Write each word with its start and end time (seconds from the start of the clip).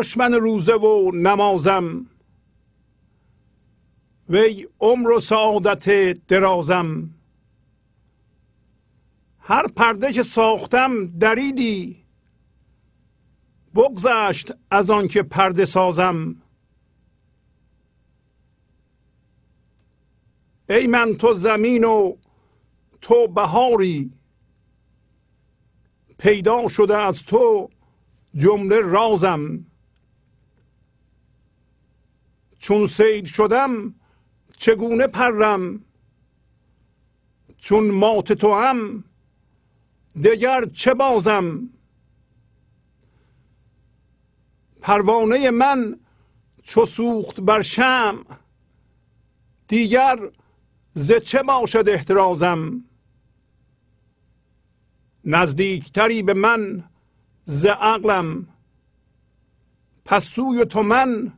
دشمن 0.00 0.34
روزه 0.34 0.74
و 0.74 1.10
نمازم. 1.14 2.06
وی 4.28 4.66
عمر 4.80 5.10
و 5.10 5.20
سعادت 5.20 6.12
درازم. 6.26 7.10
هر 9.38 9.66
پرده 9.66 10.12
که 10.12 10.22
ساختم 10.22 11.06
دریدی. 11.06 12.04
بگذشت 13.74 14.52
از 14.70 14.90
آنکه 14.90 15.22
پرده 15.22 15.64
سازم. 15.64 16.36
ای 20.68 20.86
من 20.86 21.14
تو 21.14 21.32
زمین 21.32 21.84
و 21.84 22.16
تو 23.00 23.28
بهاری. 23.28 24.12
پیدا 26.18 26.68
شده 26.68 26.96
از 26.96 27.22
تو 27.22 27.70
جمله 28.36 28.80
رازم. 28.80 29.69
چون 32.60 32.86
سید 32.86 33.24
شدم 33.24 33.94
چگونه 34.56 35.06
پرم؟ 35.06 35.84
چون 37.58 37.90
مات 37.90 38.32
تو 38.32 38.54
هم 38.54 39.04
دگر 40.24 40.64
چه 40.64 40.94
بازم؟ 40.94 41.70
پروانه 44.82 45.50
من 45.50 46.00
چو 46.62 46.86
سوخت 46.86 47.40
بر 47.40 47.62
شم 47.62 48.24
دیگر 49.68 50.30
ز 50.92 51.12
چه 51.12 51.42
باشد 51.42 51.88
احترازم؟ 51.88 52.84
نزدیکتری 55.24 56.22
به 56.22 56.34
من 56.34 56.84
ز 57.44 57.66
عقلم 57.66 58.48
پس 60.04 60.24
سوی 60.24 60.64
تو 60.64 60.82
من 60.82 61.32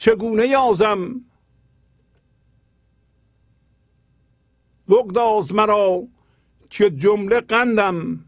چگونه 0.00 0.46
یازم؟ 0.46 1.20
بگداز 4.88 5.54
مرا 5.54 6.02
که 6.70 6.90
جمله 6.90 7.40
قندم 7.40 8.24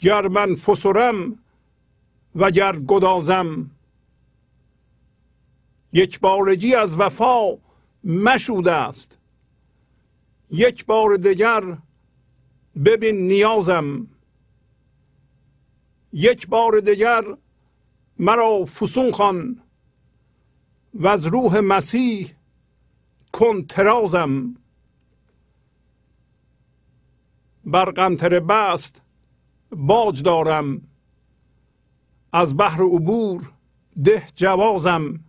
گر 0.00 0.28
من 0.28 0.54
فسرم 0.54 1.38
و 2.36 2.50
گر 2.50 2.76
گدازم. 2.76 3.70
یک 5.92 6.20
بارگی 6.20 6.74
از 6.74 7.00
وفا 7.00 7.58
مشود 8.04 8.68
است 8.68 9.18
یک 10.50 10.86
بار 10.86 11.16
دیگر 11.16 11.78
ببین 12.84 13.28
نیازم. 13.28 14.06
یک 16.12 16.48
بار 16.48 16.80
دیگر 16.80 17.24
مرا 18.18 18.64
فسون 18.64 19.10
خوان. 19.10 19.63
و 20.94 21.06
از 21.06 21.26
روح 21.26 21.60
مسیح 21.60 22.34
کن 23.32 23.62
ترازم 23.62 24.54
بر 27.64 27.84
قنطره 27.90 28.40
بست 28.40 29.02
باج 29.70 30.22
دارم. 30.22 30.82
از 32.32 32.56
بحر 32.56 32.82
عبور 32.82 33.52
ده 34.04 34.26
جوازم. 34.34 35.20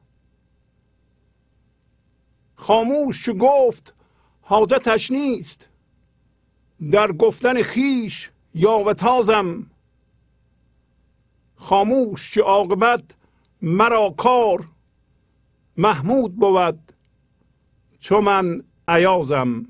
خاموش 2.55 3.29
گفت 3.39 3.93
حاجتش 4.41 5.11
نیست. 5.11 5.69
در 6.91 7.11
گفتن 7.11 7.63
خیش 7.63 8.31
یا 8.53 8.79
و 8.79 8.93
تازم. 8.93 9.71
خاموش 11.55 12.31
چه 12.31 12.41
عاقبت 12.41 13.03
مرا 13.61 14.09
کار 14.17 14.67
محمود 15.77 16.35
بود 16.35 16.91
چو 17.99 18.21
من 18.21 18.63
عیازم 18.87 19.65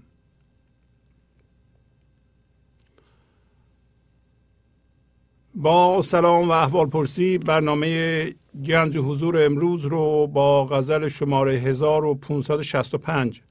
با 5.56 6.02
سلام 6.02 6.50
و 6.50 6.52
احوال 6.52 6.88
پرسی 6.88 7.38
برنامه 7.38 8.36
گنج 8.66 8.98
حضور 8.98 9.46
امروز 9.46 9.86
رو 9.86 10.28
با 10.28 10.66
غزل 10.66 11.08
شماره 11.08 11.54
1565 11.54 13.42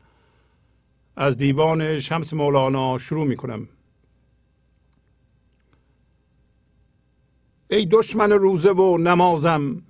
از 1.17 1.37
دیوان 1.37 1.99
شمس 1.99 2.35
مولانا 2.35 2.99
شروع 2.99 3.27
می 3.27 3.37
کنم 3.37 3.69
ای 7.69 7.87
دشمن 7.87 8.33
روزه 8.33 8.73
و 8.73 8.99
نمازم 8.99 9.83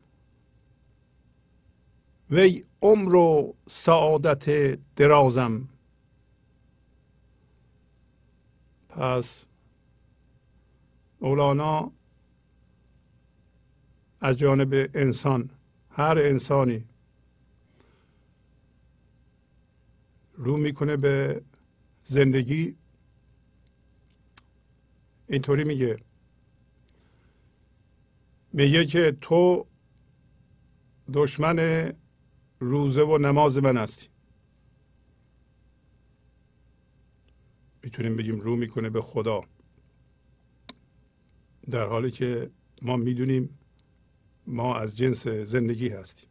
وی 2.31 2.64
عمر 2.83 3.14
و 3.14 3.54
سعادت 3.66 4.78
درازم. 4.97 5.69
پس 8.88 9.45
مولانا 11.21 11.93
از 14.21 14.38
جانب 14.38 14.90
انسان 14.95 15.50
هر 15.90 16.19
انسانی 16.19 16.85
رو 20.35 20.57
می‌کنه 20.57 20.97
به 20.97 21.43
زندگی. 22.02 22.76
اینطوری 25.28 25.64
میگه. 25.64 25.99
میگه 28.52 28.87
که 28.87 29.16
تو 29.21 29.66
دشمن 31.12 31.93
روزه 32.64 33.02
و 33.02 33.18
نماز 33.18 33.59
من 33.59 33.76
هستی. 33.76 34.09
می‌تونیم 37.83 38.16
بگیم 38.16 38.40
رو 38.40 38.56
می‌کنه 38.56 38.90
به 38.90 39.02
خدا. 39.02 39.40
در 41.71 41.87
حالی 41.87 42.11
که 42.11 42.50
ما 42.83 42.97
می‌دونیم 42.97 43.59
ما 44.47 44.76
از 44.76 44.97
جنس 44.97 45.26
زندگی 45.28 45.88
هستیم. 45.88 46.28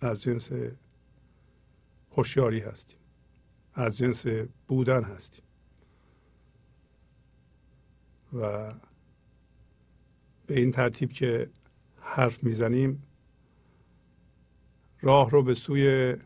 از 0.00 0.22
جنس 0.22 0.50
هوشیاری 2.10 2.60
هستیم. 2.60 2.98
از 3.74 3.98
جنس 3.98 4.26
بودن 4.68 5.02
هستیم. 5.02 5.44
و 8.32 8.74
به 10.46 10.58
این 10.60 10.72
ترتیب 10.72 11.12
که 11.12 11.50
حرف 12.00 12.44
می‌زنیم 12.44 13.02
راه 15.04 15.30
رو 15.30 15.42
به 15.42 15.54
سوی 15.54 16.16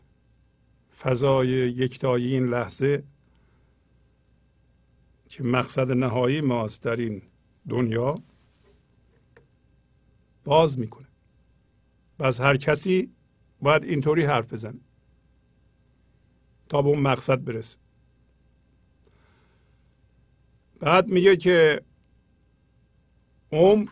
فضای 0.97 1.47
یکتایی 1.47 2.33
این 2.33 2.45
لحظه 2.45 3.03
که 5.29 5.43
مقصد 5.43 5.91
نهایی 5.91 6.41
ماست 6.41 6.83
در 6.83 6.95
این 6.95 7.21
دنیا 7.69 8.23
باز 10.43 10.79
می‌کنه. 10.79 11.07
و 12.19 12.31
هر 12.39 12.57
کسی 12.57 13.11
باید 13.61 13.83
اینطوری 13.83 14.23
حرف 14.23 14.53
بزنه 14.53 14.79
تا 16.69 16.81
به 16.81 16.89
اون 16.89 16.99
مقصد 16.99 17.43
برسه. 17.43 17.79
بعد 20.79 21.09
میگه 21.09 21.37
که 21.37 21.81
عمر 23.51 23.89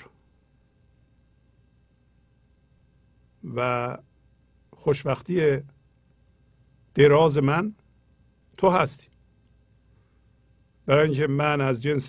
و 3.55 3.97
خوشبختی 4.87 5.57
دراز 6.93 7.37
من 7.37 7.75
تو 8.57 8.69
هستی. 8.69 9.07
برای 10.85 11.05
اینکه 11.05 11.27
من 11.27 11.61
از 11.61 11.83
جنس 11.83 12.07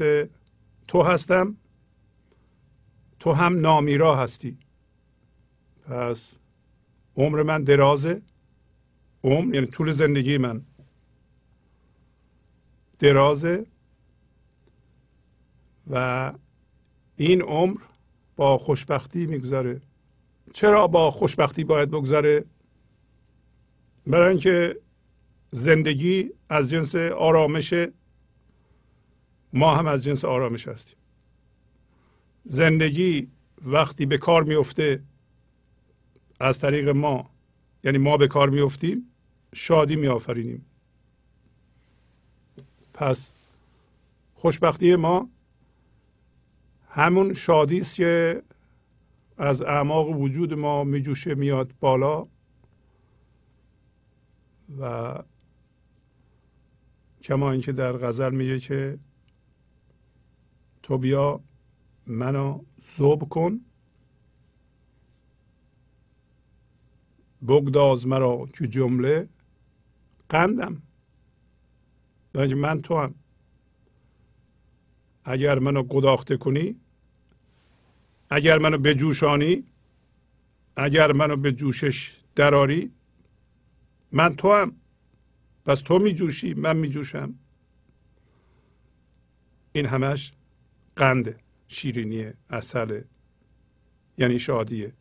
تو 0.89 1.03
هستم 1.03 1.57
تو 3.21 3.33
هم 3.33 3.61
نامیرا 3.61 4.17
هستی. 4.17 4.59
پس 5.89 6.35
عمر 7.17 7.43
من 7.43 7.65
درازه. 7.65 8.23
عمر 9.25 9.55
یعنی 9.55 9.67
طول 9.67 9.91
زندگی 9.91 10.39
من 10.39 10.63
درازه. 12.99 13.67
و 15.91 16.33
این 17.17 17.43
عمر 17.43 17.81
با 18.37 18.59
خوشبختی 18.59 19.27
میگذره. 19.27 19.81
چرا 20.55 20.87
با 20.87 21.11
خوشبختی 21.11 21.65
باید 21.65 21.91
بگذره؟ 21.91 22.45
برای 24.09 24.29
اینکه 24.29 24.81
زندگی 25.51 26.31
از 26.49 26.71
جنس 26.71 26.97
آرامش 26.97 27.75
ما 29.53 29.75
هم 29.75 29.87
از 29.87 30.05
جنس 30.05 30.25
آرامش 30.25 30.69
هستیم. 30.69 30.99
زندگی 32.45 33.29
وقتی 33.63 34.07
به 34.07 34.19
کار 34.19 34.43
میفته 34.45 35.03
از 36.41 36.59
طریق 36.59 36.89
ما 36.89 37.31
یعنی 37.85 37.99
ما 37.99 38.17
به 38.17 38.29
کار 38.29 38.51
میفتیم 38.51 39.11
شادی 39.55 39.97
میآفرینیم. 39.97 40.67
پس 42.95 43.35
خوشبختی 44.35 44.97
ما 44.97 45.29
همون 46.89 47.35
شادی 47.35 47.79
است 47.79 47.97
که 47.97 48.43
از 49.39 49.63
اعماق 49.63 50.09
وجود 50.09 50.55
ما 50.55 50.85
میجوشه 50.85 51.35
میاد 51.35 51.73
بالا. 51.81 52.27
و 54.81 55.15
کما 57.23 57.51
اینکه 57.51 57.73
در 57.73 57.93
غزل 57.93 58.35
میگه 58.35 58.61
که 58.61 58.99
تو 60.83 60.99
بیا 60.99 61.41
منو 62.07 62.65
زوب 62.97 63.29
کن 63.29 63.61
بگداز 67.49 68.07
مرا 68.07 68.47
که 68.59 68.69
جمله 68.69 69.29
قندم. 70.29 70.83
برای 72.33 72.55
من 72.55 72.83
تو 72.83 72.97
هم. 72.97 73.15
اگر 75.25 75.59
منو 75.59 75.83
گداخته 75.83 76.37
کنی 76.37 76.81
اگر 78.31 78.59
منو 78.59 78.79
به 78.79 78.95
جوشانی 78.95 79.65
اگر 80.77 81.13
منو 81.13 81.37
به 81.37 81.53
جوشش 81.53 82.17
دراری 82.35 82.98
من 84.13 84.37
تو 84.37 84.53
هم. 84.53 84.77
پس 85.65 85.81
تو 85.81 85.99
می 85.99 86.15
جوشی 86.15 86.55
من 86.55 86.77
می 86.77 86.89
جوشم 86.89 87.35
این 89.73 89.87
همش 89.87 90.33
قنده 90.97 91.37
شیرینیه 91.69 92.35
اصله 92.51 93.05
یعنی 94.19 94.39
شادیه. 94.39 94.93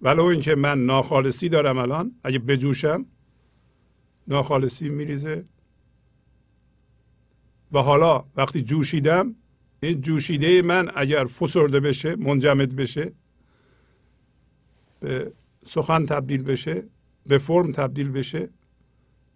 ولو 0.00 0.24
اینکه 0.24 0.54
من 0.54 0.86
ناخالصی 0.86 1.48
دارم 1.48 1.78
الان 1.78 2.14
اگه 2.22 2.38
بجوشم 2.38 3.06
ناخالصی 4.28 4.88
میریزه. 4.88 5.44
و 7.72 7.78
حالا 7.78 8.24
وقتی 8.36 8.62
جوشیدم 8.62 9.34
این 9.80 10.00
جوشیده 10.00 10.62
من 10.62 10.90
اگر 10.94 11.24
فسرده 11.24 11.80
بشه 11.80 12.16
منجمد 12.16 12.76
بشه 12.76 13.12
به 15.00 15.32
سخن 15.62 16.06
تبدیل 16.06 16.42
بشه 16.42 16.84
به 17.26 17.38
فرم 17.38 17.72
تبدیل 17.72 18.10
بشه. 18.10 18.48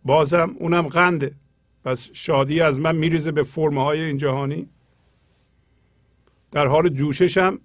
بازم 0.04 0.56
اونم 0.58 0.88
قنده. 0.88 1.34
پس 1.84 2.10
شادی 2.12 2.60
از 2.60 2.80
من 2.80 2.96
میریزه 2.96 3.32
به 3.32 3.42
فرمهای 3.42 4.00
این 4.00 4.16
جهانی. 4.16 4.68
در 6.50 6.66
حال 6.66 6.88
جوششم 6.88 7.60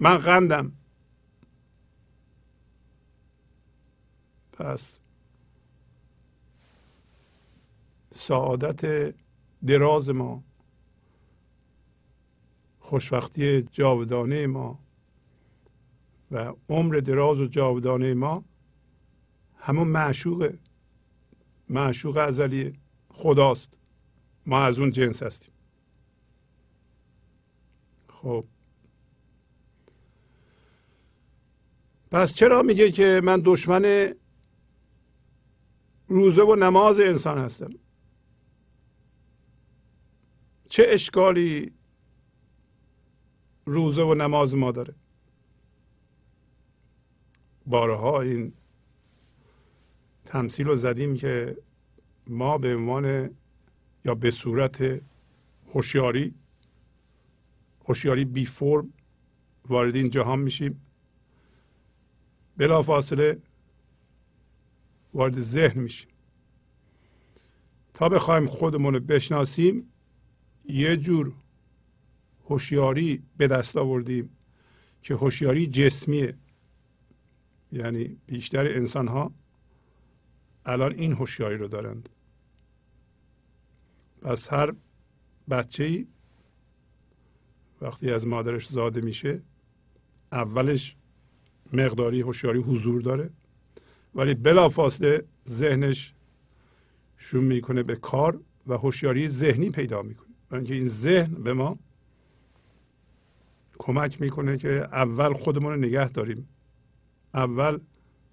من 0.00 0.18
قندم. 0.18 0.72
پس 4.52 5.00
سعادت 8.10 9.14
دراز 9.66 10.10
ما 10.10 10.44
خوشبختی 12.80 13.62
جاودانه 13.62 14.46
ما 14.46 14.78
و 16.30 16.52
عمر 16.68 16.96
دراز 16.96 17.40
و 17.40 17.46
جاودانه 17.46 18.14
ما 18.14 18.44
همون 19.66 19.88
معشوقه 19.88 20.58
معشوق 21.68 22.16
ازلی 22.16 22.78
خداست. 23.08 23.78
ما 24.46 24.64
از 24.64 24.78
اون 24.78 24.90
جنس 24.90 25.22
هستیم. 25.22 25.52
خب. 28.08 28.44
پس 32.10 32.34
چرا 32.34 32.62
میگه 32.62 32.90
که 32.90 33.20
من 33.24 33.42
دشمن 33.44 34.14
روزه 36.08 36.42
و 36.42 36.56
نماز 36.56 37.00
انسان 37.00 37.38
هستم؟ 37.38 37.70
چه 40.68 40.86
اشکالی 40.88 41.72
روزه 43.64 44.02
و 44.02 44.14
نماز 44.14 44.54
ما 44.56 44.72
داره؟ 44.72 44.94
بارها 47.66 48.20
این 48.20 48.52
تمثیل 50.36 50.66
رو 50.66 50.76
زدیم 50.76 51.16
که 51.16 51.56
ما 52.26 52.58
به 52.58 52.76
عنوان 52.76 53.30
یا 54.04 54.14
به 54.14 54.30
صورت 54.30 55.00
هوشیاری 55.74 56.34
هوشیاری 57.84 58.24
بی 58.24 58.46
فرم 58.46 58.92
وارد 59.68 59.96
این 59.96 60.10
جهان 60.10 60.38
میشیم. 60.38 60.80
بلا 62.56 62.82
فاصله 62.82 63.38
وارد 65.14 65.40
ذهن 65.40 65.80
میشیم. 65.80 66.08
تا 67.94 68.08
بخوایم 68.08 68.46
خودمون 68.46 68.94
رو 68.94 69.00
بشناسیم 69.00 69.92
یه 70.64 70.96
جور 70.96 71.32
هوشیاری 72.44 73.22
به 73.36 73.46
دست 73.46 73.76
آوردیم 73.76 74.30
که 75.02 75.14
هوشیاری 75.14 75.66
جسمیه. 75.66 76.34
یعنی 77.72 78.16
بیشتر 78.26 78.66
انسان 78.66 79.08
ها 79.08 79.32
الان 80.66 80.94
این 80.94 81.12
هوشیاری 81.12 81.56
رو 81.56 81.68
دارند. 81.68 82.08
پس 84.22 84.52
هر 84.52 84.74
بچه 85.50 86.06
وقتی 87.80 88.10
از 88.10 88.26
مادرش 88.26 88.68
زاده 88.68 89.00
میشه 89.00 89.42
اولش 90.32 90.96
مقداری 91.72 92.20
هوشیاری 92.20 92.58
حضور 92.58 93.00
داره 93.02 93.30
ولی 94.14 94.34
بلافاصله 94.34 95.24
ذهنش 95.48 96.14
شروع 97.16 97.44
می‌کنه 97.44 97.82
به 97.82 97.96
کار 97.96 98.40
و 98.66 98.74
هوشیاری 98.74 99.28
ذهنی 99.28 99.70
پیدا 99.70 100.02
می‌کنه. 100.02 100.34
برای 100.48 100.60
اینکه 100.60 100.74
این 100.74 100.88
ذهن 100.88 101.34
به 101.34 101.52
ما 101.52 101.78
کمک 103.78 104.20
می‌کنه 104.20 104.58
که 104.58 104.68
اول 104.70 105.32
خودمون 105.32 105.72
رو 105.72 105.78
نگه 105.78 106.08
داریم 106.08 106.48
اول 107.34 107.80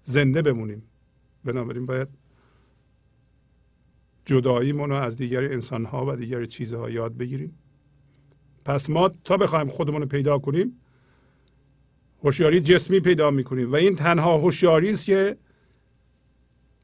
زنده 0.02 0.42
بمونیم. 0.42 0.82
بنابراین 1.44 1.86
باید 1.86 2.08
جداییمون 4.24 4.90
رو 4.90 4.96
از 4.96 5.16
دیگر 5.16 5.44
انسان 5.44 5.84
ها 5.84 6.06
و 6.06 6.16
دیگر 6.16 6.44
چیزها 6.44 6.90
یاد 6.90 7.16
بگیریم. 7.16 7.58
پس 8.64 8.90
ما 8.90 9.08
تا 9.08 9.36
بخوایم 9.36 9.68
خودمون 9.68 10.00
رو 10.00 10.06
پیدا 10.06 10.38
کنیم 10.38 10.80
هوشیاری 12.24 12.60
جسمی 12.60 13.00
پیدا 13.00 13.30
می‌کنیم 13.30 13.72
و 13.72 13.76
این 13.76 13.96
تنها 13.96 14.38
هوشیاری 14.38 14.90
است 14.90 15.04
که 15.04 15.36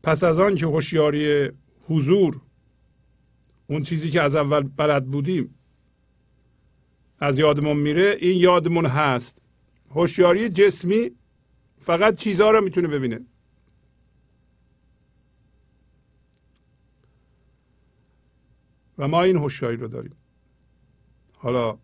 پس 0.03 0.25
از 0.25 0.39
آن 0.39 0.55
که 0.55 0.67
هوشیاری 0.67 1.51
حضور 1.89 2.41
اون 3.67 3.83
چیزی 3.83 4.11
که 4.11 4.23
از 4.23 4.37
اول 4.37 4.63
بلد 4.77 5.07
بودیم 5.07 5.55
از 7.19 7.39
یادمون 7.39 7.77
میره 7.77 8.17
این 8.21 8.41
یادمون 8.41 8.87
هست. 8.87 9.43
هوشیاری 9.91 10.49
جسمی 10.49 11.11
فقط 11.79 12.17
چیزها 12.17 12.51
رو 12.51 12.61
می‌تونه 12.65 12.89
ببینه. 12.89 13.21
و 19.01 19.09
ما 19.09 19.23
این 19.23 19.37
هوشیاری 19.37 19.77
رو 19.77 19.89
داریم. 19.89 20.17
حالا 21.35 21.79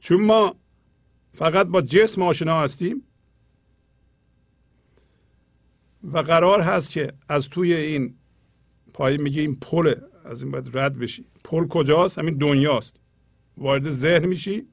چون 0.00 0.24
ما 0.24 0.56
فقط 1.32 1.66
با 1.66 1.82
جسم 1.82 2.22
آشنا 2.22 2.60
هستیم 2.60 3.02
و 6.12 6.18
قرار 6.18 6.60
هست 6.60 6.90
که 6.90 7.12
از 7.28 7.48
توی 7.48 7.74
این 7.74 8.14
پای 8.92 9.16
میگه 9.16 9.42
این 9.42 9.56
پل 9.56 9.94
از 10.24 10.42
این 10.42 10.50
باید 10.52 10.78
رد 10.78 10.98
بشی. 10.98 11.26
پل 11.44 11.66
کجاست؟ 11.66 12.18
همین 12.18 12.34
دنیاست. 12.34 13.00
وارد 13.56 13.90
ذهن 13.90 14.26
میشی. 14.26 14.68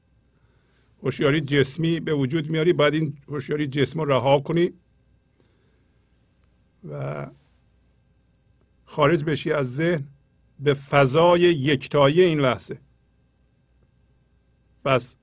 هوشیاری 1.02 1.40
جسمی 1.40 2.00
به 2.00 2.14
وجود 2.14 2.50
میاری. 2.50 2.72
باید 2.72 2.94
این 2.94 3.18
هوشیاری 3.28 3.66
جسم 3.66 4.00
رو 4.00 4.12
رها 4.12 4.40
کنی 4.40 4.72
و 6.90 7.30
خارج 8.84 9.24
بشی 9.24 9.52
از 9.52 9.76
ذهن. 9.76 10.11
به 10.62 10.74
فضای 10.74 11.40
یکتایی 11.40 12.20
این 12.20 12.40
لحظه. 12.40 12.78
پس 14.84 15.16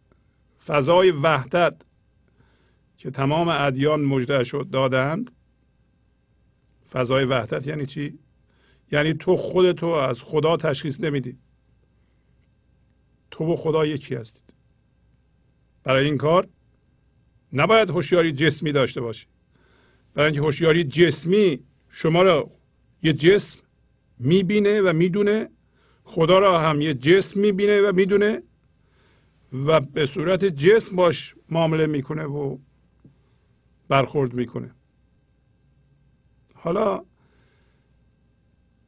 فضای 0.65 1.11
وحدت 1.11 1.81
که 2.97 3.11
تمام 3.11 3.47
ادیان 3.47 4.01
مجده 4.01 4.43
شد 4.43 4.67
دادند 4.71 5.31
فضای 6.91 7.25
وحدت 7.25 7.67
یعنی 7.67 7.85
چی؟ 7.85 8.19
یعنی 8.91 9.13
تو 9.13 9.37
خودتو 9.37 9.85
از 9.85 10.23
خدا 10.23 10.57
تشخیص 10.57 11.01
نمیدی. 11.01 11.37
تو 13.31 13.53
و 13.53 13.55
خدا 13.55 13.85
یکی 13.85 14.15
هستید. 14.15 14.53
برای 15.83 16.05
این 16.05 16.17
کار 16.17 16.47
نباید 17.53 17.89
هوشیاری 17.89 18.31
جسمی 18.31 18.71
داشته 18.71 19.01
باشی. 19.01 19.27
برای 20.13 20.25
اینکه 20.25 20.41
هوشیاری 20.41 20.83
جسمی 20.83 21.59
شما 21.89 22.21
را 22.21 22.51
یه 23.03 23.13
جسم 23.13 23.59
می‌بینه 24.19 24.81
و 24.81 24.93
می‌دونه. 24.93 25.49
خدا 26.03 26.39
را 26.39 26.59
هم 26.59 26.81
یه 26.81 26.93
جسم 26.93 27.39
می‌بینه 27.39 27.81
و 27.81 27.91
می‌دونه. 27.95 28.43
و 29.65 29.79
به 29.79 30.05
صورت 30.05 30.45
جسم 30.45 30.95
باش 30.95 31.35
معامله 31.49 31.87
می‌کنه 31.87 32.23
و 32.23 32.57
برخورد 33.87 34.33
می‌کنه. 34.33 34.71
حالا 36.53 37.05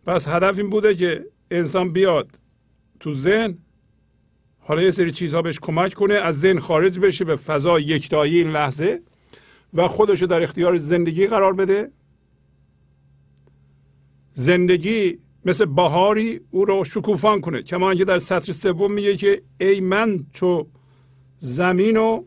پس 0.05 0.27
هدف 0.27 0.57
این 0.57 0.69
بوده 0.69 0.95
که 0.95 1.25
انسان 1.51 1.93
بیاد 1.93 2.39
تو 2.99 3.13
ذهن 3.13 3.57
حالا 4.59 4.81
یه 4.81 4.91
سری 4.91 5.11
چیزها 5.11 5.41
بهش 5.41 5.59
کمک 5.59 5.93
کنه 5.93 6.13
از 6.13 6.39
ذهن 6.39 6.59
خارج 6.59 6.99
بشه 6.99 7.25
به 7.25 7.35
فضا 7.35 7.79
یکتایی 7.79 8.37
این 8.37 8.51
لحظه 8.51 9.01
و 9.73 9.87
خودشو 9.87 10.25
در 10.25 10.43
اختیار 10.43 10.77
زندگی 10.77 11.27
قرار 11.27 11.53
بده. 11.53 11.91
زندگی 14.41 15.19
مثل 15.45 15.65
بهاری 15.65 16.41
او 16.51 16.65
رو 16.65 16.83
شکوفان 16.83 17.41
کنه. 17.41 17.61
کما 17.61 17.89
اینکه 17.89 18.05
در 18.05 18.17
سطر 18.17 18.51
سوم 18.51 18.91
میگه 18.91 19.17
که 19.17 19.41
ای 19.59 19.79
من 19.79 20.25
چو 20.33 20.67
زمین 21.37 21.97
و 21.97 22.23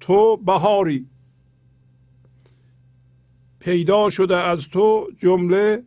تو 0.00 0.36
بهاری. 0.36 1.06
پیدا 3.58 4.10
شده 4.10 4.36
از 4.36 4.68
تو 4.68 5.08
جمله 5.18 5.82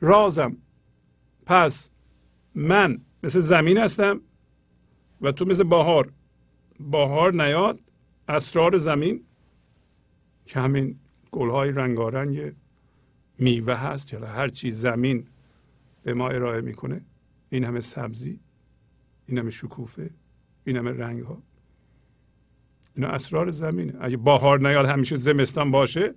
رازم. 0.00 0.56
پس 1.46 1.90
من 2.54 3.00
مثل 3.22 3.40
زمین 3.40 3.78
هستم 3.78 4.20
و 5.20 5.32
تو 5.32 5.44
مثل 5.44 5.62
بهار. 5.62 6.12
بهار 6.80 7.32
نیاد 7.32 7.78
اسرار 8.28 8.78
زمین. 8.78 9.20
که 10.46 10.60
همین 10.60 10.98
گلهای 11.32 11.70
رنگارنگ 11.72 12.52
میوه 13.38 13.74
هست 13.74 14.12
یا 14.12 14.26
هر 14.26 14.48
چیز 14.48 14.80
زمین 14.80 15.26
به 16.02 16.14
ما 16.14 16.28
ارائه 16.28 16.60
می‌کنه 16.60 17.04
این 17.48 17.64
همه 17.64 17.80
سبزی 17.80 18.40
این 19.26 19.38
همه 19.38 19.50
شکوفه 19.50 20.10
این 20.64 20.76
همه 20.76 20.90
رنگ 20.92 21.22
ها 21.22 21.42
اینا 22.94 23.08
اسرار 23.08 23.50
زمینه. 23.50 23.94
اگه 24.00 24.16
بهار 24.16 24.68
نیاد 24.68 24.86
همیشه 24.86 25.16
زمستان 25.16 25.70
باشه. 25.70 26.14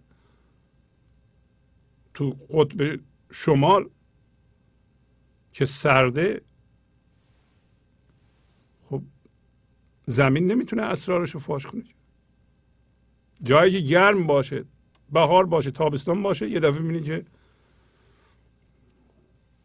تو 2.14 2.38
قطب 2.50 3.00
شمال 3.32 3.90
که 5.54 5.66
سرده 5.66 6.42
خب 8.90 9.04
زمین 10.06 10.52
نمی‌تونه 10.52 10.82
اسرارش 10.82 11.32
رو 11.32 11.40
فاش 11.40 11.66
کنه. 11.68 11.84
جایی 13.44 13.72
که 13.72 13.80
گرم 13.80 14.28
باشه 14.28 14.66
بهار 15.12 15.46
باشه 15.46 15.72
تابستان 15.72 16.24
باشه 16.24 16.50
یه 16.50 16.60
دفعه 16.60 16.82
می‌بینی 16.82 17.02
که 17.02 17.26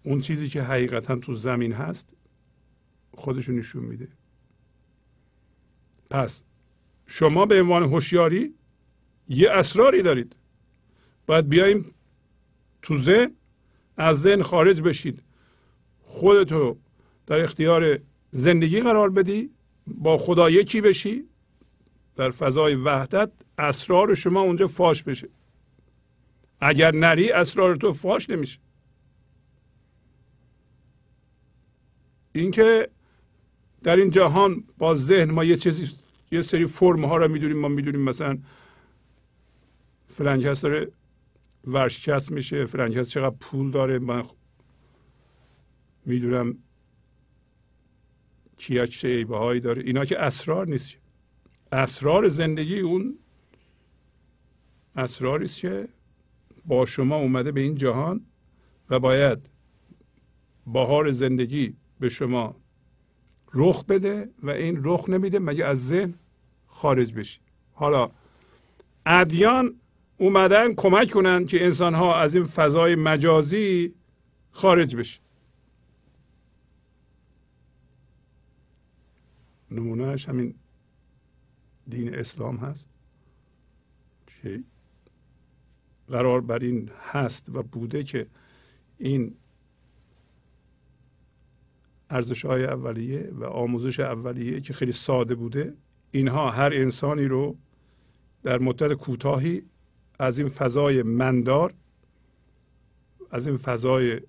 اون 0.02 0.20
چیزی 0.20 0.48
که 0.48 0.62
حقیقتا 0.62 1.16
تو 1.16 1.35
زمین 1.35 1.72
هست 1.72 2.14
خودشو 3.14 3.52
نشون 3.52 3.85
میده. 3.85 4.09
پس 6.11 6.44
شما 7.07 7.46
به 7.46 7.61
عنوان 7.61 7.83
هوشیاری 7.83 8.54
یه 9.28 9.50
اسراری 9.50 10.02
دارید. 10.02 10.37
باید 11.26 11.48
بیایم 11.48 11.94
تو 12.83 12.96
ذهن 12.96 13.35
از 13.96 14.22
ذهن 14.22 14.42
خارج 14.42 14.80
بشید. 14.80 15.22
خودتو 16.02 16.76
در 17.26 17.40
اختیار 17.40 17.98
زندگی 18.30 18.80
قرار 18.80 19.11
بدی 19.11 19.50
با 19.87 20.18
خدا 20.18 20.50
یکی 20.50 20.80
بشی 20.80 21.24
در 22.16 22.30
فضای 22.30 22.74
وحدت 22.74 23.30
اسرار 23.58 24.14
شما 24.14 24.40
اونجا 24.40 24.66
فاش 24.66 25.02
بشه. 25.02 25.28
اگر 26.60 26.94
نری 26.94 27.30
اسرار 27.30 27.76
تو 27.76 27.92
فاش 27.92 28.30
نمیشه. 28.30 28.58
اینکه 32.32 32.88
در 33.82 33.96
این 33.96 34.10
جهان 34.10 34.64
با 34.78 34.94
ذهن 34.94 35.30
ما 35.30 35.44
یه 35.44 35.56
چیزی 35.56 35.88
یه 36.32 36.42
سری 36.42 36.66
فرم 36.66 37.04
ها 37.04 37.16
رو 37.16 37.28
می‌دونیم 37.28 37.58
ما 37.58 37.68
می‌دونیم 37.68 38.00
مثلا 38.00 38.38
فلان 40.08 40.40
کس 40.40 40.60
داره 40.60 40.92
ورشکست 41.64 42.32
میشه 42.32 42.64
فلان 42.64 42.92
کس 42.92 43.08
چقدر 43.08 43.36
پول 43.40 43.70
داره 43.70 43.98
من 43.98 44.24
می‌دونم 46.06 46.58
کیا 48.58 48.86
چه 48.86 49.08
عیبه 49.08 49.36
هایی 49.38 49.60
داره. 49.60 49.82
اینا 49.82 50.04
که 50.04 50.18
اسرار 50.18 50.66
نیست. 50.66 50.98
اسرار 51.72 52.28
زندگی 52.28 52.80
اون 52.80 53.18
اسراری 54.96 55.44
است 55.44 55.59
که 55.59 55.88
با 56.64 56.87
شما 56.87 57.16
اومده 57.16 57.52
به 57.52 57.61
این 57.61 57.74
جهان 57.74 58.26
و 58.90 59.00
باید 59.00 59.50
بهار 60.66 61.12
زندگی 61.12 61.76
به 62.00 62.09
شما 62.09 62.57
رخ 63.54 63.85
بده 63.85 64.30
و 64.42 64.50
این 64.50 64.80
رخ 64.85 65.09
نمیده 65.09 65.38
مگه 65.38 65.64
از 65.64 65.88
ذهن 65.88 66.14
خارج 66.66 67.14
بشی. 67.14 67.40
حالا 67.72 68.11
ادیان 69.07 69.80
اومدن 70.18 70.74
کمک 70.74 71.11
کنن 71.11 71.44
که 71.44 71.64
انسان 71.64 71.94
ها 71.94 72.16
از 72.16 72.35
این 72.35 72.44
فضای 72.44 72.94
مجازی 72.94 73.94
خارج 74.50 74.96
بشه 74.96 75.20
نمونهش 79.70 80.28
همین 80.28 80.54
دین 81.88 82.14
اسلام 82.14 82.57
هست. 82.57 82.88
که 84.26 84.62
قرار 86.08 86.40
بر 86.40 86.58
این 86.58 86.90
هست 87.02 87.48
و 87.48 87.62
بوده 87.62 88.02
که 88.02 88.26
این 88.98 89.36
ارزش 92.10 92.44
های 92.44 92.64
اولیه 92.64 93.30
و 93.32 93.44
آموزش 93.44 94.00
اولیه 94.00 94.60
که 94.60 94.72
خیلی 94.72 94.92
ساده 94.92 95.34
بوده 95.34 95.74
اینها 96.10 96.50
هر 96.50 96.70
انسانی 96.74 97.24
رو 97.24 97.56
در 98.42 98.58
مدت 98.58 98.92
کوتاهی 98.92 99.62
از 100.18 100.38
این 100.38 100.48
فضای 100.48 101.02
مندار 101.02 101.74
از 103.30 103.46
این 103.46 103.56
فضای 103.56 104.20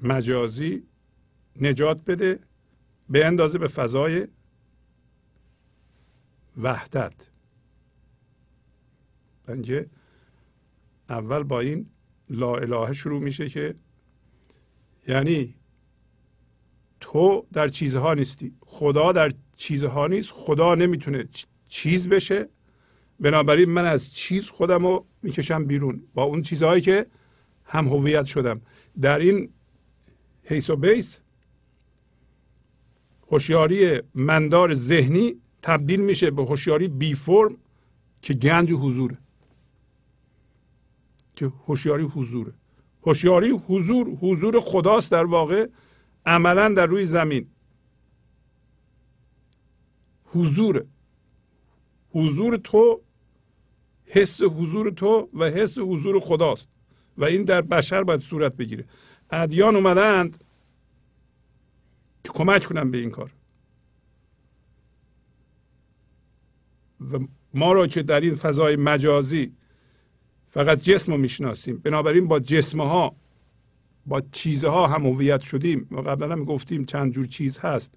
مجازی 0.00 0.82
نجات 1.60 2.04
بده 2.04 2.38
به 3.10 3.26
اندازه 3.26 3.58
به 3.58 3.68
فضای 3.68 4.28
وحدت. 6.56 7.14
بنجه 9.46 9.86
اول 11.08 11.42
با 11.42 11.60
این 11.60 11.86
لا 12.30 12.56
اله 12.56 12.92
شروع 12.92 13.22
میشه 13.22 13.48
که 13.48 13.74
یعنی 15.08 15.54
تو 17.00 17.46
در 17.52 17.68
چیزها 17.68 18.14
نیستی. 18.14 18.52
خدا 18.60 19.12
در 19.12 19.32
چیزها 19.56 20.06
نیست. 20.06 20.32
خدا 20.32 20.74
نمی‌تونه 20.74 21.28
چیز 21.68 22.08
بشه. 22.08 22.48
بنابراین 23.20 23.70
من 23.70 23.84
از 23.84 24.14
چیز 24.14 24.50
خودم 24.50 24.86
رو 24.86 25.06
می‌کشم 25.22 25.64
بیرون. 25.64 26.02
با 26.14 26.22
اون 26.22 26.42
چیزهایی 26.42 26.82
که 26.82 27.06
هم 27.64 27.88
هویت 27.88 28.24
شدم. 28.24 28.60
در 29.00 29.18
این 29.18 29.48
حیث 30.44 30.70
و 30.70 30.76
بیس 30.76 31.20
هوشیاری 33.30 34.00
مندار 34.14 34.74
ذهنی 34.74 35.34
تبدیل 35.62 36.00
میشه 36.00 36.30
به 36.30 36.44
هوشیاری 36.44 36.88
بی 36.88 37.14
فرم 37.14 37.56
که 38.22 38.34
گنج 38.34 38.72
حضوره. 38.72 39.18
که 41.38 41.52
هوشیاری 41.66 42.04
حضوره. 42.04 42.52
هوشیاری 43.06 43.50
حضور 43.50 44.08
حضور 44.08 44.60
خداست 44.60 45.10
در 45.10 45.24
واقع 45.24 45.68
عملا 46.26 46.68
در 46.68 46.86
روی 46.86 47.06
زمین. 47.06 47.46
حضور 50.24 50.84
حضور 52.10 52.56
تو 52.56 53.00
حس 54.04 54.42
حضور 54.42 54.90
تو 54.90 55.28
و 55.34 55.44
حس 55.44 55.78
حضور 55.78 56.20
خداست. 56.20 56.68
و 57.18 57.24
این 57.24 57.44
در 57.44 57.62
بشر 57.62 58.02
باید 58.02 58.20
صورت 58.20 58.56
بگیره. 58.56 58.84
ادیان 59.30 59.76
اومدند 59.76 60.44
که 62.24 62.32
کمک 62.32 62.64
کنن 62.64 62.90
به 62.90 62.98
این 62.98 63.10
کار. 63.10 63.30
و 67.12 67.18
ما 67.54 67.72
را 67.72 67.86
که 67.86 68.02
در 68.02 68.20
این 68.20 68.34
فضای 68.34 68.76
مجازی 68.76 69.52
فقط 70.50 70.80
جسم 70.80 71.12
رو 71.12 71.18
می‌شناسیم. 71.18 71.78
بنابراین 71.78 72.28
با 72.28 72.40
جسم 72.40 72.80
ها 72.80 73.16
با 74.06 74.22
چیزها 74.32 74.86
هم 74.86 75.06
هویت 75.06 75.40
شدیم. 75.40 75.88
و 75.90 76.00
قبلا 76.00 76.32
هم 76.32 76.44
گفتیم 76.44 76.84
چند 76.84 77.12
جور 77.12 77.26
چیز 77.26 77.58
هست. 77.58 77.94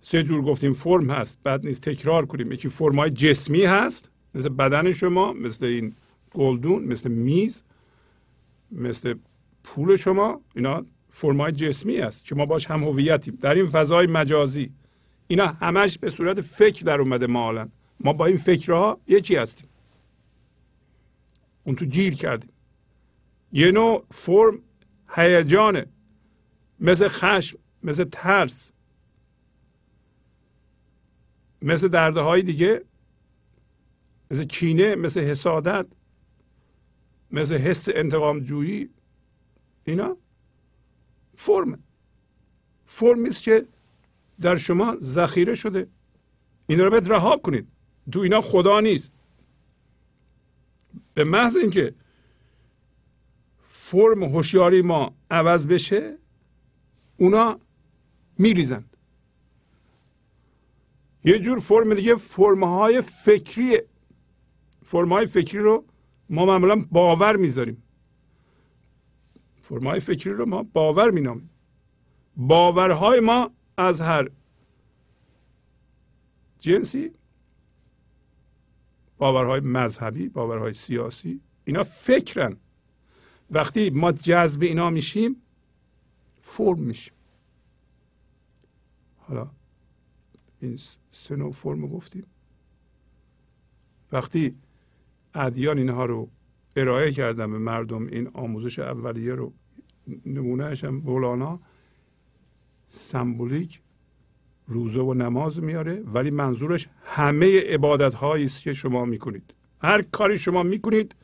سه 0.00 0.22
جور 0.22 0.42
گفتیم. 0.42 0.72
فرم 0.72 1.10
هست. 1.10 1.38
بعد 1.42 1.66
نیست 1.66 1.80
تکرار 1.80 2.26
کنیم. 2.26 2.52
یکی 2.52 2.68
فرم 2.68 2.98
های 2.98 3.10
جسمی 3.10 3.62
هست. 3.62 4.10
مثل 4.34 4.48
بدن 4.48 4.92
شما 4.92 5.32
مثل 5.32 5.64
این 5.64 5.92
گلدون 6.34 6.84
مثل 6.84 7.10
میز 7.10 7.62
مثل 8.72 9.14
پول 9.64 9.96
شما. 9.96 10.40
اینا 10.54 10.84
فرم 11.10 11.40
های 11.40 11.52
جسمی 11.52 11.96
هست. 11.96 12.24
که 12.24 12.34
ما 12.34 12.46
باش 12.46 12.66
هم 12.66 12.84
هویتیم. 12.84 13.38
در 13.40 13.54
این 13.54 13.66
فضای 13.66 14.06
مجازی. 14.06 14.70
اینا 15.28 15.46
همش 15.46 15.98
به 15.98 16.10
صورت 16.10 16.40
فکر 16.40 16.84
در 16.84 17.00
اومده 17.00 17.26
مالا 17.26 17.68
ما 18.00 18.12
با 18.12 18.26
این 18.26 18.36
فکرها 18.36 19.00
یکی 19.08 19.36
هستیم. 19.36 19.68
اون 21.66 21.76
تو 21.76 21.84
گیر 21.84 22.14
کردیم. 22.14 22.50
یه 23.52 23.70
نوع 23.70 24.06
فرم 24.10 24.58
هیجانه. 25.08 25.86
مثل 26.80 27.08
خشم 27.08 27.58
مثل 27.82 28.04
ترس. 28.04 28.72
مثل 31.62 31.88
درده 31.88 32.20
های 32.20 32.42
دیگه. 32.42 32.84
مثل 34.30 34.44
کینه 34.44 34.94
مثل 34.94 35.20
حسادت. 35.20 35.86
مثل 37.30 37.56
حس 37.56 37.88
انتقام 37.88 38.40
جویی 38.40 38.90
اینا 39.84 40.16
فرم 41.36 41.78
فرمی 42.86 43.28
است 43.28 43.42
که 43.42 43.66
در 44.40 44.56
شما 44.56 44.96
ذخیره 45.00 45.54
شده. 45.54 45.88
این 46.66 46.80
رو 46.80 46.90
باید 46.90 47.12
رها 47.12 47.36
کنید. 47.36 47.68
تو 48.12 48.20
اینا 48.20 48.40
خدا 48.40 48.80
نیست. 48.80 49.12
به 51.16 51.24
محض 51.24 51.56
اینکه 51.56 51.94
فرم 53.60 54.22
هوشیاری 54.22 54.82
ما 54.82 55.14
عوض 55.30 55.66
بشه 55.66 56.18
اونا 57.16 57.60
میریزند 58.38 58.96
یه 61.24 61.38
جور 61.38 61.58
فرم 61.58 61.94
دیگه 61.94 62.16
فرم 62.16 62.64
های 62.64 63.00
فکری 63.00 63.80
های 64.92 65.26
فکری 65.26 65.60
رو 65.60 65.84
ما 66.30 66.46
معمولا 66.46 66.84
باور 66.90 67.36
می‌ذاریم. 67.36 67.82
فرم 69.62 69.86
های 69.86 70.00
فکری 70.00 70.32
رو 70.32 70.46
ما 70.46 70.62
باور 70.62 71.10
مینامیم. 71.10 71.50
باورهای 72.36 73.20
ما 73.20 73.50
از 73.76 74.00
هر 74.00 74.30
جنسی 76.58 77.12
باورهای 79.18 79.60
مذهبی 79.60 80.28
باورهای 80.28 80.72
سیاسی 80.72 81.40
اینا 81.64 81.82
فکرن. 81.82 82.56
وقتی 83.50 83.90
ما 83.90 84.12
جذب 84.12 84.62
اینا 84.62 84.90
میشیم 84.90 85.36
فرم 86.40 86.78
میشیم. 86.78 87.14
حالا 89.18 89.50
این 90.60 90.78
سه 91.12 91.36
نوع 91.36 91.52
فرم 91.52 91.86
گفتیم. 91.86 92.26
وقتی 94.12 94.56
ادیان 95.34 95.78
اینها 95.78 96.06
رو 96.06 96.30
ارائه 96.76 97.12
کردن 97.12 97.52
به 97.52 97.58
مردم 97.58 98.06
این 98.06 98.28
آموزش 98.28 98.78
اولیه 98.78 99.34
رو 99.34 99.52
نمونهش 100.26 100.84
هم 100.84 100.94
مولانا 100.94 101.60
سمبولیک 102.86 103.82
روزه 104.66 105.00
و 105.00 105.14
نماز 105.14 105.62
میاره 105.62 106.02
ولی 106.14 106.30
منظورش 106.30 106.88
همه 107.04 107.60
عبادت 107.60 108.14
هایی 108.14 108.44
است 108.44 108.62
که 108.62 108.74
شما 108.74 109.04
می‌کنید. 109.04 109.54
هر 109.82 110.02
کاری 110.02 110.38
شما 110.38 110.62
می‌کنید 110.62 111.14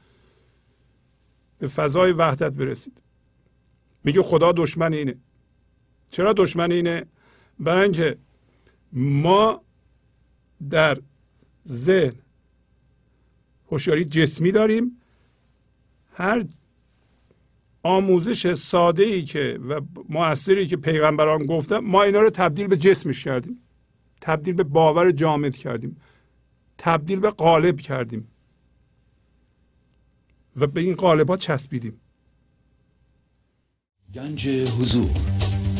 به 1.59 1.66
فضای 1.66 2.12
وحدت 2.12 2.52
برسید. 2.52 3.02
میگه 4.05 4.22
خدا 4.22 4.52
دشمن 4.52 4.92
اینه. 4.92 5.16
چرا 6.11 6.33
دشمن 6.33 6.72
اینه؟ 6.72 7.07
برای 7.59 7.83
اینکه 7.83 8.18
ما 8.92 9.62
در 10.70 10.98
ذهن 11.68 12.14
هوشیاری 13.70 14.05
جسمی 14.05 14.52
داریم. 14.52 15.00
هر 16.14 16.44
آموزش 17.83 18.55
ساده 18.55 19.03
ای 19.03 19.23
که 19.23 19.59
و 19.68 19.81
موثری 20.09 20.66
که 20.66 20.77
پیغمبران 20.77 21.47
گفتن 21.47 21.79
ما 21.79 22.03
اینا 22.03 22.21
رو 22.21 22.31
تبدیل 22.31 22.66
به 22.66 22.77
جسمش 22.77 23.25
کردیم. 23.25 23.59
تبدیل 24.21 24.55
به 24.55 24.64
باور 24.64 25.11
جامد 25.11 25.57
کردیم. 25.57 25.97
تبدیل 26.79 27.21
به 27.21 27.31
قالب 27.31 27.81
کردیم. 27.81 28.29
و 30.57 30.66
به 30.66 30.81
این 30.81 30.95
قالب 30.95 31.29
ها 31.29 31.37
چسبیدیم. 31.37 32.01
گنج 34.14 34.49
حضور 34.49 35.11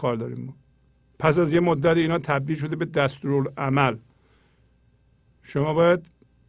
کار 0.00 0.16
داریم 0.16 0.44
ما. 0.44 0.56
پس 1.18 1.38
از 1.38 1.52
یه 1.52 1.60
مدت 1.60 1.96
اینا 1.96 2.18
تبدیل 2.18 2.56
شده 2.56 2.76
به 2.76 2.84
دستورالعمل. 2.84 3.96
شما 5.42 5.74
باید 5.74 6.00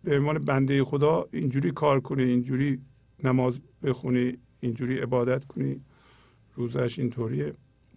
به 0.03 0.17
عنوان 0.17 0.37
بنده 0.37 0.83
خدا 0.83 1.27
اینجوری 1.31 1.71
کار 1.71 1.99
کنی 1.99 2.23
اینجوری 2.23 2.81
نماز 3.23 3.59
بخونی 3.83 4.37
اینجوری 4.59 4.97
عبادت 4.97 5.45
کنی. 5.45 5.81
روزش 6.55 6.99
اینطوریه. 6.99 7.53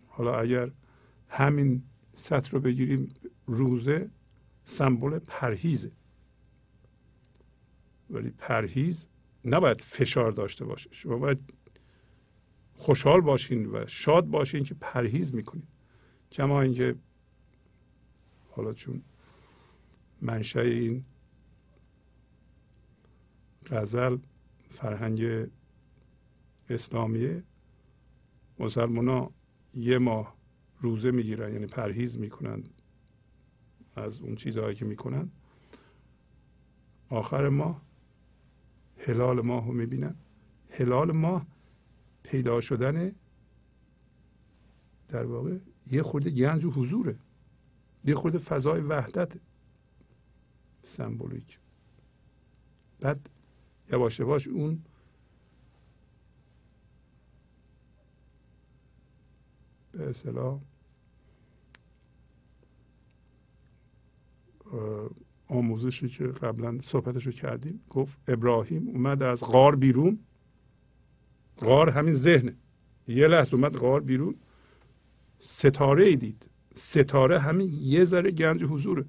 حالا 0.06 0.34
اگر 0.38 0.70
همین 1.28 1.82
سطر 2.12 2.50
رو 2.50 2.60
بگیریم 2.60 3.08
روزه 3.46 4.10
سمبل 4.64 5.18
پرهیزه. 5.18 5.92
ولی 8.10 8.30
پرهیز 8.30 9.08
نباید 9.44 9.80
فشار 9.80 10.32
داشته 10.32 10.64
باشه. 10.64 10.90
شما 10.92 11.18
باید 11.18 11.38
خوشحال 12.84 13.20
باشین 13.20 13.66
و 13.66 13.86
شاد 13.86 14.26
باشین 14.26 14.64
که 14.64 14.74
پرهیز 14.74 15.34
می‌کنید 15.34 15.68
کما 16.32 16.62
اینکه 16.62 16.96
حالا 18.50 18.72
چون 18.72 19.02
منشأ 20.22 20.60
این 20.60 21.04
غزل 23.66 24.18
فرهنگ 24.70 25.48
اسلامیه 26.68 27.44
مسلمان 28.58 29.30
یه 29.74 29.98
ماه 29.98 30.36
روزه 30.80 31.10
می‌گیرن 31.10 31.52
یعنی 31.52 31.66
پرهیز 31.66 32.18
می‌کنن 32.18 32.62
از 33.96 34.20
اون 34.20 34.34
چیزهایی 34.34 34.74
که 34.74 34.84
می‌کنن. 34.84 35.30
آخر 37.08 37.48
ماه 37.48 37.82
هلال 38.98 39.40
ماه 39.40 39.66
رو 39.66 39.72
می‌بینن. 39.72 40.16
هلال 40.70 41.12
ماه 41.12 41.46
پیدا 42.24 42.60
شدن 42.60 43.12
در 45.08 45.26
واقع 45.26 45.58
یه 45.90 46.02
خورده 46.02 46.30
گنج 46.30 46.64
و 46.64 46.70
حضوره. 46.70 47.18
یه 48.04 48.14
خورده 48.14 48.38
فضای 48.38 48.80
وحدت 48.80 49.32
سمبولیک. 50.82 51.58
بعد 53.00 53.30
یواش 53.92 54.20
یواش 54.20 54.48
اون 54.48 54.82
به 59.92 60.08
اصطلاح 60.08 60.60
آموزشی 65.46 66.08
که 66.08 66.26
قبلا 66.26 66.80
صحبتش 66.80 67.26
رو 67.26 67.32
کردیم 67.32 67.84
گفت 67.90 68.18
ابراهیم 68.28 68.88
اومد 68.88 69.22
از 69.22 69.44
غار 69.44 69.76
بیرون. 69.76 70.18
غار 71.60 71.90
همین 71.90 72.14
ذهنه. 72.14 72.56
یه 73.08 73.28
لحظه 73.28 73.54
اومد 73.54 73.76
غار 73.76 74.00
بیرون. 74.00 74.34
ستاره 75.40 76.04
ای 76.04 76.16
دید. 76.16 76.50
ستاره 76.74 77.38
همین 77.38 77.70
یه 77.80 78.04
ذره 78.04 78.30
گنج 78.30 78.64
حضوره. 78.64 79.04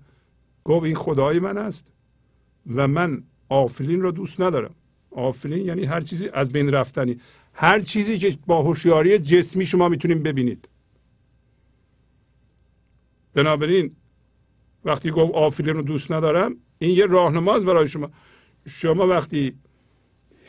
گفت 0.63 0.85
این 0.85 0.95
خدای 0.95 1.39
من 1.39 1.57
است 1.57 1.91
و 2.75 2.87
من 2.87 3.23
آفلین 3.49 4.01
رو 4.01 4.11
دوست 4.11 4.41
ندارم. 4.41 4.75
آفلین 5.11 5.65
یعنی 5.65 5.85
هر 5.85 6.01
چیزی 6.01 6.29
از 6.33 6.51
بین 6.51 6.71
رفتنی. 6.71 7.19
هر 7.53 7.79
چیزی 7.79 8.17
که 8.17 8.37
با 8.45 8.61
هوشیاری 8.61 9.19
جسمی 9.19 9.65
شما 9.65 9.89
می‌تونیم 9.89 10.23
ببینید. 10.23 10.69
بنابراین 13.33 13.95
وقتی 14.85 15.11
گفت 15.11 15.33
آفلین 15.33 15.73
رو 15.73 15.81
دوست 15.81 16.11
ندارم 16.11 16.55
این 16.79 16.91
یه 16.91 17.05
راهنماست 17.05 17.65
برای 17.65 17.87
شما. 17.87 18.11
شما 18.67 19.07
وقتی 19.07 19.53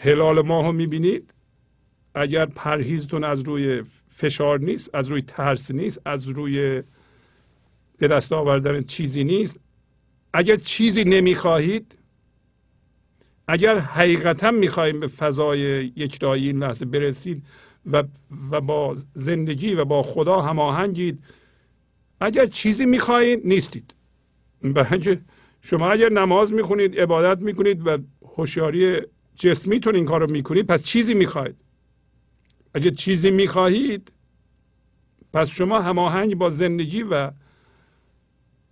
هلال 0.01 0.41
ماه 0.41 0.67
رو 0.67 0.73
می‌بینید 0.73 1.35
اگر 2.17 2.47
پرهیزتون 2.47 3.25
از 3.25 3.41
روی 3.41 3.83
فشار 4.09 4.61
نیست 4.61 4.95
از 4.95 5.09
روی 5.09 5.23
ترس 5.23 5.71
نیست 5.71 6.01
از 6.05 6.29
روی 6.29 6.83
به 7.99 8.09
دست 8.09 8.33
آوردن 8.33 8.83
چیزی 8.83 9.25
نیست. 9.25 9.57
اگر 10.33 10.57
چیزی 10.57 11.05
نمی‌خواهید 11.05 11.99
اگر 13.49 13.79
حقیقتا 13.79 14.51
می‌خواهیم 14.51 15.01
به 15.01 15.07
فضای 15.07 15.61
یکتایی 15.97 16.47
این 16.47 16.59
لحظه 16.59 16.87
برسید 16.87 17.43
و, 17.93 18.05
و 18.51 18.61
با 18.61 18.97
زندگی 19.15 19.75
و 19.75 19.85
با 19.85 20.03
خدا 20.03 20.41
هماهنگید 20.41 21.25
اگر 22.21 22.47
چیزی 22.47 22.87
می‌خواهید 22.87 23.41
نیستید. 23.45 23.95
برای 24.63 25.19
شما 25.61 25.91
اگر 25.91 26.13
نماز 26.13 26.53
می‌خونید 26.53 27.01
عبادت 27.01 27.43
می‌کنید 27.43 27.87
و 27.87 27.99
هوشیاری 28.37 28.97
جسمیتون 29.37 29.95
این 29.95 30.05
کار 30.05 30.21
رو 30.21 30.31
می‌کنید 30.31 30.67
پس 30.67 30.83
چیزی 30.83 31.15
می‌خواهید. 31.15 31.66
اگر 32.77 32.91
چیزی 32.91 33.31
می‌خواهید 33.31 34.13
پس 35.33 35.49
شما 35.49 35.81
هماهنگ 35.81 36.35
با 36.35 36.51
زندگی 36.51 37.03
و 37.03 37.31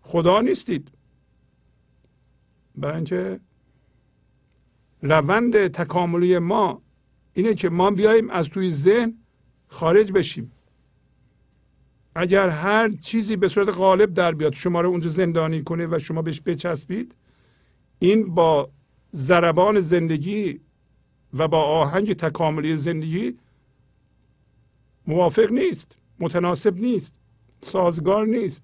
خدا 0.01 0.41
نیستید. 0.41 0.89
برای 2.77 2.95
اینکه 2.95 3.41
روند 5.03 5.67
تکاملی 5.67 6.39
ما 6.39 6.83
اینه 7.33 7.55
که 7.55 7.69
ما 7.69 7.91
بیایم 7.91 8.31
از 8.31 8.49
توی 8.49 8.71
ذهن 8.71 9.15
خارج 9.69 10.13
بشیم. 10.13 10.53
اگر 12.15 12.49
هر 12.49 12.91
چیزی 13.01 13.37
به 13.37 13.49
صورت 13.49 13.69
غالب 13.69 14.15
در 14.15 14.33
بیاد 14.33 14.53
شما 14.53 14.81
رو 14.81 14.89
اونجا 14.89 15.09
زندانی 15.09 15.63
کنه 15.63 15.87
و 15.87 15.99
شما 15.99 16.23
بهش 16.23 16.41
بچسبید 16.47 17.15
این 17.99 18.35
با 18.35 18.71
ضربان 19.15 19.81
زندگی 19.81 20.61
و 21.35 21.49
با 21.49 21.63
آهنگ 21.63 22.13
تکاملی 22.13 22.77
زندگی 22.77 23.39
موافق 25.07 25.53
نیست 25.53 25.99
متناسب 26.21 26.77
نیست 26.77 27.15
سازگار 27.61 28.27
نیست. 28.27 28.63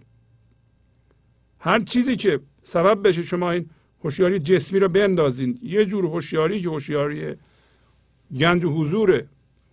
هر 1.59 1.80
چیزی 1.80 2.16
که 2.16 2.41
سبب 2.62 3.09
بشه 3.09 3.22
شما 3.22 3.51
این 3.51 3.70
هوشیاری 4.05 4.38
جسمی 4.38 4.78
رو 4.78 4.88
بندازین 4.88 5.59
یه 5.62 5.84
جور 5.86 6.07
هوشیاری 6.07 6.62
که 6.62 6.68
هوشیاری 6.68 7.36
گنج 8.36 8.64
حضور 8.64 9.26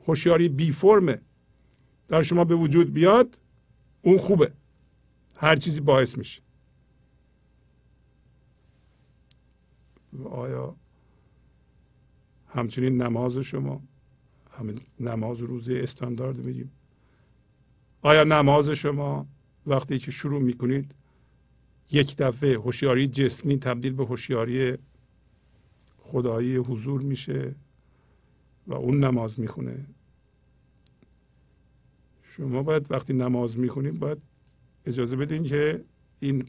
هوشیاری 0.08 0.50
بی 0.50 0.72
فرمه. 0.72 1.22
در 2.08 2.24
شما 2.24 2.44
به 2.44 2.56
وجود 2.56 2.94
بیاد 2.94 3.40
اون 4.02 4.18
خوبه. 4.18 4.52
هر 5.38 5.56
چیزی 5.56 5.82
باعث 5.82 6.18
میشه. 6.18 6.42
آیا 10.30 10.76
همچنین 12.48 13.02
نماز 13.02 13.38
شما 13.38 13.82
همین 14.60 14.82
نماز 15.00 15.40
روزه 15.40 15.80
استاندارد 15.84 16.38
میگیم. 16.38 16.72
آیا 18.02 18.24
نماز 18.24 18.70
شما 18.70 19.28
وقتی 19.68 20.00
که 20.00 20.12
شروع 20.12 20.42
می‌کنید 20.42 20.96
یک 21.92 22.18
دفعه 22.18 22.58
هوشیاری 22.58 23.08
جسمی 23.08 23.58
تبدیل 23.58 23.94
به 23.94 24.06
هوشیاری 24.06 24.78
خدایی 25.98 26.56
حضور 26.56 27.02
میشه 27.02 27.56
و 28.68 28.74
اون 28.74 29.04
نماز 29.04 29.40
می‌خونه؟ 29.40 29.86
شما 32.24 32.64
باید 32.64 32.92
وقتی 32.92 33.14
نماز 33.14 33.58
می‌خونید 33.58 34.00
باید 34.00 34.18
اجازه 34.86 35.16
بدین 35.16 35.44
که 35.44 35.84
این 36.20 36.46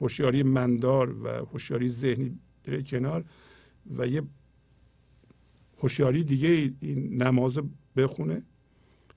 هوشیاری 0.00 0.42
مندار 0.42 1.22
و 1.24 1.28
هوشیاری 1.28 1.88
ذهنی 1.88 2.38
بره 2.64 2.82
کنار 2.82 3.24
و 3.96 4.06
یه 4.06 4.22
هوشیاری 5.80 6.24
دیگه 6.24 6.72
این 6.80 7.22
نماز 7.22 7.58
بخونه 7.96 8.42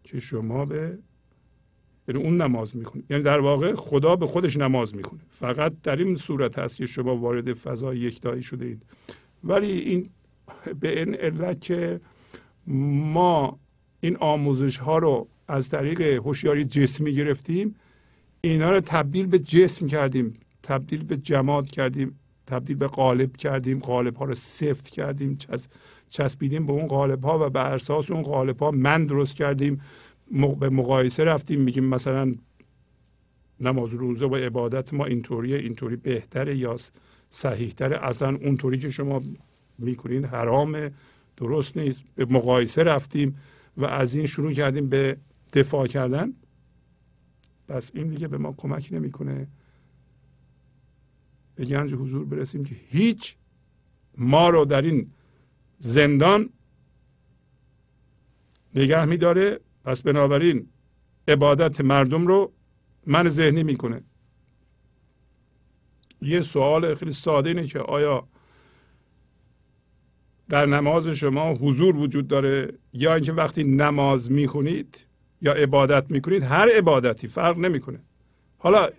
که 0.04 0.20
شما 0.20 0.66
به 0.66 0.98
یعنی 2.08 2.24
اون 2.24 2.42
نماز 2.42 2.76
می‌کنه 2.76 3.04
یعنی 3.10 3.24
در 3.24 3.40
واقع 3.40 3.76
خدا 3.76 4.16
به 4.16 4.28
خودش 4.28 4.58
نماز 4.58 4.96
می‌کنه 4.96 5.20
فقط 5.30 5.74
در 5.84 5.96
این 5.96 6.16
صورت 6.16 6.60
هست 6.60 6.76
که 6.76 6.86
شما 6.86 7.18
وارد 7.18 7.54
فضای 7.54 7.98
یکتایی 7.98 8.44
شده 8.44 8.66
اید. 8.66 8.82
ولی 9.44 9.72
این 9.72 10.10
به 10.80 11.00
این 11.00 11.16
علت 11.16 11.62
که 11.62 12.00
ما 12.68 13.60
این 14.00 14.18
آموزش 14.18 14.78
ها 14.78 14.98
رو 14.98 15.28
از 15.48 15.70
طریق 15.70 16.02
هوشیاری 16.02 16.66
جسمی 16.66 17.14
گرفتیم 17.14 17.76
اینا 18.42 18.72
رو 18.72 18.80
تبدیل 18.80 19.26
به 19.26 19.40
جسم 19.40 19.88
کردیم. 19.88 20.34
تبدیل 20.64 21.04
به 21.04 21.18
جماد 21.18 21.72
کردیم. 21.72 22.20
تبدیل 22.48 22.78
به 22.78 22.88
قالب 22.88 23.38
کردیم. 23.38 23.80
قالب 23.80 24.16
ها 24.16 24.26
رو 24.26 24.36
سفت 24.36 24.90
کردیم. 24.90 25.38
چسبیدیم 26.14 26.66
به 26.66 26.74
اون 26.74 26.88
قالب 26.88 27.24
ها 27.24 27.46
و 27.48 27.50
بر 27.50 27.74
اساس 27.74 28.12
اون 28.12 28.22
قالب 28.22 28.60
ها 28.60 28.72
من 28.72 29.06
درست 29.06 29.36
کردیم 29.36 29.82
به 30.60 30.70
مقایسه 30.70 31.24
رفتیم 31.24 31.62
میگیم 31.62 31.86
مثلا 31.86 32.36
نماز 33.60 33.90
روزه 33.90 34.26
و 34.26 34.36
عبادت 34.36 34.94
ما 34.94 35.06
اینطوریه 35.06 35.58
اینطوری 35.58 35.96
بهتره 35.96 36.58
یا 36.58 36.76
صحیحتره 37.30 38.08
اصلا 38.08 38.36
اونطوری 38.36 38.78
که 38.78 38.90
شما 38.90 39.24
می‌کنین 39.78 40.26
حرامه 40.26 40.92
درست 41.38 41.78
نیست. 41.78 42.04
به 42.16 42.26
مقایسه 42.26 42.84
رفتیم 42.84 43.40
و 43.78 43.86
از 43.86 44.16
این 44.16 44.26
شروع 44.26 44.54
کردیم 44.54 44.90
به 44.90 45.18
دفاع 45.54 45.88
کردن. 45.88 46.34
پس 47.68 47.92
این 47.94 48.08
دیگه 48.08 48.28
به 48.28 48.38
ما 48.38 48.54
کمک 48.58 48.90
نمی‌کنه. 48.92 49.48
به 51.56 51.66
گنج 51.66 51.94
حضور 51.94 52.26
برسیم 52.26 52.64
که 52.64 52.76
هیچ 52.90 53.36
ما 54.18 54.50
رو 54.50 54.66
در 54.66 54.82
این 54.82 55.08
زندان 55.84 56.50
نگه 58.76 59.06
میداره. 59.06 59.60
پس 59.84 60.04
بنابراین 60.04 60.70
عبادت 61.28 61.82
مردم 61.82 62.28
رو 62.28 62.54
من 63.06 63.30
ذهنی 63.30 63.64
می‌کنه. 63.64 64.02
یه 66.22 66.42
سوال 66.42 66.96
خیلی 66.96 67.12
ساده 67.12 67.50
اینه 67.50 67.68
که 67.68 67.80
آیا 67.80 68.28
در 70.50 70.66
نماز 70.66 71.08
شما 71.08 71.54
حضور 71.54 71.96
وجود 71.96 72.28
داره 72.28 72.74
یا 72.94 73.16
اینکه 73.16 73.34
وقتی 73.34 73.64
نماز 73.64 74.32
می‌خونید 74.32 75.08
یا 75.42 75.54
عبادت 75.54 76.12
می‌کنید 76.12 76.44
هر 76.44 76.70
عبادتی 76.78 77.28
فرق 77.28 77.58
نمی‌کنه. 77.58 78.00
حالا 78.58 78.90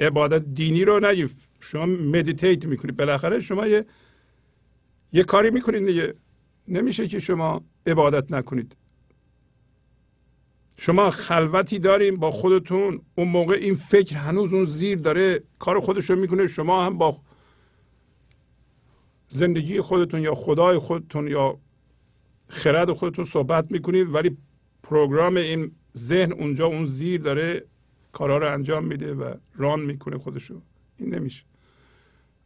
عبادت 0.00 0.44
دینی 0.54 0.84
رو 0.84 1.00
نگی 1.00 1.28
شما 1.60 1.86
مدیتیت 1.86 2.64
می‌کنید. 2.64 2.96
بالاخره 2.96 3.40
شما 3.40 3.66
یه 3.66 3.86
یه 5.14 5.24
کاری 5.24 5.50
می‌کنید 5.50 5.86
دیگه. 5.86 6.14
نمیشه 6.68 7.08
که 7.08 7.18
شما 7.18 7.64
عبادت 7.86 8.32
نکنید. 8.32 8.76
شما 10.76 11.10
خلوتی 11.10 11.78
داریم 11.78 12.16
با 12.16 12.30
خودتون. 12.30 13.00
اون 13.14 13.28
موقع 13.28 13.54
این 13.54 13.74
فکر 13.74 14.16
هنوز 14.16 14.52
اون 14.52 14.64
زیر 14.64 14.98
داره. 14.98 15.42
کار 15.58 15.80
خودش 15.80 16.10
رو 16.10 16.16
می‌کنه. 16.16 16.46
شما 16.46 16.86
هم 16.86 16.98
با 16.98 17.20
زندگی 19.28 19.80
خودتون 19.80 20.22
یا 20.22 20.34
خدای 20.34 20.78
خودتون 20.78 21.28
یا 21.28 21.58
خرد 22.48 22.92
خودتون 22.92 23.24
صحبت 23.24 23.72
می‌کنید 23.72 24.14
ولی 24.14 24.36
پروگرام 24.82 25.36
این 25.36 25.72
ذهن 25.96 26.32
اونجا 26.32 26.66
اون 26.66 26.86
زیر 26.86 27.20
داره 27.20 27.64
کارها 28.12 28.38
رو 28.38 28.52
انجام 28.52 28.84
میده 28.84 29.14
و 29.14 29.34
ران 29.56 29.80
می‌کنه 29.80 30.18
خودشو. 30.18 30.62
این 30.98 31.14
نمیشه. 31.14 31.44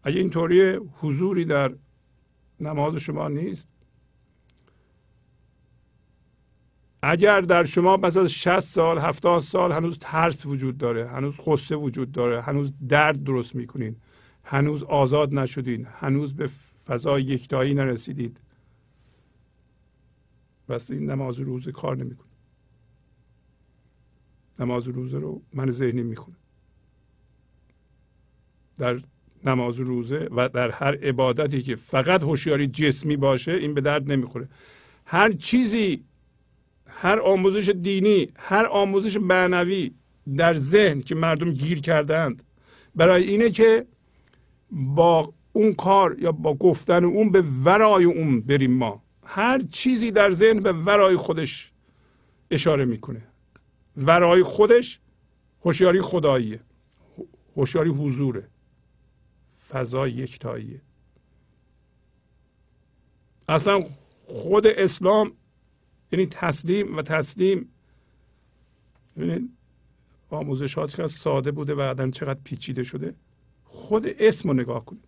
اگه 0.02 0.18
اینطوری 0.18 0.80
حضوری 1.00 1.44
در 1.44 1.74
نماز 2.60 2.96
شما 2.96 3.28
نیست. 3.28 3.68
اگر 7.02 7.40
در 7.40 7.64
شما 7.64 7.96
پس 7.96 8.16
از 8.16 8.32
60 8.32 8.60
سال 8.60 8.98
70 8.98 9.40
سال 9.40 9.72
هنوز 9.72 9.98
ترس 10.00 10.46
وجود 10.46 10.78
داره 10.78 11.08
هنوز 11.08 11.40
خصه 11.40 11.76
وجود 11.76 12.12
داره 12.12 12.42
هنوز 12.42 12.72
درد 12.88 13.24
درست 13.24 13.54
می‌کنین 13.54 13.96
هنوز 14.44 14.82
آزاد 14.82 15.34
نشدین 15.34 15.86
هنوز 15.90 16.34
به 16.34 16.46
فضای 16.86 17.22
یکتایی 17.22 17.74
نرسیدید 17.74 18.40
بس 20.68 20.90
این 20.90 21.10
نماز 21.10 21.38
روزه 21.38 21.72
کار 21.72 21.96
نمی‌کنه. 21.96 22.28
نماز 24.58 24.88
روزه 24.88 25.18
رو 25.18 25.42
من 25.52 25.70
ذهنی 25.70 26.02
می‌خونه 26.02 26.36
در 28.78 29.00
نماز 29.44 29.80
روزه 29.80 30.28
و 30.36 30.48
در 30.48 30.70
هر 30.70 30.94
عبادتی 31.02 31.62
که 31.62 31.76
فقط 31.76 32.22
هوشیاری 32.22 32.66
جسمی 32.66 33.16
باشه 33.16 33.52
این 33.52 33.74
به 33.74 33.80
درد 33.80 34.12
نمی‌خوره. 34.12 34.48
هر 35.06 35.32
چیزی 35.32 36.04
هر 36.86 37.20
آموزش 37.20 37.68
دینی 37.68 38.28
هر 38.36 38.66
آموزش 38.66 39.16
معنوی 39.16 39.90
در 40.36 40.54
ذهن 40.54 41.00
که 41.00 41.14
مردم 41.14 41.50
گیر 41.50 41.80
کردند 41.80 42.42
برای 42.94 43.22
اینه 43.22 43.50
که 43.50 43.86
با 44.70 45.32
اون 45.52 45.74
کار 45.74 46.16
یا 46.18 46.32
با 46.32 46.54
گفتن 46.54 47.04
اون 47.04 47.32
به 47.32 47.44
ورای 47.64 48.04
اون 48.04 48.40
بریم 48.40 48.72
ما. 48.72 49.02
هر 49.24 49.62
چیزی 49.70 50.10
در 50.10 50.30
ذهن 50.30 50.60
به 50.60 50.72
ورای 50.72 51.16
خودش 51.16 51.72
اشاره 52.50 52.84
می‌کنه. 52.84 53.22
ورای 53.96 54.42
خودش 54.42 55.00
هوشیاری 55.64 56.00
خداییه. 56.00 56.60
هوشیاری 57.56 57.90
حضوره. 57.90 58.48
فضای 59.68 60.10
یکتاییه 60.10 60.80
اصلا 63.48 63.84
خود 64.26 64.66
اسلام 64.66 65.32
یعنی 66.12 66.26
تسلیم 66.26 66.96
و 66.96 67.02
تسلیم 67.02 67.68
ببینید 69.16 69.50
آموزش 70.30 70.74
ها 70.74 70.86
چقدر 70.86 71.06
ساده 71.06 71.52
بوده 71.52 71.72
و 71.72 71.76
بعدا 71.76 72.10
چقدر 72.10 72.40
پیچیده 72.44 72.82
شده 72.84 73.14
خود 73.64 74.06
اسم 74.06 74.48
رو 74.48 74.54
نگاه 74.54 74.84
کنید. 74.84 75.04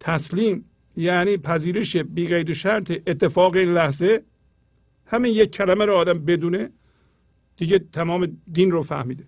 تسلیم 0.00 0.64
یعنی 0.96 1.36
پذیرش 1.36 1.96
بی 1.96 2.26
و 2.26 2.54
شرط 2.54 2.90
اتفاق 3.06 3.54
این 3.54 3.72
لحظه. 3.72 4.22
همین 5.06 5.32
یک 5.32 5.50
کلمه 5.50 5.84
رو 5.84 5.94
آدم 5.94 6.24
بدونه 6.24 6.70
دیگه 7.56 7.78
تمام 7.78 8.38
دین 8.52 8.70
رو 8.70 8.82
فهمیده. 8.82 9.24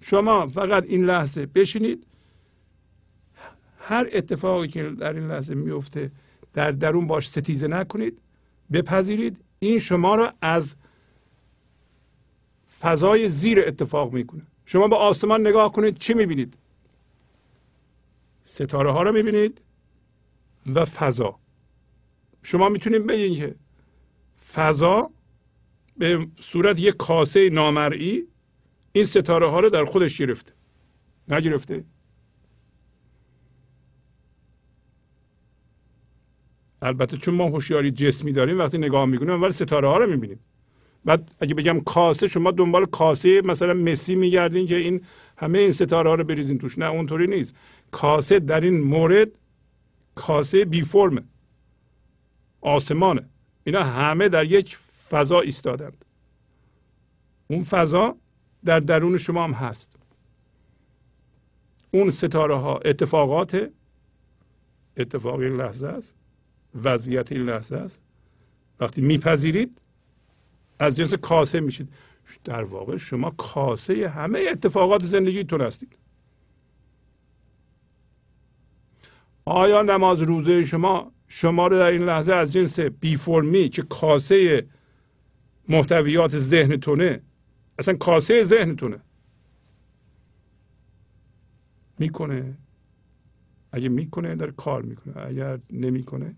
شما 0.00 0.46
فقط 0.46 0.84
این 0.86 1.04
لحظه 1.04 1.46
بشینید 1.46 2.06
هر 3.90 4.08
اتفاقی 4.12 4.68
که 4.68 4.82
در 4.82 5.12
این 5.12 5.26
لحظه 5.26 5.54
میفته 5.54 6.10
در 6.54 6.72
درون 6.72 7.06
باش 7.06 7.28
ستیزه 7.28 7.68
نکنید 7.68 8.18
بپذیرید. 8.72 9.44
این 9.58 9.78
شما 9.78 10.14
رو 10.14 10.28
از 10.42 10.76
فضای 12.80 13.28
زیر 13.28 13.60
اتفاق 13.66 14.12
می‌کنه. 14.12 14.42
شما 14.66 14.88
به 14.88 14.96
آسمان 14.96 15.40
نگاه 15.40 15.72
کنید 15.72 15.98
چی 15.98 16.14
می‌بینید؟ 16.14 16.58
ستاره 18.42 18.90
ها 18.90 19.02
رو 19.02 19.12
می‌بینید 19.12 19.60
و 20.74 20.84
فضا. 20.84 21.38
شما 22.42 22.68
می‌تونید 22.68 23.06
بگید 23.06 23.38
که 23.38 23.54
فضا 24.52 25.10
به 25.96 26.26
صورت 26.40 26.80
یک 26.80 26.96
کاسه 26.96 27.50
نامرئی 27.50 28.26
این 28.92 29.04
ستاره 29.04 29.50
ها 29.50 29.60
رو 29.60 29.70
در 29.70 29.84
خودش 29.84 30.18
گرفته. 30.18 30.52
نگرفته. 31.28 31.84
البته 36.82 37.16
چون 37.16 37.34
ما 37.34 37.44
هوشیاری 37.44 37.90
جسمی 37.90 38.32
داریم 38.32 38.58
وقتی 38.58 38.78
نگاه 38.78 39.06
می‌کنیم 39.06 39.30
اول 39.30 39.50
ستاره 39.50 39.88
ها 39.88 39.98
رو 39.98 40.10
می‌بینیم. 40.10 40.40
بعد 41.04 41.30
اگه 41.40 41.54
بگم 41.54 41.80
کاسه 41.80 42.28
شما 42.28 42.50
دنبال 42.50 42.86
کاسه 42.86 43.42
مثلا 43.44 43.74
مسی 43.74 44.14
میگردین 44.14 44.66
که 44.66 44.76
این 44.76 45.00
همه 45.36 45.58
این 45.58 45.72
ستاره 45.72 46.08
ها 46.08 46.14
رو 46.14 46.24
بریزین 46.24 46.58
توش. 46.58 46.78
نه 46.78 46.86
اونطوری 46.86 47.26
نیست. 47.26 47.54
کاسه 47.90 48.38
در 48.38 48.60
این 48.60 48.80
مورد 48.80 49.28
کاسه 50.14 50.64
بی 50.64 50.82
فرمه. 50.82 51.22
آسمانه. 52.60 53.28
اینا 53.64 53.82
همه 53.82 54.28
در 54.28 54.44
یک 54.44 54.76
فضا 55.08 55.40
ایستادند. 55.40 56.04
اون 57.48 57.62
فضا 57.62 58.16
در 58.64 58.80
درون 58.80 59.18
شما 59.18 59.44
هم 59.44 59.52
هست. 59.52 59.96
اون 61.90 62.10
ستاره 62.10 62.58
ها 62.58 62.78
اتفاقات 62.84 63.70
اتفاق 64.96 65.38
این 65.38 65.56
لحظه 65.56 65.86
است. 65.86 66.19
وضعیت 66.74 67.32
این 67.32 67.42
لحظه 67.42 67.76
است. 67.76 68.02
وقتی 68.80 69.00
میپذیرید 69.00 69.80
از 70.78 70.96
جنس 70.96 71.14
کاسه 71.14 71.60
میشید. 71.60 71.88
در 72.44 72.64
واقع 72.64 72.96
شما 72.96 73.30
کاسه 73.30 74.08
همه 74.08 74.44
اتفاقات 74.50 75.04
زندگیتون 75.04 75.60
هستید. 75.60 75.96
آیا 79.44 79.82
نماز 79.82 80.22
روزه 80.22 80.64
شما 80.64 81.12
شما 81.28 81.66
رو 81.66 81.76
در 81.76 81.86
این 81.86 82.02
لحظه 82.02 82.32
از 82.32 82.52
جنس 82.52 82.80
بی 82.80 83.16
فرمی 83.16 83.68
که 83.68 83.82
کاسه 83.82 84.66
محتویات 85.68 86.36
ذهنتونه 86.36 87.22
اصلا 87.78 87.96
کاسه 87.96 88.42
ذهنتونه 88.42 89.00
می‌کنه؟ 91.98 92.58
اگه 93.72 93.88
می‌کنه 93.88 94.34
داره 94.34 94.52
کار 94.52 94.82
می‌کنه. 94.82 95.26
اگر 95.26 95.58
نمی‌کنه 95.70 96.36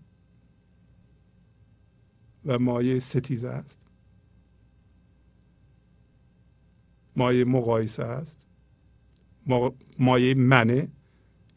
و 2.45 2.59
مایه 2.59 2.99
ستیزه 2.99 3.49
است. 3.49 3.79
مایه 7.15 7.45
مقایسه 7.45 8.03
است. 8.03 8.37
مایه 9.99 10.33
منه. 10.35 10.87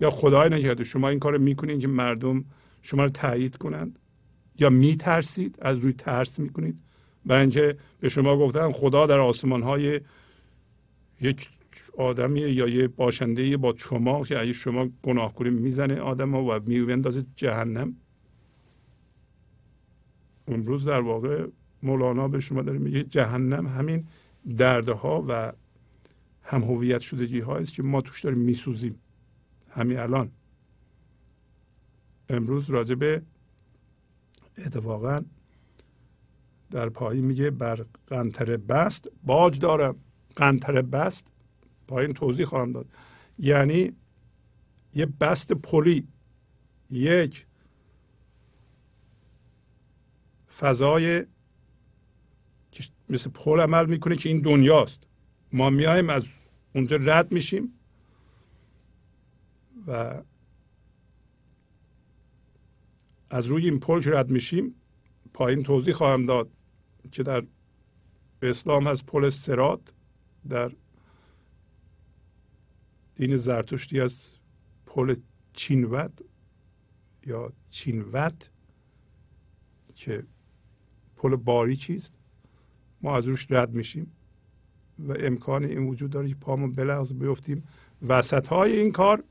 یا 0.00 0.10
خدای 0.10 0.48
نکرده. 0.48 0.84
شما 0.84 1.08
این 1.08 1.18
کار 1.18 1.38
می‌کنید 1.38 1.80
که 1.80 1.88
مردم 1.88 2.44
شما 2.82 3.04
رو 3.04 3.10
تایید 3.10 3.56
کنند. 3.56 3.98
یا 4.58 4.70
میترسید. 4.70 5.58
از 5.60 5.78
روی 5.78 5.92
ترس 5.92 6.38
می‌کنید. 6.38 6.78
برای 7.26 7.40
اینکه 7.40 7.76
به 8.00 8.08
شما 8.08 8.38
گفتن 8.38 8.72
خدا 8.72 9.06
در 9.06 9.18
آسمان 9.18 9.62
های 9.62 10.00
یک 11.20 11.48
آدمی 11.98 12.40
یا 12.40 12.68
یه 12.68 12.88
باشنده 12.88 13.56
با 13.56 13.74
شما 13.76 14.24
که 14.24 14.38
اگه 14.38 14.52
شما 14.52 14.88
گناه 15.02 15.34
کنید 15.34 15.52
می‌زنه 15.52 16.00
آدم 16.00 16.30
ها 16.30 16.44
و 16.44 16.60
میبندازه 16.66 17.24
جهنم. 17.36 17.96
امروز 20.48 20.84
در 20.84 21.00
واقع 21.00 21.46
مولانا 21.82 22.28
به 22.28 22.40
شما 22.40 22.62
داره 22.62 22.78
میگه 22.78 23.04
جهنم 23.04 23.66
همین 23.66 24.06
دردها 24.58 25.24
و 25.28 25.52
هم 26.42 26.62
هویت 26.62 27.00
شدگی 27.00 27.42
است 27.42 27.74
که 27.74 27.82
ما 27.82 28.00
توش 28.00 28.20
داریم 28.20 28.38
میسوزیم. 28.38 28.98
همین 29.70 29.98
الان. 29.98 30.30
امروز 32.28 32.70
راجع 32.70 32.94
به 32.94 33.22
اتفاقا 34.58 35.20
در 36.70 36.88
پایین 36.88 37.24
میگه 37.24 37.50
بر 37.50 37.84
قنطره 38.06 38.56
بست 38.56 39.08
باج 39.24 39.58
دارم. 39.58 39.96
قنطره 40.36 40.82
بست 40.82 41.32
پایین 41.88 42.12
توضیح 42.12 42.46
خواهم 42.46 42.72
داد. 42.72 42.86
یعنی 43.38 43.92
یه 44.94 45.06
بست 45.06 45.52
پلی. 45.52 46.08
یک 46.90 47.46
فضای 50.58 51.26
مثل 53.08 53.30
پل 53.30 53.60
عمل 53.60 53.86
می‌کنه 53.86 54.16
که 54.16 54.28
این 54.28 54.40
دنیاست. 54.40 55.02
ما 55.52 55.70
میایم 55.70 56.10
از 56.10 56.24
اونجا 56.74 56.96
رد 56.96 57.32
میشیم 57.32 57.72
و 59.86 60.22
از 63.30 63.46
روی 63.46 63.64
این 63.64 63.80
پل 63.80 64.00
که 64.00 64.10
رد 64.10 64.30
میشیم 64.30 64.74
پایین 65.34 65.62
توضیح 65.62 65.94
خواهم 65.94 66.26
داد 66.26 66.50
که 67.12 67.22
در 67.22 67.44
اسلام 68.42 68.86
هست 68.86 69.06
پل 69.06 69.28
سرات 69.28 69.80
در 70.48 70.72
دین 73.14 73.36
زرتشتی 73.36 74.00
از 74.00 74.38
پل 74.86 75.16
چینوت 75.52 76.12
یا 77.26 77.52
چینوت 77.70 78.50
که 79.94 80.24
پل 81.28 81.36
باریکی 81.36 81.94
است 81.94 82.12
ما 83.02 83.16
از 83.16 83.28
روش 83.28 83.46
رد 83.50 83.74
میشیم 83.74 84.12
و 84.98 85.14
امکان 85.18 85.64
این 85.64 85.86
وجود 85.86 86.10
داره 86.10 86.28
که 86.28 86.34
پامون 86.34 86.72
بلغز 86.72 87.12
بیفتیم. 87.12 87.64
وسط 88.08 88.48
های 88.48 88.80
این 88.80 88.92
کار 88.92 89.24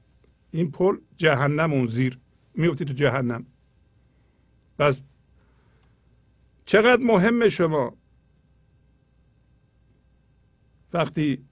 این 0.52 0.72
پل 0.72 0.98
جهنم 1.18 1.74
اون 1.74 1.88
زیر 1.88 2.20
میفتی 2.54 2.86
تو 2.86 2.94
جهنم. 2.94 3.46
پس 4.80 5.02
چقدر 6.66 7.04
مهمه 7.04 7.50
شما 7.50 7.94
وقتی 10.94 11.46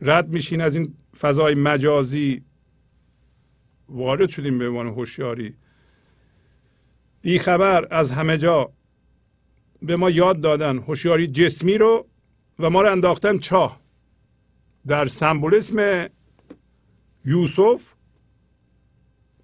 رد 0.00 0.28
میشین 0.28 0.60
از 0.60 0.76
این 0.76 0.94
فضای 1.18 1.54
مجازی 1.54 2.42
وارد 3.88 4.28
شدیم 4.28 4.58
به 4.58 4.68
عنوان 4.68 4.86
هوشیاری؟ 4.86 5.54
بیخبر 7.26 7.88
از 7.90 8.10
همه 8.10 8.38
جا. 8.38 8.72
به 9.82 9.96
ما 9.96 10.10
یاد 10.10 10.40
دادن 10.40 10.78
هوشیاری 10.78 11.26
جسمی 11.26 11.78
رو 11.78 12.06
و 12.58 12.70
ما 12.70 12.82
رو 12.82 12.92
انداختن 12.92 13.38
چاه. 13.38 13.80
در 14.86 15.06
سمبولیسم 15.06 16.06
یوسف 17.24 17.92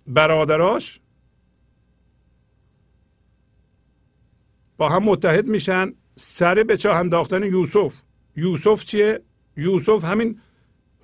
برادراش 0.07 1.01
با 4.77 4.89
هم 4.89 5.03
متحد 5.03 5.49
میشن 5.49 5.93
سر 6.17 6.63
به 6.63 6.77
چاه 6.77 6.97
انداختن 6.97 7.43
یوسف. 7.43 8.03
یوسف 8.37 8.85
چیه؟ 8.85 9.21
یوسف 9.57 10.05
همین 10.05 10.41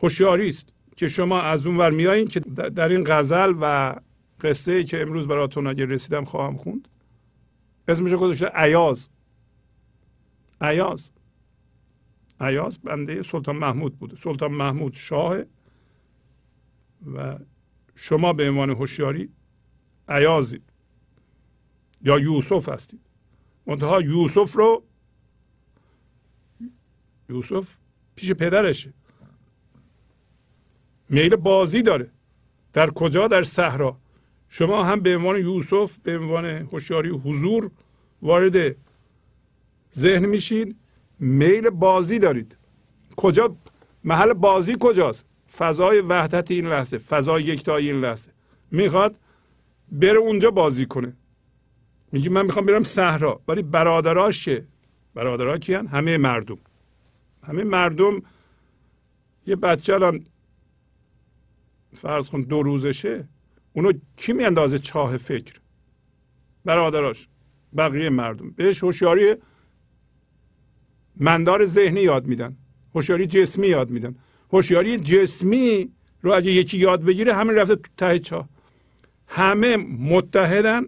هوشیاری 0.02 0.48
است 0.48 0.72
که 0.96 1.08
شما 1.08 1.40
از 1.40 1.66
اون 1.66 1.76
ور 1.76 2.24
که 2.24 2.40
در 2.40 2.88
این 2.88 3.04
غزل 3.06 3.54
و 3.60 3.96
قصه 4.40 4.72
ای 4.72 4.84
که 4.84 5.02
امروز 5.02 5.28
براتون 5.28 5.66
اگه 5.66 5.86
رسیدم 5.86 6.24
خواهم 6.24 6.56
خوند. 6.56 6.88
اسمش 7.88 8.12
گذاشته 8.12 8.46
عیاز 8.46 9.08
عیاز 10.60 11.10
عیاز 12.40 12.78
بنده 12.78 13.22
سلطان 13.22 13.56
محمود 13.56 13.98
بوده. 13.98 14.16
سلطان 14.16 14.52
محمود 14.52 14.94
شاه. 14.94 15.38
و 17.14 17.38
شما 17.94 18.32
به 18.32 18.48
عنوان 18.48 18.70
هوشیاری 18.70 19.28
عیازید 20.08 20.62
یا 22.02 22.18
یوسف 22.18 22.68
هستید. 22.68 23.00
منتها 23.66 24.02
یوسف 24.02 24.56
رو 24.56 24.84
یوسف 27.28 27.76
پیش 28.14 28.32
پدرشه. 28.32 28.94
میل 31.08 31.36
بازی 31.36 31.82
داره. 31.82 32.10
در 32.72 32.90
کجا؟ 32.90 33.28
در 33.28 33.42
صحرا. 33.42 33.98
شما 34.48 34.84
هم 34.84 35.00
به 35.00 35.16
عنوان 35.16 35.36
یوسف 35.36 35.96
به 36.02 36.18
عنوان 36.18 36.44
هوشیاری 36.46 37.10
حضور 37.10 37.70
وارد 38.22 38.76
ذهن 39.94 40.26
میشین. 40.26 40.74
میل 41.20 41.70
بازی 41.70 42.18
دارید. 42.18 42.58
کجا؟ 43.16 43.56
محل 44.04 44.32
بازی 44.32 44.76
کجاست؟ 44.80 45.26
فضای 45.56 46.00
وحدت 46.00 46.50
این 46.50 46.66
لحظه 46.66 46.98
فضای 46.98 47.42
یکتایی 47.42 47.90
این 47.90 48.00
لحظه. 48.00 48.32
می‌خواد 48.70 49.16
بره 49.92 50.18
اونجا 50.18 50.50
بازی 50.50 50.86
کنه. 50.86 51.16
میگه 52.12 52.30
من 52.30 52.46
می‌خوام 52.46 52.66
برم 52.66 52.82
صحرا 52.82 53.40
ولی 53.48 53.62
برادراش 53.62 54.44
چه؟ 54.44 54.66
برادرها 55.14 55.58
کیان؟ 55.58 55.86
همه 55.86 56.18
مردم. 56.18 56.58
همه 57.42 57.64
مردم 57.64 58.22
یه 59.46 59.56
بچه 59.56 59.94
الان 59.94 60.24
فرض 61.94 62.30
کن 62.30 62.40
دو 62.40 62.62
روزشه 62.62 63.28
اونو 63.72 63.92
کی 64.16 64.32
میاندازه 64.32 64.78
چاه 64.78 65.16
فکر؟ 65.16 65.54
برادراش 66.64 67.28
بقیه 67.76 68.08
مردم. 68.08 68.50
بهش 68.50 68.84
هوشیاری 68.84 69.34
مندار 71.16 71.66
ذهنی 71.66 72.00
یاد 72.00 72.26
میدن. 72.26 72.56
هوشیاری 72.94 73.26
جسمی 73.26 73.66
یاد 73.66 73.90
میدن. 73.90 74.16
هوشیاری 74.52 74.98
جسمی 74.98 75.92
رو 76.22 76.32
اگه 76.32 76.52
یکی 76.52 76.78
یاد 76.78 77.04
بگیره 77.04 77.34
همین 77.34 77.54
رفته 77.54 77.76
تو 77.76 77.90
ته 77.96 78.18
چاه. 78.18 78.48
همه 79.26 79.76
متحدن 79.76 80.86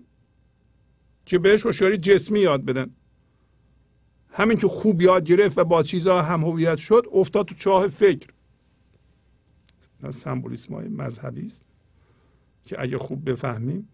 که 1.26 1.38
بهش 1.38 1.66
هوشیاری 1.66 1.96
جسمی 1.96 2.40
یاد 2.40 2.64
بدن. 2.64 2.90
همین 4.32 4.58
که 4.58 4.68
خوب 4.68 5.02
یاد 5.02 5.24
گرفت 5.24 5.58
و 5.58 5.64
با 5.64 5.82
چیزها 5.82 6.22
هم 6.22 6.44
هویت 6.44 6.78
شد 6.78 7.06
افتاد 7.12 7.46
تو 7.46 7.54
چاه 7.54 7.86
فکر. 7.86 8.28
سمبولیسم 10.10 10.74
های 10.74 10.88
مذهبی 10.88 11.46
است. 11.46 11.69
که 12.64 12.82
اگه 12.82 12.98
خوب 12.98 13.30
بفهمیم 13.30 13.88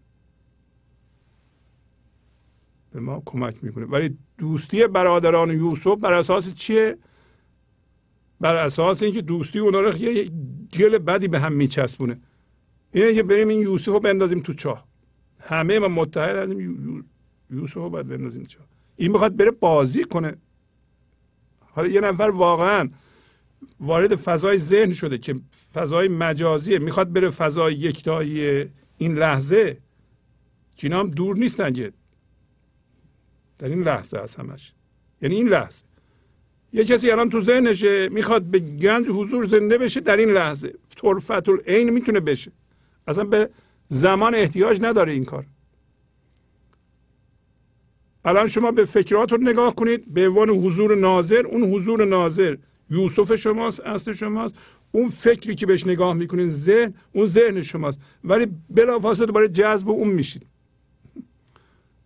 به 2.91 2.99
ما 2.99 3.21
کمک 3.25 3.63
می‌کنه. 3.63 3.85
ولی 3.85 4.17
دوستی 4.37 4.87
برادران 4.87 5.49
یوسف 5.49 5.99
بر 5.99 6.13
اساس 6.13 6.53
چیه؟ 6.53 6.97
بر 8.41 8.55
اساس 8.55 9.03
اینکه 9.03 9.21
دوستی 9.21 9.59
اونا 9.59 9.79
رو 9.79 9.97
یه 9.97 10.31
گل 10.73 10.97
بدی 10.97 11.27
به 11.27 11.39
هم 11.39 11.53
میچسبونه. 11.53 12.19
اینه 12.91 13.13
که 13.13 13.23
بریم 13.23 13.47
این 13.47 13.61
یوسف 13.61 13.87
رو 13.87 13.99
بندازیم 13.99 14.39
تو 14.39 14.53
چاه. 14.53 14.87
همه 15.39 15.79
ما 15.79 15.87
متحد 15.87 16.35
هستیم 16.35 17.05
یوسف 17.49 17.73
رو 17.73 17.89
باید 17.89 18.07
بندازیم 18.07 18.43
چاه. 18.43 18.65
این 18.95 19.11
می‌خواد 19.11 19.35
بره 19.35 19.51
بازی 19.51 20.03
کنه. 20.03 20.37
حالا 21.59 21.87
یه 21.87 22.01
نفر 22.01 22.23
واقعا 22.23 22.89
وارد 23.79 24.15
فضای 24.15 24.57
ذهن 24.57 24.93
شده 24.93 25.17
که 25.17 25.35
فضای 25.73 26.07
مجازیه. 26.07 26.79
می‌خواد 26.79 27.13
بره 27.13 27.29
فضای 27.29 27.73
یکتایی 27.73 28.65
این 28.97 29.15
لحظه. 29.15 29.77
که 30.75 30.89
هم 30.89 31.09
دور 31.09 31.35
نیستن 31.35 31.73
که. 31.73 31.93
در 33.57 33.69
این 33.69 33.83
لحظه 33.83 34.17
هست 34.17 34.39
همش. 34.39 34.73
یعنی 35.21 35.35
این 35.35 35.47
لحظه. 35.47 35.83
یه 36.73 36.85
کسی 36.85 37.11
الان 37.11 37.29
تو 37.29 37.41
ذهنشه 37.41 38.09
می‌خواد 38.09 38.43
به 38.43 38.59
گنج 38.59 39.07
حضور 39.07 39.45
زنده 39.45 39.77
بشه 39.77 39.99
در 39.99 40.17
این 40.17 40.29
لحظه. 40.29 40.73
طرفت 41.01 41.49
این 41.69 41.89
می‌تونه 41.89 42.19
بشه. 42.19 42.51
اصلا 43.07 43.23
به 43.23 43.49
زمان 43.87 44.35
احتیاج 44.35 44.81
نداره 44.81 45.11
این 45.11 45.25
کار. 45.25 45.45
الان 48.25 48.47
شما 48.47 48.71
به 48.71 48.85
فکرات 48.85 49.31
رو 49.31 49.37
نگاه 49.37 49.75
کنید 49.75 50.13
به 50.13 50.27
عنوان 50.27 50.49
حضور 50.49 50.95
ناظر 50.95 51.45
اون 51.45 51.73
حضور 51.73 52.05
ناظر 52.05 52.55
یوسف 52.89 53.35
شماست 53.35 53.79
اصل 53.79 54.13
شماست. 54.13 54.55
اون 54.91 55.09
فکری 55.09 55.55
که 55.55 55.65
بهش 55.65 55.87
نگاه 55.87 56.13
می‌کنین 56.13 56.49
ذهن 56.49 56.93
اون 57.13 57.25
ذهن 57.25 57.61
شماست. 57.61 57.99
ولی 58.23 58.47
بلافاصله 58.69 59.25
دوباره 59.25 59.47
جذب 59.47 59.89
اون 59.89 60.07
میشید 60.07 60.45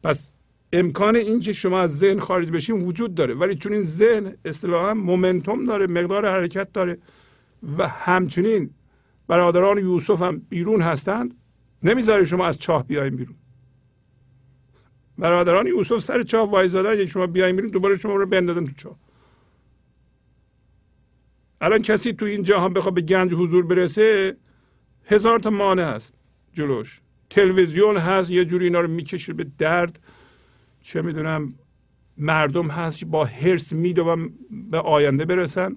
پس 0.04 0.32
امکان 0.74 1.16
این 1.16 1.40
که 1.40 1.54
شما 1.54 1.80
از 1.80 1.98
ذهن 1.98 2.20
خارج 2.20 2.52
بشین 2.52 2.82
وجود 2.82 3.16
داره. 3.16 3.34
ولی 3.34 3.56
چون 3.56 3.74
این 3.74 3.84
ذهن 3.84 4.34
اصطلاحا 4.46 4.94
مومنتوم 4.94 5.66
داره 5.66 5.88
مقدار 5.88 6.26
حرکت 6.26 6.74
داره 6.74 6.98
و 7.78 7.88
همچنین 7.88 8.70
برادران 9.28 9.78
یوسف 9.78 10.22
هم 10.22 10.42
بیرون 10.50 10.82
هستند 10.82 11.36
نمی‌ذاره 11.84 12.26
شما 12.26 12.46
از 12.46 12.58
چاه 12.58 12.88
بیاین 12.88 13.16
بیرون. 13.16 13.36
برادران 15.18 15.68
یوسف 15.68 16.00
سر 16.00 16.24
چاه 16.24 16.52
وایزادن 16.52 17.00
یک 17.00 17.10
شما 17.10 17.28
بیاین 17.28 17.56
بیرون 17.56 17.72
دوباره 17.72 17.98
شما 17.98 18.16
رو 18.16 18.26
بندازن 18.26 18.66
تو 18.66 18.72
چاه. 18.72 18.96
الان 21.62 21.82
کسی 21.82 22.14
تو 22.14 22.26
این 22.26 22.43
جهان 22.43 22.74
بخواد 22.74 22.93
به 22.93 23.01
گنج 23.01 23.34
حضور 23.34 23.66
برسه 23.66 24.38
هزار 25.05 25.39
تا 25.39 25.49
مانع 25.49 25.84
هست 25.84 26.14
جلوش. 26.53 27.01
تلویزیون 27.30 27.97
هست 27.97 28.32
یه 28.32 28.45
جوری 28.45 28.66
اینا 28.66 28.80
رو 28.80 28.88
می‌کشه 28.88 29.34
به 29.34 29.45
درد. 29.57 29.99
چه 30.82 31.01
می‌دونم 31.01 31.53
مردم 32.18 32.68
هست 32.68 32.97
که 32.99 33.05
با 33.05 33.26
هرس 33.26 33.74
میدوم 33.74 34.34
به 34.72 34.80
آینده 34.80 35.26
برسن 35.26 35.76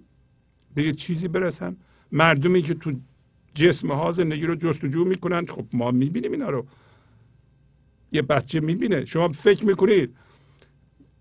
به 0.75 0.83
یه 0.83 0.93
چیزی 0.93 1.29
برسن. 1.29 1.77
مردمی 2.13 2.63
که 2.63 2.75
تو 2.75 2.93
جسم 3.55 3.91
ها 3.93 4.11
زندگی 4.11 4.47
رو 4.47 4.55
جستجو 4.55 5.05
می‌کنن 5.05 5.47
خب 5.47 5.67
ما 5.73 5.91
می‌بینیم 5.91 6.33
اینا 6.33 6.51
رو. 6.51 6.67
یه 8.13 8.23
بچه 8.23 8.61
می‌بینه. 8.61 9.05
شما 9.05 9.29
فکر 9.29 9.65
می‌کنید 9.65 10.17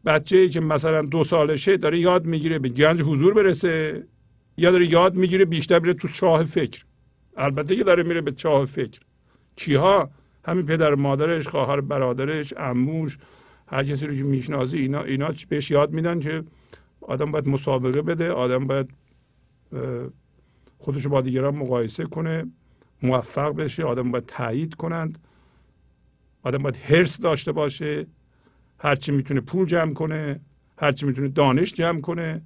بچه 0.05 0.37
ای 0.37 0.49
که 0.49 0.59
مثلا 0.59 1.01
دو 1.01 1.23
سالشه 1.23 1.77
داره 1.77 1.99
یاد 1.99 2.25
می‌گیره 2.25 2.59
به 2.59 2.69
گنج 2.69 3.01
حضور 3.01 3.33
برسه؟ 3.33 4.07
یا 4.57 4.71
داره 4.71 4.91
یاد 4.91 5.15
می‌گیره 5.15 5.45
بیشتر 5.45 5.79
بره 5.79 5.93
تو 5.93 6.07
چاه 6.07 6.43
فکر. 6.43 6.85
البته 7.37 7.75
که 7.75 7.83
داره 7.83 8.03
میره 8.03 8.21
به 8.21 8.31
چاه 8.31 8.65
فکر. 8.65 8.99
کیها 9.55 10.09
همین 10.45 10.65
پدر 10.65 10.95
مادرش 10.95 11.47
خواهر 11.47 11.81
برادرش 11.81 12.53
عموش 12.53 13.17
هر 13.67 13.83
کسی 13.83 14.07
رو 14.07 14.15
که 14.15 14.23
می‌شناسه 14.23 14.77
اینا 14.77 15.03
اینا 15.03 15.33
بهش 15.49 15.71
یاد 15.71 15.91
میدن 15.91 16.19
که 16.19 16.43
آدم 17.01 17.31
باید 17.31 17.49
مسابقه 17.49 18.01
بده 18.01 18.31
آدم 18.31 18.67
باید 18.67 18.89
خودش 20.77 21.07
با 21.07 21.21
دیگران 21.21 21.55
مقایسه 21.55 22.03
کنه 22.03 22.45
موفق 23.03 23.55
بشه 23.55 23.83
آدم 23.83 24.11
باید 24.11 24.25
تایید 24.25 24.73
کنند. 24.75 25.17
آدم 26.43 26.57
باید 26.57 26.75
هرس 26.75 27.21
داشته 27.21 27.51
باشه. 27.51 28.07
هرچی 28.79 29.11
می‌تونه 29.11 29.41
پول 29.41 29.65
جمع 29.65 29.93
کنه 29.93 30.39
هرچی 30.77 31.05
می‌تونه 31.05 31.27
دانش 31.27 31.73
جمع 31.73 32.01
کنه. 32.01 32.41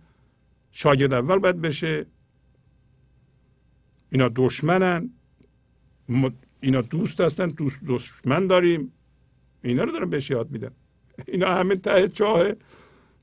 شاگرد 0.80 1.14
اول 1.14 1.38
باید 1.40 1.62
بشه. 1.62 2.06
اینا 4.12 4.30
دشمنن. 4.36 5.10
اینا 6.60 6.82
دوست 6.82 7.22
هستن 7.22 7.48
دوست 7.48 7.80
دشمن 7.88 8.48
داریم. 8.48 8.92
اینا 9.64 9.84
رو 9.84 9.92
دارم 9.92 10.10
بهش 10.10 10.30
یاد 10.30 10.52
میدن 10.52 10.72
اینا 11.28 11.54
همه 11.56 11.76
ته 11.76 12.08
چاه 12.08 12.48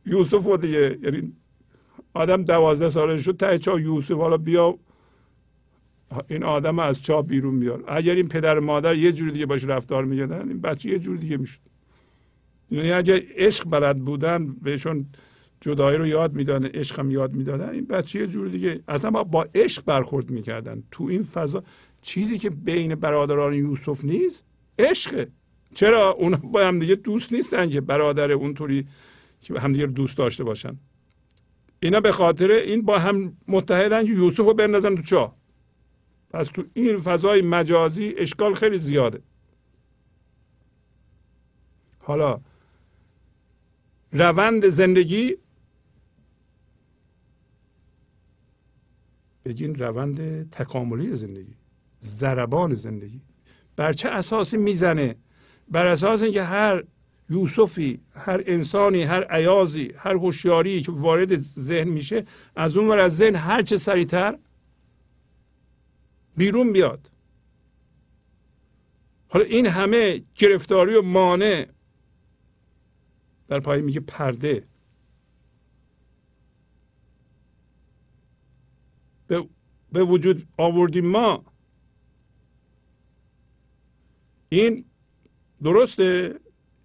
یوسف 0.07 0.47
و 0.47 0.57
دیگه. 0.57 0.99
یعنی 1.03 1.33
آدم 2.15 2.43
دوازده 2.43 2.89
ساله 2.89 3.19
شد 3.19 3.37
ته 3.37 3.59
چاه 3.59 3.81
یوسف. 3.81 4.17
حالا 4.17 4.37
بیا. 4.37 4.79
این 6.29 6.43
آدم 6.43 6.79
از 6.79 7.03
چاه 7.03 7.23
بیرون 7.23 7.61
بیار. 7.61 7.85
اگر 7.89 8.15
این 8.15 8.29
پدر 8.29 8.59
مادر 8.59 8.95
یه 8.95 9.13
جور 9.13 9.31
دیگه 9.31 9.47
باش 9.47 9.65
رفتار 9.65 10.05
میگردن 10.05 10.49
این 10.49 10.61
بچه 10.61 10.89
یه 10.89 10.99
جور 10.99 11.17
دیگه 11.17 11.37
می‌شد. 11.37 11.61
یعنی 12.71 12.93
اگر 12.93 13.21
عشق 13.37 13.69
بلد 13.69 13.99
بودن 13.99 14.47
بهشون 14.47 15.07
جدایی 15.61 15.99
رو 15.99 16.07
یاد 16.07 16.35
می‌دادن 16.35 16.67
عشق 16.67 16.99
هم 16.99 17.11
یاد 17.11 17.33
می‌دادن. 17.33 17.69
این 17.69 17.85
بچه 17.85 18.19
یه 18.19 18.27
جور 18.27 18.49
دیگه 18.49 18.81
اصلا 18.89 19.11
با, 19.11 19.25
با 19.25 19.47
عشق 19.55 19.85
برخورد 19.85 20.31
می‌کردن. 20.31 20.83
تو 20.91 21.05
این 21.05 21.23
فضا 21.23 21.63
چیزی 22.03 22.39
که 22.39 22.51
بین 22.51 22.95
برادران 22.95 23.55
یوسف 23.55 24.05
نیست 24.05 24.45
عشقه. 24.79 25.29
چرا؟ 25.75 26.11
اون 26.11 26.37
با 26.37 26.67
هم 26.67 26.79
دیگه 26.79 26.95
دوست 26.95 27.33
نیستن 27.33 27.71
که 27.71 27.81
برادر 27.81 28.33
اونطوری 28.33 28.87
که 29.41 29.61
همدیگه 29.61 29.87
دوست 29.87 30.19
داشته 30.19 30.45
باشن. 30.45 30.77
اینا 31.81 32.01
به 32.01 32.13
خاطر 32.13 32.51
این 32.51 32.83
با 32.83 32.99
هم 32.99 33.37
متحدن 33.49 34.07
که 34.07 34.13
یوسف 34.13 34.39
رو 34.39 34.55
بندازن 34.55 34.97
تو 34.97 35.03
چاه 35.03 35.37
پس 36.31 36.47
تو 36.47 36.65
این 36.75 36.97
فضای 36.97 37.43
مجازی 37.43 38.15
اشکال 38.17 38.55
خیلی 38.55 38.79
زیاده. 38.79 39.23
حالا 41.99 42.41
روند 44.13 44.69
زندگی 44.69 45.37
بگین 49.45 49.75
روند 49.75 50.51
تکاملی 50.51 51.17
زندگی 51.17 51.55
زربان 51.99 52.75
زندگی. 52.75 53.21
بر 53.77 53.93
چه 53.93 54.09
اساسی 54.09 54.57
می‌زنه؟ 54.57 55.17
بر 55.69 55.87
اساس 55.87 56.23
اینکه 56.23 56.43
هر 56.43 56.85
یوسفی 57.31 58.01
هر 58.15 58.43
انسانی 58.47 59.03
هر 59.03 59.25
عیازی 59.25 59.93
هر 59.97 60.15
هوشیاری 60.15 60.83
که 60.83 60.93
وارد 60.93 61.39
ذهن 61.39 61.89
میشه 61.89 62.25
از 62.57 62.77
اون 62.77 62.89
ور 62.89 62.99
از 62.99 63.17
ذهن 63.17 63.37
هر 63.37 63.63
چه 63.63 63.79
سریعتر 63.79 64.39
بیرون 66.37 66.73
بیاد. 66.73 67.11
حالا 69.29 69.45
این 69.45 69.67
همه 69.67 70.23
گرفتاری 70.35 70.95
و 70.95 71.03
مانع 71.03 71.67
در 73.49 73.61
پای 73.61 73.83
میگه 73.83 74.01
پرده. 74.01 74.65
به, 79.27 79.45
به 79.93 80.05
وجود 80.05 80.47
آوردیم 80.59 81.07
ما. 81.07 81.45
این 84.49 84.85
درسته؟ 85.63 86.35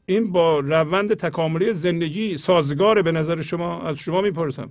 این 0.06 0.32
با 0.32 0.60
روند 0.60 1.14
تکاملی 1.14 1.74
زندگی 1.74 2.38
سازگاره 2.38 3.02
به 3.02 3.12
نظر 3.12 3.42
شما؟ 3.42 3.82
از 3.82 3.98
شما 3.98 4.22
می‌پرسم. 4.22 4.70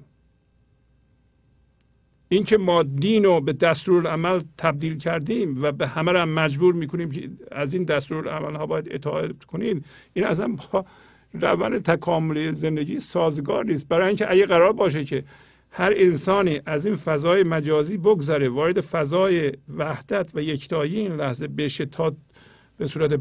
اینکه 2.28 2.58
ما 2.58 2.82
دین 2.82 3.24
رو 3.24 3.40
به 3.40 3.52
دستور 3.52 4.06
عمل 4.06 4.40
تبدیل 4.58 4.98
کردیم 4.98 5.62
و 5.62 5.72
به 5.72 5.86
همه 5.86 6.12
را 6.12 6.26
مجبور 6.26 6.74
می‌کنیم 6.74 7.10
که 7.10 7.30
از 7.52 7.74
این 7.74 7.84
دستور 7.84 8.28
عمل 8.28 8.54
ها 8.54 8.66
باید 8.66 8.88
اطاعت 8.90 9.44
کنید 9.44 9.84
این 10.14 10.24
اصلا 10.24 10.56
با 10.72 10.84
روند 11.32 11.82
تکاملی 11.82 12.52
زندگی 12.52 12.98
سازگار 12.98 13.64
نیست. 13.64 13.88
برای 13.88 14.06
اینکه 14.06 14.30
اگه 14.30 14.46
قرار 14.46 14.72
باشه 14.72 15.04
که 15.04 15.24
هر 15.70 15.92
انسانی 15.96 16.60
از 16.66 16.86
این 16.86 16.96
فضای 16.96 17.42
مجازی 17.42 17.96
بگذره 17.96 18.48
وارد 18.48 18.80
فضای 18.80 19.52
وحدت 19.76 20.30
و 20.34 20.42
یکتایی 20.42 20.96
این 20.96 21.12
لحظه 21.12 21.48
بشه 21.48 21.86
تا 21.86 22.16
به 22.76 22.86
صورت 22.86 23.20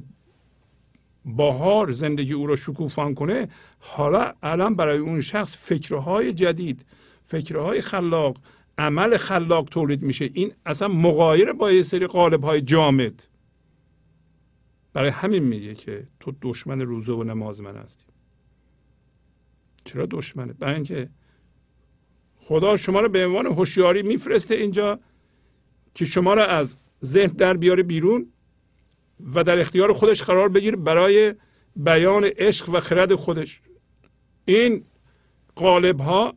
باهار 1.25 1.91
زندگی 1.91 2.33
او 2.33 2.47
را 2.47 2.55
شکوفان 2.55 3.15
کنه 3.15 3.47
حالا 3.79 4.33
الان 4.43 4.75
برای 4.75 4.97
اون 4.97 5.21
شخص 5.21 5.57
فکرهای 5.57 6.33
جدید 6.33 6.85
فکرهای 7.25 7.81
خلاق 7.81 8.37
عمل 8.77 9.17
خلاق 9.17 9.69
تولید 9.69 10.03
میشه. 10.03 10.29
این 10.33 10.53
اصلا 10.65 10.87
مقایر 10.87 11.53
با 11.53 11.71
یه 11.71 11.83
سری 11.83 12.07
قالب 12.07 12.43
های 12.43 12.61
جامد. 12.61 13.27
برای 14.93 15.09
همین 15.09 15.43
میگه 15.43 15.75
که 15.75 16.07
تو 16.19 16.33
دشمن 16.41 16.81
روزه 16.81 17.13
و 17.13 17.23
نماز 17.23 17.61
من 17.61 17.75
هستی. 17.75 18.05
چرا 19.85 20.07
دشمنه؟ 20.11 20.53
برای 20.53 20.75
اینکه 20.75 21.09
خدا 22.47 22.77
شما 22.77 22.99
رو 22.99 23.09
به 23.09 23.25
عنوان 23.25 23.45
هوشیاری 23.45 24.03
میفرسته 24.03 24.55
اینجا 24.55 24.99
که 25.95 26.05
شما 26.05 26.33
رو 26.33 26.41
از 26.41 26.77
ذهن 27.05 27.27
در 27.27 27.57
بیاره 27.57 27.83
بیرون 27.83 28.27
و 29.35 29.43
در 29.43 29.59
اختیار 29.59 29.93
خودش 29.93 30.23
قرار 30.23 30.49
بگیره 30.49 30.77
برای 30.77 31.33
بیان 31.75 32.23
عشق 32.23 32.69
و 32.69 32.79
خرد 32.79 33.15
خودش. 33.15 33.61
این 34.45 34.85
قالب 35.55 35.99
ها 35.99 36.33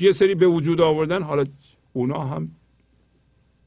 یه 0.00 0.12
سری 0.12 0.34
به 0.34 0.46
وجود 0.46 0.80
آوردن 0.80 1.22
حالا 1.22 1.44
اونا 1.92 2.24
هم 2.24 2.50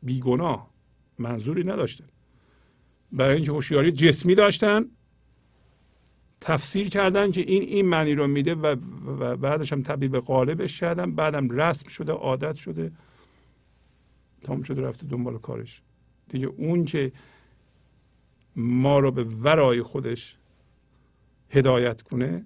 بیگناه 0.04 0.70
منظوری 1.18 1.64
نداشتن. 1.64 2.08
برای 3.12 3.36
اینکه 3.36 3.52
هوشیاری 3.52 3.92
جسمی 3.92 4.36
داشتن 4.36 4.86
تفسیر 6.42 6.90
کردن 6.90 7.32
که 7.32 7.42
این 7.42 7.62
این 7.62 7.86
معنی 7.86 8.16
رو 8.16 8.28
میده 8.28 8.56
و, 8.56 8.76
و 9.20 9.38
بعدش 9.38 9.74
هم 9.74 9.82
تبدیل 9.82 10.10
به 10.10 10.20
قالبش 10.20 10.80
کردن 10.80 11.16
بعدم 11.16 11.50
رسم 11.50 11.88
شده 11.88 12.12
عادت 12.12 12.56
شده 12.56 12.92
تمام 14.42 14.64
شده 14.64 14.82
رفته 14.82 15.08
دنبال 15.08 15.38
کارش. 15.38 15.82
دیگه 16.30 16.48
اون 16.48 16.86
که 16.86 17.12
ما 18.56 19.00
رو 19.00 19.12
به 19.12 19.24
ورای 19.24 19.82
خودش 19.82 20.38
هدایت 21.50 22.02
کنه 22.02 22.46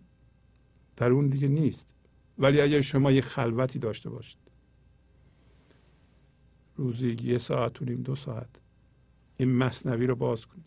در 0.95 1.11
اون 1.11 1.27
دیگه 1.27 1.47
نیست. 1.47 1.95
ولی 2.37 2.61
اگر 2.61 2.81
شما 2.81 3.11
یه 3.11 3.21
خلوتی 3.21 3.79
داشته 3.79 4.09
باشید 4.09 4.37
روزی 6.75 7.17
یه 7.21 7.37
ساعت 7.37 7.81
و 7.81 7.85
دو 7.85 8.15
ساعت 8.15 8.49
این 9.37 9.55
مصنوی 9.55 10.07
رو 10.07 10.15
باز 10.15 10.45
کنید. 10.45 10.65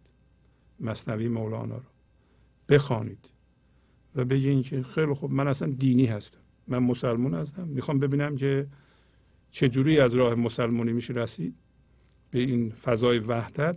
مصنوی 0.81 1.29
مولانا 1.29 1.77
رو. 1.77 1.96
بخوانید. 2.69 3.31
و 4.15 4.25
بگین 4.25 4.63
که 4.63 4.83
خیلی 4.83 5.15
خوب 5.15 5.33
من 5.33 5.49
اصلا 5.49 5.69
دینی 5.79 6.07
هستم. 6.07 6.41
من 6.69 6.79
مسلمون 6.79 7.35
هستم. 7.35 7.69
می‌خوام 7.69 7.99
ببینم 7.99 8.37
که 8.37 8.67
چجوری 9.51 10.01
از 10.01 10.15
راه 10.15 10.35
مسلمونی 10.35 10.93
میشه 10.93 11.15
رسید. 11.15 11.55
به 12.31 12.39
این 12.39 12.71
فضای 12.71 13.19
وحدت 13.19 13.77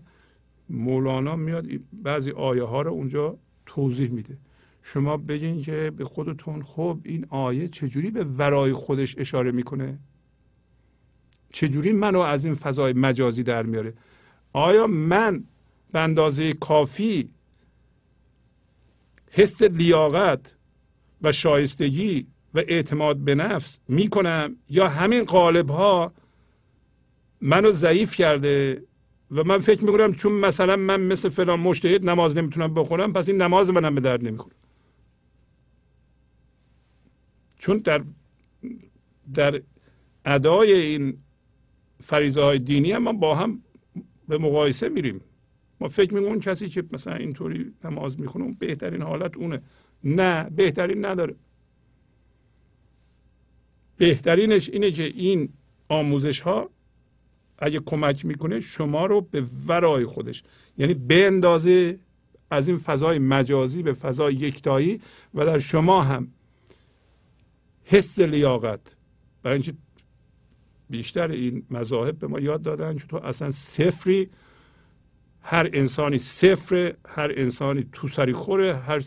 مولانا 0.69 1.35
میاد 1.35 1.65
بعضی 1.93 2.31
آیه 2.31 2.63
ها 2.63 2.81
رو 2.81 2.91
اونجا 2.91 3.37
توضیح 3.65 4.09
میده. 4.09 4.37
شما 4.81 5.17
بگین 5.17 5.61
که 5.61 5.91
به 5.97 6.05
خودتون 6.05 6.61
خب 6.63 6.99
این 7.03 7.25
آیه 7.29 7.67
چجوری 7.67 8.11
به 8.11 8.23
ورای 8.23 8.73
خودش 8.73 9.15
اشاره 9.17 9.51
می‌کنه؟ 9.51 9.99
چجوری 11.53 11.93
منو 11.93 12.19
از 12.19 12.45
این 12.45 12.53
فضای 12.53 12.93
مجازی 12.93 13.43
در 13.43 13.63
میاره؟ 13.63 13.93
آیا 14.53 14.87
من 14.87 15.43
به 15.91 15.99
اندازه 15.99 16.53
کافی 16.53 17.29
حس 19.31 19.61
لیاقت 19.61 20.55
و 21.21 21.31
شایستگی 21.31 22.27
و 22.53 22.59
اعتماد 22.59 23.17
به 23.17 23.35
نفس 23.35 23.79
می‌کنم 23.87 24.55
یا 24.69 24.87
همین 24.87 25.23
قالب 25.23 25.69
ها 25.69 26.13
منو 27.41 27.71
ضعیف 27.71 28.15
کرده 28.15 28.83
و 29.31 29.43
من 29.43 29.57
فکر 29.57 29.85
می‌کنم 29.85 30.13
چون 30.13 30.31
مثلا 30.31 30.75
من 30.75 31.01
مثل 31.01 31.29
فلان 31.29 31.59
مشتهد 31.59 32.09
نماز 32.09 32.37
نمی‌تونم 32.37 32.73
بخونم 32.73 33.13
پس 33.13 33.29
این 33.29 33.41
نماز 33.41 33.71
منم 33.71 33.95
به 33.95 34.01
درد 34.01 34.27
نمی‌خوره. 34.27 34.55
چون 37.57 37.77
در 37.77 38.03
در 39.33 39.61
ادای 40.25 40.73
این 40.73 41.17
فریضه 42.01 42.41
های 42.41 42.59
دینی 42.59 42.91
هم 42.91 43.03
ما 43.03 43.13
با 43.13 43.35
هم 43.35 43.63
به 44.27 44.37
مقایسه 44.37 44.89
میریم. 44.89 45.21
ما 45.81 45.87
فکر 45.87 46.13
می‌کنیم 46.13 46.31
اون 46.31 46.39
کسی 46.39 46.69
که 46.69 46.83
مثلا 46.91 47.15
اینطوری 47.15 47.73
نماز 47.83 48.19
می‌خونه 48.19 48.45
اون 48.45 48.53
بهترین 48.59 49.01
حالت 49.01 49.37
اونه. 49.37 49.61
نه 50.03 50.49
بهترین 50.49 51.05
نداره. 51.05 51.35
بهترینش 53.97 54.69
اینه 54.69 54.91
که 54.91 55.03
این 55.03 55.49
آموزش 55.89 56.41
ها 56.41 56.69
اگه 57.57 57.79
کمک 57.79 58.25
می‌کنه 58.25 58.59
شما 58.59 59.05
رو 59.05 59.21
به 59.21 59.43
ورای 59.67 60.05
خودش. 60.05 60.43
یعنی 60.77 60.95
اندازه 61.09 61.99
از 62.51 62.67
این 62.67 62.77
فضای 62.77 63.19
مجازی 63.19 63.83
به 63.83 63.93
فضای 63.93 64.33
یکتایی 64.33 65.01
و 65.33 65.45
در 65.45 65.59
شما 65.59 66.01
هم 66.01 66.27
حس 67.83 68.19
لیاقت. 68.19 68.95
برای 69.43 69.53
اینکه 69.53 69.73
بیشتر 70.89 71.31
این 71.31 71.65
مذاهب 71.71 72.19
به 72.19 72.27
ما 72.27 72.39
یاد 72.39 72.61
دادن 72.61 72.97
که 72.97 73.07
تو 73.07 73.17
اصلا 73.17 73.51
صفری 73.51 74.29
هر 75.49 75.69
انسانی 75.73 76.17
صفر 76.17 76.93
هر 77.07 77.31
انسانی 77.35 77.85
تو 77.93 78.07
سری 78.07 78.33
خوره 78.33 78.75
هر 78.75 79.03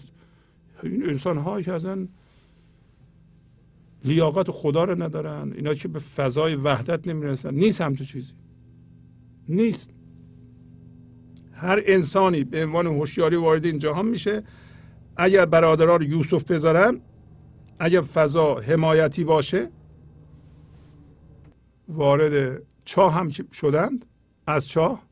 این 0.82 1.09
انسان 1.09 1.38
ها 1.38 1.62
که 1.62 1.72
اصلا 1.72 2.09
لیاقت 4.05 4.51
خدا 4.51 4.84
رو 4.84 5.03
ندارن. 5.03 5.53
اینا 5.53 5.74
که 5.74 5.88
به 5.88 5.99
فضای 5.99 6.55
وحدت 6.55 7.09
نمی‌رسن. 7.09 7.55
نیست 7.55 7.80
همچون 7.80 8.07
چیزی. 8.07 8.32
نیست. 9.49 9.90
هر 11.53 11.82
انسانی 11.86 12.45
به 12.45 12.64
عنوان 12.64 12.86
هوشیاری 12.86 13.36
وارد 13.36 13.64
این 13.64 13.78
جهان 13.78 14.07
میشه. 14.07 14.43
اگر 15.16 15.47
برادران 15.47 16.03
یوسف 16.03 16.45
بذارن 16.45 17.01
اگر 17.80 18.01
فضا 18.01 18.55
حمایتی 18.55 19.24
باشه 19.24 19.70
وارد 21.88 22.62
چاه 22.84 23.14
هم 23.14 23.28
شدند. 23.53 24.07
از 24.47 24.68
چاه؟ 24.68 25.11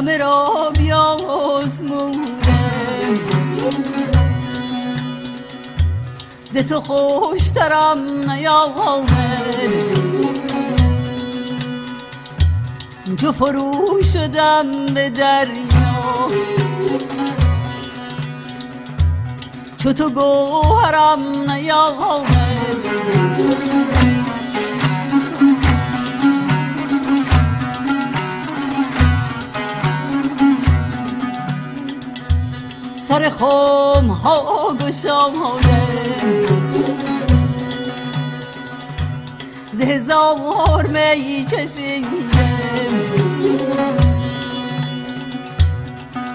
همه 0.00 0.16
را 0.16 0.72
بیازموده 0.78 2.20
ز 6.50 6.56
تو 6.56 6.80
خوشترم 6.80 8.30
نیامد 8.30 9.10
جو 13.16 13.32
فرو 13.32 14.02
شدم 14.12 14.86
به 14.94 15.10
دریا. 15.10 16.28
چو 19.78 19.92
تو 19.92 20.10
گوهرم 20.10 21.50
نیامد 21.50 22.26
سر 33.20 33.30
خم 33.30 34.06
ها 34.06 34.76
ز 39.72 39.80
هزار 39.80 40.86
می 40.86 41.44
چشیدم 41.50 42.08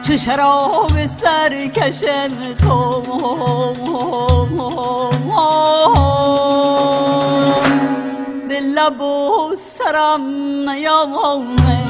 چو 0.03 0.17
شراب 0.17 0.91
سرکشم 1.21 2.29
تو 2.61 3.01
به 8.49 8.59
لب 8.59 9.01
و 9.01 9.53
سرم 9.77 10.21
نیامد. 10.69 11.85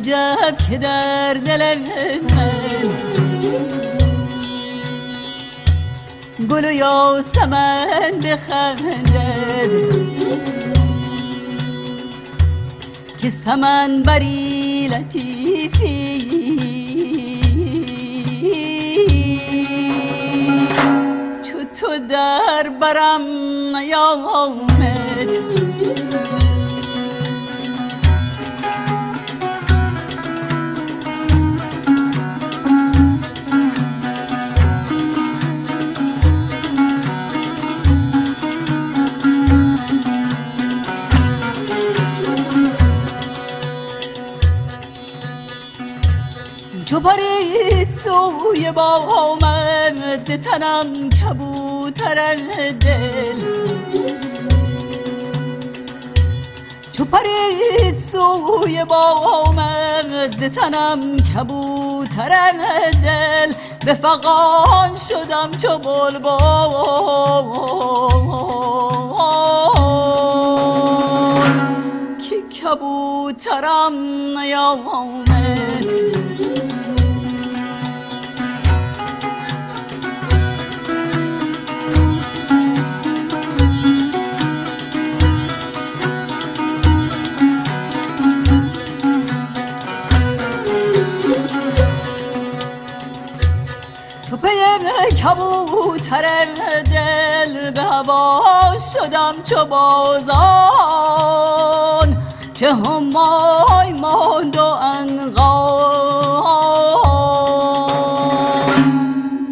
عجب 0.00 0.56
که 0.70 0.78
در 0.78 1.34
دل 1.34 1.78
من 2.18 2.90
گل 6.50 6.64
و 6.64 6.72
یاسمن 6.72 8.12
بخندد 8.24 9.70
که 13.18 13.30
سمن 13.30 14.02
بری 14.02 14.88
لطیفی 14.88 16.30
تو 21.80 21.98
در 22.08 22.70
برم 22.80 23.22
نیامد 23.76 25.49
پرید 47.04 47.88
سوی 48.04 48.72
با 48.72 48.96
آمد 48.96 50.40
تنم 50.44 51.10
کبوتر 51.10 52.36
دل. 52.80 53.40
چو 56.92 57.04
پرید 57.04 57.98
سوی 58.12 58.84
با 58.84 59.04
آمد 59.46 60.48
تنم 60.54 61.16
کبوتر 61.16 62.52
دل. 63.02 63.52
به 63.84 63.94
فقان 63.94 64.96
شدم 64.96 65.50
چو 65.62 65.78
بلبل. 65.78 66.30
که 72.28 72.42
کبوترم 72.62 73.92
نیامد 74.38 75.39
کبوتر 95.22 96.24
دل 96.82 97.70
به 97.70 97.82
هوا 97.82 98.42
شدم 98.94 99.34
چو 99.44 99.64
بازان 99.64 100.70
که 102.54 102.74
همای 102.74 103.92
ماند 103.92 104.56
و 104.56 104.62
انقان 104.62 105.40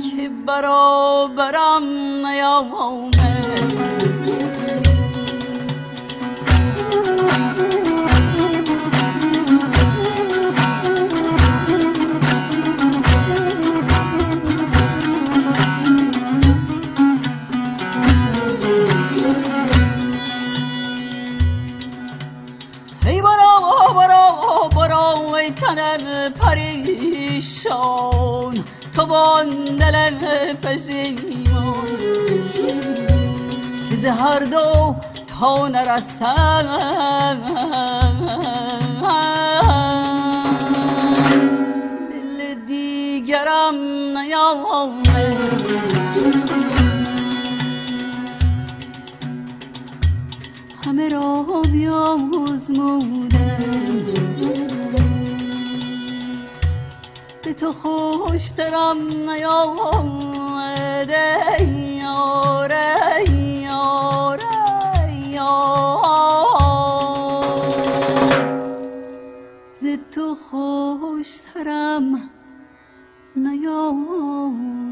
که 0.00 0.30
برابرم 0.46 1.82
نیامد 2.26 3.17
تن 25.88 26.28
پریشان 26.28 27.84
تو 28.96 29.06
بان 29.06 29.48
دل 29.76 30.52
پشیمان 30.52 31.98
که 33.90 33.96
ز 33.96 34.04
هر 34.04 34.40
دو 34.40 34.96
تا 35.26 35.68
نرستن 35.68 36.66
دل 42.10 42.54
دیگرم 42.66 43.74
نیامد 44.18 45.38
همه 50.84 51.08
را 51.08 51.46
بیاموزمودم 51.72 53.38
تو 57.60 57.72
خوشترم 57.72 58.98
نیامد 59.30 61.10
ای 61.58 61.66
یار 61.98 62.72
ای 63.16 63.32
یار 63.62 64.40
ای 65.08 65.14
یار 65.14 66.78
ز 69.80 69.84
تو 70.14 70.34
خوشترم 70.34 72.30
نیامد 73.36 74.87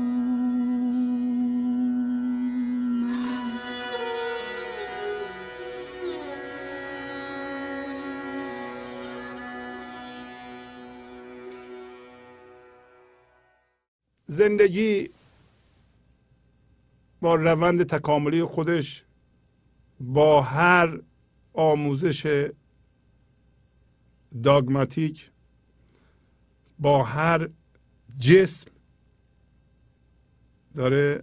زندگی 14.27 15.11
با 17.21 17.35
روند 17.35 17.83
تکاملی 17.83 18.45
خودش 18.45 19.05
با 20.01 20.43
هر 20.43 21.01
آموزش 21.53 22.51
داگماتیک 24.43 25.31
با 26.79 27.03
هر 27.05 27.49
جسم 28.19 28.71
داره 30.75 31.23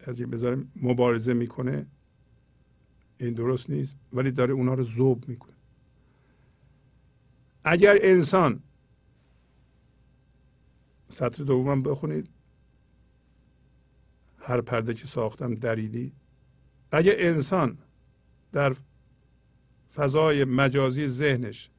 از 0.00 0.20
این 0.20 0.30
بذاریم 0.30 0.72
مبارزه 0.76 1.34
می‌کنه. 1.34 1.86
این 3.18 3.34
درست 3.34 3.70
نیست 3.70 3.96
ولی 4.12 4.30
داره 4.30 4.54
اونها 4.54 4.74
رو 4.74 4.84
ذوب 4.84 5.28
می‌کنه. 5.28 5.54
اگر 7.64 7.98
انسان 8.02 8.62
سطر 11.08 11.44
دومم 11.44 11.82
بخونید. 11.82 12.28
هر 14.38 14.60
پرده 14.60 14.94
که 14.94 15.06
ساختم 15.06 15.54
دریدی. 15.54 16.12
اگه 16.92 17.14
انسان 17.18 17.78
در 18.52 18.76
فضای 19.94 20.44
مجازی 20.44 21.08
ذهنش 21.08 21.70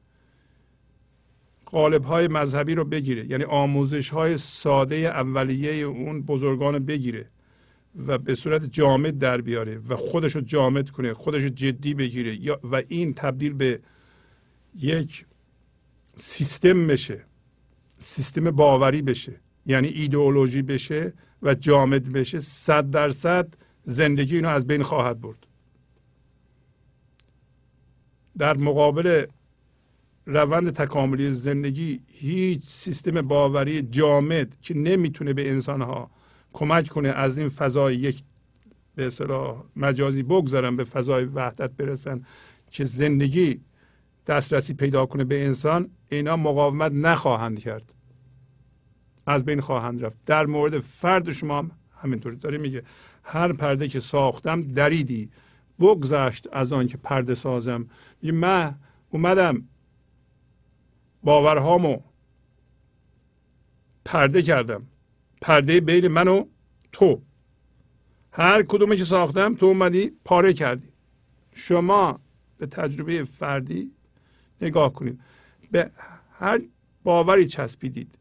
قالب 1.66 2.04
های 2.04 2.28
مذهبی 2.28 2.74
رو 2.74 2.84
بگیره 2.84 3.26
یعنی 3.26 3.44
آموزش 3.44 4.10
های 4.10 4.36
ساده 4.36 4.96
اولیه 4.96 5.72
اون 5.72 6.22
بزرگان 6.22 6.74
رو 6.74 6.80
بگیره 6.80 7.30
و 8.06 8.18
به 8.18 8.34
صورت 8.34 8.64
جامد 8.64 9.18
در 9.18 9.40
بیاره 9.40 9.78
و 9.78 9.96
خودش 9.96 10.34
رو 10.34 10.40
جامد 10.40 10.90
کنه 10.90 11.14
خودش 11.14 11.42
رو 11.42 11.48
جدی 11.48 11.94
بگیره 11.94 12.56
و 12.64 12.82
این 12.88 13.14
تبدیل 13.14 13.52
به 13.54 13.80
یک 14.78 15.26
سیستم 16.14 16.86
بشه. 16.86 17.24
سیستم 18.02 18.50
باوری 18.50 19.02
بشه. 19.02 19.40
یعنی 19.66 19.88
ایدئولوژی 19.88 20.62
بشه 20.62 21.12
و 21.42 21.54
جامد 21.54 22.12
بشه. 22.12 22.40
صد 22.40 22.90
درصد 22.90 23.54
زندگی 23.84 24.36
اینو 24.36 24.48
از 24.48 24.66
بین 24.66 24.82
خواهد 24.82 25.20
برد. 25.20 25.46
در 28.38 28.56
مقابل 28.56 29.24
روند 30.26 30.70
تکاملی 30.70 31.32
زندگی 31.32 32.00
هیچ 32.06 32.62
سیستم 32.66 33.22
باوری 33.22 33.82
جامد 33.82 34.56
که 34.62 34.74
نمی‌تونه 34.74 35.32
به 35.32 35.50
انسانها 35.50 36.10
کمک 36.52 36.88
کنه 36.88 37.08
از 37.08 37.38
این 37.38 37.48
فضای 37.48 37.96
یک 37.96 38.22
به 38.94 39.06
اصطلاح 39.06 39.64
مجازی 39.76 40.22
بگذارن 40.22 40.76
به 40.76 40.84
فضای 40.84 41.24
وحدت 41.24 41.72
برسن 41.72 42.24
که 42.70 42.84
زندگی 42.84 43.60
دسترسی 44.26 44.74
پیدا 44.74 45.06
کنه 45.06 45.24
به 45.24 45.46
انسان 45.46 45.90
اینا 46.08 46.36
مقاومت 46.36 46.92
نخواهند 46.92 47.58
کرد. 47.58 47.94
از 49.26 49.44
بین 49.44 49.60
خواهند 49.60 50.04
رفت. 50.04 50.18
در 50.26 50.46
مورد 50.46 50.78
فرد 50.78 51.32
شما 51.32 51.58
هم 51.58 51.70
همینطور 51.90 52.32
داره 52.32 52.58
میگه. 52.58 52.82
هر 53.24 53.52
پرده 53.52 53.88
که 53.88 54.00
ساختم 54.00 54.62
دریدی. 54.62 55.30
بگذشت 55.80 56.48
از 56.52 56.72
آن 56.72 56.86
که 56.86 56.96
پرده 56.96 57.34
سازم. 57.34 57.86
میگه 58.22 58.34
من 58.34 58.74
اومدم. 59.10 59.68
باورهامو 61.22 62.00
پرده 64.04 64.42
کردم. 64.42 64.86
پرده 65.40 65.80
بین 65.80 66.08
من 66.08 66.28
و 66.28 66.44
تو. 66.92 67.22
هر 68.32 68.62
کدومی 68.62 68.96
که 68.96 69.04
ساختم 69.04 69.54
تو 69.54 69.66
اومدی 69.66 70.12
پاره 70.24 70.52
کردی. 70.52 70.88
شما 71.52 72.20
به 72.58 72.66
تجربه 72.66 73.24
فردی 73.24 73.92
نگاه 74.60 74.92
کنید. 74.92 75.20
به 75.70 75.90
هر 76.32 76.60
باوری 77.02 77.46
چسبیدید. 77.46 78.18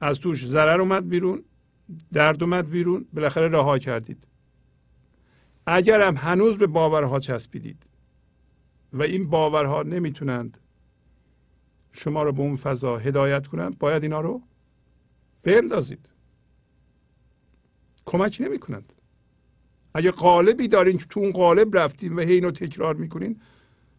از 0.00 0.18
توش 0.18 0.46
ضرر 0.46 0.80
اومد 0.80 1.08
بیرون 1.08 1.44
درد 2.12 2.42
اومد 2.42 2.70
بیرون 2.70 3.06
بالاخره 3.12 3.48
رها 3.48 3.78
کردید. 3.78 4.26
اگر 5.66 6.06
هم 6.06 6.16
هنوز 6.16 6.58
به 6.58 6.66
باورها 6.66 7.18
چسبیدید 7.18 7.88
و 8.92 9.02
این 9.02 9.30
باورها 9.30 9.82
نمی‌تونند 9.82 10.58
شما 11.92 12.22
رو 12.22 12.32
به 12.32 12.40
اون 12.40 12.56
فضا 12.56 12.98
هدایت 12.98 13.46
کنند 13.46 13.78
باید 13.78 14.02
اینا 14.02 14.20
رو 14.20 14.42
بندازید. 15.42 16.08
کمک 18.06 18.36
نمی 18.40 18.58
کنند 18.58 18.92
اگه 19.94 20.10
قالبی 20.10 20.68
دارین 20.68 20.98
که 20.98 21.04
تو 21.04 21.20
اون 21.20 21.30
قالب 21.30 21.76
رفتین 21.76 22.12
و 22.12 22.20
هی 22.20 22.32
اینو 22.34 22.50
تکرار 22.50 22.94
می‌کنین 22.94 23.40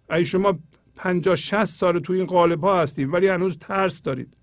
اگه 0.09 0.23
شما 0.23 0.59
پنجاه 0.97 1.35
شست 1.35 1.79
سال 1.79 1.99
تو 1.99 2.13
این 2.13 2.25
قالب 2.25 2.63
ها 2.63 2.81
هستید 2.81 3.13
ولی 3.13 3.27
هنوز 3.27 3.57
ترس 3.57 4.01
دارید. 4.01 4.37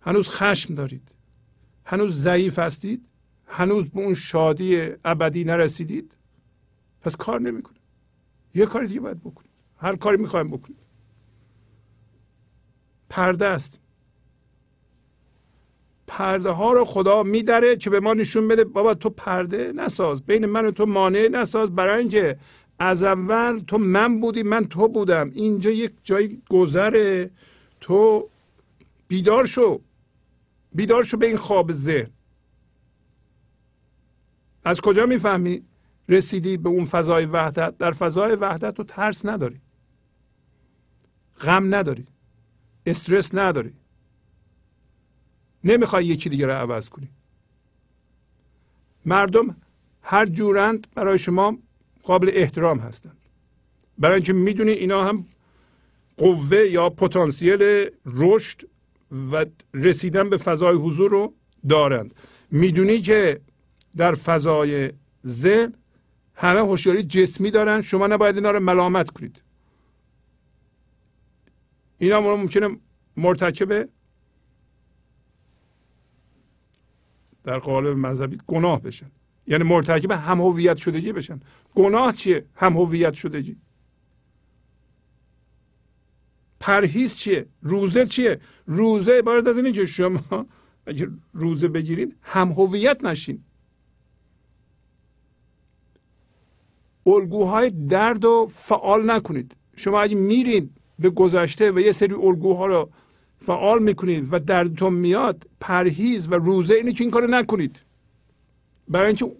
هنوز 0.00 0.28
خشم 0.28 0.74
دارید. 0.74 1.14
هنوز 1.84 2.20
ضعیف 2.22 2.58
هستید. 2.58 3.10
هنوز 3.46 3.90
به 3.90 4.00
اون 4.00 4.14
شادی 4.14 4.88
ابدی 5.04 5.44
نرسیدید. 5.44 6.16
پس 7.00 7.16
کار 7.16 7.40
نمی‌کنه 7.40 7.76
یه 8.54 8.66
کار 8.66 8.84
دیگه 8.84 9.00
باید 9.00 9.20
بکنید 9.20 9.50
هر 9.76 9.96
کاری 9.96 10.16
می‌خوایم 10.16 10.50
بکنید 10.50 10.78
پرده 13.08 13.46
است 13.46 13.80
پرده 16.06 16.50
ها 16.50 16.72
رو 16.72 16.84
خدا 16.84 17.22
میدره 17.22 17.76
که 17.76 17.90
به 17.90 18.00
ما 18.00 18.14
نشون 18.14 18.48
بده 18.48 18.64
بابا 18.64 18.94
تو 18.94 19.10
پرده 19.10 19.72
نساز. 19.72 20.22
بین 20.22 20.46
من 20.46 20.66
و 20.66 20.70
تو 20.70 20.86
مانع 20.86 21.28
نساز. 21.28 21.74
برای 21.74 21.98
اینکه 21.98 22.38
از 22.78 23.02
اول 23.02 23.58
تو 23.58 23.78
من 23.78 24.20
بودی 24.20 24.42
من 24.42 24.64
تو 24.64 24.88
بودم. 24.88 25.30
اینجا 25.34 25.70
یک 25.70 25.92
جای 26.02 26.42
گذره. 26.48 27.30
تو 27.80 28.28
بیدار 29.08 29.46
شو. 29.46 29.80
بیدار 30.72 31.04
شو 31.04 31.16
به 31.16 31.26
این 31.26 31.36
خواب 31.36 31.72
ذهن 31.72 32.10
از 34.64 34.80
کجا 34.80 35.06
می‌فهمی؟ 35.06 35.62
رسیدی 36.08 36.56
به 36.56 36.68
اون 36.68 36.84
فضای 36.84 37.26
وحدت. 37.26 37.78
در 37.78 37.92
فضای 37.92 38.34
وحدت 38.34 38.74
تو 38.74 38.84
ترس 38.84 39.26
نداری. 39.26 39.60
غم 41.40 41.74
نداری. 41.74 42.06
استرس 42.86 43.34
نداری. 43.34 43.74
نمی‌خوای 45.64 46.06
یکی 46.06 46.28
دیگه 46.28 46.46
رو 46.46 46.52
عوض 46.52 46.88
کنی. 46.88 47.08
مردم 49.04 49.56
هر 50.02 50.26
جورند 50.26 50.86
برای 50.94 51.18
شما 51.18 51.58
قابل 52.06 52.30
احترام 52.32 52.78
هستند. 52.78 53.16
برای 53.98 54.14
اینکه 54.14 54.32
می‌دونی 54.32 54.70
اینا 54.70 55.04
هم 55.04 55.26
قوه 56.16 56.56
یا 56.58 56.90
پتانسیل 56.90 57.90
رشد 58.06 58.62
و 59.32 59.46
رسیدن 59.74 60.30
به 60.30 60.36
فضای 60.36 60.76
حضور 60.76 61.10
رو 61.10 61.34
دارند. 61.68 62.14
می‌دونی 62.50 63.00
که 63.00 63.40
در 63.96 64.14
فضای 64.14 64.92
ذهن 65.26 65.74
همه 66.34 66.60
هوشیاری 66.60 67.02
جسمی 67.02 67.50
دارن 67.50 67.80
شما 67.80 68.06
نباید 68.06 68.36
اینا 68.36 68.50
رو 68.50 68.60
ملامت 68.60 69.10
کنید. 69.10 69.42
اینا 71.98 72.20
ممکنه 72.20 72.76
مرتکب 73.16 73.88
در 77.44 77.58
قالب 77.58 77.96
مذهبی 77.96 78.38
گناه 78.46 78.82
بشن. 78.82 79.10
یعنی 79.46 79.64
مرتکب 79.64 80.10
هم 80.10 80.40
هویت 80.40 80.76
شدگی 80.76 81.12
بشن. 81.12 81.40
گناه 81.74 82.12
چیه؟ 82.12 82.46
هم 82.54 82.72
هویت 82.72 83.14
شدگی. 83.14 83.56
پرهیز 86.60 87.16
چیه؟ 87.16 87.46
روزه 87.62 88.06
چیه؟ 88.06 88.40
روزه 88.66 89.12
عبارت 89.12 89.46
از 89.46 89.56
اینه 89.56 89.72
که 89.72 89.86
شما 89.86 90.46
اگه 90.86 91.08
روزه 91.32 91.68
بگیرین 91.68 92.14
هم 92.22 92.52
هویت 92.52 93.04
نشین. 93.04 93.44
الگوهای 97.06 97.70
درد 97.70 98.24
رو 98.24 98.48
فعال 98.50 99.10
نکنید. 99.10 99.56
شما 99.76 100.00
اگه 100.00 100.14
میرین 100.14 100.70
به 100.98 101.10
گذشته 101.10 101.72
و 101.72 101.80
یه 101.80 101.92
سری 101.92 102.14
الگوها 102.14 102.66
رو 102.66 102.90
فعال 103.38 103.82
می‌کنید 103.82 104.28
و 104.32 104.38
دردتون 104.38 104.94
میاد 104.94 105.46
پرهیز 105.60 106.32
و 106.32 106.34
روزه 106.34 106.74
اینه 106.74 106.92
که 106.92 107.04
این 107.04 107.10
کار 107.10 107.26
نکنید. 107.26 107.85
برای 108.88 109.06
اینکه 109.06 109.32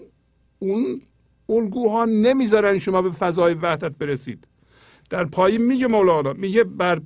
اون 0.59 1.03
الگوها 1.49 2.05
نمی‌ذارن 2.05 2.79
شما 2.79 3.03
به 3.03 3.11
فضای 3.11 3.55
وحدت 3.55 3.93
برسید. 3.93 4.49
در 5.11 5.25
پایین 5.25 5.63
میگه 5.63 5.87
مولانا 5.87 6.33
میگه 6.33 6.65
بر 6.65 7.01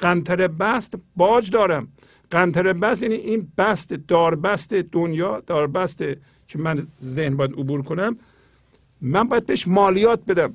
قنطر 0.00 0.48
بست 0.48 0.94
باج 1.16 1.50
دارم. 1.50 1.88
قنطر 2.30 2.72
بست 2.72 3.02
یعنی 3.02 3.14
این 3.14 3.52
بست 3.58 3.92
داربست 3.94 4.74
دنیا 4.74 5.40
داربست 5.40 5.98
که 6.48 6.58
من 6.58 6.86
ذهن 7.02 7.36
باید 7.36 7.52
عبور 7.52 7.82
کنم. 7.82 8.18
من 9.00 9.28
باید 9.28 9.46
بهش 9.46 9.68
مالیات 9.68 10.20
بدم. 10.24 10.54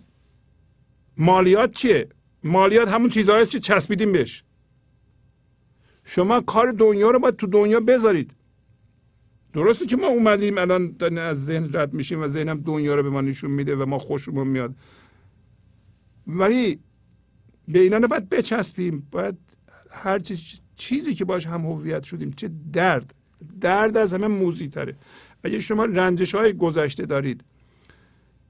مالیات 1.17 1.71
چیه؟ 1.71 2.07
مالیات 2.43 2.87
همون 2.87 3.09
چیزهایی 3.09 3.41
است 3.41 3.51
که 3.51 3.59
چسبیدیم 3.59 4.11
بهش. 4.11 4.43
شما 6.03 6.41
کار 6.41 6.71
دنیا 6.71 7.11
رو 7.11 7.19
باید 7.19 7.35
تو 7.35 7.47
دنیا 7.47 7.79
بذارید. 7.79 8.35
درسته 9.53 9.85
که 9.85 9.97
ما 9.97 10.07
اومدیم 10.07 10.57
الان 10.57 10.95
از 11.17 11.45
ذهن 11.45 11.69
رد 11.73 11.93
میشیم 11.93 12.21
و 12.21 12.27
ذهنم 12.27 12.59
دنیا 12.59 12.95
رو 12.95 13.03
به 13.03 13.09
ما 13.09 13.21
نشون 13.21 13.51
میده 13.51 13.75
و 13.75 13.85
ما 13.85 13.99
خوشمون 13.99 14.47
میاد. 14.47 14.75
ولی 16.27 16.79
به 17.67 17.79
اینا 17.79 17.99
باید 17.99 18.29
بچسبیم 18.29 19.07
باید 19.11 19.37
هر 19.89 20.19
چیزی 20.77 21.13
که 21.13 21.25
باش 21.25 21.47
هم 21.47 21.65
هویت 21.65 22.03
شدیم 22.03 22.31
چه 22.31 22.49
درد. 22.73 23.13
درد 23.61 23.97
از 23.97 24.13
همه 24.13 24.27
موزی 24.27 24.67
تره. 24.67 24.95
اگه 25.43 25.59
شما 25.59 25.85
رنجش 25.85 26.35
های 26.35 26.53
گذشته 26.53 27.05
دارید 27.05 27.43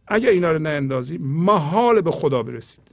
اگر 0.08 0.30
اینا 0.30 0.52
رو 0.52 0.60
ناندازی 0.60 1.18
محال 1.18 2.02
به 2.02 2.12
خدا 2.12 2.44
برسید. 2.44 2.92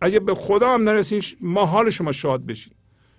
اگه 0.00 0.20
به 0.20 0.34
خدا 0.34 0.74
هم 0.74 0.82
نرسید 0.82 1.36
محال 1.40 1.90
شما 1.90 2.12
شاد 2.12 2.46
بشید 2.46 2.72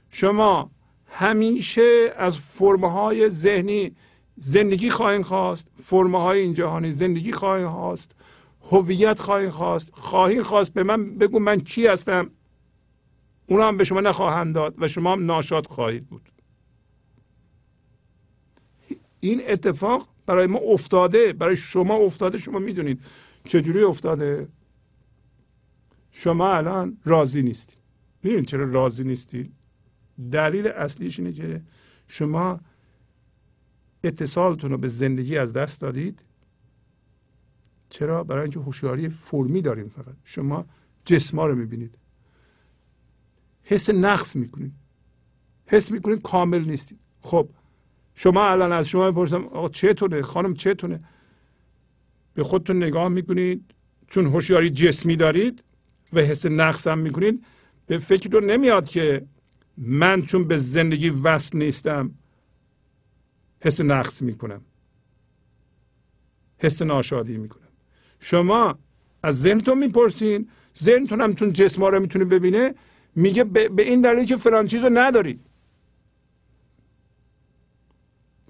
شما 0.09 0.71
همیشه 1.07 2.13
از 2.17 2.37
فرمه 2.37 2.91
های 2.91 3.29
ذهنی 3.29 3.95
زندگی 4.43 4.89
خواهید 4.89 5.21
خواست 5.21 5.67
فرمه 5.83 6.21
های 6.21 6.39
این 6.39 6.53
جهانی 6.53 6.91
زندگی 6.91 7.31
خواهید 7.31 7.67
خواست 7.67 8.15
هویت 8.71 9.19
خواهید 9.19 9.49
خواست. 9.49 9.89
خواهید 9.93 10.41
خواست 10.41 10.73
به 10.73 10.83
من 10.83 11.17
بگو 11.17 11.39
من 11.39 11.59
کی 11.59 11.87
هستم. 11.87 12.29
اونا 13.47 13.67
هم 13.67 13.77
به 13.77 13.83
شما 13.83 14.01
نخواهند 14.01 14.55
داد 14.55 14.75
و 14.77 14.87
شما 14.87 15.11
هم 15.11 15.25
ناشاد 15.25 15.67
خواهید 15.67 16.07
بود. 16.07 16.29
این 19.19 19.41
اتفاق 19.47 20.07
برای 20.25 20.47
ما 20.47 20.59
افتاده. 20.59 21.33
برای 21.33 21.57
شما 21.57 21.95
افتاده. 21.95 22.37
شما 22.37 22.59
می‌دونید 22.59 22.99
چجوری 23.45 23.83
افتاده. 23.83 24.47
شما 26.11 26.53
الان 26.53 26.97
راضی 27.05 27.41
نیستید. 27.41 27.77
می‌دونید 28.23 28.45
چرا 28.45 28.71
راضی 28.71 29.03
نیستید؟ 29.03 29.53
دلیل 30.31 30.67
اصلیش 30.67 31.19
اینه 31.19 31.33
که 31.33 31.61
شما 32.07 32.59
اتصالتون 34.03 34.71
رو 34.71 34.77
به 34.77 34.87
زندگی 34.87 35.37
از 35.37 35.53
دست 35.53 35.81
دادید؟ 35.81 36.23
چرا؟ 37.89 38.23
برای 38.23 38.41
اینکه 38.41 38.59
هوشیاری 38.59 39.09
فرمی 39.09 39.61
داریم 39.61 39.89
فقط. 39.89 40.15
شما 40.23 40.65
جسما 41.05 41.47
رو 41.47 41.55
می‌بینید. 41.55 41.97
حس 43.63 43.89
نقص 43.89 44.35
می‌کنید. 44.35 44.73
حس 45.65 45.91
می‌کنید 45.91 46.21
کامل 46.21 46.65
نیستید. 46.65 46.99
خب 47.21 47.49
شما 48.15 48.45
الان 48.45 48.71
از 48.71 48.87
شما 48.87 49.11
بپرسم 49.11 49.43
آقا 49.43 49.69
چتونه؟ 49.69 50.21
خانم 50.21 50.53
چتونه؟ 50.53 51.03
به 52.33 52.43
خودتون 52.43 52.83
نگاه 52.83 53.09
می‌کنید؟ 53.09 53.73
چون 54.07 54.25
هوشیاری 54.25 54.69
جسمی 54.69 55.15
دارید 55.15 55.63
و 56.13 56.19
حس 56.21 56.45
نقص 56.45 56.87
هم 56.87 56.99
می‌کنید 56.99 57.45
به 57.87 57.97
فکر 57.97 58.29
رو 58.29 58.39
نمیاد 58.39 58.89
که 58.89 59.25
من 59.77 60.21
چون 60.21 60.47
به 60.47 60.57
زندگی 60.57 61.09
وصل 61.09 61.57
نیستم 61.57 62.11
حس 63.61 63.81
نقص 63.81 64.21
می‌کنم. 64.21 64.61
حس 66.57 66.81
ناشادی 66.81 67.37
می‌کنم. 67.37 67.67
شما 68.19 68.79
از 69.23 69.41
ذهنتون 69.41 69.77
می‌پرسین 69.77 70.49
ذهنتون 70.83 71.21
هم 71.21 71.33
چون 71.33 71.53
جسما 71.53 71.89
رو 71.89 71.99
می‌تونه 71.99 72.25
ببینه 72.25 72.75
میگه 73.15 73.43
به 73.43 73.83
این 73.83 74.01
دلیل 74.01 74.25
که 74.25 74.35
فلان 74.35 74.67
چیز 74.67 74.83
رو 74.83 74.89
ندارید 74.93 75.45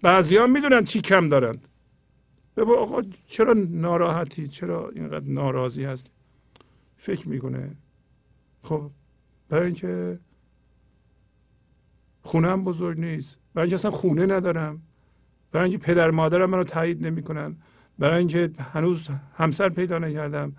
بعضی 0.01 0.38
ها 0.38 0.47
می‌دونن 0.47 0.86
چی 0.86 1.01
کم 1.01 1.30
دارند. 1.30 1.68
ببین 2.57 2.76
آقا 2.76 3.01
چرا 3.28 3.53
ناراحتی؟ 3.53 4.47
چرا 4.47 4.89
اینقدر 4.89 5.28
ناراضی 5.28 5.84
هستی؟ 5.84 6.09
فکر 6.97 7.30
می‌کنه. 7.30 7.76
خب 8.64 8.91
برای 9.49 9.66
اینکه 9.66 10.20
خونم 12.22 12.64
بزرگ 12.64 12.99
نیست. 12.99 13.38
برای 13.53 13.66
اینکه 13.66 13.76
اصلا 13.76 13.91
خونه 13.91 14.26
ندارم. 14.26 14.82
برای 15.52 15.70
اینکه 15.70 15.86
پدر 15.86 16.12
مادرم 16.12 16.49
منو 16.49 16.64
تایید 16.64 17.08
نمی‌کنن. 17.08 17.56
برای 17.99 18.18
اینکه 18.18 18.52
هنوز 18.60 19.08
همسر 19.34 19.70
پیدا 19.70 19.99
نکردم. 19.99 20.56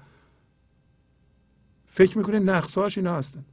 فکر 1.87 2.19
می‌کنه 2.19 2.39
نقصهاش 2.39 2.99
اینا 2.99 3.17
هستن؟ 3.17 3.45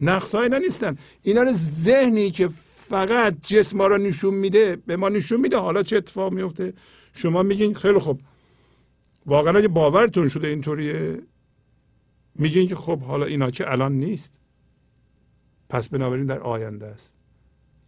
نقص 0.00 0.34
اینا 0.34 0.58
نیستن. 0.58 0.96
اینا 1.22 1.42
رو 1.42 1.52
ذهنی 1.54 2.30
که 2.30 2.48
فقط 2.88 3.36
جسم 3.42 3.78
ما 3.78 3.86
رو 3.86 3.98
نشون 3.98 4.34
میده 4.34 4.76
به 4.76 4.96
ما 4.96 5.08
نشون 5.08 5.40
میده 5.40 5.58
حالا 5.58 5.82
چه 5.82 5.96
اتفاق 5.96 6.32
میفته 6.32 6.74
شما 7.12 7.42
میگین 7.42 7.74
خیلی 7.74 7.98
خوب. 7.98 8.20
واقعا 9.26 9.58
اگه 9.58 9.68
باورتون 9.68 10.28
شده 10.28 10.48
اینطوریه 10.48 11.22
میگین 12.34 12.68
که 12.68 12.76
خب 12.76 13.00
حالا 13.02 13.26
اینا 13.26 13.50
که 13.50 13.72
الان 13.72 13.92
نیست. 13.92 14.40
پس 15.68 15.88
بنابراین 15.88 16.26
در 16.26 16.40
آینده 16.40 16.86
است. 16.86 17.16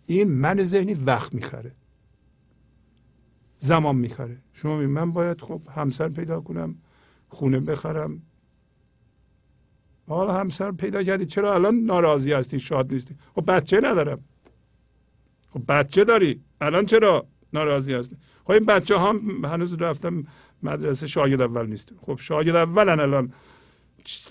این 0.09 0.33
من 0.33 0.65
ذهنی 0.65 0.95
وقت 0.95 1.35
می‌خره. 1.35 1.73
زمان 3.63 3.97
می‌خره. 3.97 4.39
شما 4.53 4.77
می 4.77 4.87
من 4.87 5.13
باید 5.13 5.41
خب 5.41 5.63
همسر 5.75 6.09
پیدا 6.09 6.41
کنم 6.41 6.75
خونه 7.29 7.61
بخرم. 7.61 8.23
حالا 10.09 10.33
همسر 10.33 10.73
پیدا 10.73 11.03
کردی 11.03 11.27
چرا 11.27 11.55
الان 11.55 11.75
ناراضی 11.75 12.33
هستی؟ 12.33 12.59
شاد 12.59 12.93
نیستی. 12.93 13.15
خب 13.35 13.45
بچه 13.51 13.81
ندارم. 13.81 14.21
خب 15.51 15.63
بچه 15.69 16.05
داری. 16.05 16.41
الان 16.61 16.87
چرا 16.87 17.27
ناراضی 17.53 17.95
هستی؟ 17.95 18.17
خب 18.45 18.51
این 18.51 18.65
بچه 18.65 18.99
هم 18.99 19.45
هنوز 19.45 19.75
رفتم 19.75 20.25
مدرسه 20.63 21.07
شاگرد 21.07 21.41
اول 21.41 21.67
نیست 21.67 21.95
خب 22.07 22.19
شاگرد 22.21 22.57
اولن 22.57 23.01
الان. 23.01 23.33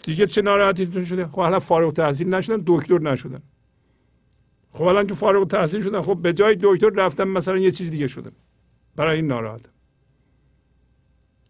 دیگه 0.04 0.26
چه 0.26 0.42
ناراحتیتون 0.42 1.06
شده؟ 1.06 1.28
خب 1.28 1.42
حالا 1.42 1.60
فارغ 1.60 1.94
تحصیل 1.94 2.34
نشدن 2.34 2.64
دکتر 2.66 3.00
نشدن. 3.00 3.40
خب 4.72 4.84
الان 4.84 5.08
که 5.08 5.14
فارغ 5.14 5.48
تحصیل 5.48 5.84
شدن 5.84 6.02
خب 6.02 6.16
به 6.22 6.34
جای 6.34 6.58
دکتر 6.62 6.90
رفتن 6.90 7.28
مثلا 7.28 7.58
یه 7.58 7.72
چیز 7.72 7.92
دیگه 7.92 8.08
شدن. 8.08 8.32
برای 8.96 9.16
این 9.16 9.28
ناراحت. 9.28 9.70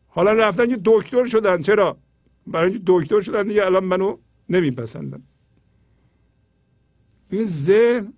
حالا 0.08 0.34
رفتن 0.34 0.70
یه 0.70 0.80
دکتر 0.86 1.26
شدن. 1.26 1.62
چرا؟ 1.62 1.98
برای 2.48 2.70
اینکه 2.70 2.84
دکتر 2.88 3.22
شدن 3.22 3.48
دیگه 3.48 3.66
الان 3.66 3.84
منو 3.84 4.18
نمیپسندن. 4.50 5.24
این 7.30 7.44
ذهن 7.44 8.14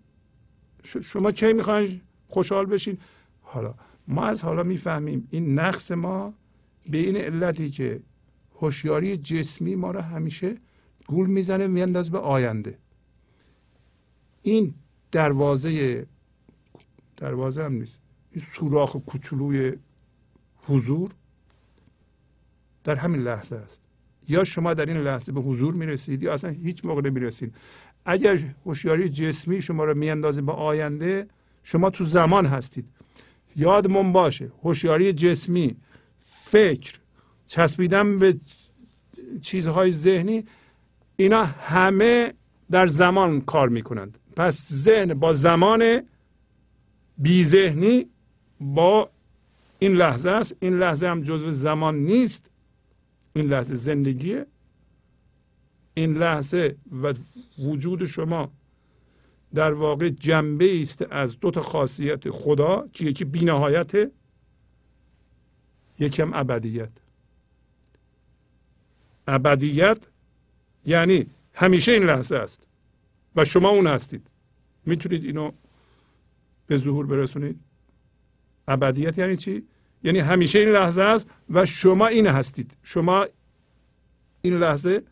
شما 0.84 1.32
چه 1.32 1.54
می‌خواین؟ 1.54 2.02
خوشحال 2.28 2.66
بشین. 2.66 2.98
حالا 3.42 3.76
ما 4.08 4.26
از 4.26 4.44
حالا 4.44 4.64
می‌فهمیم 4.64 5.28
این 5.32 5.60
نقص 5.60 5.92
ما 5.92 6.34
به 6.90 6.98
این 6.98 7.16
علتی 7.16 7.70
که 7.70 8.02
هوشیاری 8.56 9.18
جسمی 9.18 9.76
ما 9.76 9.92
رو 9.92 10.00
همیشه 10.02 10.56
گول 11.08 11.28
می‌زنه 11.28 11.68
میانداز 11.68 12.12
به 12.12 12.18
آینده. 12.18 12.78
این 14.42 14.74
دروازه 15.12 16.06
دروازه 17.18 17.64
هم 17.64 17.74
نیست. 17.74 18.03
سوراخ 18.40 18.96
کوچولوی 18.96 19.74
حضور 20.68 21.12
در 22.84 22.96
همین 22.96 23.22
لحظه 23.22 23.56
است. 23.56 23.82
یا 24.30 24.44
شما 24.44 24.74
در 24.74 24.86
این 24.86 24.98
لحظه 24.98 25.32
به 25.32 25.42
حضور 25.42 25.74
می‌رسید 25.74 26.24
یا 26.24 26.34
اصلا 26.34 26.50
هیچ 26.50 26.86
موقع 26.86 27.02
نمی‌رسید. 27.02 27.56
اگر 28.06 28.40
هوشیاری 28.66 29.10
جسمی 29.10 29.62
شما 29.62 29.84
رو 29.84 29.98
میاندازه 29.98 30.42
به 30.42 30.52
آینده 30.52 31.28
شما 31.64 31.90
تو 31.90 32.04
زمان 32.04 32.46
هستید. 32.46 32.86
یادمون 33.56 34.14
باشه 34.14 34.52
هوشیاری 34.64 35.14
جسمی 35.14 35.76
فکر 36.26 37.00
چسبیدن 37.46 38.20
به 38.20 38.36
چیزهای 39.42 39.92
ذهنی 39.92 40.46
اینا 41.16 41.46
همه 41.46 42.34
در 42.72 42.88
زمان 42.88 43.42
کار 43.42 43.70
می‌کنند. 43.70 44.18
پس 44.36 44.74
ذهن 44.74 45.14
با 45.14 45.34
زمان 45.34 46.02
بی 47.18 47.46
ذهنی 47.46 48.06
با 48.64 49.10
این 49.80 49.92
لحظه 49.92 50.30
است. 50.30 50.56
این 50.60 50.80
لحظه 50.80 51.08
هم 51.08 51.22
جزو 51.22 51.52
زمان 51.52 51.96
نیست. 51.96 52.52
این 53.34 53.46
لحظه 53.46 53.76
زندگیه. 53.76 54.46
این 55.94 56.18
لحظه 56.18 56.76
و 57.04 57.14
وجود 57.60 58.06
شما 58.06 58.52
در 59.54 59.74
واقع 59.74 60.10
جنبه 60.10 60.82
است 60.82 61.06
از 61.12 61.40
دو 61.40 61.52
تا 61.52 61.62
خاصیت 61.62 62.30
خدا 62.30 62.88
که 62.94 63.06
یکی 63.06 63.26
بینهایت 63.26 64.12
یکم 66.00 66.32
ابدیت. 66.34 66.92
ابدیت 69.28 69.98
یعنی 70.86 71.26
همیشه 71.54 71.92
این 71.92 72.04
لحظه 72.04 72.36
است 72.36 72.62
و 73.36 73.46
شما 73.46 73.70
اون 73.70 73.88
هستید. 73.88 74.28
می‌تونید 74.86 75.24
اینو 75.24 75.52
به 76.68 76.78
ظهور 76.78 77.06
برسونید. 77.06 77.60
ابدیت 78.68 79.18
یعنی 79.18 79.38
چی؟ 79.38 79.64
یعنی 80.04 80.20
همیشه 80.20 80.60
این 80.60 80.70
لحظه 80.70 81.02
است 81.02 81.30
و 81.50 81.66
شما 81.66 82.08
این 82.08 82.28
هستید. 82.28 82.78
شما 82.84 83.26
این 84.42 84.54
لحظه 84.54 85.04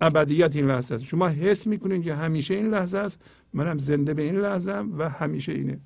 ابدیت 0.00 0.56
این 0.56 0.66
لحظه 0.66 0.94
است. 0.94 1.04
شما 1.04 1.28
حس 1.28 1.66
می‌کنید 1.66 2.04
که 2.04 2.14
همیشه 2.14 2.54
این 2.54 2.70
لحظه 2.70 2.98
است. 2.98 3.20
منم 3.52 3.78
زنده 3.78 4.14
به 4.14 4.22
این 4.22 4.36
لحظه 4.36 4.72
هم 4.72 4.98
و 4.98 5.08
همیشه 5.08 5.52
اینه. 5.52 5.80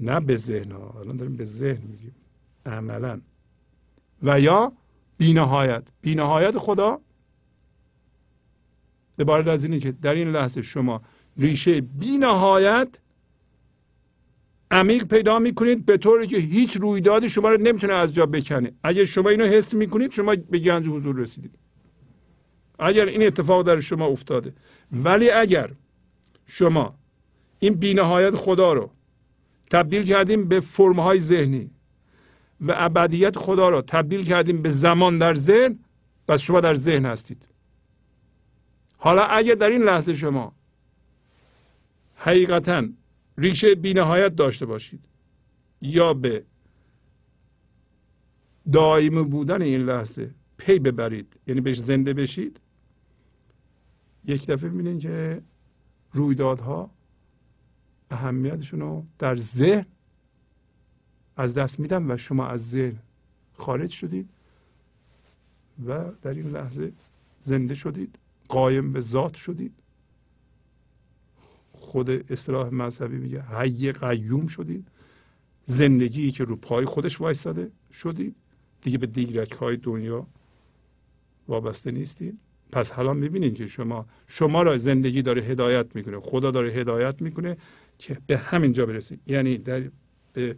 نه 0.00 0.20
به 0.20 0.36
ذهن 0.36 0.72
ها. 0.72 0.94
الان 1.00 1.16
داریم 1.16 1.36
به 1.36 1.44
ذهن 1.44 1.82
میگیم. 1.82 2.14
عملا. 2.66 3.20
و 4.22 4.40
یا 4.40 4.72
بینهایت. 5.18 5.82
بینهایت 6.00 6.58
خدا 6.58 7.00
عبارت 9.18 9.46
از 9.46 9.64
اینه 9.64 9.78
که 9.78 9.92
در 9.92 10.14
این 10.14 10.32
لحظه 10.32 10.62
شما 10.62 11.02
ریشه 11.36 11.80
بینهایت 11.80 12.88
عمیق 14.70 15.04
پیدا 15.04 15.38
می‌کنید 15.38 15.86
به 15.86 15.96
طوری 15.96 16.26
که 16.26 16.36
هیچ 16.36 16.76
رویدادی 16.76 17.28
شما 17.28 17.50
رو 17.50 17.62
نمی‌تونه 17.62 17.92
از 17.92 18.14
جا 18.14 18.26
بکنه. 18.26 18.72
اگر 18.84 19.04
شما 19.04 19.30
اینو 19.30 19.44
حس 19.44 19.74
می‌کنید 19.74 20.12
شما 20.12 20.36
به 20.50 20.58
گنج 20.58 20.88
حضور 20.88 21.16
رسیدید. 21.16 21.54
اگر 22.78 23.06
این 23.06 23.22
اتفاق 23.26 23.62
در 23.62 23.80
شما 23.80 24.06
افتاده. 24.06 24.54
ولی 24.92 25.30
اگر 25.30 25.70
شما 26.46 26.94
این 27.58 27.74
بینهایت 27.74 28.34
خدا 28.34 28.72
رو 28.72 28.90
تبدیل 29.70 30.02
کردیم 30.02 30.48
به 30.48 30.60
فرمهای 30.60 31.20
ذهنی 31.20 31.70
و 32.60 32.74
ابدیت 32.76 33.38
خدا 33.38 33.68
رو 33.68 33.82
تبدیل 33.82 34.24
کردیم 34.24 34.62
به 34.62 34.68
زمان 34.68 35.18
در 35.18 35.34
ذهن 35.34 35.78
پس 36.28 36.40
شما 36.40 36.60
در 36.60 36.74
ذهن 36.74 37.06
هستید. 37.06 37.48
حالا 38.96 39.22
اگر 39.22 39.54
در 39.54 39.68
این 39.68 39.82
لحظه 39.82 40.14
شما 40.14 40.52
حقیقتا 42.14 42.84
ریشه 43.38 43.74
بینهایت 43.74 44.36
داشته 44.36 44.66
باشید. 44.66 45.04
یا 45.80 46.14
به 46.14 46.44
دائمی 48.72 49.22
بودن 49.22 49.62
این 49.62 49.80
لحظه 49.80 50.34
پی 50.56 50.78
ببرید. 50.78 51.40
یعنی 51.46 51.60
بهش 51.60 51.78
زنده 51.78 52.14
بشید. 52.14 52.60
یک 54.24 54.46
دفعه 54.46 54.70
می‌بینید 54.70 55.00
که 55.00 55.42
رویدادها 56.12 56.90
اهمیتشون 58.10 58.80
رو 58.80 59.06
در 59.18 59.36
ذهن 59.36 59.86
از 61.36 61.54
دست 61.54 61.80
میدن 61.80 62.10
و 62.10 62.16
شما 62.16 62.46
از 62.46 62.70
ذهن 62.70 62.98
خارج 63.52 63.90
شدید 63.90 64.30
و 65.86 66.12
در 66.22 66.34
این 66.34 66.50
لحظه 66.50 66.92
زنده 67.40 67.74
شدید 67.74 68.18
قایم 68.48 68.92
به 68.92 69.00
ذات 69.00 69.34
شدید. 69.34 69.74
خود 71.94 72.32
اصطلاح 72.32 72.74
مذهبی 72.74 73.16
میگه. 73.16 73.42
حی 73.42 73.92
قیوم 73.92 74.46
شدید. 74.46 74.88
زندگی 75.64 76.30
که 76.30 76.44
رو 76.44 76.56
پای 76.56 76.84
خودش 76.84 77.20
وایستاده 77.20 77.70
شدید. 77.92 78.34
دیگه 78.82 78.98
به 78.98 79.06
دیگرک 79.06 79.52
های 79.52 79.76
دنیا 79.76 80.26
وابسته 81.48 81.90
نیستید. 81.90 82.38
پس 82.72 82.92
حالا 82.92 83.14
می‌بینید 83.14 83.54
که 83.54 83.66
شما 83.66 84.06
شما 84.26 84.62
را 84.62 84.78
زندگی 84.78 85.22
داره 85.22 85.42
هدایت 85.42 85.86
می‌کنه. 85.96 86.20
خدا 86.20 86.50
داره 86.50 86.72
هدایت 86.72 87.22
می‌کنه 87.22 87.56
که 87.98 88.18
به 88.26 88.36
همین 88.36 88.72
جا 88.72 88.86
برسید. 88.86 89.20
یعنی 89.26 89.58
در 89.58 89.82
به 90.32 90.56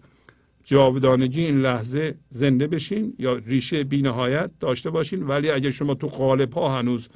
جاودانگی 0.65 1.45
این 1.45 1.61
لحظه 1.61 2.15
زنده 2.29 2.67
بشین 2.67 3.15
یا 3.19 3.35
ریشه 3.35 3.85
بینهایت 3.85 4.51
داشته 4.61 4.91
باشین. 4.91 5.23
ولی 5.23 5.51
اگر 5.51 5.71
شما 5.71 5.95
تو 5.95 6.07
قالب 6.07 6.53
ها 6.53 6.79
هنوز 6.79 7.09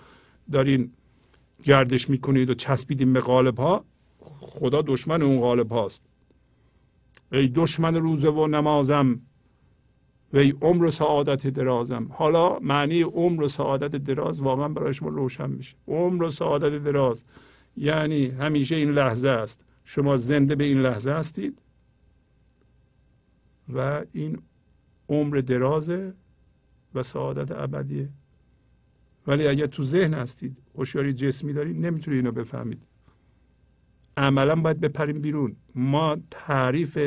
دارین 0.53 0.93
گردش 1.63 2.11
می‌کنید 2.11 2.51
و 2.51 2.55
چسبیدین 2.55 3.13
به 3.13 3.21
قالب 3.21 3.59
ها 3.59 3.85
خدا 4.41 4.83
دشمن 4.83 5.23
اون 5.23 5.41
قالب 5.41 5.73
هاست. 5.73 6.03
ای 7.33 7.49
دشمن 7.49 7.95
روزه 7.95 8.31
و 8.31 8.47
نمازم 8.47 9.21
و 10.33 10.39
ای 10.39 10.55
عمر 10.61 10.85
و 10.85 10.91
سعادت 10.91 11.47
درازم. 11.47 12.09
حالا 12.13 12.59
معنی 12.59 13.03
عمر 13.03 13.43
و 13.43 13.49
سعادت 13.49 13.97
دراز 13.97 14.41
واقعا 14.41 14.69
برای 14.69 14.95
شما 14.95 15.09
روشن 15.09 15.51
میشه. 15.51 15.77
عمر 15.89 16.23
و 16.23 16.31
سعادت 16.31 16.83
دراز 16.85 17.25
یعنی 17.77 18.27
همیشه 18.27 18.77
این 18.77 18.91
لحظه 18.91 19.29
است. 19.29 19.65
شما 19.85 20.17
زنده 20.17 20.55
به 20.55 20.65
این 20.65 20.83
لحظه 20.83 21.11
هستید 21.11 21.63
و 23.75 24.05
این 24.13 24.43
عمر 25.09 25.37
درازه 25.37 26.15
و 26.95 27.03
سعادت 27.03 27.51
ابدیه. 27.53 28.09
ولی 29.27 29.47
اگر 29.47 29.67
تو 29.67 29.85
ذهن 29.85 30.15
هستید 30.15 30.59
هوشیاری 30.75 31.13
جسمی 31.13 31.53
دارید 31.53 31.87
نمی‌تونید 31.87 32.19
اینو 32.21 32.33
بفهمید. 32.33 32.87
عملا 34.21 34.57
باید 34.57 34.81
بپریم 34.81 35.21
بیرون. 35.21 35.57
ما 35.75 36.17
تعریف 36.31 36.99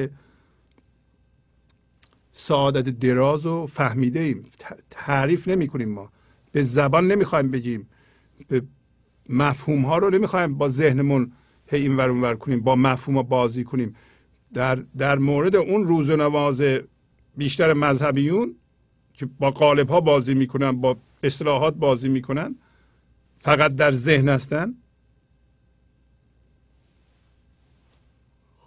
سعادت 2.32 2.90
دراز 2.90 3.46
رو 3.46 3.68
فهمیده 3.68 4.20
ایم. 4.20 4.46
تعریف 4.90 5.48
نمی 5.48 5.68
کنیم 5.68 5.90
ما. 5.90 6.12
به 6.52 6.64
زبان 6.64 7.08
نمی‌خوایم 7.08 7.52
بگیم. 7.52 7.90
به 8.48 8.62
مفهوم 9.30 9.86
ها 9.86 9.98
رو 9.98 10.10
نمی‌خوایم 10.10 10.58
با 10.58 10.70
ذهنمون 10.70 11.32
هی 11.68 11.82
این 11.82 11.98
ور 11.98 12.12
ور 12.12 12.36
کنیم 12.36 12.62
با 12.62 12.76
مفهوم 12.76 13.18
ها 13.18 13.24
بازی 13.24 13.64
کنیم. 13.64 13.96
در, 14.54 14.76
در 14.76 15.18
مورد 15.18 15.56
اون 15.56 15.88
روزنواز 15.88 16.64
بیشتر 17.38 17.74
مذهبیون 17.74 18.56
که 19.14 19.26
با 19.26 19.52
قالب 19.52 19.90
ها 19.90 20.02
بازی 20.02 20.34
می‌کنن 20.34 20.72
با 20.72 20.98
اصطلاحات 21.24 21.74
بازی 21.74 22.10
می‌کنن 22.10 22.56
فقط 23.38 23.76
در 23.76 23.92
ذهن 23.92 24.30
هستن. 24.30 24.74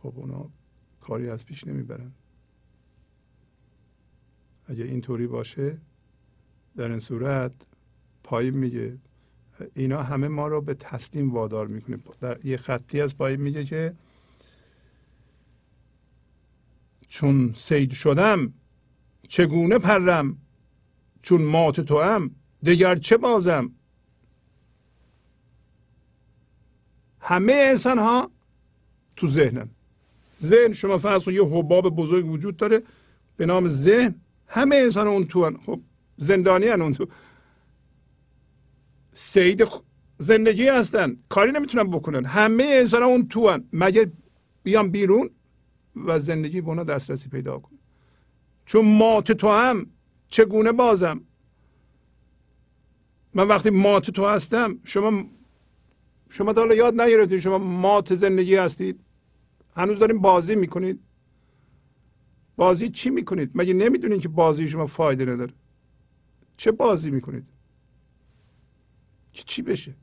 خب 0.07 0.19
اونا 0.19 0.51
کاری 1.01 1.31
از 1.31 1.47
پیش 1.47 1.66
نمی‌برن. 1.66 2.12
اگه 4.66 4.85
اینطوری 4.85 5.27
باشه 5.27 5.78
در 6.77 6.91
این 6.91 6.99
صورت 6.99 7.53
پایین 8.24 8.55
میگه. 8.57 8.99
اینا 9.74 10.03
همه 10.03 10.28
ما 10.28 10.49
رو 10.49 10.61
به 10.61 10.74
تسلیم 10.74 11.33
وادار 11.33 11.66
می‌کنه. 11.66 11.99
در 12.20 12.47
یه 12.47 12.57
خطی 12.57 13.01
از 13.01 13.16
پایین 13.16 13.41
میگه 13.41 13.65
که 13.65 13.95
چون 17.09 17.53
سید 17.53 17.91
شدم 17.91 18.55
چگونه 19.28 19.78
پرم؟ 19.78 20.39
چون 21.23 21.43
مات 21.43 21.81
تو 21.81 22.01
هم 22.01 22.31
دگر 22.65 22.97
چه 22.97 23.16
بازم؟ 23.16 23.73
همه 27.20 27.53
انسان 27.53 27.99
ها 27.99 28.31
تو 29.16 29.28
ذهنن. 29.28 29.76
ذهن 30.40 30.72
شما 30.72 30.98
فرض 30.98 31.28
یه 31.28 31.44
حباب 31.44 31.96
بزرگ 31.96 32.30
وجود 32.30 32.56
داره. 32.56 32.82
به 33.36 33.46
نام 33.46 33.68
ذهن. 33.68 34.14
همه 34.46 34.76
انسان 34.76 35.06
اون 35.06 35.26
تو 35.26 35.44
هن. 35.44 35.56
خب 35.66 35.80
زندانی 36.16 36.66
هن 36.66 36.82
اون 36.82 36.94
تو. 36.94 37.06
سید 39.12 39.68
زندگی 40.18 40.68
هستن. 40.68 41.16
کاری 41.28 41.52
نمی‌تونن 41.52 41.90
بکنن. 41.90 42.24
همه 42.24 42.64
انسان 42.64 43.02
اون 43.02 43.28
تو 43.28 43.48
هن. 43.48 43.64
مگه 43.72 44.12
بیان 44.62 44.90
بیرون 44.90 45.30
و 45.96 46.18
زندگی 46.18 46.60
به 46.60 46.68
اونا 46.68 46.84
دسترسی 46.84 47.28
پیدا 47.28 47.58
کن 47.58 47.78
چون 48.66 48.84
مات 48.98 49.32
تو 49.32 49.48
هم 49.48 49.86
چگونه 50.28 50.72
بازم؟ 50.72 51.20
من 53.34 53.48
وقتی 53.48 53.70
مات 53.70 54.10
تو 54.10 54.26
هستم 54.26 54.78
شما 54.84 55.24
شما 56.30 56.52
تا 56.52 56.74
یاد 56.74 57.00
نگرفتید 57.00 57.38
شما 57.38 57.58
مات 57.58 58.14
زندگی 58.14 58.56
هستید؟ 58.56 59.00
هنوز 59.77 59.98
داریم 59.98 60.20
بازی 60.20 60.57
می‌کنید. 60.57 61.01
بازی 62.57 62.89
چی 62.89 63.11
می‌کنید؟ 63.11 63.51
مگه 63.55 63.74
نمی‌دونید 63.74 64.20
که 64.20 64.28
بازی 64.28 64.69
شما 64.69 64.86
فایده 64.86 65.24
نداره؟ 65.24 65.53
چه 66.57 66.73
بازی 66.73 67.11
می‌کنید؟ 67.11 67.48
که 69.32 69.43
چی 69.47 69.62
بشه؟ 69.62 69.94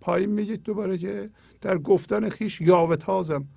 پایین 0.00 0.30
میگید 0.30 0.62
دوباره 0.62 0.98
که 0.98 1.30
در 1.60 1.78
گفتن 1.78 2.28
خیش 2.28 2.60
یاوه 2.60 2.96
تازم 2.96 3.48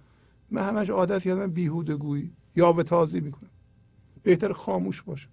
من 0.52 0.62
همش 0.62 0.90
عادت 0.90 1.24
کردم 1.24 1.48
بیهوده 1.48 1.95
گویی 1.95 2.36
یاوه 2.56 2.84
تازی 2.84 3.20
می‌کنم. 3.20 3.50
بهتر 4.24 4.52
خاموش 4.52 5.02
باشه 5.02 5.30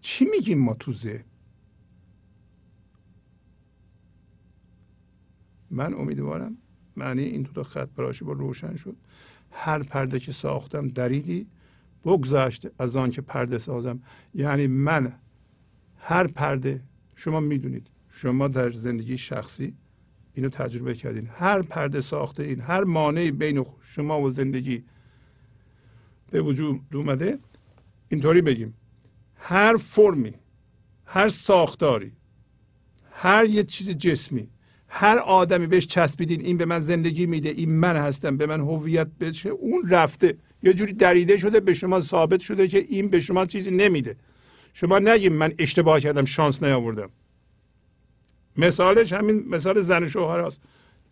چی 0.00 0.24
میگیم 0.24 0.58
ما 0.58 0.74
تو 0.74 0.92
ذهن؟ 0.92 1.24
من 5.70 5.94
امیدوارم 5.94 6.58
معنی 6.98 7.22
این 7.22 7.42
دو 7.42 7.52
تا 7.52 7.62
خط 7.62 7.88
براشی 7.96 8.24
با 8.24 8.32
روشن 8.32 8.76
شد. 8.76 8.96
هر 9.50 9.82
پرده 9.82 10.20
که 10.20 10.32
ساختم 10.32 10.88
دریدی 10.88 11.46
بگذشت 12.04 12.66
از 12.78 12.96
آن 12.96 13.10
که 13.10 13.20
پرده 13.20 13.58
سازم. 13.58 14.00
یعنی 14.34 14.66
من 14.66 15.12
هر 15.96 16.26
پرده 16.26 16.82
شما 17.16 17.40
می‌دونید 17.40 17.86
شما 18.10 18.48
در 18.48 18.70
زندگی 18.70 19.18
شخصی 19.18 19.74
اینو 20.34 20.48
تجربه 20.48 20.94
کردین. 20.94 21.28
هر 21.32 21.62
پرده 21.62 22.00
ساخته 22.00 22.42
این 22.42 22.60
هر 22.60 22.84
مانعی 22.84 23.30
بین 23.30 23.66
شما 23.82 24.20
و 24.20 24.30
زندگی 24.30 24.84
به 26.30 26.40
وجود 26.40 26.80
اومده 26.94 27.38
اینطوری 28.08 28.42
بگیم. 28.42 28.74
هر 29.36 29.76
فرمی 29.76 30.34
هر 31.06 31.28
ساختاری 31.28 32.12
هر 33.10 33.44
یه 33.44 33.64
چیز 33.64 33.90
جسمی 33.90 34.48
هر 34.88 35.18
آدمی 35.18 35.66
بهش 35.66 35.86
چسبیدین 35.86 36.40
این 36.40 36.56
به 36.56 36.64
من 36.64 36.80
زندگی 36.80 37.26
میده 37.26 37.48
این 37.48 37.70
من 37.70 37.96
هستم 37.96 38.36
به 38.36 38.46
من 38.46 38.60
هویت 38.60 39.08
بشه 39.20 39.48
اون 39.48 39.88
رفته. 39.88 40.36
یه 40.62 40.72
جوری 40.72 40.92
دریده 40.92 41.36
شده 41.36 41.60
به 41.60 41.74
شما 41.74 42.00
ثابت 42.00 42.40
شده 42.40 42.68
که 42.68 42.78
این 42.78 43.08
به 43.08 43.20
شما 43.20 43.46
چیزی 43.46 43.70
نمیده. 43.70 44.16
شما 44.72 44.98
نگیم 44.98 45.32
من 45.32 45.54
اشتباه 45.58 46.00
کردم 46.00 46.24
شانس 46.24 46.62
نیاوردم. 46.62 47.10
مثالش 48.56 49.12
همین 49.12 49.44
مثال 49.48 49.80
زن 49.80 50.08
شوهر 50.08 50.40
هست. 50.40 50.60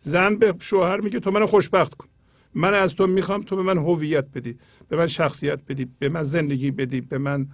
زن 0.02 0.36
به 0.36 0.54
شوهر 0.60 1.00
میگه 1.00 1.20
تو 1.20 1.30
منو 1.30 1.46
خوشبخت 1.46 1.94
کن. 1.94 2.08
من 2.54 2.74
از 2.74 2.94
تو 2.94 3.06
می‌خوام 3.06 3.42
تو 3.42 3.56
به 3.56 3.62
من 3.62 3.78
هویت 3.78 4.26
بدی 4.34 4.58
به 4.88 4.96
من 4.96 5.06
شخصیت 5.06 5.60
بدی 5.68 5.86
به 5.98 6.08
من 6.08 6.22
زندگی 6.22 6.70
بدی 6.70 7.00
به 7.00 7.18
من 7.18 7.48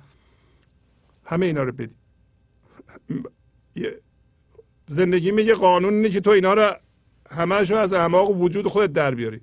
همه 1.25 1.47
اینا 1.47 1.63
رو 1.63 1.73
بدی. 1.73 1.97
زندگی 4.93 5.31
میگه 5.31 5.55
قانون 5.55 5.95
اینه 5.95 6.11
که 6.11 6.21
تو 6.21 6.31
اینا 6.31 6.55
رو 6.55 6.73
همش 7.31 7.71
رو 7.71 7.77
از 7.77 7.93
اعماق 7.93 8.31
وجود 8.31 8.67
خودت 8.67 8.93
در 8.93 9.15
بیاری. 9.15 9.41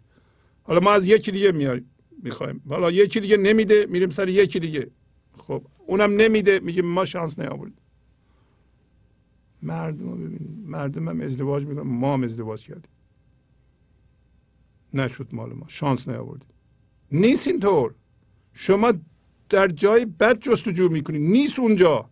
حالا 0.63 0.79
ما 0.79 0.91
از 0.91 1.07
یکی 1.07 1.31
دیگه 1.31 1.51
میاریم 1.51 1.91
می‌خوایم. 2.23 2.61
حالا 2.69 2.91
یکی 2.91 3.19
دیگه 3.19 3.37
نمیده 3.37 3.85
میریم 3.89 4.09
سر 4.09 4.27
یکی 4.27 4.59
دیگه. 4.59 4.91
خب 5.37 5.65
اونم 5.87 6.11
نمیده 6.11 6.59
میگه 6.59 6.81
ما 6.81 7.05
شانس 7.05 7.39
نیاوردیم. 7.39 7.77
مردم 9.61 10.15
ببینید 10.15 10.59
مردم 10.65 11.09
هم 11.09 11.21
ازدواج 11.21 11.65
می‌کنن. 11.65 11.87
ما 11.87 12.13
هم 12.13 12.23
ازدواج 12.23 12.63
کردیم. 12.63 12.91
نشد 14.93 15.27
مال 15.31 15.53
ما. 15.53 15.65
شانس 15.67 16.07
نیاوردیم. 16.07 16.49
نیست 17.11 17.47
اینطور. 17.47 17.95
شما 18.53 18.93
در 19.49 19.67
جای 19.67 20.05
بد 20.05 20.39
جستجو 20.39 20.89
می‌کنید 20.89 21.21
نیست 21.21 21.59
اونجا. 21.59 22.09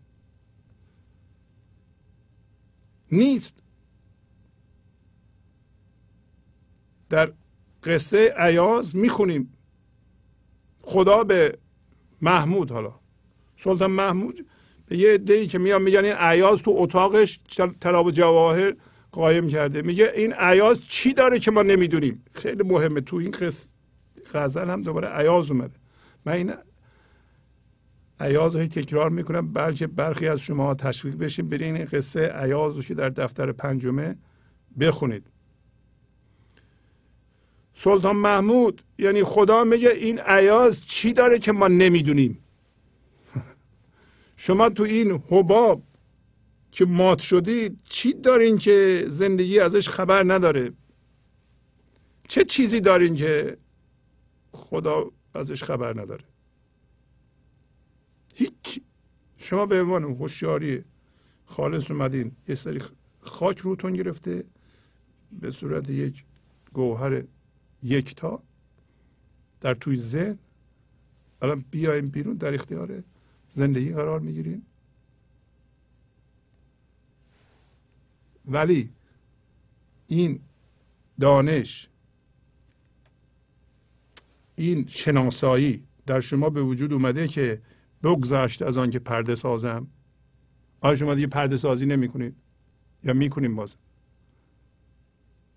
نیست. 3.12 3.56
در 7.10 7.34
قصه 7.84 8.34
عیاز 8.38 8.96
می‌خونیم. 8.96 9.54
خدا 10.82 11.24
به 11.24 11.58
محمود 12.22 12.72
حالا. 12.72 12.94
سلطان 13.64 13.92
محمود 13.92 14.46
به 14.86 14.98
یه 14.98 15.14
عده‌ای 15.14 15.48
که 15.48 15.58
میان 15.58 15.82
میگن 15.82 16.06
این 16.06 16.14
عیاز 16.14 16.62
تو 16.62 16.74
اتاقش 16.78 17.40
تراب 17.82 18.12
جواهر 18.12 18.76
قایم 19.12 19.48
کرده. 19.48 19.82
میگه 19.82 20.12
این 20.16 20.34
عیاز 20.34 20.86
چی 20.86 21.14
داره 21.14 21.40
که 21.40 21.52
ما 21.52 21.62
نمی‌دونیم؟ 21.62 22.24
خیلی 22.34 22.64
مهمه. 22.64 23.02
تو 23.02 23.16
این 23.16 23.32
قصه 23.32 23.76
غزل 24.34 24.70
هم 24.70 24.82
دوباره 24.82 25.08
عیاز 25.08 25.52
اومده. 25.52 25.76
من 26.26 26.34
این 26.34 26.54
عیاز 28.19 28.56
رو 28.56 28.68
تکرار 28.68 29.10
می‌کنم. 29.10 29.53
بلکه 29.53 29.88
برخی 29.88 30.27
از 30.27 30.39
شما 30.39 30.76
تشویق 30.76 31.18
بشین 31.18 31.49
برین 31.49 31.76
این 31.76 31.85
قصه 31.85 32.27
عیاز 32.27 32.76
رو 32.76 32.81
که 32.81 32.94
در 32.94 33.10
دفتر 33.10 33.52
پنجمه 33.52 34.15
بخونید. 34.80 35.23
سلطان 37.73 38.15
محمود 38.15 38.84
یعنی 38.98 39.23
خدا 39.23 39.64
میگه 39.64 39.89
این 39.89 40.19
عیاز 40.19 40.85
چی 40.85 41.14
داره 41.14 41.39
که 41.39 41.52
ما 41.52 41.68
نمی‌دونیم؟ 41.68 42.38
شما 44.35 44.69
تو 44.69 44.84
این 44.84 45.23
حباب 45.30 45.84
که 46.72 46.85
مات 46.85 47.19
شدید 47.19 47.80
چی 47.89 48.14
دارین 48.14 48.57
که 48.57 49.06
زندگی 49.07 49.60
ازش 49.60 49.89
خبر 49.89 50.23
نداره؟ 50.34 50.72
چه 52.27 52.44
چیزی 52.44 52.80
دارین 52.80 53.15
که 53.15 53.57
خدا 54.52 55.11
ازش 55.34 55.64
خبر 55.64 56.02
نداره 56.02 56.23
هیچ 58.35 58.81
شما 59.48 59.65
به 59.65 59.82
عنوان 59.82 60.03
هوشیاری 60.03 60.84
خالص 61.45 61.91
اومدین 61.91 62.32
یه 62.48 62.56
سری 62.56 62.82
خاک 63.22 63.60
روتون 63.60 63.94
گرفته 63.94 64.44
به 65.32 65.52
صورت 65.52 65.90
یک 65.90 66.24
گوهر 66.74 67.24
یکتا 67.84 68.44
در 69.61 69.74
توی 69.74 69.95
ذهن. 69.98 70.38
الان 71.41 71.65
بیایم 71.72 72.10
بیرون 72.10 72.34
در 72.34 72.53
اختیار 72.53 73.03
زندگی 73.49 73.94
قرار 73.94 74.19
می‌گیریم. 74.19 74.65
ولی 78.45 78.90
این 80.07 80.40
دانش 81.19 81.90
این 84.56 84.88
شناسایی 84.88 85.84
در 86.06 86.19
شما 86.19 86.49
به 86.49 86.61
وجود 86.61 86.94
اومده 86.94 87.28
که 87.28 87.61
بگذشت 88.03 88.61
از 88.61 88.78
آن 88.78 88.90
که 88.90 88.99
پرده 88.99 89.36
سازم. 89.36 89.88
آیا 90.82 90.95
شما 90.95 91.15
دیگه 91.15 91.28
پرده 91.28 91.57
سازی 91.57 91.86
نمی 91.86 92.07
کنید 92.07 92.36
یا 93.03 93.14
می‌کنیم 93.14 93.56
باز. 93.56 93.78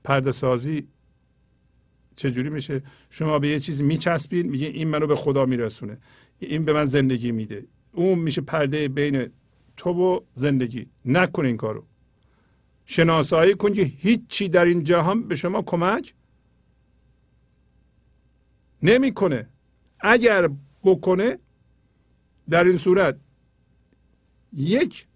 پرده 0.04 0.32
سازی 0.32 0.88
چجوری 2.16 2.48
میشه؟ 2.50 2.82
شما 3.10 3.38
به 3.38 3.48
یه 3.48 3.60
چیزی 3.60 3.82
میچسبین 3.84 4.50
میگه 4.50 4.66
این 4.66 4.88
منو 4.88 5.06
به 5.06 5.16
خدا 5.16 5.46
میرسونه. 5.46 5.98
این 6.38 6.64
به 6.64 6.72
من 6.72 6.84
زندگی 6.84 7.32
میده. 7.32 7.66
اون 7.92 8.18
میشه 8.18 8.40
پرده 8.40 8.88
بین 8.88 9.30
تو 9.76 9.90
و 9.90 10.20
زندگی. 10.34 10.86
نکن 11.04 11.46
این 11.46 11.56
کارو. 11.56 11.84
شناسایی 12.84 13.54
کن 13.54 13.72
که 13.72 13.82
هیچی 13.82 14.48
در 14.48 14.64
این 14.64 14.84
جهان 14.84 15.28
به 15.28 15.36
شما 15.36 15.62
کمک 15.62 16.14
نمی‌کنه. 18.82 19.48
اگر 20.00 20.50
بکنه 20.84 21.38
در 22.50 22.64
این 22.64 22.78
صورت 22.78 23.16
یک 24.52 25.06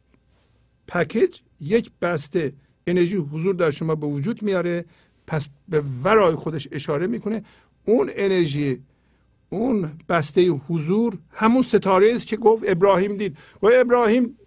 پکیج 0.89 1.41
یک 1.61 1.91
بسته 2.03 2.53
انرژی 2.87 3.17
حضور 3.17 3.55
در 3.55 3.71
شما 3.71 3.95
به 3.95 4.07
وجود 4.07 4.43
میاره 4.43 4.85
پس 5.27 5.49
به 5.69 5.83
ورای 6.05 6.35
خودش 6.35 6.69
اشاره 6.73 7.07
می‌کنه. 7.07 7.43
اون 7.85 8.11
انرژی 8.15 8.83
اون 9.51 9.93
بسته 10.09 10.49
حضور 10.49 11.19
همون 11.31 11.63
ستاره 11.63 12.13
است 12.15 12.27
که 12.27 12.37
گفت 12.37 12.65
ابراهیم 12.67 13.17
دید. 13.17 13.37
و 13.63 13.71
ابراهیم 13.73 14.39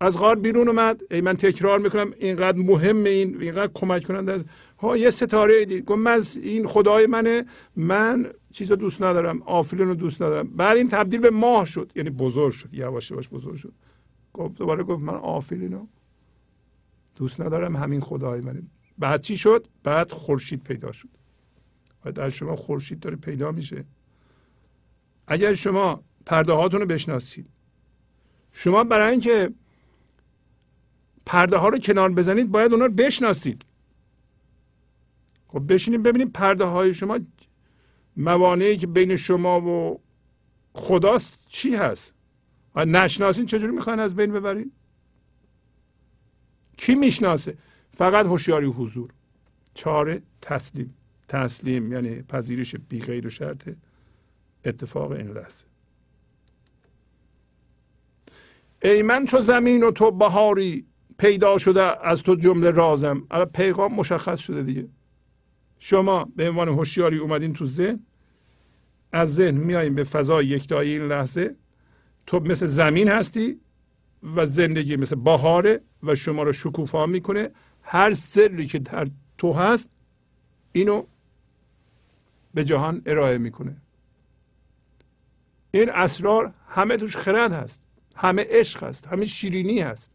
از 0.00 0.18
غار 0.18 0.36
بیرون 0.36 0.68
اومد. 0.68 1.00
ای 1.10 1.20
من 1.20 1.36
تکرار 1.36 1.78
می‌کنم 1.78 2.12
اینقدر 2.18 2.58
مهم 2.58 3.04
این 3.04 3.42
اینقدر 3.42 3.72
کمک 3.74 4.04
کننده 4.04 4.32
است. 4.32 4.44
ها 4.78 4.96
یه 4.96 5.10
ستاره 5.10 5.64
دید. 5.64 5.84
گفت 5.84 5.98
من 5.98 6.22
این 6.42 6.66
خدای 6.66 7.06
منه. 7.06 7.44
من 7.76 8.26
چیز 8.56 8.72
دوست 8.72 9.02
ندارم 9.02 9.42
آفرین 9.42 9.88
رو 9.88 9.94
دوست 9.94 10.22
ندارم. 10.22 10.48
بعد 10.48 10.76
این 10.76 10.88
تبدیل 10.88 11.20
به 11.20 11.30
ماه 11.30 11.66
شد. 11.66 11.92
یعنی 11.94 12.10
بزرگ 12.10 12.52
شد 12.52 12.74
یواش 12.74 13.10
یواش 13.10 13.28
بزرگ 13.28 13.56
شد. 13.56 13.72
گفت 14.32 14.54
دوباره 14.54 14.82
گفت 14.82 15.02
من 15.02 15.14
آفرین 15.14 15.72
رو 15.72 15.88
دوست 17.16 17.40
ندارم 17.40 17.76
همین 17.76 18.00
خدای 18.00 18.40
منه. 18.40 18.62
بعد 18.98 19.20
چی 19.22 19.36
شد؟ 19.36 19.66
بعد 19.82 20.10
خورشید 20.10 20.62
پیدا 20.62 20.92
شد. 20.92 21.08
و 22.04 22.12
در 22.12 22.30
شما 22.30 22.56
خورشید 22.56 23.00
داره 23.00 23.16
پیدا 23.16 23.52
میشه. 23.52 23.84
اگر 25.26 25.54
شما 25.54 26.02
پرده 26.26 26.52
هاتون 26.52 26.80
رو 26.80 26.86
بشناسید 26.86 27.48
شما 28.52 28.84
برای 28.84 29.10
اینکه 29.10 29.50
پرده 31.26 31.56
ها 31.56 31.68
رو 31.68 31.78
کنار 31.78 32.12
بزنید 32.12 32.50
باید 32.50 32.72
اونا 32.72 32.86
رو 32.86 32.92
بشناسید. 32.92 33.64
خب 35.48 35.72
بشینید 35.72 36.02
ببینید 36.02 36.32
پرده 36.32 36.64
های 36.64 36.94
شما 36.94 37.18
موانعی 38.16 38.76
که 38.76 38.86
بین 38.86 39.16
شما 39.16 39.60
و 39.60 40.00
خداست 40.72 41.32
چی 41.48 41.74
هست؟ 41.74 42.14
نشناسین 42.76 43.46
چجوری 43.46 43.72
می‌خواین 43.72 44.00
از 44.00 44.16
بین 44.16 44.32
ببرید 44.32 44.72
کی 46.76 46.94
می‌شناسه؟ 46.94 47.56
فقط 47.92 48.26
هوشیاری 48.26 48.66
حضور. 48.66 49.10
چاره 49.74 50.22
تسلیم. 50.42 50.94
تسلیم 51.28 51.92
یعنی 51.92 52.22
پذیرش 52.22 52.76
بی 52.88 53.00
غیر 53.00 53.26
و 53.26 53.30
شرط 53.30 53.68
اتفاق 54.64 55.10
این 55.10 55.30
لحظه. 55.30 55.66
ای 58.82 59.02
من 59.02 59.26
چو 59.26 59.40
زمین 59.40 59.82
و 59.82 59.90
تو 59.90 60.10
بهاری 60.10 60.86
پیدا 61.18 61.58
شده 61.58 62.06
از 62.06 62.22
تو 62.22 62.34
جمله 62.34 62.70
رازم. 62.70 63.26
الان 63.30 63.46
پیغام 63.46 63.94
مشخص 63.94 64.38
شده 64.38 64.62
دیگه. 64.62 64.88
شما 65.78 66.24
به 66.36 66.48
عنوان 66.48 66.68
هوشیاری 66.68 67.18
اومدین 67.18 67.52
تو 67.52 67.66
ذهن؟ 67.66 68.00
از 69.12 69.34
ذهن 69.34 69.54
میاییم 69.54 69.94
به 69.94 70.04
فضای 70.04 70.46
یکتایی 70.46 70.92
این 70.92 71.08
لحظه؟ 71.08 71.56
تو 72.26 72.40
مثل 72.40 72.66
زمین 72.66 73.08
هستی 73.08 73.60
و 74.36 74.46
زندگی 74.46 74.96
مثل 74.96 75.16
بهاره 75.16 75.80
و 76.02 76.14
شما 76.14 76.42
رو 76.42 76.52
شکوفا 76.52 77.06
می‌کنه. 77.06 77.50
هر 77.82 78.12
سری 78.12 78.66
که 78.66 78.78
در 78.78 79.08
تو 79.38 79.52
هست 79.52 79.88
اینو 80.72 81.06
به 82.54 82.64
جهان 82.64 83.02
ارائه 83.06 83.38
می‌کنه. 83.38 83.76
این 85.70 85.90
اسرار 85.90 86.54
همه 86.68 86.96
توش 86.96 87.16
خرد 87.16 87.52
هست 87.52 87.82
همه 88.14 88.46
عشق 88.48 88.82
هست 88.82 89.06
همه 89.06 89.24
شیرینی 89.24 89.80
هست. 89.80 90.12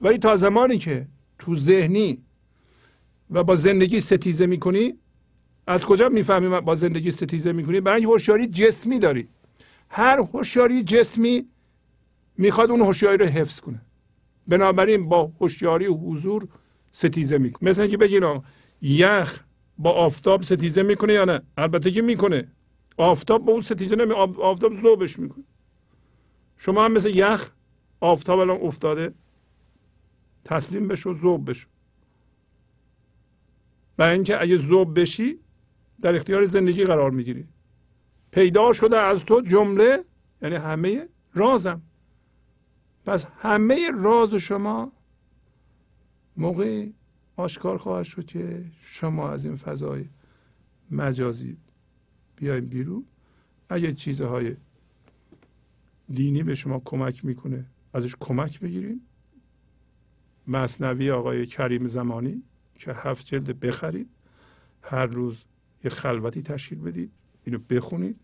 ولی 0.00 0.18
تا 0.18 0.36
زمانی 0.36 0.78
که 0.78 1.06
تو 1.38 1.56
ذهنی 1.56 2.22
و 3.30 3.44
با 3.44 3.56
زندگی 3.56 4.00
ستیزه 4.00 4.46
می‌کنی؟ 4.46 4.94
از 5.66 5.84
کجا 5.84 6.08
می‌فهمی 6.08 6.60
با 6.60 6.74
زندگی 6.74 7.10
ستیزه 7.10 7.52
می‌کنی؟ 7.52 7.80
برای 7.80 8.04
هوشیاری 8.04 8.46
جسمی 8.46 8.98
داری. 8.98 9.28
هر 9.88 10.18
هوشیاری 10.18 10.82
جسمی 10.82 11.46
می‌خواد 12.36 12.70
اون 12.70 12.80
هوشیاری 12.80 13.18
رو 13.18 13.26
حفظ 13.26 13.60
کنه. 13.60 13.82
بنابراین 14.48 15.08
با 15.08 15.32
هوشیاری 15.40 15.86
و 15.86 15.94
حضور 15.94 16.48
ستیزه 16.92 17.38
می‌کنه. 17.38 17.70
مثل 17.70 17.82
اینکه 17.82 17.96
بگین 17.96 18.42
یخ 18.82 19.40
با 19.78 19.90
آفتاب 19.90 20.42
ستیزه 20.42 20.82
می‌کنه 20.82 21.12
یا 21.12 21.24
نه؟ 21.24 21.40
البته 21.56 21.90
که 21.90 22.02
می‌کنه. 22.02 22.48
آفتاب 22.96 23.44
با 23.44 23.52
اون 23.52 23.62
ستیزه 23.62 23.96
نمی 23.96 24.12
آفتاب 24.12 24.74
ذوبش 24.82 25.18
می‌کنه. 25.18 25.44
شما 26.56 26.84
هم 26.84 26.92
مثل 26.92 27.16
یخ 27.16 27.50
آفتاب 28.00 28.38
الان 28.38 28.60
افتاده 28.60 29.14
تسلیم 30.44 30.88
بشو 30.88 31.14
ذوب 31.14 31.50
بشو. 31.50 31.68
برای 34.00 34.14
اینکه 34.14 34.42
اگه 34.42 34.56
ذوب 34.56 35.00
بشی 35.00 35.38
در 36.02 36.16
اختیار 36.16 36.44
زندگی 36.44 36.84
قرار 36.84 37.10
می‌گیری. 37.10 37.44
پیدا 38.30 38.72
شده 38.72 38.98
از 38.98 39.24
تو 39.24 39.40
جمله 39.40 40.04
یعنی 40.42 40.54
همه 40.54 41.08
رازم. 41.34 41.82
پس 43.06 43.26
همه 43.38 43.90
راز 43.90 44.34
شما 44.34 44.92
موقع 46.36 46.88
آشکار 47.36 47.78
خواهد 47.78 48.04
شد 48.04 48.26
که 48.26 48.64
شما 48.82 49.30
از 49.30 49.44
این 49.44 49.56
فضای 49.56 50.04
مجازی 50.90 51.56
بیایم 52.36 52.66
بیرون 52.66 53.04
اگه 53.68 53.92
چیزهای 53.92 54.56
دینی 56.12 56.42
به 56.42 56.54
شما 56.54 56.82
کمک 56.84 57.24
می‌کنه 57.24 57.66
ازش 57.92 58.16
کمک 58.20 58.60
بگیریم 58.60 59.00
مصنوی 60.46 61.10
آقای 61.10 61.46
کریم 61.46 61.86
زمانی. 61.86 62.42
که 62.80 62.92
هفت 62.92 63.26
جلد 63.26 63.60
بخرید 63.60 64.10
هر 64.82 65.06
روز 65.06 65.44
یه 65.84 65.90
خلوتی 65.90 66.42
تشکیل 66.42 66.78
بدید 66.78 67.12
اینو 67.44 67.58
بخونید. 67.58 68.20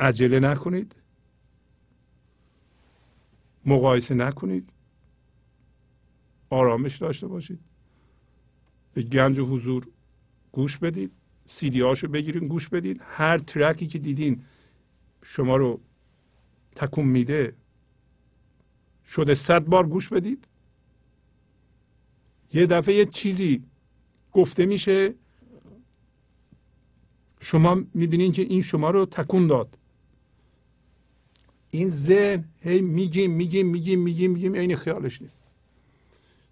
عجله 0.00 0.40
نکنید. 0.40 0.96
مقایسه 3.66 4.14
نکنید. 4.14 4.70
آرامش 6.50 6.96
داشته 6.96 7.26
باشید. 7.26 7.60
به 8.94 9.02
گنج 9.02 9.38
و 9.38 9.46
حضور 9.46 9.86
گوش 10.52 10.78
بدید. 10.78 11.12
سیدی 11.46 11.80
هاشو 11.80 12.08
بگیرین 12.08 12.48
گوش 12.48 12.68
بدید. 12.68 13.00
هر 13.04 13.38
ترکی 13.38 13.86
که 13.86 13.98
دیدین 13.98 14.44
شما 15.22 15.56
رو 15.56 15.80
تکون 16.76 17.04
میده 17.04 17.56
شده 19.04 19.34
صد 19.34 19.64
بار 19.64 19.86
گوش 19.86 20.08
بدید. 20.08 20.48
یه 22.52 22.66
دفعه 22.66 22.94
یه 22.94 23.04
چیزی 23.04 23.64
گفته 24.32 24.66
میشه 24.66 25.14
شما 27.40 27.82
می‌بینین 27.94 28.32
که 28.32 28.42
این 28.42 28.62
شما 28.62 28.90
رو 28.90 29.06
تکون 29.06 29.46
داد. 29.46 29.78
این 31.70 31.90
ذهن 31.90 32.44
هی 32.60 32.80
میگیم 32.80 33.30
میگیم 33.30 33.66
میگیم 33.66 34.00
میگیم 34.00 34.30
میگیم 34.30 34.52
این 34.52 34.76
خیالش 34.76 35.22
نیست. 35.22 35.42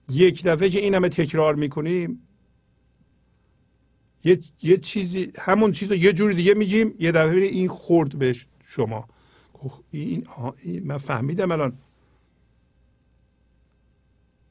یک 0.08 0.44
دفعه 0.44 0.70
که 0.70 0.78
این 0.78 0.94
همه 0.94 1.08
تکرار 1.08 1.54
می‌کنیم 1.54 2.22
یه, 4.24 4.40
یه 4.62 4.76
چیزی 4.76 5.32
همون 5.38 5.72
چیز 5.72 5.90
رو 5.90 5.96
یه 5.96 6.12
جوری 6.12 6.34
دیگه 6.34 6.54
میگیم 6.54 6.94
یه 6.98 7.12
دفعه 7.12 7.44
این 7.44 7.68
خورد 7.68 8.18
به 8.18 8.36
شما. 8.60 9.08
این, 9.90 10.26
این 10.62 10.86
من 10.86 10.98
فهمیدم 10.98 11.50
الان. 11.50 11.78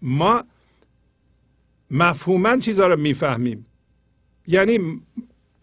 ما 0.01 0.43
مفهوما 1.95 2.57
چیزها 2.57 2.87
رو 2.87 2.99
می‌فهمیم. 2.99 3.65
یعنی 4.47 5.01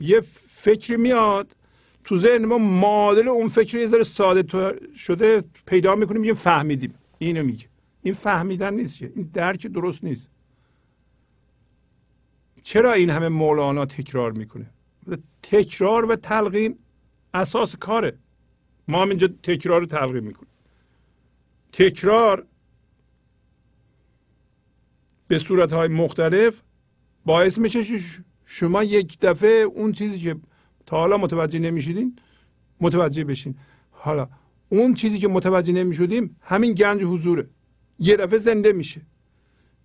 یه 0.01 0.21
فکری 0.49 0.97
میاد 0.97 1.57
تو 2.05 2.19
ذهن 2.19 2.45
ما 2.45 2.59
معادل 2.59 3.29
اون 3.29 3.49
فکر 3.49 3.79
یه 3.79 3.87
ذره 3.87 4.05
ساده 4.05 4.73
شده 4.97 5.45
پیدا 5.67 5.95
می‌کنیم 5.95 6.21
میگیم 6.21 6.35
فهمیدیم. 6.35 6.95
اینو 7.19 7.43
میگه. 7.43 7.67
این 8.03 8.15
فهمیدن 8.15 8.75
نیست 8.75 9.03
این 9.03 9.31
درک 9.35 9.67
درست 9.67 10.05
نیست. 10.05 10.31
چرا 12.63 12.93
این 12.93 13.11
همه 13.11 13.29
مولانا 13.29 13.87
تکرار 13.87 14.33
می‌کنه؟ 14.33 14.71
تکرار 15.43 16.05
و 16.05 16.17
تلقین 16.17 16.79
اساس 17.35 17.77
کاره. 17.77 18.19
ما 18.89 19.03
هم 19.03 19.09
اینجا 19.09 19.29
تکرار 19.43 19.81
رو 19.81 19.87
تلقین 19.87 20.25
می‌کنیم. 20.25 20.51
تکرار 21.73 22.47
به 25.33 25.39
صورت 25.39 25.73
های 25.73 25.89
مختلف 25.89 26.61
باعث 27.25 27.59
میشه 27.59 27.99
شما 28.45 28.83
یک 28.83 29.21
دفعه 29.21 29.51
اون 29.51 29.93
چیزی 29.93 30.19
که 30.19 30.37
تا 30.87 30.97
حالا 30.97 31.17
متوجه 31.17 31.59
نمی‌شدین 31.59 32.17
متوجه 32.81 33.25
بشین. 33.25 33.55
حالا 33.91 34.29
اون 34.69 34.95
چیزی 34.95 35.19
که 35.19 35.29
متوجه 35.29 35.73
نمی‌شدیم 35.73 36.37
همین 36.41 36.73
گنج 36.73 37.03
حضوره. 37.03 37.49
یه 37.99 38.17
دفعه 38.17 38.39
زنده 38.39 38.73
میشه. 38.73 39.01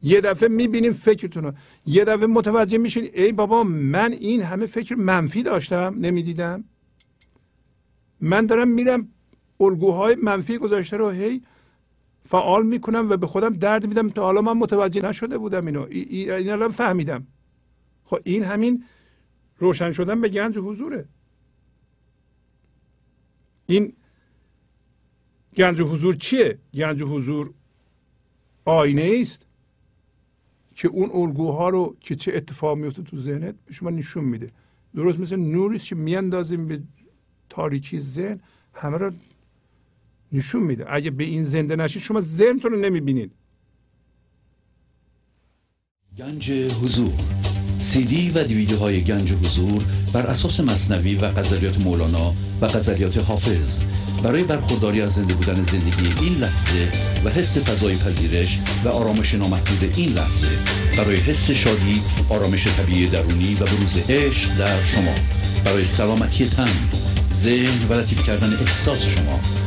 یه 0.03 0.21
دفعه 0.21 0.49
می‌بینیم 0.49 0.93
فکرتون 0.93 1.43
رو 1.43 1.53
یه 1.85 2.05
دفعه 2.05 2.27
متوجه 2.27 2.77
میشین 2.77 3.09
ای 3.13 3.31
بابا 3.31 3.63
من 3.63 4.13
این 4.13 4.41
همه 4.41 4.65
فکر 4.65 4.95
منفی 4.95 5.43
داشتم 5.43 5.95
نمی‌دیدم. 5.99 6.63
من 8.21 8.45
دارم 8.45 8.67
میرم 8.67 9.07
الگوهای 9.59 10.15
منفی 10.15 10.57
گذاشته 10.57 10.97
رو 10.97 11.09
هی 11.09 11.41
فعال 12.27 12.65
می‌کنم 12.65 13.07
و 13.09 13.17
به 13.17 13.27
خودم 13.27 13.53
درد 13.53 13.87
میدم. 13.87 14.09
تا 14.09 14.23
حالا 14.23 14.41
من 14.41 14.53
متوجه 14.53 15.05
نشده 15.05 15.37
بودم 15.37 15.65
اینو. 15.65 15.85
این 15.89 16.49
الان 16.49 16.71
فهمیدم. 16.71 17.27
خب 18.05 18.19
این 18.23 18.43
همین 18.43 18.83
روشن 19.57 19.91
شدن 19.91 20.21
به 20.21 20.29
گنج 20.29 20.57
حضوره. 20.57 21.05
این 23.65 23.93
گنج 25.57 25.81
حضور 25.81 26.15
چیه؟ 26.15 26.59
گنج 26.73 27.03
حضور 27.03 27.53
آینه 28.65 29.17
است 29.21 29.45
که 30.75 30.87
اون 30.87 31.09
الگوها 31.13 31.69
رو 31.69 31.95
که 31.99 32.15
چه 32.15 32.31
اتفاق 32.35 32.77
میفته 32.77 33.03
تو 33.03 33.17
ذهنت 33.17 33.55
به 33.65 33.73
شما 33.73 33.89
نشون 33.89 34.23
میده. 34.23 34.51
درست 34.95 35.19
مثل 35.19 35.35
نوری 35.35 35.79
که 35.79 35.95
میاندازیم 35.95 36.67
به 36.67 36.81
تاریکی 37.49 37.99
ذهن 37.99 38.39
همه 38.73 38.97
رو 38.97 39.11
نشون 40.31 40.63
میده. 40.63 40.85
اگه 40.87 41.11
به 41.11 41.23
این 41.23 41.43
زنده 41.43 41.75
نشید 41.75 42.01
شما 42.01 42.21
ذهنتون 42.21 42.71
رو 42.71 42.79
نمی‌بینید. 42.79 43.31
گنج 46.17 46.51
حضور. 46.51 47.13
سی 47.79 48.03
دی 48.03 48.29
و 48.29 48.43
دیویدیو 48.43 48.77
های 48.77 49.01
گنج 49.01 49.31
حضور 49.31 49.83
بر 50.13 50.27
اساس 50.27 50.59
مصنوی 50.59 51.15
و 51.15 51.31
غزلیات 51.31 51.79
مولانا 51.79 52.33
و 52.61 52.67
غزلیات 52.67 53.17
حافظ. 53.17 53.81
برای 54.23 54.43
برخورداری 54.43 55.01
از 55.01 55.13
زنده 55.13 55.33
بودن 55.33 55.63
زندگی 55.63 56.25
این 56.25 56.35
لحظه 56.35 56.89
و 57.25 57.29
حس 57.29 57.57
فضای 57.57 57.95
پذیرش 57.95 58.59
و 58.85 58.89
آرامش 58.89 59.33
نامحدود 59.33 59.93
این 59.97 60.13
لحظه 60.13 60.47
برای 60.97 61.15
حس 61.15 61.51
شادی 61.51 62.01
آرامش 62.29 62.67
طبیعی 62.67 63.07
درونی 63.07 63.53
و 63.53 63.65
بروز 63.65 64.09
عشق 64.09 64.57
در 64.57 64.85
شما. 64.85 65.15
برای 65.65 65.85
سلامتی 65.85 66.45
تن 66.45 66.89
ذهن 67.33 67.87
و 67.89 67.93
لطیف 67.93 68.23
کردن 68.23 68.53
احساس 68.53 69.03
شما. 69.05 69.66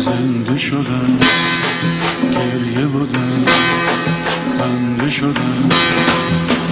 زنده 0.00 0.58
شدم 0.58 1.18
گریه 2.32 2.86
بودم 2.86 3.44
خنده 4.58 5.10
شدم 5.10 5.68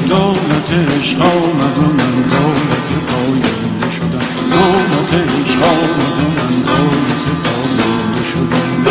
دولت 0.08 0.70
عشق 0.98 1.20
آمد 1.20 1.78
و 1.78 1.82
من 1.82 2.22
دولت 2.32 2.88
پاینده 3.08 3.90
شدم 3.96 4.28
دولت 4.50 5.12
عشق 5.14 5.62
آمد 5.62 6.18
و 6.20 6.28
من 6.36 6.54
دولت 6.62 7.24
پاینده 7.44 8.22
شدم 8.32 8.84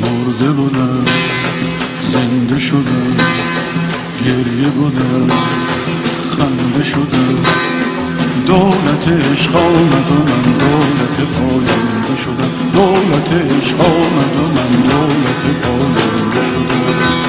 مرده 0.00 0.52
بودم 0.52 1.03
زنده 2.14 2.58
شدم 2.58 3.16
گریه 4.24 4.68
بودم 4.68 5.28
خنده 6.36 6.84
شدم. 6.84 7.36
دولت 8.46 9.08
عشق 9.08 9.56
آمد 9.56 10.10
و 10.10 10.14
من 10.14 10.42
دولت 10.58 11.16
پاینده 11.32 12.16
شدم. 12.24 12.52
دولت 12.74 13.30
عشق 13.52 13.80
آمد 13.80 14.36
و 14.38 14.46
من 14.56 14.72
دولت 14.90 15.42
پاینده 15.62 16.42
شدم. 16.50 17.23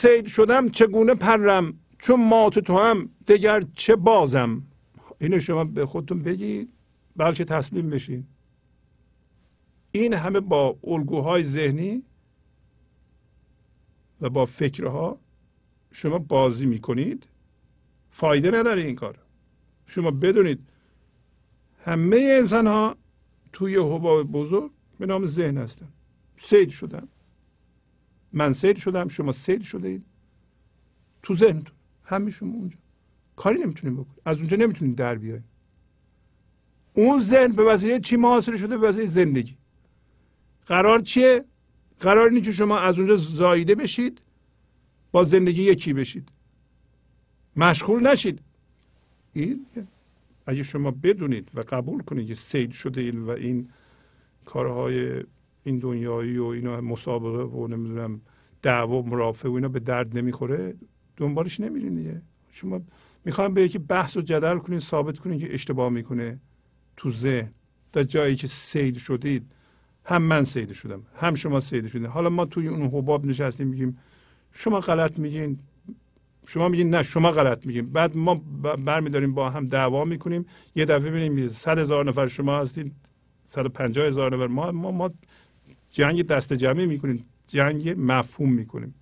سید 0.00 0.26
شدم 0.26 0.68
چگونه 0.68 1.14
پرم؟ 1.14 1.78
چون 1.98 2.28
مات 2.28 2.58
تو 2.58 2.78
هم 2.78 3.10
دگر 3.28 3.62
چه 3.74 3.96
بازم؟ 3.96 4.62
اینو 5.20 5.38
شما 5.38 5.64
به 5.64 5.86
خودتون 5.86 6.22
بگید 6.22 6.72
بلکه 7.16 7.44
تسلیم 7.44 7.90
بشین. 7.90 8.26
این 9.92 10.14
همه 10.14 10.40
با 10.40 10.78
الگوهای 10.84 11.42
ذهنی 11.42 12.02
و 14.20 14.30
با 14.30 14.46
فکرها 14.46 15.18
شما 15.92 16.18
بازی 16.18 16.66
می‌کنید. 16.66 17.26
فایده 18.10 18.50
نداره 18.50 18.82
این 18.82 18.96
کار. 18.96 19.18
شما 19.86 20.10
بدونید 20.10 20.68
همه 21.84 22.16
انسان 22.40 22.66
ها 22.66 22.96
توی 23.52 23.76
حباب 23.76 24.22
بزرگ 24.22 24.70
به 24.98 25.06
نام 25.06 25.26
ذهن 25.26 25.58
هستن. 25.58 25.88
سید 26.36 26.68
شدن 26.68 27.08
من 28.32 28.52
سید 28.52 28.76
شدم 28.76 29.08
شما 29.08 29.32
سید 29.32 29.62
شده 29.62 29.88
اید 29.88 30.04
تو. 31.22 31.34
ذهنتون 31.34 31.74
همه 32.04 32.30
شما 32.30 32.54
اونجا. 32.54 32.78
کاری 33.36 33.58
نمی‌تونیم 33.58 33.96
بکنیم. 33.96 34.20
از 34.24 34.38
اونجا 34.38 34.56
نمی‌تونیم 34.56 34.94
در 34.94 35.14
بیایم 35.14 35.44
اون 36.94 37.20
ذهن 37.20 37.52
به 37.52 37.64
وسیله 37.64 38.00
چی 38.00 38.16
محاصره 38.16 38.56
شده؟ 38.56 38.78
به 38.78 38.88
وسیله 38.88 39.06
زندگی. 39.06 39.56
قرار 40.66 41.00
چیه؟ 41.00 41.44
قرار 42.00 42.28
اینه 42.28 42.40
که 42.40 42.52
شما 42.52 42.78
از 42.78 42.98
اونجا 42.98 43.16
زایده 43.16 43.74
بشید 43.74 44.20
با 45.12 45.24
زندگی 45.24 45.62
یکی 45.62 45.92
بشید. 45.92 46.28
مشغول 47.56 48.06
نشید. 48.06 48.40
این 49.32 49.66
اگه 50.46 50.62
شما 50.62 50.90
بدونید 50.90 51.50
و 51.54 51.60
قبول 51.60 52.02
کنید 52.02 52.26
که 52.28 52.34
سید 52.34 52.70
شده 52.70 53.00
این 53.00 53.20
و 53.20 53.30
این 53.30 53.68
کارهای 54.44 55.24
این 55.62 55.78
دنیایی 55.78 56.38
و 56.38 56.44
اینا 56.44 56.80
مسابقه 56.80 57.42
و 57.42 57.66
نمی‌دونم 57.66 58.20
دعوا 58.62 59.02
مرافع 59.02 59.48
و 59.48 59.52
اینا 59.52 59.68
به 59.68 59.80
درد 59.80 60.18
نمی‌خوره 60.18 60.74
دنبالش 61.16 61.60
نمیرین 61.60 61.94
دیگه. 61.94 62.22
شما 62.50 62.80
می‌خوام 63.24 63.54
به 63.54 63.62
یکی 63.62 63.78
بحث 63.78 64.16
و 64.16 64.20
جدل 64.20 64.58
کنید 64.58 64.78
ثابت 64.78 65.18
کنید 65.18 65.40
که 65.40 65.54
اشتباه 65.54 65.88
می‌کنه 65.88 66.40
تو 66.96 67.10
ذهن. 67.10 67.50
در 67.92 68.02
جایی 68.02 68.36
که 68.36 68.46
سید 68.46 68.96
شدید 68.96 69.52
هم 70.04 70.22
من 70.22 70.44
سید 70.44 70.72
شدم 70.72 71.02
هم 71.14 71.34
شما 71.34 71.60
سید 71.60 71.86
شدید. 71.86 72.06
حالا 72.06 72.28
ما 72.28 72.44
توی 72.44 72.68
اون 72.68 72.82
حباب 72.82 73.26
نشستیم 73.26 73.68
میگیم 73.68 73.98
شما 74.52 74.80
غلط 74.80 75.18
میگین. 75.18 75.58
شما 76.46 76.68
میگین 76.68 76.90
نه 76.90 77.02
شما 77.02 77.30
غلط 77.30 77.66
میگین. 77.66 77.92
بعد 77.92 78.16
ما 78.16 78.34
برمیداریم 78.84 79.34
با 79.34 79.50
هم 79.50 79.66
دعوا 79.66 80.04
می‌کنیم. 80.04 80.46
یه 80.74 80.84
دفعه 80.84 81.10
ببینیم 81.10 81.48
صد 81.48 81.78
هزار 81.78 82.04
نفر 82.04 82.26
شما 82.26 82.64
صد 83.44 83.66
پنجاه 83.66 84.06
هزار 84.06 84.36
نفر. 84.36 84.46
ما 84.46 84.72
ما 84.72 84.90
ما 84.90 85.10
جنگ 85.90 86.26
دست 86.26 86.52
جمعی 86.52 86.86
می‌کنیم 86.86 87.24
جنگ 87.46 87.94
مفهوم 87.98 88.52
می‌کنیم. 88.52 88.94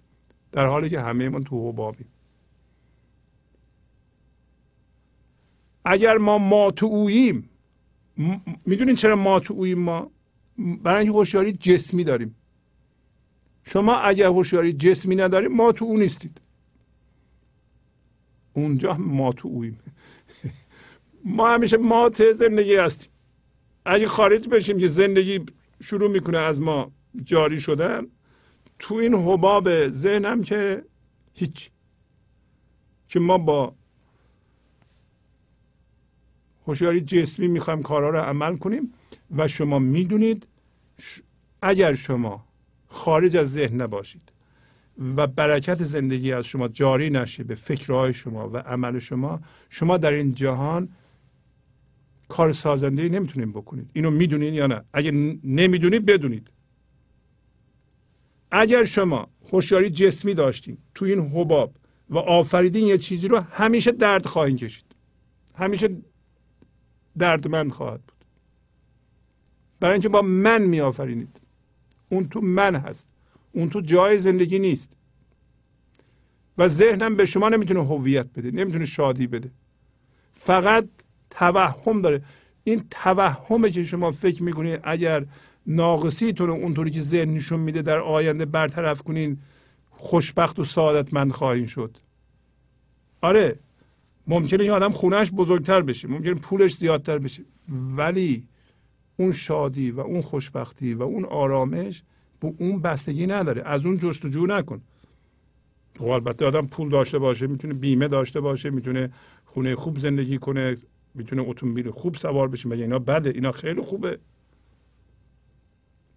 در 0.53 0.67
حالی 0.67 0.89
که 0.89 1.01
همه 1.01 1.29
ما 1.29 1.41
تو 1.41 1.69
حبابیم. 1.69 2.07
اگر 5.85 6.19
ما 6.19 6.39
ما 6.39 6.71
تو 6.71 6.87
اوییم 6.87 7.51
می‌دونین 8.67 8.97
چرا 8.97 9.17
ما 9.17 9.41
تو 9.41 9.55
اوییم 9.55 9.79
ما؟ 9.79 10.11
برای 10.83 10.99
اینکه 10.99 11.13
هوشیاری 11.13 11.53
جسمی 11.53 12.05
داریم. 12.05 12.35
شما 13.65 13.95
اگر 13.95 14.27
هوشیاری 14.27 14.73
جسمی 14.73 15.17
نداریم 15.17 15.53
ما 15.53 15.73
تو 15.73 15.85
او 15.85 15.99
نیستید. 15.99 16.41
اونجا 18.53 18.97
ما 18.97 19.33
تو 19.33 19.49
اویم 19.49 19.79
ما 21.25 21.55
همیشه 21.55 21.77
ما 21.77 22.11
زندگی 22.39 22.77
هستیم. 22.77 23.13
اگه 23.85 24.09
خارج 24.09 24.49
بشیم 24.49 24.79
که 24.79 24.89
زندگی 24.89 25.41
شروع 25.81 26.11
می‌کنه 26.11 26.39
از 26.39 26.61
ما 26.61 26.93
جاری 27.25 27.61
شدن 27.61 28.07
تو 28.79 28.95
این 28.95 29.15
حباب 29.15 29.89
ذهنم 29.89 30.43
که 30.43 30.85
هیچ 31.35 31.71
که 33.09 33.21
ما 33.21 33.39
با 33.39 33.75
هوشیاری 36.67 37.01
جسمی 37.01 37.49
می‌خوایم 37.49 37.83
کارها 37.83 38.11
رو 38.11 38.19
عمل 38.19 38.57
کنیم 38.57 38.93
و 39.37 39.49
شما 39.49 39.79
می‌دونید 39.79 40.47
اگر 41.63 41.95
شما 41.95 42.45
خارج 42.89 43.37
از 43.37 43.53
ذهن 43.53 43.81
نباشید 43.81 44.33
و 45.17 45.27
برکت 45.27 45.83
زندگی 45.83 46.33
از 46.33 46.47
شما 46.47 46.69
جاری 46.69 47.11
نشه 47.11 47.45
به 47.45 47.55
فکرهای 47.55 48.13
شما 48.13 48.49
و 48.49 48.57
عمل 48.57 48.99
شما 48.99 49.41
شما 49.71 49.97
در 49.97 50.13
این 50.13 50.35
جهان 50.35 50.89
کار 52.29 52.53
سازنده 52.53 53.09
نمی‌تونید 53.09 53.53
بکنید. 53.53 53.91
اینو 53.93 54.11
می‌دونید 54.11 54.55
یا 54.55 54.67
نه؟ 54.67 54.85
اگر 54.93 55.11
نمی‌دونید 55.45 56.07
بدونید. 56.07 56.51
اگر 58.51 58.85
شما 58.85 59.29
هوشیاری 59.53 59.91
جسمی 59.91 60.35
داشتین 60.35 60.79
تو 60.95 61.05
این 61.05 61.21
حباب 61.21 61.75
و 62.11 62.19
آفریدین 62.19 62.87
یه 62.87 62.99
چیزی 62.99 63.29
رو 63.29 63.41
همیشه 63.41 63.93
درد 63.93 64.27
خواهید 64.27 64.57
کشید. 64.57 64.85
همیشه 65.55 65.89
دردمند 67.19 67.73
خواهد 67.73 68.01
بود. 68.01 68.25
برای 69.81 69.93
اینکه 69.93 70.09
با 70.09 70.23
من 70.23 70.63
می 70.63 70.81
آفرینید 70.81 71.41
اون 72.09 72.29
تو 72.29 72.41
من 72.41 72.75
هست. 72.77 73.07
اون 73.53 73.71
تو 73.71 73.81
جای 73.81 74.19
زندگی 74.19 74.59
نیست. 74.59 74.93
و 76.59 76.69
ذهنم 76.69 77.17
به 77.17 77.25
شما 77.25 77.49
نمی‌تونه 77.49 77.85
هویت 77.85 78.29
بده 78.37 78.51
نمی‌تونه 78.51 78.85
شادی 78.85 79.27
بده. 79.27 79.51
فقط 80.35 80.89
توهم 81.31 82.03
داره. 82.03 82.23
این 82.65 82.85
توهمه 82.91 83.71
که 83.71 83.85
شما 83.85 84.11
فکر 84.11 84.43
می‌کنید 84.43 84.81
اگر 84.83 85.27
ناقصیتون 85.67 86.51
اونطوری 86.51 86.91
که 86.91 87.03
ذهن 87.03 87.35
نشون 87.35 87.61
میده 87.61 87.83
در 87.83 87.99
آینده 87.99 88.45
برطرف 88.45 89.03
کنین 89.03 89.39
خوشبخت 89.91 90.59
و 90.59 90.65
سعادتمند 90.65 91.33
خواهید 91.33 91.67
شد. 91.67 91.97
آره 93.21 93.59
ممکنه 94.27 94.65
یه 94.65 94.73
آدم 94.73 94.91
خونهش 94.91 95.31
بزرگتر 95.31 95.83
بشه 95.83 96.09
ممکنه 96.09 96.35
پولش 96.35 96.77
زیادتر 96.77 97.19
بشه 97.19 97.43
ولی 97.97 98.45
اون 99.17 99.33
شادی 99.33 99.91
و 99.91 100.01
اون 100.01 100.23
خوشبختی 100.23 100.95
و 100.95 101.03
اون 101.03 101.25
آرامش 101.25 102.03
به 102.41 102.53
اون 102.59 102.81
بستگی 102.83 103.27
نداره. 103.27 103.63
از 103.63 103.87
اون 103.87 103.99
جستجو 103.99 104.47
نکن. 104.47 104.81
خب 105.99 106.09
البته 106.09 106.47
آدم 106.47 106.67
پول 106.67 106.89
داشته 106.89 107.19
باشه 107.19 107.47
می‌تونه 107.47 107.75
بیمه 107.75 108.09
داشته 108.09 108.41
باشه 108.41 108.71
می‌تونه 108.71 109.11
خونه 109.45 109.77
خوب 109.77 109.99
زندگی 109.99 110.39
کنه 110.39 110.77
می‌تونه 111.15 111.45
اتومبیل 111.47 111.91
خوب 111.91 112.17
سوار 112.17 112.49
بشه. 112.49 112.69
مگه 112.69 112.83
اینا 112.83 112.99
بده؟ 112.99 113.31
اینا 113.31 113.53
خیلی 113.53 113.83
خوبه. 113.83 114.19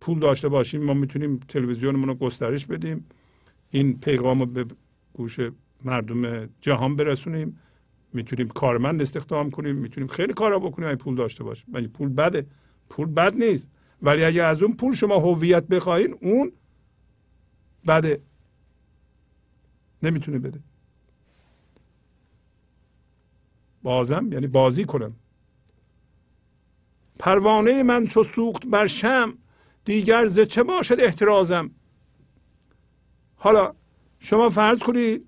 پول 0.02 0.20
داشته 0.20 0.50
باشیم 0.50 0.84
ما 0.84 0.94
می‌تونیم 0.94 1.38
تلویزیونمون 1.38 2.08
رو 2.08 2.16
گسترش 2.16 2.66
بدیم. 2.66 3.06
این 3.70 4.00
پیغام 4.00 4.40
رو 4.40 4.46
به 4.46 4.66
گوش 5.14 5.40
مردم 5.84 6.50
جهان 6.62 6.96
برسونیم. 6.96 7.60
می‌تونیم 8.14 8.48
کارمند 8.48 9.02
استخدام 9.02 9.52
کنیم. 9.52 9.76
می‌تونیم 9.76 10.08
خیلی 10.08 10.34
کارا 10.34 10.60
بکنیم 10.60 10.88
اگه 10.88 10.98
پول 10.98 11.16
داشته 11.16 11.44
باشیم. 11.44 11.66
مگه 11.74 11.88
پول 11.88 12.10
بده؟ 12.10 12.46
پول 12.90 13.08
بد 13.08 13.36
نیست. 13.36 13.70
ولی 14.02 14.24
اگه 14.24 14.44
از 14.44 14.64
اون 14.64 14.76
پول 14.76 14.94
شما 14.94 15.16
هویت 15.20 15.68
بخواین 15.68 16.18
اون 16.22 16.52
بده. 17.88 18.22
نمی‌تونه 20.04 20.40
بده. 20.40 20.60
بازم 23.84 24.32
یعنی 24.32 24.48
بازی 24.48 24.86
کنم. 24.86 25.16
پروانه 27.20 27.84
من 27.84 28.08
چو 28.08 28.24
سوخت 28.24 28.66
بر 28.66 28.88
شم 28.88 29.38
دیگر 29.86 30.26
ز 30.26 30.40
چه 30.40 30.64
باشد 30.64 31.00
احترازم؟ 31.00 31.72
حالا 33.36 33.76
شما 34.20 34.50
فرض 34.50 34.80
کنید 34.80 35.28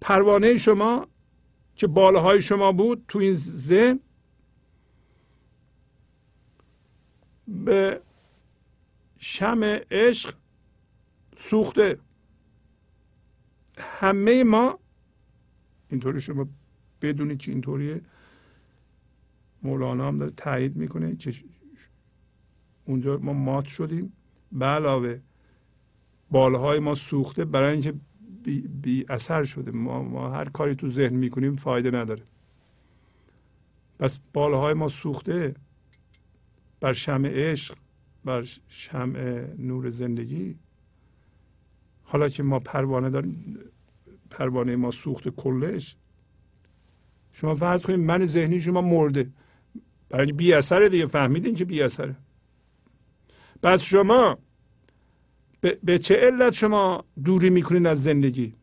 پروانه 0.00 0.58
شما 0.58 1.06
که 1.74 1.86
بالاهای 1.86 2.42
شما 2.42 2.72
بود 2.72 3.04
تو 3.08 3.18
این 3.18 3.34
ذهن 3.34 4.00
به 7.48 8.00
شم 9.18 9.60
عشق 9.90 10.34
سوخته. 11.36 11.98
همه 13.78 14.44
ما 14.44 14.78
اینطوری 15.88 16.20
شما 16.20 16.48
بدونید 17.02 17.38
که 17.38 17.52
اینطوریه. 17.52 18.00
مولانا 19.62 20.08
هم 20.08 20.18
داره 20.18 20.32
تایید 20.36 20.76
می‌کنه. 20.76 21.16
که 21.16 21.32
اونجا 22.84 23.18
ما 23.18 23.32
مات 23.32 23.66
شدیم. 23.66 24.12
به 24.52 24.66
علاوه 24.66 25.20
بالهای 26.30 26.78
ما 26.78 26.94
سوخته 26.94 27.44
برای 27.44 27.72
اینکه 27.72 27.94
بی, 28.44 28.68
بی 28.68 29.06
اثر 29.08 29.44
شده. 29.44 29.70
ما, 29.70 30.02
ما 30.02 30.30
هر 30.30 30.48
کاری 30.48 30.74
تو 30.74 30.88
ذهن 30.88 31.14
می‌کنیم 31.14 31.56
فایده 31.56 31.90
نداره. 31.90 32.22
پس 33.98 34.20
بالهای 34.32 34.74
ما 34.74 34.88
سوخته 34.88 35.54
بر 36.80 36.92
شمع 36.92 37.28
عشق 37.28 37.76
بر 38.24 38.48
شمع 38.68 39.46
نور 39.58 39.90
زندگی. 39.90 40.58
حالا 42.02 42.28
که 42.28 42.42
ما 42.42 42.58
پروانه 42.58 43.10
داریم 43.10 43.58
پروانه 44.30 44.76
ما 44.76 44.90
سوخت 44.90 45.28
کلش 45.28 45.96
شما 47.32 47.54
فرض 47.54 47.82
کنید 47.82 48.00
من 48.00 48.26
ذهنی 48.26 48.60
شما 48.60 48.80
مرده. 48.80 49.30
برای 50.08 50.32
بی 50.32 50.52
اثره 50.52 50.88
دیگه 50.88 51.06
فهمیدین 51.06 51.54
که 51.54 51.64
بی 51.64 51.82
اثره. 51.82 52.16
پس 53.62 53.82
شما 53.82 54.38
به 55.84 55.98
چه 55.98 56.16
علت 56.16 56.52
شما 56.52 57.04
دوری 57.24 57.50
می‌کنین 57.50 57.86
از 57.86 58.02
زندگی؟ 58.02 58.54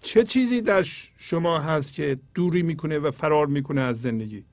چه 0.00 0.24
چیزی 0.24 0.60
در 0.60 0.82
شما 1.16 1.58
هست 1.58 1.94
که 1.94 2.18
دوری 2.34 2.62
می‌کنه 2.62 2.98
و 2.98 3.10
فرار 3.10 3.46
می‌کنه 3.46 3.80
از 3.80 4.02
زندگی؟ 4.02 4.44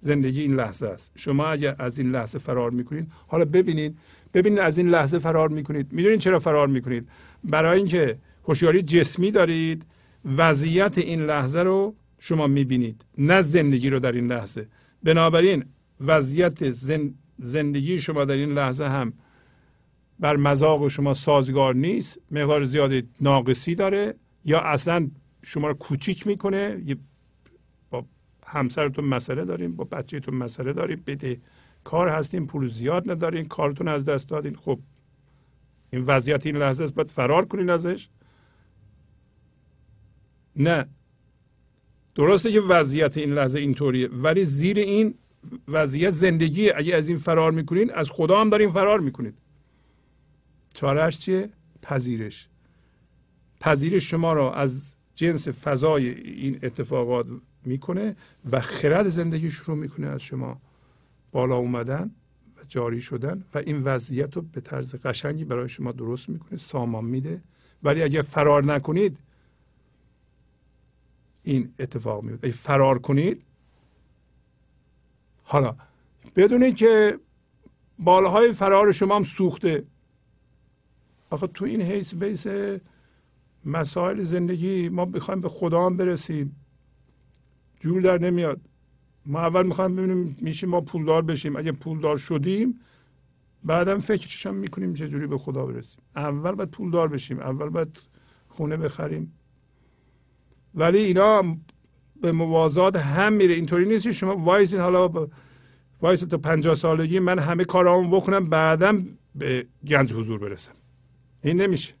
زندگی 0.00 0.40
این 0.40 0.54
لحظه 0.54 0.86
است. 0.86 1.12
شما 1.16 1.46
اگر 1.46 1.76
از 1.78 1.98
این 1.98 2.10
لحظه 2.10 2.38
فرار 2.38 2.70
می‌کنید 2.70 3.12
حالا 3.26 3.44
ببینید 3.44 3.98
ببینید 4.34 4.58
از 4.58 4.78
این 4.78 4.88
لحظه 4.88 5.18
فرار 5.18 5.48
می‌کنید. 5.48 5.92
می‌دونید 5.92 6.20
چرا 6.20 6.38
فرار 6.38 6.68
می‌کنید؟ 6.68 7.08
برای 7.44 7.78
اینکه 7.78 8.18
هوشیاری 8.44 8.82
جسمی 8.82 9.30
دارید 9.30 9.86
وضعیت 10.24 10.98
این 10.98 11.22
لحظه 11.22 11.60
رو 11.60 11.96
شما 12.18 12.46
می‌بینید 12.46 13.04
نه 13.18 13.42
زندگی 13.42 13.90
رو 13.90 13.98
در 14.00 14.12
این 14.12 14.32
لحظه. 14.32 14.68
بنابراین 15.02 15.64
وضعیت 16.00 16.70
زندگی 17.38 18.00
شما 18.00 18.24
در 18.24 18.36
این 18.36 18.52
لحظه 18.52 18.84
هم 18.84 19.12
بر 20.20 20.36
مذاق 20.36 20.88
شما 20.88 21.14
سازگار 21.14 21.74
نیست 21.74 22.18
مقدار 22.30 22.64
زیادی 22.64 23.08
ناقصی 23.20 23.74
داره 23.74 24.14
یا 24.44 24.60
اصلا 24.60 25.10
شما 25.42 25.68
رو 25.68 25.74
کوچیک 25.74 26.26
می‌کنه. 26.26 26.84
با 27.90 28.06
همسرتون 28.46 29.04
مسئله 29.04 29.44
داریم 29.44 29.76
با 29.76 29.84
بچهتون 29.84 30.34
مسئله 30.34 30.72
داریم 30.72 31.02
بده 31.06 31.40
کار 31.84 32.08
هستیم 32.08 32.46
پول 32.46 32.68
زیاد 32.68 33.10
ندارین 33.10 33.44
کارتون 33.44 33.88
از 33.88 34.04
دست 34.04 34.28
دادین. 34.28 34.56
خب 34.56 34.80
این 35.90 36.02
وضعیت 36.06 36.46
این 36.46 36.56
لحظه 36.56 36.84
است 36.84 36.94
باید 36.94 37.10
فرار 37.10 37.44
کنین 37.44 37.70
ازش. 37.70 38.08
نه. 40.56 40.86
درسته 42.14 42.52
که 42.52 42.60
وضعیت 42.60 43.18
این 43.18 43.32
لحظه 43.32 43.58
اینطوریه 43.58 44.08
ولی 44.08 44.44
زیر 44.44 44.78
این 44.78 45.14
وضعیت 45.68 46.10
زندگی 46.10 46.70
اگه 46.70 46.94
از 46.94 47.08
این 47.08 47.18
فرار 47.18 47.52
می‌کنین 47.52 47.90
از 47.90 48.10
خدا 48.10 48.40
هم 48.40 48.50
دارین 48.50 48.70
فرار 48.70 49.00
می‌کنید. 49.00 49.34
چارهش 50.74 51.18
چیه؟ 51.18 51.50
پذیرش. 51.82 52.48
پذیرش 53.60 54.10
شما 54.10 54.32
را 54.32 54.54
از 54.54 54.94
جنس 55.14 55.48
فضای 55.48 56.08
این 56.08 56.58
اتفاقات 56.62 57.26
می‌کنه 57.64 58.16
و 58.50 58.60
خرد 58.60 59.08
زندگی 59.08 59.50
شروع 59.50 59.76
می‌کنه 59.76 60.06
از 60.06 60.22
شما. 60.22 60.60
بالا 61.32 61.56
اومدن 61.56 62.10
و 62.56 62.60
جاری 62.68 63.00
شدن 63.00 63.44
و 63.54 63.58
این 63.58 63.82
وضعیت 63.82 64.36
رو 64.36 64.42
به 64.42 64.60
طرز 64.60 64.94
قشنگی 64.94 65.44
برای 65.44 65.68
شما 65.68 65.92
درست 65.92 66.28
می‌کنه 66.28 66.58
سامان 66.58 67.04
میده. 67.04 67.42
ولی 67.82 68.02
اگه 68.02 68.22
فرار 68.22 68.64
نکنید 68.64 69.18
این 71.42 71.74
اتفاق 71.78 72.22
میفته 72.22 72.50
فرار 72.50 72.98
کنید. 72.98 73.42
حالا 75.42 75.76
بدونید 76.36 76.76
که 76.76 77.18
بالهای 77.98 78.52
فرار 78.52 78.92
شما 78.92 79.16
هم 79.16 79.22
سوخته. 79.22 79.84
آخه 81.30 81.46
تو 81.46 81.64
این 81.64 81.82
حیث 81.82 82.14
بیس 82.14 82.46
مسائل 83.64 84.20
زندگی 84.20 84.88
ما 84.88 85.04
بخوایم 85.04 85.40
به 85.40 85.48
خدا 85.48 85.86
هم 85.86 85.96
برسیم. 85.96 86.56
جور 87.80 88.02
در 88.02 88.18
نمیاد. 88.18 88.60
ما 89.26 89.40
اول 89.40 89.66
می‌خوایم 89.66 89.96
ببینیم 89.96 90.36
میشیم 90.40 90.68
ما 90.68 90.80
پولدار 90.80 91.22
بشیم. 91.22 91.56
اگه 91.56 91.72
پولدار 91.72 92.16
شدیم 92.16 92.80
بعدم 93.64 93.98
فکرش 93.98 94.46
هم 94.46 94.54
می‌کنیم 94.54 94.94
چجوری 94.94 95.26
به 95.26 95.38
خدا 95.38 95.66
برسیم. 95.66 96.02
اول 96.16 96.52
باید 96.52 96.70
پولدار 96.70 97.08
بشیم. 97.08 97.40
اول 97.40 97.68
باید 97.68 98.02
خونه 98.48 98.76
بخریم. 98.76 99.32
ولی 100.74 100.98
اینا 100.98 101.56
به 102.20 102.32
موازات 102.32 102.96
هم 102.96 103.32
میره. 103.32 103.54
اینطوری 103.54 103.86
نیست 103.86 104.12
شما 104.12 104.36
وایسید 104.36 104.78
حالا 104.78 105.28
وایس 106.02 106.20
تا 106.20 106.38
پنجاه 106.38 106.74
سالگی 106.74 107.18
من 107.18 107.38
همه 107.38 107.64
کارامو 107.64 108.16
بکنم 108.16 108.48
بعدم 108.48 109.06
به 109.34 109.66
گنج 109.86 110.12
حضور 110.12 110.38
برسم. 110.38 110.72
این 111.42 111.60
نمیشه. 111.60 111.94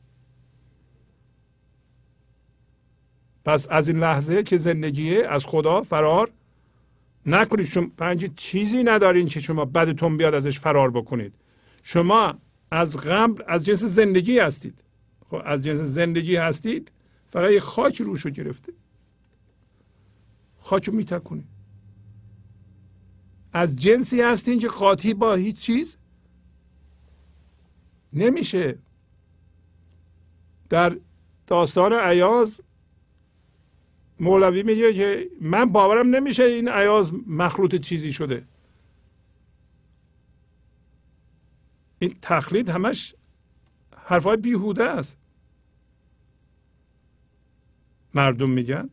پس 3.44 3.66
از 3.70 3.88
این 3.88 3.98
لحظه 3.98 4.42
که 4.42 4.56
زندگیه 4.56 5.26
از 5.28 5.46
خدا 5.46 5.82
فرار 5.82 6.30
نکنید. 7.26 7.66
شما 7.66 7.86
پنج 7.96 8.30
چیزی 8.36 8.82
ندارین 8.82 9.26
که 9.26 9.40
شما 9.40 9.64
بدتون 9.64 10.16
بیاد 10.16 10.34
ازش 10.34 10.60
فرار 10.60 10.90
بکنید. 10.90 11.34
شما 11.82 12.34
از 12.70 12.96
غم 12.96 13.34
از 13.46 13.64
جنس 13.64 13.84
زندگی 13.84 14.38
هستید. 14.38 14.84
خب 15.30 15.42
از 15.44 15.64
جنس 15.64 15.78
زندگی 15.80 16.36
هستید. 16.36 16.92
فقط 17.32 17.50
یه 17.50 17.60
خاک 17.60 18.00
روشو 18.00 18.30
گرفته. 18.30 18.72
خاک 20.58 20.84
رو 20.84 20.94
میتکنید 20.94 21.48
از 23.52 23.76
جنسی 23.76 24.22
هستین 24.22 24.58
که 24.58 24.68
قاطی 24.68 25.14
با 25.14 25.34
هیچ 25.34 25.56
چیز 25.56 25.96
نمیشه. 28.12 28.78
در 30.68 30.98
داستان 31.46 31.92
عیاز 31.92 32.60
مولوی 34.20 34.62
میگه 34.62 34.94
که 34.94 35.30
من 35.40 35.64
باورم 35.64 36.14
نمیشه 36.14 36.42
این 36.42 36.68
عیاز 36.68 37.12
مخلوط 37.26 37.74
چیزی 37.74 38.12
شده. 38.12 38.44
این 41.98 42.16
تقلید 42.22 42.68
همش 42.68 43.14
حرفای 43.96 44.36
بیهوده 44.36 44.84
است. 44.84 45.18
مردم 48.14 48.50
میگن 48.50 48.90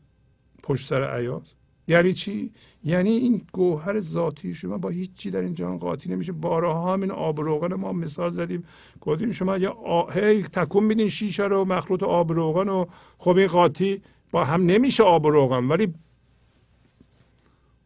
پشت 0.64 0.88
سر 0.88 1.04
عیاز 1.04 1.54
یعنی 1.90 2.14
چی؟ 2.14 2.52
یعنی 2.84 3.10
این 3.10 3.41
گوهر 3.54 4.00
ذاتی 4.00 4.54
شما 4.54 4.78
با 4.78 4.90
هیچ 4.90 5.14
چی 5.14 5.32
در 5.32 5.41
این 5.41 5.54
جهان 5.54 5.78
قاطی 5.78 6.10
نمیشه. 6.10 6.32
بارها 6.32 6.94
همین 6.94 7.12
آب 7.12 7.41
روغن 7.41 7.74
ما 7.74 7.94
مثال 7.94 8.30
زدیم. 8.30 8.64
گفتیم 9.02 9.32
شما 9.32 9.58
یه 9.58 9.68
آ... 9.70 10.10
هی 10.12 10.44
تکون 10.44 10.84
میدین 10.84 11.10
شیشه 11.10 11.44
رو 11.44 11.66
مخلوط 11.66 12.04
آب 12.04 12.32
روغن 12.32 12.70
و 12.70 12.86
خب 13.18 13.38
این 13.38 13.48
قاطی 13.48 14.02
با 14.32 14.46
هم 14.46 14.66
نمیشه 14.66 15.04
آب 15.04 15.28
روغن 15.28 15.68
ولی 15.68 15.94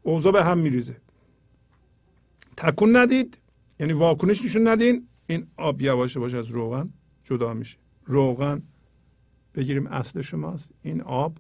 اوضاع 0.02 0.32
به 0.32 0.44
هم 0.44 0.58
میریزه. 0.58 0.98
تکون 2.58 2.96
ندید 2.96 3.38
یعنی 3.80 3.94
واکنش 3.94 4.46
نشون 4.46 4.68
ندین 4.68 5.08
این 5.28 5.48
آب 5.58 5.82
یواش 5.82 6.18
باشه 6.18 6.38
از 6.38 6.48
روغن 6.48 6.90
جدا 7.24 7.54
میشه. 7.54 7.78
روغن 8.06 8.62
بگیریم 9.56 9.88
اصل 9.88 10.22
شماست. 10.22 10.72
این 10.82 11.02
آب 11.02 11.38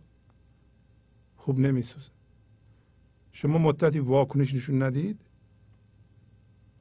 خوب 1.35 1.59
نمیسوزه. 1.59 2.11
شما 3.31 3.57
مدتی 3.57 3.99
واکنش 3.99 4.53
نشون 4.53 4.83
ندید. 4.83 5.19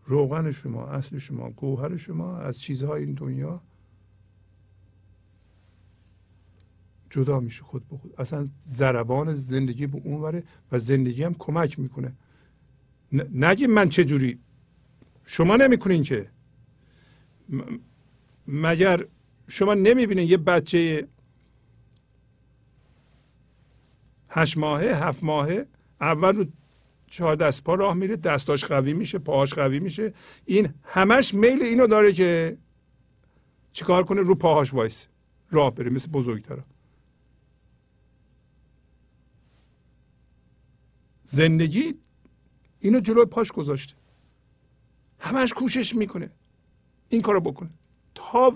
روغن 0.04 0.52
شما 0.52 0.86
اصل 0.86 1.18
شما 1.18 1.50
گوهر 1.50 1.96
شما 1.96 2.38
از 2.38 2.60
چیزهای 2.60 3.04
این 3.04 3.14
دنیا 3.14 3.62
جدا 7.10 7.40
میشه 7.40 7.62
خود 7.62 7.88
به 7.88 7.96
خود. 7.96 8.20
اصلا 8.20 8.48
ضربان 8.62 9.34
زندگی 9.34 9.86
به 9.86 10.00
اون 10.04 10.20
وره 10.20 10.44
و 10.72 10.78
زندگی 10.78 11.22
هم 11.22 11.34
کمک 11.34 11.78
می‌کنه. 11.78 12.12
نگیم 13.34 13.70
من 13.70 13.88
چه 13.88 14.04
جوری. 14.04 14.38
شما 15.24 15.56
نمی‌کنین 15.56 16.02
که. 16.02 16.30
مگر 18.46 19.06
شما 19.48 19.74
نمی‌بینین 19.74 20.28
یه 20.28 20.36
بچه 20.36 21.08
هشت 24.32 24.58
ماهه 24.58 25.04
هفت 25.06 25.22
ماهه. 25.24 25.66
اول 26.00 26.36
رو 26.36 26.44
چهار 27.06 27.36
دست 27.36 27.64
پا 27.64 27.74
راه 27.74 27.94
میره 27.94 28.16
دستاش 28.16 28.64
قوی 28.64 28.94
میشه 28.94 29.18
پاهاش 29.18 29.54
قوی 29.54 29.80
میشه. 29.80 30.12
این 30.44 30.74
همش 30.82 31.34
میل 31.34 31.62
اینو 31.62 31.86
داره 31.86 32.12
که 32.12 32.58
چیکار 33.72 34.04
کنه؟ 34.04 34.20
رو 34.20 34.34
پاهاش 34.34 34.74
وایس. 34.74 35.06
راه 35.50 35.74
بره 35.74 35.90
مثل 35.90 36.10
بزرگترا. 36.10 36.64
زندگی 41.24 41.94
اینو 42.80 43.00
جلوی 43.00 43.24
پاش 43.24 43.52
گذاشته. 43.52 43.94
همش 45.18 45.52
کوشش 45.52 45.94
می‌کنه. 45.94 46.30
این 47.08 47.20
کارو 47.20 47.40
بکنه. 47.40 47.70
تا 48.14 48.52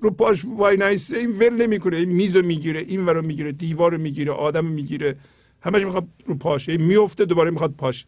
رو 0.00 0.10
پاش 0.10 0.44
وای 0.44 0.76
نایسته 0.76 1.18
این 1.18 1.30
ول 1.30 1.62
نمی‌کنه. 1.62 1.96
این 1.96 2.08
میزو 2.08 2.42
می‌گیره 2.42 2.80
این 2.80 3.06
ورو 3.06 3.22
می‌گیره 3.22 3.52
دیوارو 3.52 3.98
می‌گیره 3.98 4.32
آدم 4.32 4.66
می‌گیره. 4.66 5.16
همش 5.60 5.82
می‌خواد 5.82 6.08
رو 6.26 6.34
پاش 6.34 6.68
میفته 6.68 7.24
دوباره 7.24 7.50
می‌خواد 7.50 7.72
پاش. 7.72 8.06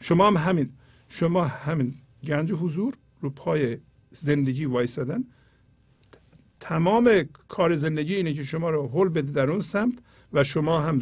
شما 0.00 0.26
هم 0.26 0.36
همین. 0.36 0.70
شما 1.08 1.44
همین. 1.44 1.94
گنج 2.24 2.52
حضور 2.52 2.94
رو 3.20 3.30
پای 3.30 3.78
زندگی 4.10 4.64
وایسادن 4.64 5.24
تمام 6.60 7.24
کار 7.48 7.76
زندگی 7.76 8.14
اینه 8.14 8.32
که 8.32 8.44
شما 8.44 8.70
رو 8.70 8.88
حل 8.88 9.08
بده 9.08 9.32
در 9.32 9.50
اون 9.50 9.60
سمت 9.60 9.94
و 10.32 10.44
شما 10.44 10.80
هم 10.80 11.00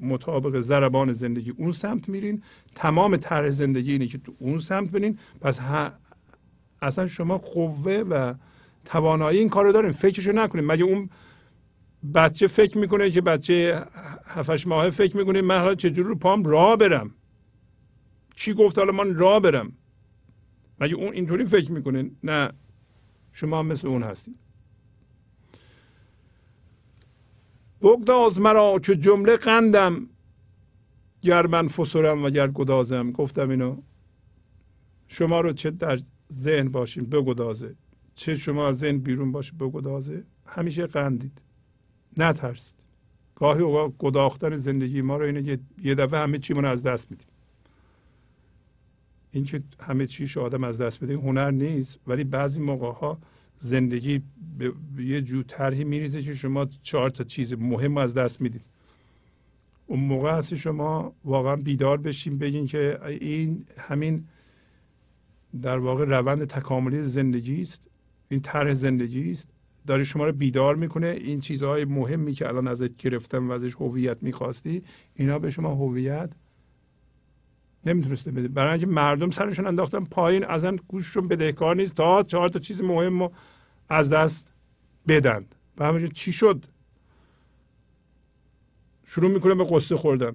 مطابق 0.00 0.60
ضربان 0.60 1.12
زندگی 1.12 1.50
اون 1.50 1.72
سمت 1.72 2.08
میرین. 2.08 2.42
تمام 2.74 3.16
طرح 3.16 3.48
زندگی 3.48 3.92
اینه 3.92 4.06
که 4.06 4.18
تو 4.18 4.34
اون 4.38 4.58
سمت 4.58 4.90
برین. 4.90 5.18
پس 5.40 5.60
اصلا 6.82 7.08
شما 7.08 7.38
قوه 7.38 7.92
و 8.10 8.34
توانایی 8.84 9.38
این 9.38 9.48
کار 9.48 9.64
رو 9.64 9.72
دارین 9.72 9.90
فکرشو 9.90 10.32
نکنین 10.32 10.64
مگه 10.64 10.84
اون 10.84 11.10
بچه 12.14 12.46
فکر 12.46 12.78
می‌کنه 12.78 13.10
که 13.10 13.20
بچه 13.20 13.84
هفتش 14.26 14.66
ماهه 14.66 14.90
فکر 14.90 15.16
می‌کنه 15.16 15.42
من 15.42 15.58
حالا 15.58 15.74
چجور 15.74 16.06
رو 16.06 16.14
پام 16.14 16.44
راه 16.44 16.76
برم؟ 16.76 17.14
چی 18.34 18.54
گفت 18.54 18.78
حالا 18.78 18.92
من 18.92 19.14
راه 19.14 19.40
برم؟ 19.40 19.72
مگه 20.80 20.94
اون 20.94 21.12
اینطوری 21.12 21.46
فکر 21.46 21.72
می‌کنه؟ 21.72 22.10
نه 22.24 22.50
شما 23.32 23.62
مثل 23.62 23.88
اون 23.88 24.02
هستید. 24.02 24.36
بگداز 27.82 28.40
مرا 28.40 28.80
چه 28.82 28.96
جمله 28.96 29.36
قندم 29.36 30.08
گر 31.22 31.46
من 31.46 31.68
فسرم 31.68 32.24
و 32.24 32.30
گر 32.30 32.48
گدازم. 32.48 33.12
گفتم 33.12 33.50
اینو 33.50 33.76
شما 35.08 35.40
رو 35.40 35.52
چه 35.52 35.70
در 35.70 35.98
ذهن 36.32 36.68
باشین 36.68 37.04
بگدازه. 37.04 37.74
چه 38.14 38.34
شما 38.34 38.68
از 38.68 38.78
ذهن 38.78 38.98
بیرون 38.98 39.32
باشه 39.32 39.52
بگدازه 39.52 40.24
همیشه 40.46 40.86
قندید. 40.86 41.42
نترسید. 42.16 42.76
گاهی 43.34 43.62
اوقات 43.62 43.92
گداختن 43.98 44.56
زندگی 44.56 45.02
ما 45.02 45.16
رو 45.16 45.24
اینه 45.24 45.58
یه 45.82 45.94
دفعه 45.94 46.20
همه 46.20 46.38
چیمون 46.38 46.64
از 46.64 46.82
دست 46.82 47.10
میدیم. 47.10 47.26
اینکه 49.32 49.62
همه 49.80 50.06
چیش 50.06 50.36
آدم 50.36 50.64
از 50.64 50.80
دست 50.80 51.00
بده 51.00 51.14
هنر 51.14 51.50
نیست. 51.50 51.98
ولی 52.06 52.24
بعضی 52.24 52.60
موقع 52.60 52.92
ها 52.92 53.18
زندگی 53.56 54.22
به 54.58 54.72
یه 54.98 55.22
جو 55.22 55.42
طرحی 55.42 55.84
میریزه 55.84 56.22
که 56.22 56.34
شما 56.34 56.66
چهار 56.82 57.10
تا 57.10 57.24
چیز 57.24 57.52
مهم 57.52 57.96
از 57.96 58.14
دست 58.14 58.40
می‌دید. 58.40 58.62
اون 59.86 60.00
موقع 60.00 60.32
هستی 60.32 60.56
شما 60.56 61.12
واقعا 61.24 61.56
بیدار 61.56 61.98
بشین 61.98 62.38
بگین 62.38 62.66
که 62.66 63.00
این 63.06 63.64
همین 63.78 64.24
در 65.62 65.78
واقع 65.78 66.04
روند 66.04 66.44
تکاملی 66.44 67.02
زندگی 67.02 67.60
است. 67.60 67.88
این 68.32 68.40
طرح 68.40 68.74
زندگی 68.74 69.30
است. 69.30 69.48
داره 69.86 70.04
شما 70.04 70.26
رو 70.26 70.32
بیدار 70.32 70.76
می‌کنه. 70.76 71.06
این 71.06 71.40
چیزهای 71.40 71.84
مهمی 71.84 72.32
که 72.32 72.48
الان 72.48 72.68
ازت 72.68 72.96
گرفتم 72.96 73.48
و 73.48 73.52
ازش 73.52 73.74
هویت 73.74 74.22
می‌خواستی 74.22 74.82
اینا 75.14 75.38
به 75.38 75.50
شما 75.50 75.74
هویت 75.74 76.30
نمی‌تونسته 77.86 78.30
بده. 78.30 78.48
برای 78.48 78.70
اینکه 78.70 78.86
مردم 78.86 79.30
سرشون 79.30 79.66
انداختن 79.66 80.04
پایین 80.04 80.44
ازن 80.44 80.76
گوششون 80.88 81.28
بدهکار 81.28 81.76
نیست. 81.76 81.94
تا 81.94 82.22
چهار 82.22 82.48
تا 82.48 82.58
چیز 82.58 82.82
مهم 82.82 83.22
رو 83.22 83.32
از 83.88 84.12
دست 84.12 84.52
بدند 85.08 85.54
و 85.78 85.86
همینجور 85.86 86.10
چی 86.10 86.32
شد؟ 86.32 86.66
شروع 89.06 89.30
می‌کنه 89.30 89.54
به 89.54 89.64
قصه 89.64 89.96
خوردن. 89.96 90.34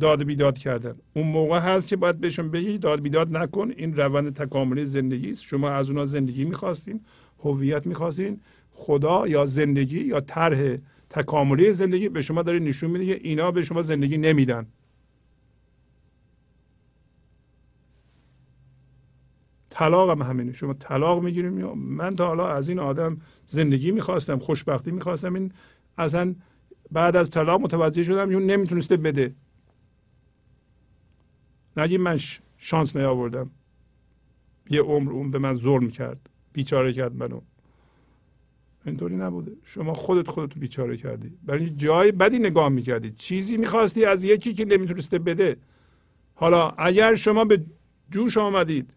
داد 0.00 0.24
بیداد 0.24 0.58
کردن. 0.58 0.94
اون 1.14 1.26
موقع 1.26 1.58
هست 1.58 1.88
که 1.88 1.96
باید 1.96 2.20
بهشون 2.20 2.50
بگی 2.50 2.78
داد 2.78 3.02
بیداد 3.02 3.36
نکن. 3.36 3.70
این 3.76 3.96
روند 3.96 4.34
تکاملی 4.34 4.86
زندگی 4.86 5.30
است. 5.30 5.42
شما 5.42 5.70
از 5.70 5.90
اونا 5.90 6.06
زندگی 6.06 6.44
می‌خواستین. 6.44 7.00
هویت 7.42 7.86
می‌خواستین. 7.86 8.40
خدا 8.72 9.28
یا 9.28 9.46
زندگی 9.46 10.00
یا 10.00 10.20
طرح 10.20 10.76
تکاملی 11.10 11.72
زندگی 11.72 12.08
به 12.08 12.22
شما 12.22 12.42
داره 12.42 12.58
نشون 12.58 12.90
میده 12.90 13.06
که 13.06 13.28
اینا 13.28 13.50
به 13.50 13.62
شما 13.62 13.82
زندگی 13.82 14.18
نمیدن. 14.18 14.66
طلاق 19.70 20.10
هم 20.10 20.22
همینه. 20.22 20.52
شما 20.52 20.74
طلاق 20.74 21.22
می‌گیریم. 21.22 21.52
من 21.72 22.16
تا 22.16 22.26
حالا 22.26 22.48
از 22.48 22.68
این 22.68 22.78
آدم 22.78 23.20
زندگی 23.46 23.90
می‌خواستم 23.90 24.38
خوشبختی 24.38 24.90
می‌خواستم. 24.90 25.34
این 25.34 25.52
اصلا 25.98 26.34
بعد 26.92 27.16
از 27.16 27.30
طلاق 27.30 27.60
متوجه 27.60 28.04
شدم 28.04 28.30
اون 28.30 28.46
نمی‌تونسته 28.46 28.96
بده. 28.96 29.34
نگی 31.76 31.96
من 31.96 32.18
شانس 32.58 32.96
نیاوردم. 32.96 33.50
یه 34.70 34.82
عمر 34.82 35.12
اون 35.12 35.30
به 35.30 35.38
من 35.38 35.54
ظلم 35.54 35.90
کرد. 35.90 36.28
بیچاره 36.52 36.92
کرد 36.92 37.16
منو. 37.16 37.40
اینطوری 38.86 39.16
نبوده. 39.16 39.52
شما 39.64 39.92
خودت 39.92 40.28
خودتو 40.28 40.60
بیچاره 40.60 40.96
کردی. 40.96 41.32
برای 41.42 41.70
جای 41.70 42.12
بدی 42.12 42.38
نگاه 42.38 42.68
می‌کردی. 42.68 43.10
چیزی 43.10 43.56
می‌خواستی 43.56 44.04
از 44.04 44.24
یکی 44.24 44.54
که 44.54 44.64
نمی‌تونسته 44.64 45.18
بده. 45.18 45.56
حالا 46.34 46.68
اگر 46.68 47.14
شما 47.14 47.44
به 47.44 47.64
جوش 48.10 48.36
آمدید 48.36 48.90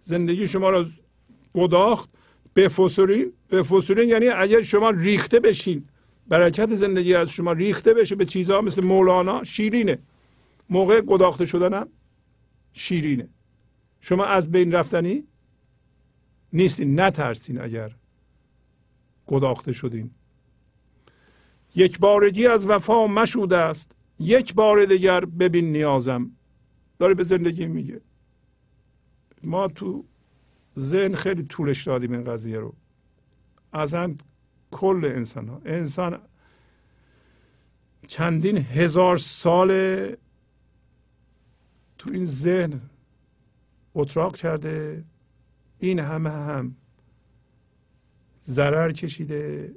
زندگی 0.00 0.48
شما 0.48 0.70
را 0.70 0.86
گداخت 1.54 2.08
بفسرین 2.56 3.32
بفسرین 3.50 4.08
یعنی 4.08 4.28
اگر 4.28 4.62
شما 4.62 4.90
ریخته 4.90 5.40
بشین 5.40 5.84
برکت 6.28 6.74
زندگی 6.74 7.14
از 7.14 7.30
شما 7.30 7.52
ریخته 7.52 7.94
بشه 7.94 8.14
به 8.14 8.24
چیزها 8.24 8.60
مثل 8.60 8.84
مولانا 8.84 9.44
شیرینه. 9.44 9.98
موقع 10.70 11.00
گداخته 11.00 11.46
شدنم 11.46 11.88
شیرینه. 12.72 13.28
شما 14.00 14.24
از 14.24 14.50
بین 14.50 14.72
رفتنی 14.72 15.24
نیستین 16.52 17.00
نترسین 17.00 17.60
اگر 17.60 17.94
گداخته 19.26 19.72
شدین. 19.72 20.10
یک 21.74 21.98
بارگی 21.98 22.46
از 22.46 22.66
وفا 22.66 23.06
مشوده 23.06 23.56
است. 23.56 23.96
یک 24.18 24.54
بار 24.54 24.84
دیگر 24.84 25.24
ببین 25.24 25.72
نیازم. 25.72 26.30
داره 26.98 27.14
به 27.14 27.24
زندگی 27.24 27.66
میگه. 27.66 28.00
ما 29.42 29.68
تو 29.68 30.04
ذهن 30.78 31.14
خیلی 31.14 31.42
طولش 31.42 31.86
دادیم 31.86 32.12
این 32.12 32.24
قضیه 32.24 32.58
رو. 32.58 32.74
اصلا 33.72 34.14
کل 34.70 35.12
انسان 35.14 35.48
ها 35.48 35.60
انسان 35.64 36.18
چندین 38.06 38.56
هزار 38.56 39.16
سال 39.16 39.70
تو 41.98 42.10
این 42.10 42.24
ذهن 42.24 42.80
اتراق 43.94 44.36
کرده. 44.36 45.04
این 45.80 45.98
همه 45.98 46.30
هم 46.30 46.76
ضرر 48.46 48.92
کشیده 48.92 49.74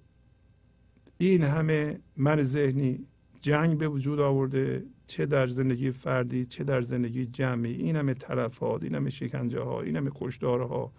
این 1.18 1.44
همه 1.44 2.00
من 2.18 2.44
ذهنی 2.44 3.00
جنگ 3.42 3.78
به 3.78 3.88
وجود 3.88 4.20
آورده 4.20 4.84
چه 5.08 5.26
در 5.26 5.48
زندگی 5.48 5.92
فردی 5.92 6.46
چه 6.46 6.64
در 6.64 6.82
زندگی 6.82 7.26
جمعی 7.26 7.74
این 7.74 7.96
همه 7.96 8.14
تلفات 8.14 8.84
این 8.84 8.96
همه 8.96 9.10
شکنجه 9.10 9.60
ها 9.60 9.82
این 9.82 9.96
همه 9.96 10.12
کشدارها 10.16 10.92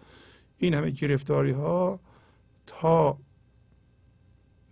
این 0.57 0.73
همه 0.73 0.89
گرفتاری 0.89 1.51
ها 1.51 1.99
تا 2.67 3.17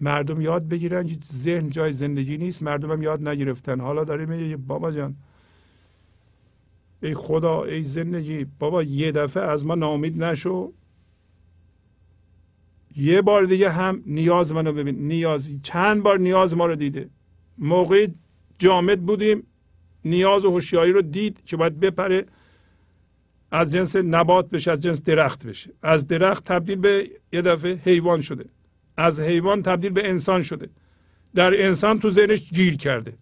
مردم 0.01 0.41
یاد 0.41 0.67
بگیرن 0.67 1.07
که 1.07 1.17
ذهن 1.33 1.69
جای 1.69 1.93
زندگی 1.93 2.37
نیست 2.37 2.63
مردم 2.63 2.91
هم 2.91 3.01
یاد 3.01 3.27
نگرفتن. 3.27 3.79
حالا 3.79 4.03
داریم 4.03 4.29
میگه 4.29 4.57
بابا 4.57 4.91
جان 4.91 5.15
ای 7.03 7.13
خدا 7.15 7.63
ای 7.63 7.83
زندگی. 7.83 8.45
بابا 8.59 8.83
یه 8.83 9.11
دفعه 9.11 9.43
از 9.43 9.65
ما 9.65 9.75
نامید 9.75 10.23
نشو. 10.23 10.73
یه 12.95 13.21
بار 13.21 13.43
دیگه 13.43 13.69
هم 13.69 14.03
نیاز 14.05 14.53
منو 14.53 14.73
ببین. 14.73 15.07
نیازی 15.07 15.59
چند 15.63 16.03
بار 16.03 16.19
نیاز 16.19 16.55
ما 16.55 16.65
رو 16.65 16.75
دیده. 16.75 17.09
موقعی 17.57 18.07
جامد 18.57 19.01
بودیم 19.01 19.43
نیاز 20.05 20.45
و 20.45 20.51
هوشیاری 20.51 20.91
رو 20.91 21.01
دید 21.01 21.45
که 21.45 21.57
باید 21.57 21.79
بپره. 21.79 22.25
از 23.51 23.71
جنس 23.71 23.95
نبات 23.95 24.49
بشه 24.49 24.71
از 24.71 24.81
جنس 24.81 25.01
درخت 25.01 25.45
بشه. 25.45 25.73
از 25.81 26.07
درخت 26.07 26.43
تبدیل 26.43 26.75
به 26.75 27.09
یه 27.33 27.41
دفعه 27.41 27.73
حیوان 27.73 28.21
شده. 28.21 28.45
از 28.97 29.19
حیوان 29.19 29.63
تبدیل 29.63 29.91
به 29.91 30.09
انسان 30.09 30.41
شده. 30.41 30.69
در 31.35 31.65
انسان 31.65 31.99
تو 31.99 32.09
ذهنش 32.09 32.49
گیر 32.49 32.77
کرده. 32.77 33.13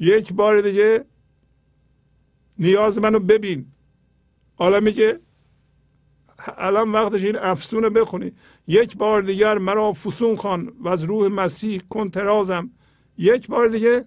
یک 0.00 0.32
بار 0.32 0.60
دیگه 0.60 1.04
نیاز 2.58 2.98
منو 2.98 3.18
ببین. 3.18 3.72
حالا 4.56 4.80
میگه 4.80 5.20
الان 6.58 6.92
وقتش 6.92 7.24
این 7.24 7.36
افسون 7.36 7.88
بخونی. 7.88 8.32
یک 8.66 8.96
بار 8.96 9.22
دیگر 9.22 9.58
مرا 9.58 9.92
فسون 9.92 10.36
خان 10.36 10.72
و 10.80 10.88
از 10.88 11.02
روح 11.04 11.28
مسیح 11.28 11.80
کن 11.90 12.10
ترازم 12.10 12.70
یک 13.18 13.46
بار 13.46 13.68
دیگه 13.68 14.04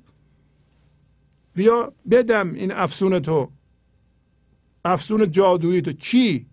بیا 1.56 1.94
بدم 2.11 2.53
این 2.53 2.72
افسون 2.72 3.20
تو. 3.20 3.52
افسون 4.86 5.32
جادویی 5.32 5.82
تو. 5.82 5.91
چی؟ 5.91 6.48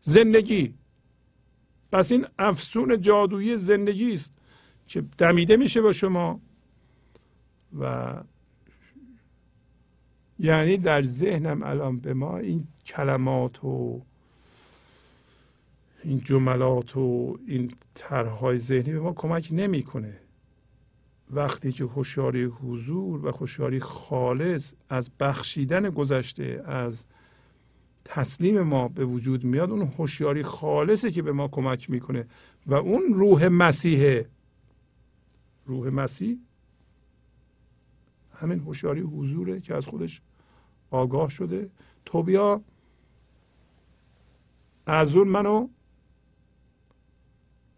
زندگی. 0.00 0.74
پس 1.92 2.12
این 2.12 2.26
افسون 2.38 3.00
جادویی 3.00 3.56
زندگی 3.56 4.12
است. 4.12 4.32
که 4.86 5.04
دمیده 5.18 5.56
میشه 5.56 5.80
با 5.80 5.92
شما 5.92 6.40
و 7.78 8.14
یعنی 10.38 10.76
در 10.76 11.02
ذهنم 11.02 11.62
الان 11.62 11.98
به 11.98 12.14
ما 12.14 12.38
این 12.38 12.66
کلمات 12.86 13.64
و 13.64 14.02
این 16.04 16.20
جملات 16.20 16.96
و 16.96 17.38
این 17.46 17.72
طرحهای 17.94 18.58
ذهنی 18.58 18.92
به 18.92 19.00
ما 19.00 19.12
کمک 19.12 19.48
نمی‌کنه. 19.52 20.20
وقتی 21.30 21.72
که 21.72 21.84
هوشیاری 21.84 22.44
حضور 22.44 23.26
و 23.26 23.30
هوشیاری 23.30 23.80
خالص 23.80 24.74
از 24.88 25.10
بخشیدن 25.20 25.90
گذشته 25.90 26.62
از 26.66 27.06
تسلیم 28.04 28.60
ما 28.60 28.88
به 28.88 29.04
وجود 29.04 29.44
میاد 29.44 29.70
اون 29.70 29.82
هوشیاری 29.98 30.42
خالصه 30.42 31.10
که 31.10 31.22
به 31.22 31.32
ما 31.32 31.48
کمک 31.48 31.90
می‌کنه. 31.90 32.26
و 32.66 32.74
اون 32.74 33.02
روح 33.14 33.48
مسیحه 33.48 34.28
روح 35.66 35.88
مسیح 35.88 36.38
همین 38.32 38.58
هوشیاری 38.58 39.00
حضوره 39.00 39.60
که 39.60 39.74
از 39.74 39.86
خودش 39.86 40.20
آگاه 40.90 41.28
شده. 41.28 41.70
تو 42.04 42.22
بیا 42.22 42.62
از 44.86 45.16
اون 45.16 45.28
منو 45.28 45.68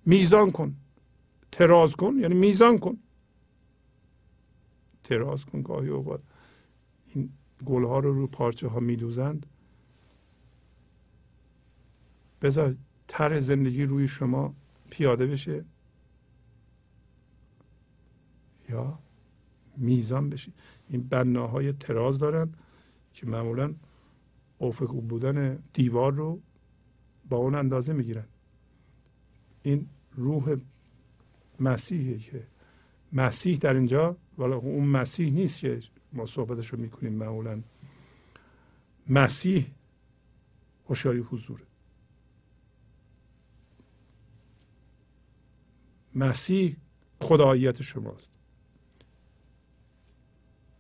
میزان 0.06 0.50
کن. 0.50 0.76
تراز 1.52 1.96
کن 1.96 2.16
یعنی 2.18 2.34
میزان 2.34 2.78
کن. 2.78 2.98
تراز 5.04 5.44
کن 5.44 5.62
گاهی 5.62 5.88
اوقات. 5.88 6.22
این 7.14 7.32
گل 7.64 7.84
ها 7.84 7.98
رو 7.98 8.12
رو 8.12 8.26
پارچه 8.26 8.68
ها 8.68 8.80
میدوزند. 8.80 9.46
بذار 12.42 12.74
طرح 13.06 13.40
زندگی 13.40 13.84
روی 13.84 14.08
شما 14.08 14.54
پیاده 14.90 15.26
بشه. 15.26 15.64
یا 18.68 18.98
میزان 19.76 20.30
بشه 20.30 20.52
این 20.88 21.08
بناهای 21.08 21.72
تراز 21.72 22.18
دارن. 22.18 22.54
که 23.14 23.26
معمولا 23.26 23.74
افق 24.60 24.92
بودن 25.00 25.62
دیوار 25.72 26.12
رو 26.12 26.40
با 27.28 27.36
اون 27.36 27.54
اندازه 27.54 27.92
می‌گیرن. 27.92 28.24
این 29.62 29.86
روح 30.12 30.56
مسیحه 31.60 32.18
که 32.18 32.46
مسیح 33.12 33.58
در 33.58 33.74
اینجا 33.74 34.16
ولی 34.38 34.52
اون 34.52 34.86
مسیح 34.86 35.32
نیست 35.32 35.60
که 35.60 35.80
ما 36.12 36.26
صحبتش 36.26 36.68
رو 36.68 36.80
می‌کنیم 36.80 37.12
معمولا. 37.12 37.62
مسیح 39.08 39.66
هوشیاری 40.88 41.18
حضوره. 41.18 41.64
مسیح 46.14 46.76
خداییت 47.20 47.82
شماست. 47.82 48.30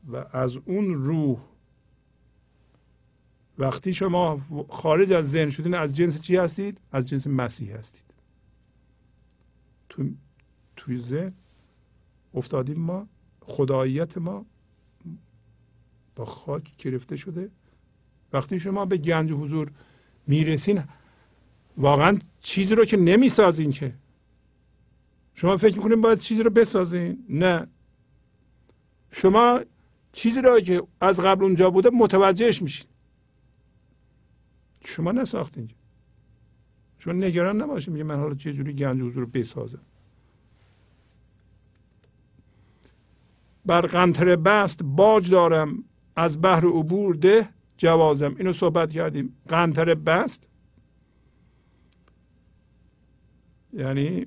و 0.08 0.16
از 0.32 0.56
اون 0.56 0.94
روح 0.94 1.40
وقتی 3.58 3.94
شما 3.94 4.40
خارج 4.68 5.12
از 5.12 5.30
ذهن 5.30 5.50
شدین 5.50 5.74
از 5.74 5.96
جنس 5.96 6.20
چی 6.20 6.36
هستید؟ 6.36 6.78
از 6.92 7.08
جنس 7.08 7.26
مسیح 7.26 7.74
هستید. 7.74 8.04
تو 9.88 10.10
توی 10.76 10.98
ذهن 10.98 11.32
افتادیم 12.34 12.78
ما 12.78 13.08
خداییت 13.40 14.18
ما 14.18 14.46
با 16.16 16.24
خاک 16.24 16.76
گرفته 16.76 17.16
شده. 17.16 17.50
وقتی 18.32 18.58
شما 18.58 18.84
به 18.84 18.96
گنج 18.96 19.32
حضور 19.32 19.70
می‌رسین 20.26 20.84
واقعا 21.76 22.18
چیزی 22.40 22.74
رو 22.74 22.84
که 22.84 22.96
نمی‌سازین 22.96 23.72
که. 23.72 23.94
شما 25.34 25.56
فکر 25.56 25.76
می‌کنین 25.76 26.00
باید 26.00 26.18
چیزی 26.18 26.42
رو 26.42 26.50
بسازین؟ 26.50 27.24
نه. 27.28 27.66
شما 29.10 29.60
چیزی 30.12 30.42
رو 30.42 30.60
که 30.60 30.82
از 31.00 31.20
قبل 31.20 31.44
اونجا 31.44 31.70
بوده 31.70 31.90
متوجهش 31.90 32.62
میشین. 32.62 32.86
شما 34.84 35.12
نساختین 35.12 35.70
شما 36.98 37.12
نگران 37.12 37.62
نباشین 37.62 37.92
میگه 37.92 38.04
من 38.04 38.16
حالا 38.16 38.34
چه 38.34 38.52
جوری 38.52 38.72
گنج 38.72 39.00
حضور 39.00 39.26
بسازم. 39.26 39.82
بر 43.66 43.80
قنطره 43.80 44.36
بست 44.36 44.82
باج 44.82 45.30
دارم 45.30 45.84
از 46.16 46.42
بحر 46.42 46.66
عبور 46.66 47.14
ده 47.14 47.48
جوازم. 47.76 48.34
اینو 48.38 48.52
صحبت 48.52 48.92
کردیم. 48.92 49.36
قنطره 49.48 49.94
بست؟ 49.94 50.48
یعنی 53.72 54.26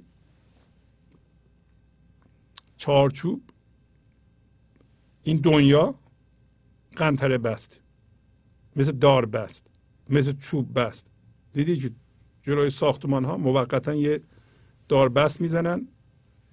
چارچوب. 2.78 3.42
این 5.24 5.38
دنیا 5.38 5.96
قنطره 6.96 7.38
بست. 7.38 7.82
مثل 8.76 8.92
دار 8.92 9.26
بست. 9.26 9.73
مثل 10.10 10.32
چوب 10.32 10.80
بست. 10.80 11.12
دیدی 11.54 11.78
که 11.78 11.92
جلوی 12.44 12.70
ساختمان 12.70 13.26
ها 13.26 13.38
موقتا 13.38 13.94
یه 13.94 14.22
دار 14.88 15.10
بست 15.10 15.42
می‌زنن. 15.42 15.88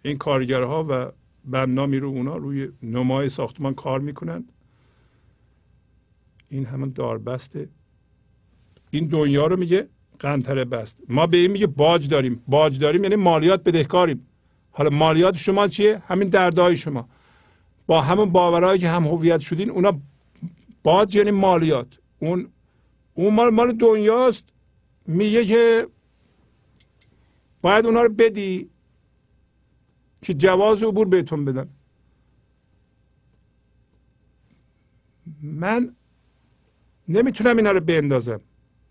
این 0.03 0.19
کارگرها 0.19 0.87
و 0.89 1.13
بنا 1.45 1.87
میرو 1.87 2.09
اونا 2.09 2.37
روی 2.37 2.69
نمای 2.83 3.29
ساختمان 3.29 3.75
کار 3.75 4.01
می‌کنن. 4.01 4.45
این 6.49 6.67
همون 6.67 6.93
داربسته 6.95 7.69
این 8.91 9.07
دنیا 9.07 9.47
رو 9.47 9.57
میگه 9.57 9.89
قنطره 10.19 10.65
بست. 10.65 11.03
ما 11.09 11.27
به 11.27 11.37
این 11.37 11.51
میگه 11.51 11.67
باج 11.67 12.09
داریم. 12.09 12.43
باج 12.49 12.79
داریم 12.79 13.03
یعنی 13.03 13.17
مالیات 13.17 13.65
بدهکاریم. 13.65 14.27
حالا 14.71 14.91
مالیات 14.91 15.37
شما 15.37 15.69
چیه؟ 15.69 16.03
همین 16.07 16.29
دردهای 16.29 16.77
شما. 16.77 17.09
با 17.87 18.01
همون 18.03 18.31
باورهایی 18.31 18.79
که 18.81 18.89
هم 18.89 19.07
هویت 19.07 19.41
شدین 19.41 19.71
اونا 19.71 20.01
باج 20.83 21.17
یعنی 21.17 21.31
مالیات. 21.31 21.99
اون 22.19 22.49
اون 23.21 23.35
مال 23.35 23.51
مال 23.51 23.73
دنیاست. 23.73 24.45
میگه 25.07 25.45
که 25.45 25.87
باید 27.63 27.87
اونا 27.87 28.03
رو 28.03 28.09
بدی 28.09 28.71
که 30.23 30.35
جواز 30.35 30.83
عبور 30.83 31.09
بهتون 31.09 31.45
بدن. 31.45 31.69
من 35.43 35.95
نمی‌تونم 37.09 37.57
اینا 37.57 37.71
رو 37.73 37.81
بندازم. 37.81 38.41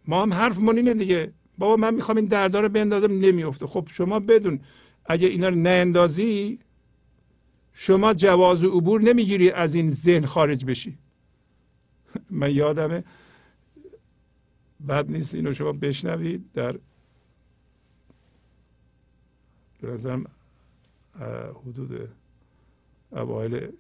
ما 0.08 0.22
هم 0.22 0.34
حرفمون 0.34 0.78
اینه 0.78 0.94
دیگه. 0.94 1.34
بابا 1.58 1.76
من 1.76 1.94
می‌خوام 1.94 2.18
این 2.18 2.26
دردار 2.26 2.64
رو 2.64 2.70
بندازم 2.70 3.12
نمیفته 3.12 3.68
خب 3.68 3.88
شما 3.92 4.20
بدون. 4.20 4.60
اگه 5.06 5.28
اینا 5.28 5.50
رو 5.50 5.56
ناندازی 5.56 6.60
شما 7.74 8.14
جواز 8.14 8.64
عبور 8.64 9.02
نمی‌گیری 9.02 9.52
از 9.52 9.76
این 9.76 9.92
ذهن 9.92 10.26
خارج 10.26 10.66
بشی. 10.66 10.98
من 12.30 12.52
یادمه 12.56 13.04
بعد 14.80 15.12
نیست 15.12 15.36
اینو 15.36 15.54
شما 15.54 15.72
بشنوید 15.72 16.52
در 16.52 16.80
به 19.82 19.98
حدود 21.66 22.10
اوایل 23.12 23.72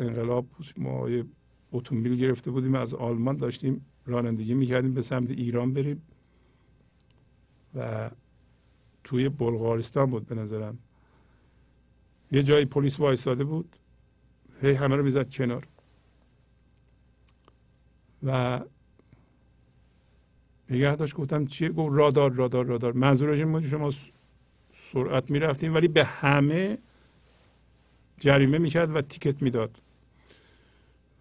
انقلاب 0.00 0.46
ما 0.76 1.10
یه 1.10 1.24
اتومبیل 1.72 2.16
گرفته 2.16 2.50
بودیم 2.50 2.74
از 2.74 2.94
آلمان 2.94 3.36
داشتیم 3.36 3.86
رانندگی 4.06 4.54
می‌کردیم 4.54 4.94
به 4.94 5.02
سمت 5.02 5.30
ایران 5.30 5.72
بریم 5.72 6.02
و 7.74 8.10
توی 9.04 9.28
بلغارستان 9.28 10.10
بود 10.10 10.26
به 10.26 10.34
نظرم. 10.34 10.78
یه 12.32 12.42
جایی 12.42 12.64
پلیس 12.64 13.00
وایستاده 13.00 13.44
بود 13.44 13.76
هی 14.60 14.72
همه 14.72 14.96
رو 14.96 15.04
می‌زد 15.04 15.30
کنار. 15.30 15.68
و 18.22 18.60
نگه 20.72 20.96
داشت 20.96 21.14
گفتم 21.14 21.46
چیه؟ 21.46 21.68
گفت 21.68 21.96
رادار 21.96 22.32
رادار 22.32 22.66
رادار. 22.66 22.92
منظورش 22.92 23.38
این 23.38 23.52
بود 23.52 23.66
شما 23.66 23.90
سرعت 24.92 25.30
می‌رفتیم 25.30 25.74
ولی 25.74 25.88
به 25.88 26.04
همه 26.04 26.78
جریمه 28.20 28.58
می‌کرد 28.58 28.96
و 28.96 29.00
تیکت 29.00 29.42
می‌داد. 29.42 29.70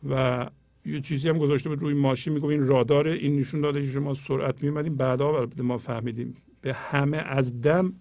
و 0.09 0.47
یه 0.85 1.01
چیزی 1.01 1.29
هم 1.29 1.37
گذاشته 1.37 1.69
بود 1.69 1.81
روی 1.81 1.93
ماشین 1.93 2.33
می‌گفت 2.33 2.51
این 2.51 2.67
راداره 2.67 3.11
این 3.11 3.39
نشون 3.39 3.61
داده 3.61 3.81
که 3.81 3.91
شما 3.91 4.13
سرعت 4.13 4.63
میومدیم 4.63 4.95
بعدا 4.95 5.47
ما 5.57 5.77
فهمیدیم. 5.77 6.35
به 6.61 6.73
همه 6.73 7.17
از 7.17 7.61
دم 7.61 7.93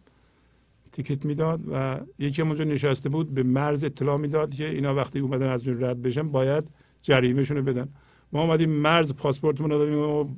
تیکت 0.92 1.24
می‌داد 1.24 1.60
و 1.72 2.00
یکی 2.18 2.42
اونجا 2.42 2.64
نشسته 2.64 3.08
بود 3.08 3.34
به 3.34 3.42
مرز 3.42 3.84
اطلاع 3.84 4.16
می‌داد 4.16 4.54
که 4.54 4.68
اینا 4.68 4.94
وقتی 4.94 5.18
اومدن 5.18 5.48
از 5.48 5.68
اون 5.68 5.84
رد 5.84 6.02
بشن 6.02 6.28
باید 6.28 6.64
جریمهشون 7.02 7.56
رو 7.56 7.62
بدن. 7.62 7.88
ما 8.32 8.42
اومدیم 8.42 8.70
مرز 8.70 9.14
پاسپورتمون 9.14 9.70
رو 9.70 9.78
دادیم 9.78 10.36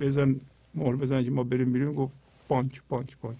بزن 0.00 0.40
مهر 0.74 0.96
بزن 0.96 1.24
که 1.24 1.30
ما 1.30 1.44
بریم 1.44 1.72
بیرون 1.72 1.94
گفت 1.94 2.12
بانک 2.48 2.82
بانک 2.88 3.16
بانک. 3.20 3.36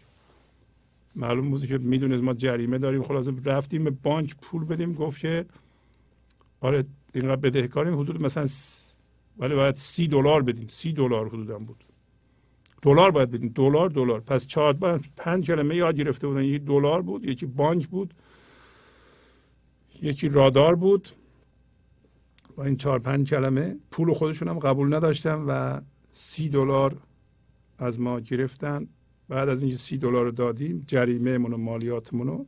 معلوم 1.17 1.51
بود 1.51 1.67
که 1.67 1.79
می‌دونست 1.79 2.23
ما 2.23 2.35
جریمه 2.35 2.79
داریم. 2.79 3.03
خلاصه 3.03 3.33
رفتیم 3.45 3.85
به 3.85 3.91
بانک 3.91 4.37
پول 4.37 4.65
بدیم. 4.65 4.95
گفت 4.95 5.21
که 5.21 5.47
آره 6.61 6.85
اینقدر 7.15 7.37
بدهکاریم. 7.37 8.01
حدود 8.01 8.23
مثلا 8.23 8.47
ولی 9.39 9.55
باید 9.55 9.75
سی 9.75 10.09
دلار 10.09 10.43
بدیم. 10.43 10.67
سی 10.69 10.93
دلار 10.93 11.29
حدودم 11.29 11.65
بود. 11.65 11.85
دلار 12.83 13.11
باید 13.11 13.31
بدیم. 13.31 13.53
دلار 13.55 13.91
دلار. 13.91 14.21
پس 14.21 14.47
چهار 14.47 14.73
پنج 15.17 15.47
کلمه 15.47 15.77
یاد 15.77 15.97
گرفته 15.97 16.27
بودن. 16.27 16.43
یکی 16.43 16.59
دلار 16.59 17.03
بود 17.03 17.25
یکی 17.25 17.47
بانک 17.47 17.89
بود 17.89 18.15
یکی 20.03 20.29
رادار 20.29 20.75
بود. 20.75 21.09
با 22.57 22.65
این 22.65 22.77
چهار 22.77 22.99
پنج 22.99 23.31
کلمه 23.31 23.77
پول 23.91 24.15
خودشون 24.15 24.49
هم 24.49 24.59
قبول 24.59 24.95
نداشتن 24.95 25.35
و 25.35 25.81
سی 26.19 26.49
دلار 26.49 26.97
از 27.79 28.01
ما 28.01 28.21
گرفتن. 28.21 28.89
بعد 29.29 29.49
از 29.49 29.63
اینکه 29.63 29.79
سی 29.79 29.99
دلار 29.99 30.25
رو 30.25 30.31
دادیم 30.31 30.85
جریمه 30.87 31.39
و 31.39 31.57
مالیاتمون 31.57 32.27
رو 32.27 32.47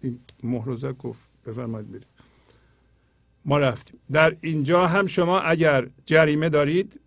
این 0.00 0.18
مهرزه 0.42 0.92
گفت 0.92 1.20
بفرمایید 1.46 1.90
برید. 1.90 2.06
ما 3.44 3.58
رفتیم. 3.58 4.00
در 4.12 4.36
اینجا 4.40 4.86
هم 4.86 5.06
شما 5.06 5.38
اگر 5.38 5.88
جریمه 6.06 6.48
دارید 6.48 7.00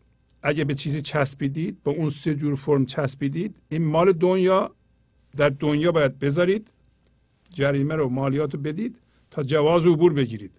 اگر 0.44 0.64
به 0.64 0.74
چیزی 0.76 1.02
چسبیدید 1.02 1.84
با 1.84 1.91
اون 1.91 2.10
سه 2.10 2.36
جور 2.36 2.56
فرم 2.56 2.86
چسبیدید 2.86 3.56
این 3.70 3.86
مال 3.86 4.12
دنیا 4.12 4.72
در 5.36 5.49
دنیا 5.49 5.91
باید 5.91 6.20
بذارید 6.20 6.74
جریمه 7.49 7.95
رو 7.95 8.10
مالیات 8.10 8.54
رو 8.54 8.60
بدید 8.62 8.99
تا 9.32 9.44
جواز 9.44 9.86
عبور 9.86 10.14
بگیرید. 10.14 10.52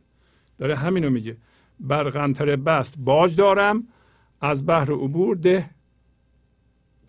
داره 0.58 0.76
همینو 0.76 1.10
میگه. 1.10 1.36
بر 1.80 2.10
قنطره 2.10 2.56
بست 2.56 2.98
باج 2.98 3.36
دارم. 3.36 3.88
از 4.40 4.66
بحر 4.66 4.92
عبور 4.92 5.36
ده 5.36 5.70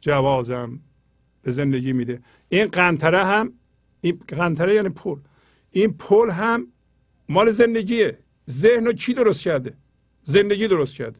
جوازم 0.02 0.80
به 1.42 1.52
زندگی 1.52 1.94
میده. 1.94 2.22
این 2.50 2.66
قنطره 2.66 3.26
هم 3.26 3.54
این 4.02 4.20
قنطره 4.28 4.76
یعنی 4.76 4.90
پل. 4.90 5.20
این 5.72 5.94
پل 5.94 6.30
هم 6.30 6.68
مال 7.30 7.52
زندگیه. 7.52 8.20
ذهن 8.50 8.86
رو 8.86 8.94
کی 8.94 9.14
درست 9.14 9.42
کرده؟ 9.42 9.74
زندگی 10.24 10.68
درست 10.68 10.96
کرده. 10.96 11.20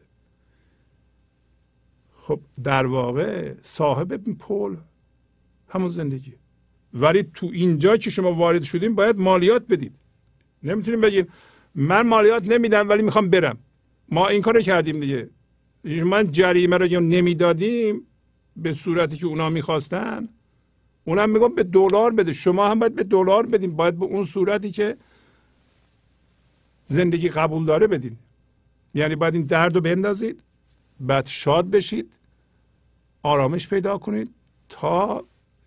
خب 2.22 2.40
در 2.64 2.86
واقع 2.86 3.54
صاحب 3.62 4.14
پل 4.38 4.76
همون 5.68 5.90
زندگی. 5.90 6.34
ولی 6.94 7.22
تو 7.22 7.46
اینجا 7.52 7.96
که 7.96 8.10
شما 8.10 8.32
وارد 8.32 8.62
شدیم 8.62 8.94
باید 8.94 9.18
مالیات 9.18 9.66
بدید. 9.66 9.94
نمی‌تونیم 10.62 11.00
بگیم 11.00 11.26
من 11.74 12.08
مالیات 12.08 12.44
نمیدم 12.44 12.88
ولی 12.88 13.02
می‌خوام 13.02 13.30
برم. 13.30 13.58
ما 14.08 14.28
این 14.28 14.42
کار 14.42 14.62
کردیم 14.62 15.00
دیگه. 15.00 15.30
من 15.84 16.30
جریمه 16.30 16.78
رو 16.78 17.00
نمی‌دادیم 17.00 18.06
به 18.56 18.74
صورتی 18.74 19.16
که 19.16 19.26
اونا 19.26 19.50
می‌خواستن. 19.50 20.28
اونم 21.04 21.30
میگم 21.30 21.54
به 21.54 21.62
دلار 21.62 22.12
بده. 22.12 22.32
شما 22.32 22.68
هم 22.68 22.78
باید 22.78 22.94
به 22.94 23.04
دلار 23.04 23.46
بدین. 23.46 23.76
باید 23.76 23.98
به 23.98 24.04
اون 24.04 24.24
صورتی 24.24 24.70
که 24.70 24.96
زندگی 26.84 27.28
قبول 27.28 27.64
داره 27.64 27.86
بدین. 27.86 28.16
یعنی 28.94 29.16
باید 29.16 29.34
این 29.34 29.42
درد 29.42 29.74
رو 29.74 29.80
بندازید. 29.80 30.42
بعد 31.00 31.26
شاد 31.26 31.70
بشید. 31.70 32.12
آرامش 33.22 33.68
پیدا 33.68 33.98
کنید. 33.98 34.34
تا 34.68 35.24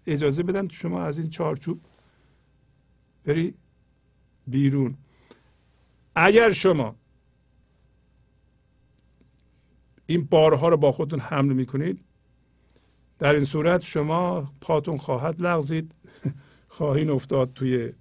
اجازه 0.08 0.44
بدن 0.44 0.68
شما 0.68 1.02
از 1.02 1.20
این 1.20 1.30
چارچوب 1.30 1.80
بری 3.26 3.54
بیرون. 4.48 4.96
اگر 6.16 6.52
شما 6.52 6.96
این 10.06 10.24
بارها 10.24 10.70
رو 10.70 10.78
با 10.78 10.92
خودتون 10.92 11.20
حمل 11.20 11.54
می‌کنید. 11.54 12.00
در 13.20 13.36
این 13.36 13.46
صورت 13.46 13.82
شما 13.82 14.54
پاتون 14.62 14.98
خواهد 14.98 15.42
لغزید. 15.42 15.96
خواهین 16.68 17.10
افتاد 17.10 17.54
توی 17.54 17.94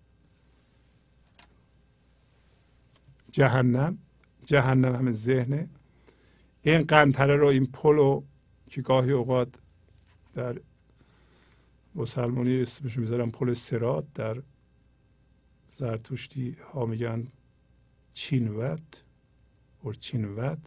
جهنم. 3.31 3.99
جهنم 4.47 4.95
همه 4.95 5.12
ذهنه. 5.12 5.69
این 6.62 6.83
قنطره 6.83 7.37
رو 7.37 7.47
این 7.47 7.66
پلو 7.66 8.23
که 8.70 8.83
گاهی 8.83 9.12
اوقات 9.12 9.55
در 10.35 10.61
مسلمانی 11.95 12.62
اسمش 12.62 12.99
می‌ذارم 12.99 13.31
پل 13.31 13.53
سرات 13.53 14.05
در 14.15 14.43
زرتشتی 15.69 16.57
ها 16.73 16.87
میگن 16.87 17.27
چینوت 18.12 19.05
و 19.85 19.93
چینوت. 19.93 20.59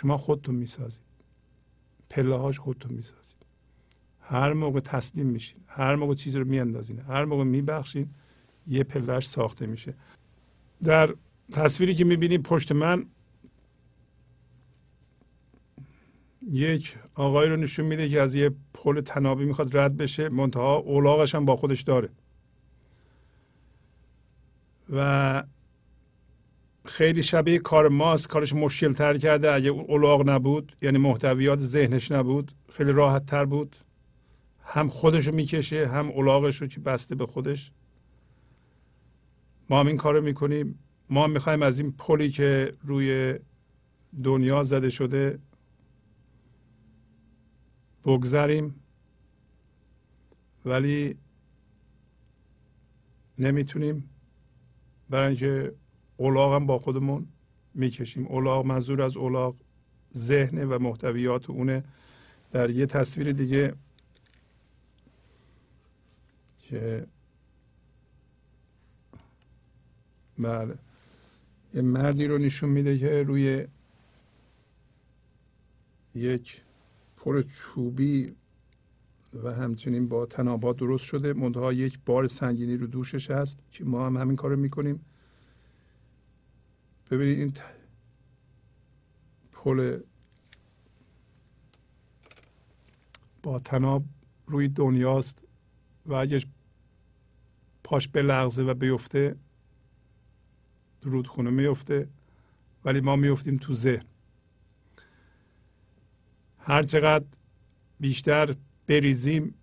شما 0.00 0.16
خودتون 0.16 0.54
می‌سازید. 0.54 1.00
پله 2.10 2.36
هاش 2.36 2.58
خودتون 2.58 2.92
می‌سازید. 2.92 3.36
هر 4.20 4.52
موقع 4.52 4.80
تسلیم 4.80 5.26
میشین 5.26 5.60
هر 5.66 5.96
موقع 5.96 6.14
چیز 6.14 6.36
رو 6.36 6.44
میاندازین 6.44 7.00
هر 7.00 7.24
موقع 7.24 7.44
میبخشین 7.44 8.10
یه 8.66 8.84
پلهش 8.84 9.26
ساخته 9.26 9.66
میشه. 9.66 9.94
در 10.82 11.14
تصویری 11.52 11.94
که 11.94 12.04
می‌بینید 12.04 12.42
پشت 12.42 12.72
من 12.72 13.06
یک 16.50 16.96
آقای 17.14 17.48
رو 17.48 17.56
نشون 17.56 17.86
میده 17.86 18.08
که 18.08 18.20
از 18.20 18.34
یه 18.34 18.50
پل 18.74 19.00
تنابی 19.00 19.44
می‌خواد 19.44 19.76
رد 19.76 19.96
بشه 19.96 20.28
منتها 20.28 20.76
اولاغش 20.76 21.34
هم 21.34 21.44
با 21.44 21.56
خودش 21.56 21.82
داره. 21.82 22.08
و 24.90 25.42
خیلی 26.88 27.22
شبیه 27.22 27.58
کار 27.58 27.88
ماست 27.88 28.28
کارش 28.28 28.52
مشکل 28.52 28.92
تر 28.92 29.16
کرده. 29.16 29.52
اگه 29.52 29.70
اولاغ 29.70 30.28
نبود 30.28 30.76
یعنی 30.82 30.98
محتویات 30.98 31.58
ذهنش 31.58 32.12
نبود 32.12 32.52
خیلی 32.72 32.92
راحت 32.92 33.26
تر 33.26 33.44
بود. 33.44 33.76
هم 34.62 34.88
خودش 34.88 35.26
رو 35.26 35.34
می‌کشه 35.34 35.86
هم 35.88 36.08
اولاغش 36.08 36.56
رو 36.56 36.66
که 36.66 36.80
بسته 36.80 37.14
به 37.14 37.26
خودش. 37.26 37.72
ما 39.70 39.80
هم 39.80 39.86
این 39.86 39.96
کار 39.96 40.14
رو 40.14 40.24
می‌کنیم. 40.24 40.78
ما 41.10 41.26
می‌خوایم 41.26 41.62
از 41.62 41.80
این 41.80 41.92
پلی 41.92 42.30
که 42.30 42.74
روی 42.82 43.38
دنیا 44.24 44.62
زده 44.62 44.90
شده 44.90 45.38
بگذریم. 48.04 48.74
ولی 50.64 51.16
نمی‌تونیم 53.38 54.10
برای 55.10 55.26
اینکه 55.26 55.72
اولاغ 56.20 56.54
هم 56.54 56.66
با 56.66 56.78
خودمون 56.78 57.26
می‌کشیم. 57.74 58.26
اولاغ 58.26 58.66
منظور 58.66 59.02
از 59.02 59.16
اولاغ 59.16 59.54
ذهن 60.16 60.64
و 60.64 60.78
محتویات 60.78 61.50
اونه. 61.50 61.84
در 62.52 62.70
یه 62.70 62.86
تصویر 62.86 63.32
دیگه 63.32 63.74
که 66.58 67.06
بله. 70.38 70.74
یه 71.74 71.82
مردی 71.82 72.26
رو 72.26 72.38
نشون 72.38 72.70
میده 72.70 72.98
که 72.98 73.22
روی 73.22 73.66
یک 76.14 76.62
پر 77.16 77.42
چوبی 77.42 78.32
و 79.44 79.54
همچنین 79.54 80.08
با 80.08 80.26
تنابات 80.26 80.76
درست 80.76 81.04
شده. 81.04 81.32
منتها 81.32 81.72
یک 81.72 81.98
بار 82.06 82.26
سنگینی 82.26 82.76
رو 82.76 82.86
دوشش 82.86 83.30
هست 83.30 83.64
که 83.70 83.84
ما 83.84 84.06
هم 84.06 84.16
همین 84.16 84.36
کار 84.36 84.56
می‌کنیم. 84.56 85.00
ببینید 87.10 87.38
این 87.38 87.52
پل 89.52 90.00
با 93.42 93.58
تناب 93.58 94.04
روی 94.46 94.68
دنیاست 94.68 95.44
و 96.06 96.14
اگه 96.14 96.42
پاش 97.84 98.08
بلغزه 98.08 98.62
و 98.62 98.74
بیفته 98.74 99.36
رودخونه 101.02 101.50
میفته 101.50 102.08
ولی 102.84 103.00
ما 103.00 103.16
میفتیم 103.16 103.56
تو 103.56 103.74
ذهن. 103.74 104.04
هر 106.58 106.82
چقدر 106.82 107.24
بیشتر 108.00 108.56
بریزیم 108.86 109.54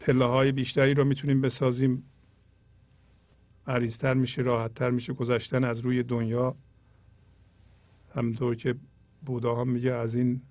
پله 0.00 0.24
های 0.24 0.52
بیشتری 0.52 0.94
رو 0.94 1.04
می‌تونیم 1.04 1.40
بسازیم. 1.40 2.11
عریضتر 3.66 4.14
میشه 4.14 4.42
راحتتر 4.42 4.90
میشه. 4.90 5.12
گذشتن 5.12 5.64
از 5.64 5.78
روی 5.78 6.02
دنیا. 6.02 6.56
همطور 8.14 8.54
که 8.54 8.74
بودا 9.26 9.56
هم 9.56 9.68
میگه 9.68 9.92
از 9.92 10.14
این 10.14 10.42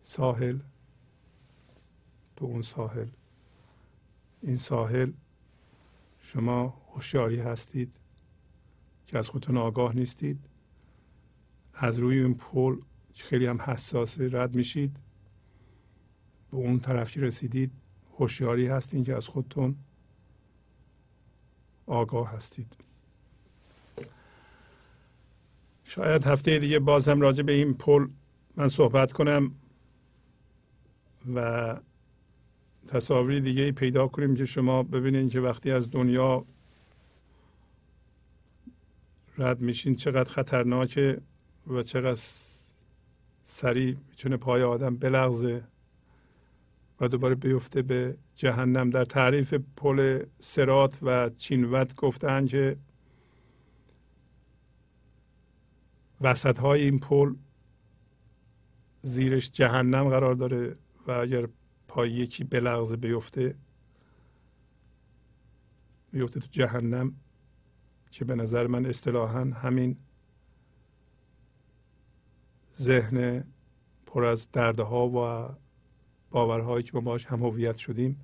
ساحل 0.00 0.58
به 2.36 2.42
اون 2.44 2.62
ساحل. 2.62 3.08
این 4.42 4.56
ساحل 4.56 5.12
شما 6.20 6.82
هوشیاری 6.94 7.40
هستید 7.40 8.00
که 9.06 9.18
از 9.18 9.28
خودتون 9.28 9.56
آگاه 9.56 9.96
نیستید. 9.96 10.48
از 11.74 11.98
روی 11.98 12.18
این 12.18 12.34
پل 12.34 12.76
خیلی 13.14 13.46
هم 13.46 13.62
حساسه 13.62 14.28
رد 14.32 14.54
میشید. 14.54 15.02
به 16.50 16.56
اون 16.56 16.80
طرف 16.80 17.10
که 17.10 17.20
رسیدید 17.20 17.72
هوشیاری 18.18 18.66
هستید 18.66 19.04
که 19.04 19.16
از 19.16 19.28
خودتون 19.28 19.76
آگاه 21.92 22.30
هستید. 22.30 22.76
شاید 25.84 26.26
هفته 26.26 26.58
دیگه 26.58 26.78
بازم 26.78 27.20
راجع 27.20 27.42
به 27.42 27.52
این 27.52 27.74
پل 27.74 28.06
من 28.56 28.68
صحبت 28.68 29.12
کنم 29.12 29.52
و 31.34 31.76
تصاویر 32.88 33.40
دیگه 33.40 33.72
پیدا 33.72 34.08
کنیم 34.08 34.36
که 34.36 34.44
شما 34.44 34.82
ببینید 34.82 35.32
که 35.32 35.40
وقتی 35.40 35.70
از 35.70 35.90
دنیا 35.90 36.44
رد 39.38 39.60
میشین 39.60 39.94
چقدر 39.94 40.30
خطرناکه 40.30 41.20
و 41.66 41.82
چقدر 41.82 42.20
سریع 43.42 43.96
می‌تونه 44.08 44.36
پای 44.36 44.62
آدم 44.62 44.96
بلغزه 44.96 45.64
و 47.00 47.08
دوباره 47.08 47.34
بیفته 47.34 47.82
به 47.82 48.16
جهنم 48.34 48.90
در 48.90 49.04
تعریف 49.04 49.54
پل 49.54 50.24
سرات 50.38 50.98
و 51.02 51.28
چینوت 51.28 51.94
گفتن 51.94 52.46
که 52.46 52.76
وسط 56.20 56.58
های 56.58 56.82
این 56.82 56.98
پل 56.98 57.34
زیرش 59.02 59.50
جهنم 59.50 60.08
قرار 60.08 60.34
داره 60.34 60.74
و 61.06 61.10
اگر 61.10 61.48
پای 61.88 62.10
یکی 62.10 62.44
بلغزه 62.44 62.96
بیفته 62.96 63.54
بیفته 66.12 66.40
تو 66.40 66.46
جهنم 66.50 67.16
که 68.10 68.24
به 68.24 68.34
نظر 68.34 68.66
من 68.66 68.86
اصطلاحا 68.86 69.44
همین 69.44 69.96
ذهن 72.74 73.44
پر 74.06 74.24
از 74.24 74.50
دردها 74.50 75.08
و 75.08 75.48
باورهایی 76.32 76.82
که 76.82 76.92
با 76.92 77.00
باش 77.00 77.26
هم 77.26 77.42
هویت 77.42 77.76
شدیم 77.76 78.20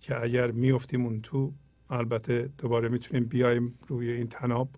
که 0.00 0.22
اگر 0.22 0.50
میفتیم 0.50 1.04
اون 1.04 1.20
تو 1.20 1.52
البته 1.90 2.50
دوباره 2.58 2.88
می‌تونیم 2.88 3.24
بیایم 3.24 3.78
روی 3.88 4.10
این 4.10 4.26
تناب. 4.26 4.68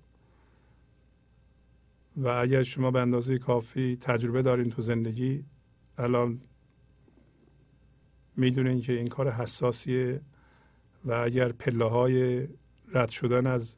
و 2.17 2.29
اگر 2.29 2.63
شما 2.63 2.91
به 2.91 3.01
اندازه 3.01 3.39
کافی 3.39 3.97
تجربه 4.01 4.43
دارین 4.43 4.71
تو 4.71 4.83
زندگی 4.83 5.45
الان 5.99 6.41
می‌دونین 8.37 8.81
که 8.81 8.93
این 8.93 9.09
کار 9.09 9.31
حساسیه 9.31 10.21
و 11.05 11.13
اگر 11.13 11.53
پله 11.53 11.85
های 11.85 12.49
رد 12.93 13.09
شدن 13.09 13.47
از 13.47 13.77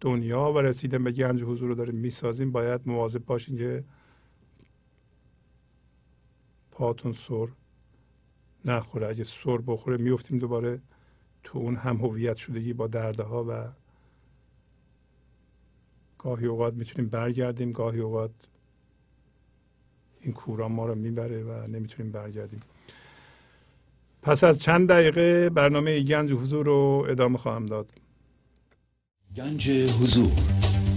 دنیا 0.00 0.52
و 0.52 0.58
رسیدن 0.58 1.04
به 1.04 1.12
گنج 1.12 1.42
حضور 1.42 1.68
رو 1.68 1.74
داریم 1.74 1.94
می‌سازیم 1.94 2.52
باید 2.52 2.80
مواظب 2.86 3.24
باشین 3.24 3.56
که 3.56 3.84
پاتون 6.78 7.12
سر 7.12 7.48
نخوره. 8.64 9.08
اگه 9.08 9.24
سر 9.24 9.56
بخوره 9.56 9.96
میفتیم 9.96 10.38
دوباره 10.38 10.80
تو 11.44 11.58
اون 11.58 11.76
هم 11.76 11.96
هویت 11.96 12.36
شدگی 12.36 12.72
با 12.72 12.86
دردها 12.86 13.44
و 13.48 13.68
گاهی 16.18 16.46
اوقات 16.46 16.74
می‌تونیم 16.74 17.10
برگردیم 17.10 17.72
گاهی 17.72 18.00
اوقات 18.00 18.30
این 20.20 20.32
کورا 20.32 20.68
ما 20.68 20.86
رو 20.86 20.94
می‌بره 20.94 21.42
و 21.42 21.66
نمی‌تونیم 21.66 22.12
برگردیم. 22.12 22.62
پس 24.22 24.44
از 24.44 24.58
چند 24.58 24.88
دقیقه 24.88 25.50
برنامه 25.50 26.00
گنج 26.00 26.32
حضور 26.32 26.66
رو 26.66 27.06
ادامه 27.08 27.38
خواهم 27.38 27.66
داد. 27.66 27.92
گنج 29.36 29.70
حضور. 29.70 30.57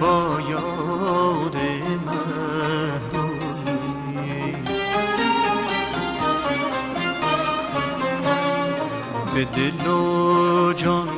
با 0.00 0.40
یاد 0.50 1.56
به 9.34 9.44
دل 9.44 9.86
و 9.86 10.72
جان 10.72 11.13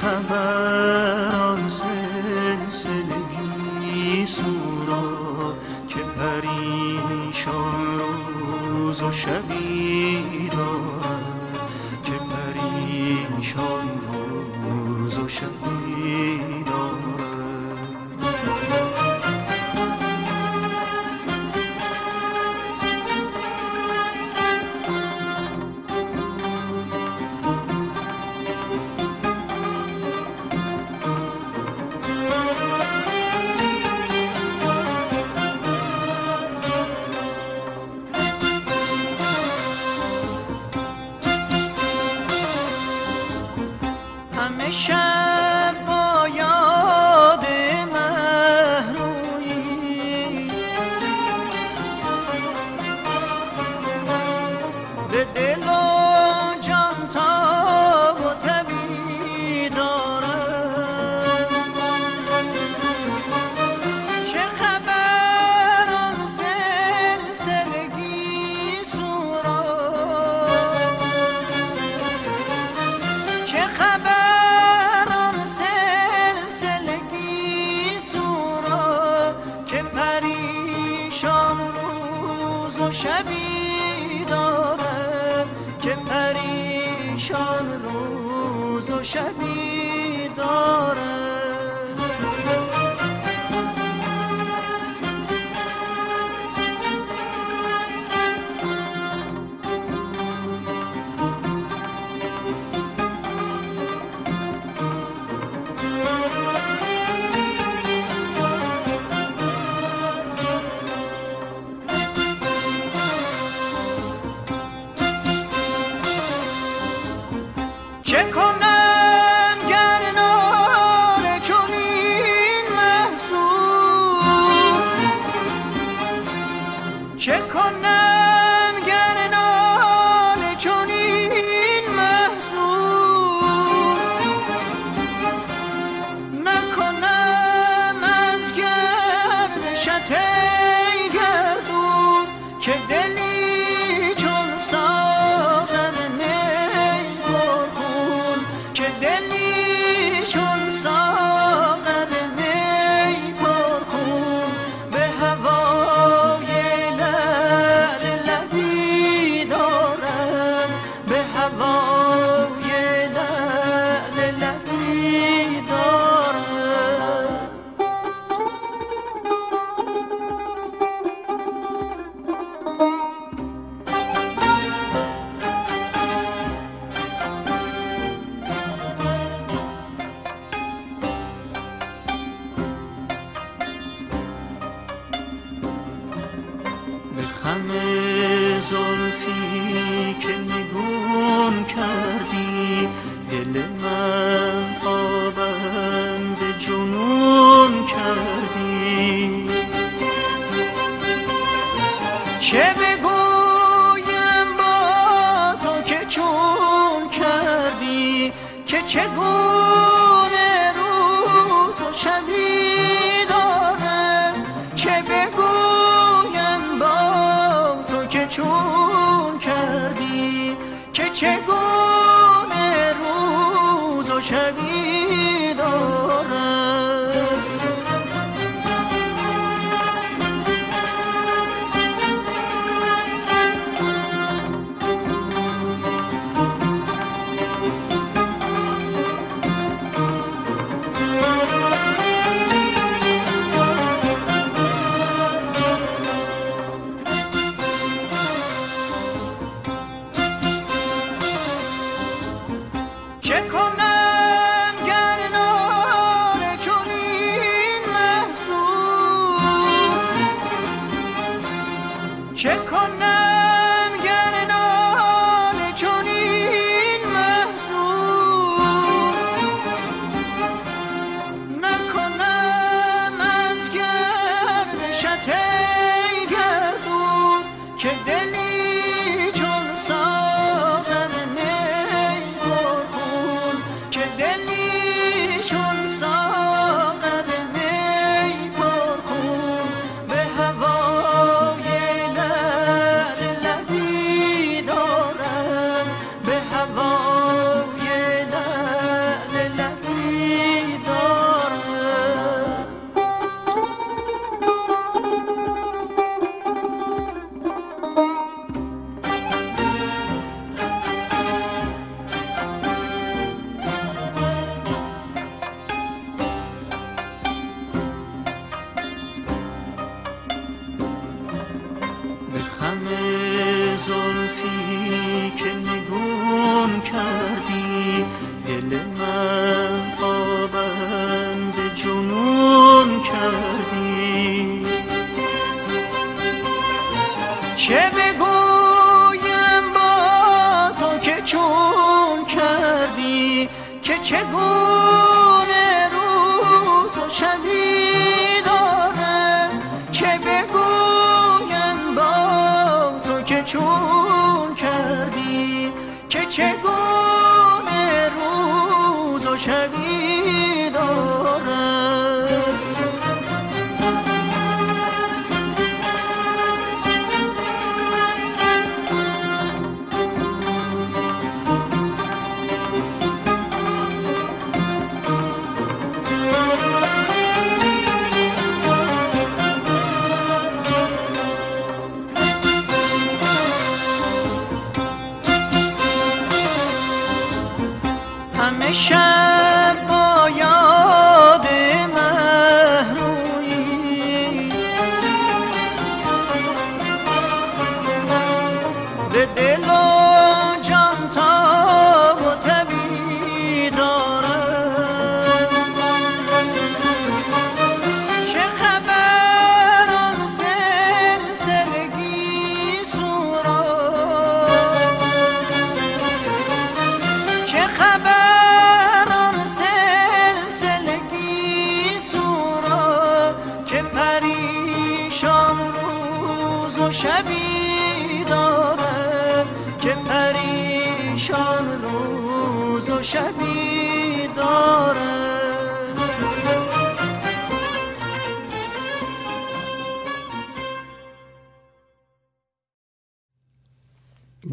خبر 0.00 1.29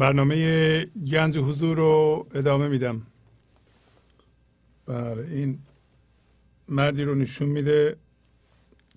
برنامه 0.08 0.84
گنج 0.84 1.38
حضور 1.38 1.76
رو 1.76 2.26
ادامه 2.34 2.68
میدم. 2.68 3.06
بله 4.86 5.22
این 5.22 5.58
مردی 6.68 7.04
رو 7.04 7.14
نشون 7.14 7.48
میده 7.48 7.96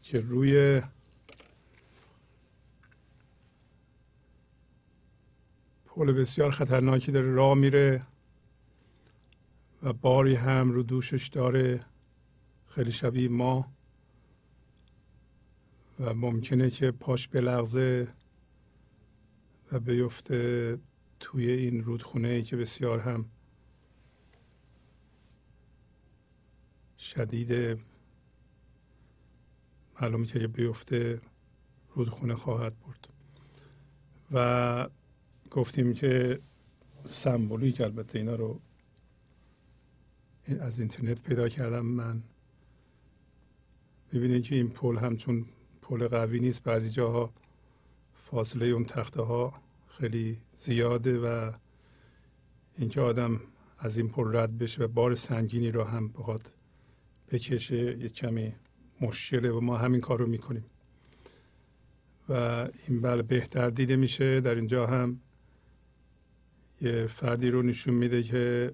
که 0.02 0.20
روی 0.20 0.82
پل 5.86 6.12
بسیار 6.12 6.52
خطرناکی 6.52 7.12
داره 7.12 7.32
راه 7.32 7.54
میره 7.54 8.04
و 9.84 9.94
باری 9.94 10.36
هم 10.36 10.72
رو 10.72 10.84
دوشش 10.84 11.28
داره. 11.28 11.86
خیلی 12.68 12.92
شبیه 12.92 13.30
ما. 13.30 13.72
و 16.00 16.14
ممکنه 16.14 16.70
که 16.70 16.92
پاش 16.92 17.28
بلغزه 17.28 18.08
و 19.72 19.80
بیفته 19.80 20.78
توی 21.22 21.52
این 21.52 21.84
رودخونه 21.84 22.28
ای 22.28 22.44
که 22.44 22.58
بسیار 22.58 23.00
هم 23.00 23.26
شدید 27.00 27.80
معلومه 30.02 30.26
که 30.26 30.48
بیفته 30.48 31.22
رودخونه 31.96 32.36
خواهد 32.36 32.76
برد. 32.80 33.08
و 34.32 34.90
گفتیم 35.52 35.94
که 35.94 36.40
سمبولیک 37.06 37.82
البته 37.82 38.20
اینا 38.20 38.36
رو 38.36 38.60
از 40.60 40.80
اینترنت 40.80 41.24
پیدا 41.24 41.50
کردم. 41.50 41.86
من 41.86 42.24
ببینید 44.14 44.44
که 44.44 44.56
این 44.56 44.70
پل 44.70 44.98
همچون 44.98 45.46
پل 45.82 46.08
قوی 46.08 46.40
نیست. 46.40 46.64
بعضی 46.64 46.90
جاها 46.90 47.34
فاصله 48.14 48.66
اون 48.66 48.86
تخته 48.86 49.22
ها 49.22 49.61
خیلی 49.98 50.42
زیاده 50.54 51.20
و 51.20 51.52
اینکه 52.78 53.02
آدم 53.02 53.42
از 53.80 53.98
این 53.98 54.10
پل 54.10 54.36
رد 54.36 54.58
بشه 54.58 54.84
و 54.84 54.88
بار 54.88 55.16
سنگینی 55.16 55.72
رو 55.72 55.84
هم 55.84 56.08
بخواد 56.08 56.54
بکشه 57.32 57.98
یه 58.00 58.10
کمی 58.10 58.56
مشکله 59.02 59.52
و 59.52 59.60
ما 59.60 59.78
همین 59.78 60.02
کار 60.02 60.20
رو 60.20 60.28
می‌کنیم. 60.28 60.66
و 62.30 62.34
این 62.88 63.02
بله 63.02 63.22
بهتر 63.22 63.70
دیده 63.70 63.96
میشه. 63.96 64.42
در 64.42 64.56
اینجا 64.56 64.88
هم 64.88 65.20
یه 66.82 67.08
فردی 67.08 67.50
رو 67.50 67.62
نشون 67.62 67.94
میده 67.94 68.24
که 68.24 68.74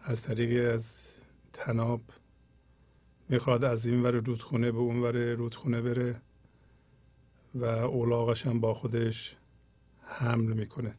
از 0.00 0.22
طریق 0.22 0.74
از 0.74 1.16
تناب 1.52 2.02
می‌خواد 3.28 3.64
از 3.64 3.86
این 3.86 4.02
ور 4.02 4.10
رودخونه 4.10 4.72
به 4.72 4.78
اون 4.78 4.98
ور 5.00 5.32
رودخونه 5.34 5.82
بره. 5.82 6.22
و 7.54 7.64
اولاغش 7.64 8.46
هم 8.46 8.60
با 8.60 8.74
خودش 8.74 9.36
حمل 10.06 10.52
می‌کنه. 10.52 10.94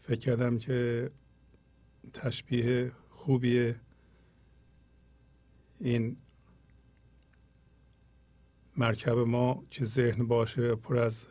فکر 0.00 0.20
کردم 0.20 0.58
که 0.58 1.10
تشبیه 2.12 2.92
خوبیه. 3.10 3.80
این 5.80 6.16
مرکب 8.76 9.18
ما 9.18 9.64
که 9.70 9.84
ذهن 9.84 10.26
باشه 10.26 10.74
پر 10.74 10.98
از 10.98 11.26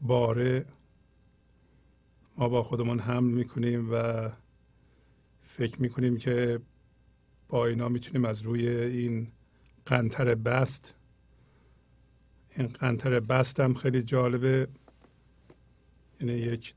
باره. 0.00 0.66
ما 2.36 2.48
با 2.48 2.62
خودمون 2.62 2.98
حمل 2.98 3.32
می‌کنیم 3.32 3.88
و 3.92 4.28
فکر 5.42 5.82
می‌کنیم 5.82 6.16
که 6.16 6.60
با 7.48 7.66
اینا 7.66 7.88
می‌تونیم 7.88 8.24
از 8.24 8.42
روی 8.42 8.68
این 8.68 9.28
قنتر 9.86 10.34
بست 10.34 10.94
این 12.58 12.66
قنتر 12.66 13.20
بست 13.20 13.60
هم 13.60 13.74
خیلی 13.74 14.02
جالبه. 14.02 14.68
یعنی 16.20 16.32
یک 16.32 16.74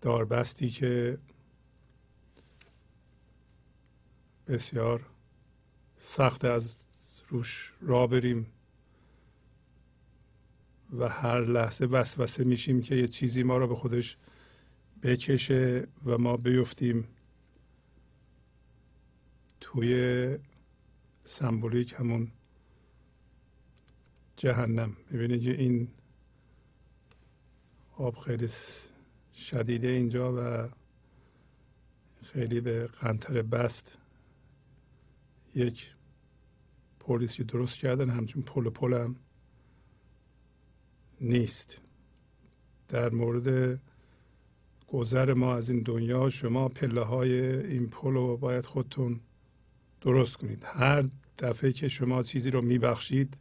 داربستی 0.00 0.68
که 0.68 1.18
بسیار 4.46 5.06
سخت 5.96 6.44
از 6.44 6.76
روش 7.28 7.74
را 7.80 8.06
بریم 8.06 8.46
و 10.92 11.08
هر 11.08 11.40
لحظه 11.40 11.84
وسوسه 11.84 12.44
میشیم 12.44 12.82
که 12.82 12.94
یه 12.94 13.08
چیزی 13.08 13.42
ما 13.42 13.56
رو 13.56 13.68
به 13.68 13.76
خودش 13.76 14.16
بکشه 15.02 15.88
و 16.04 16.18
ما 16.18 16.36
بیفتیم 16.36 17.08
توی 19.60 20.38
سمبولیک 21.24 21.94
همون 21.98 22.32
جهنم. 24.42 24.96
می‌بینید 25.10 25.48
این 25.48 25.88
آب 27.96 28.16
خیلی 28.16 28.48
شدیده 29.34 29.88
اینجا 29.88 30.32
و 30.36 30.68
خیلی 32.22 32.60
به 32.60 32.86
قنطر 32.86 33.42
بست. 33.42 33.98
یک 35.54 35.94
پلیسی 37.00 37.44
درست 37.44 37.78
کردن 37.78 38.10
همچون 38.10 38.42
پل 38.42 38.94
هم 38.94 39.16
نیست. 41.20 41.80
در 42.88 43.10
مورد 43.10 43.80
گذر 44.86 45.34
ما 45.34 45.54
از 45.54 45.70
این 45.70 45.82
دنیا 45.82 46.30
شما 46.30 46.68
پله 46.68 47.00
های 47.00 47.56
این 47.66 47.88
پل 47.88 48.12
رو 48.12 48.36
باید 48.36 48.66
خودتون 48.66 49.20
درست 50.00 50.36
کنید. 50.36 50.64
هر 50.64 51.04
دفعه 51.38 51.72
که 51.72 51.88
شما 51.88 52.22
چیزی 52.22 52.50
رو 52.50 52.62
میبخشید 52.62 53.36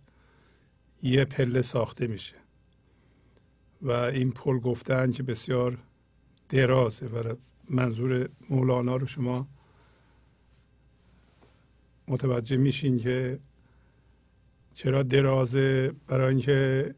یه 1.02 1.26
پله 1.26 1.62
ساخته 1.62 2.08
میشه. 2.08 2.36
و 3.82 3.92
این 3.92 4.32
پل 4.32 4.60
گفتن 4.60 5.12
که 5.12 5.24
بسیار 5.24 5.78
درازه 6.50 7.06
و 7.06 7.36
منظور 7.70 8.30
مولانا 8.50 8.96
رو 8.96 9.06
شما 9.06 9.48
متوجه 12.08 12.58
میشین 12.58 13.00
که 13.00 13.40
چرا 14.74 15.04
درازه 15.04 15.92
برای 16.08 16.30
اینکه 16.30 16.96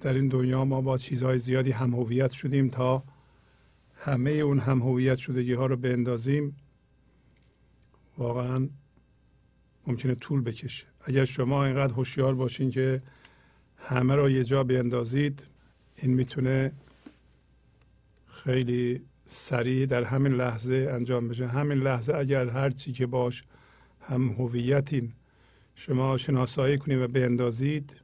در 0.00 0.14
این 0.14 0.28
دنیا 0.28 0.64
ما 0.64 0.80
با 0.80 0.98
چیزهای 0.98 1.38
زیادی 1.38 1.70
هم 1.70 1.94
هویت 1.94 2.30
شدیم 2.30 2.68
تا 2.68 3.04
همه 3.94 4.30
اون 4.30 4.58
هم 4.58 4.78
هویت 4.82 5.18
شدگی 5.18 5.52
ها 5.52 5.66
رو 5.66 5.76
بندازیم. 5.76 6.56
واقعا 8.18 8.68
ممکنه 9.86 10.14
طول 10.14 10.40
بکشه. 10.40 10.86
اگر 11.00 11.24
شما 11.24 11.64
اینقدر 11.64 11.94
هوشیار 11.94 12.34
باشین 12.34 12.70
که 12.70 13.02
همه 13.82 14.14
را 14.14 14.30
یه 14.30 14.44
جا 14.44 14.64
بیندازید. 14.64 15.46
این 15.96 16.14
می‌تونه 16.14 16.72
خیلی 18.26 19.00
سریع 19.24 19.86
در 19.86 20.04
همین 20.04 20.32
لحظه 20.32 20.88
انجام 20.90 21.28
بشه. 21.28 21.46
همین 21.46 21.78
لحظه 21.78 22.14
اگر 22.14 22.48
هر 22.48 22.70
چی 22.70 22.92
که 22.92 23.06
باش 23.06 23.44
هم 24.00 24.28
هویتین 24.28 25.12
شما 25.74 26.16
شناسایی 26.16 26.78
کنید 26.78 26.98
و 26.98 27.08
بیندازید 27.08 28.00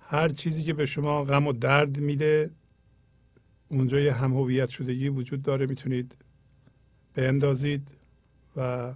هر 0.00 0.28
چیزی 0.28 0.62
که 0.62 0.72
به 0.72 0.86
شما 0.86 1.24
غم 1.24 1.46
و 1.46 1.52
درد 1.52 2.00
میده 2.00 2.50
اونجا 3.68 4.00
یه 4.00 4.12
هم 4.12 4.32
هویت 4.32 4.68
شدگی 4.68 5.08
وجود 5.08 5.42
داره 5.42 5.66
می‌تونید 5.66 6.16
بیندازید 7.14 7.88
و 8.56 8.92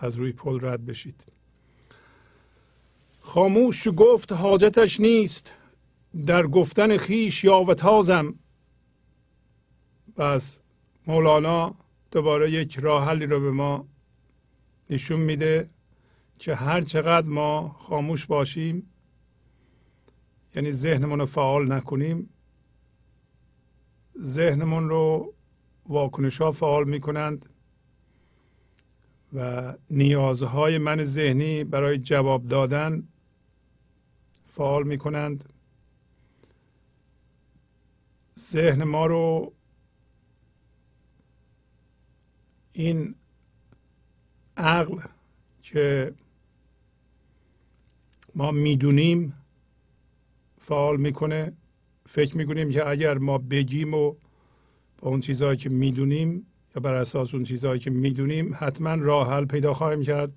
از 0.00 0.14
روی 0.14 0.32
پل 0.32 0.58
رد 0.66 0.86
بشید. 0.86 1.26
خاموش 3.22 3.88
گفت 3.96 4.32
حاجتش 4.32 5.00
نیست. 5.00 5.52
در 6.26 6.46
گفتن 6.46 6.96
خیش 6.96 7.44
یا 7.44 7.74
تازم. 7.74 8.34
پس 10.16 10.62
مولانا 11.06 11.74
دوباره 12.10 12.50
یک 12.50 12.78
راه 12.78 13.04
حلی 13.04 13.26
رو 13.26 13.40
به 13.40 13.50
ما 13.50 13.88
نشون 14.90 15.20
میده 15.20 15.68
که 16.38 16.54
هر 16.54 16.80
چقدر 16.80 17.26
ما 17.26 17.68
خاموش 17.68 18.26
باشیم 18.26 18.90
یعنی 20.54 20.72
ذهنمون 20.72 21.18
رو 21.18 21.26
فعال 21.26 21.72
نکنیم 21.72 22.30
ذهنمون 24.18 24.88
رو 24.88 25.34
واکنش 25.86 26.40
ها 26.40 26.52
فعال 26.52 26.88
می‌کنند 26.88 27.48
و 29.32 29.72
نیازهای 29.90 30.78
من 30.78 31.04
ذهنی 31.04 31.64
برای 31.64 31.98
جواب 31.98 32.46
دادن 32.46 33.08
فعال 34.52 34.86
می 34.86 34.98
کنند 34.98 35.52
ذهن 38.38 38.84
ما 38.84 39.06
رو 39.06 39.52
این 42.72 43.14
عقل 44.56 44.98
که 45.62 46.14
ما 48.34 48.50
می‌دونیم 48.50 49.34
فعال 50.60 50.96
می‌کنه 50.96 51.52
فکر 52.06 52.36
می‌کنیم 52.36 52.70
که 52.70 52.88
اگر 52.88 53.18
ما 53.18 53.38
بگیم 53.38 53.94
و 53.94 54.14
با 54.98 55.10
اون 55.10 55.20
چیزهایی 55.20 55.56
که 55.56 55.68
می‌دونیم 55.68 56.46
یا 56.76 56.82
بر 56.82 56.94
اساس 56.94 57.34
اون 57.34 57.44
چیزهایی 57.44 57.80
که 57.80 57.90
می‌دونیم 57.90 58.56
حتما 58.58 58.94
راه 58.94 59.30
حل 59.30 59.44
پیدا 59.44 59.74
خواهیم 59.74 60.02
کرد. 60.02 60.32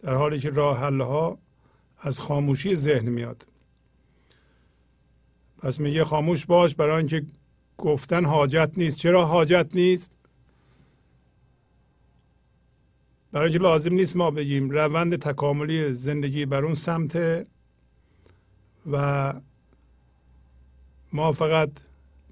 در 0.00 0.14
حالی 0.14 0.38
که 0.38 0.50
راه 0.50 0.78
حل 0.78 1.00
ها 1.00 1.38
از 1.98 2.20
خاموشی 2.20 2.74
ذهن 2.74 3.08
میاد. 3.08 3.46
پس 5.58 5.80
میگه 5.80 6.04
خاموش 6.04 6.46
باش 6.46 6.74
برای 6.74 6.96
اینکه 6.96 7.22
گفتن 7.78 8.24
حاجت 8.24 8.70
نیست. 8.76 8.96
چرا 8.96 9.26
حاجت 9.26 9.70
نیست؟ 9.74 10.18
برای 13.32 13.44
اینکه 13.44 13.62
لازم 13.62 13.94
نیست 13.94 14.16
ما 14.16 14.30
بگیم. 14.30 14.70
روند 14.70 15.16
تکاملی 15.16 15.92
زندگی 15.92 16.46
بر 16.46 16.64
اون 16.64 16.74
سمت 16.74 17.46
و 18.92 19.34
ما 21.12 21.32
فقط 21.32 21.70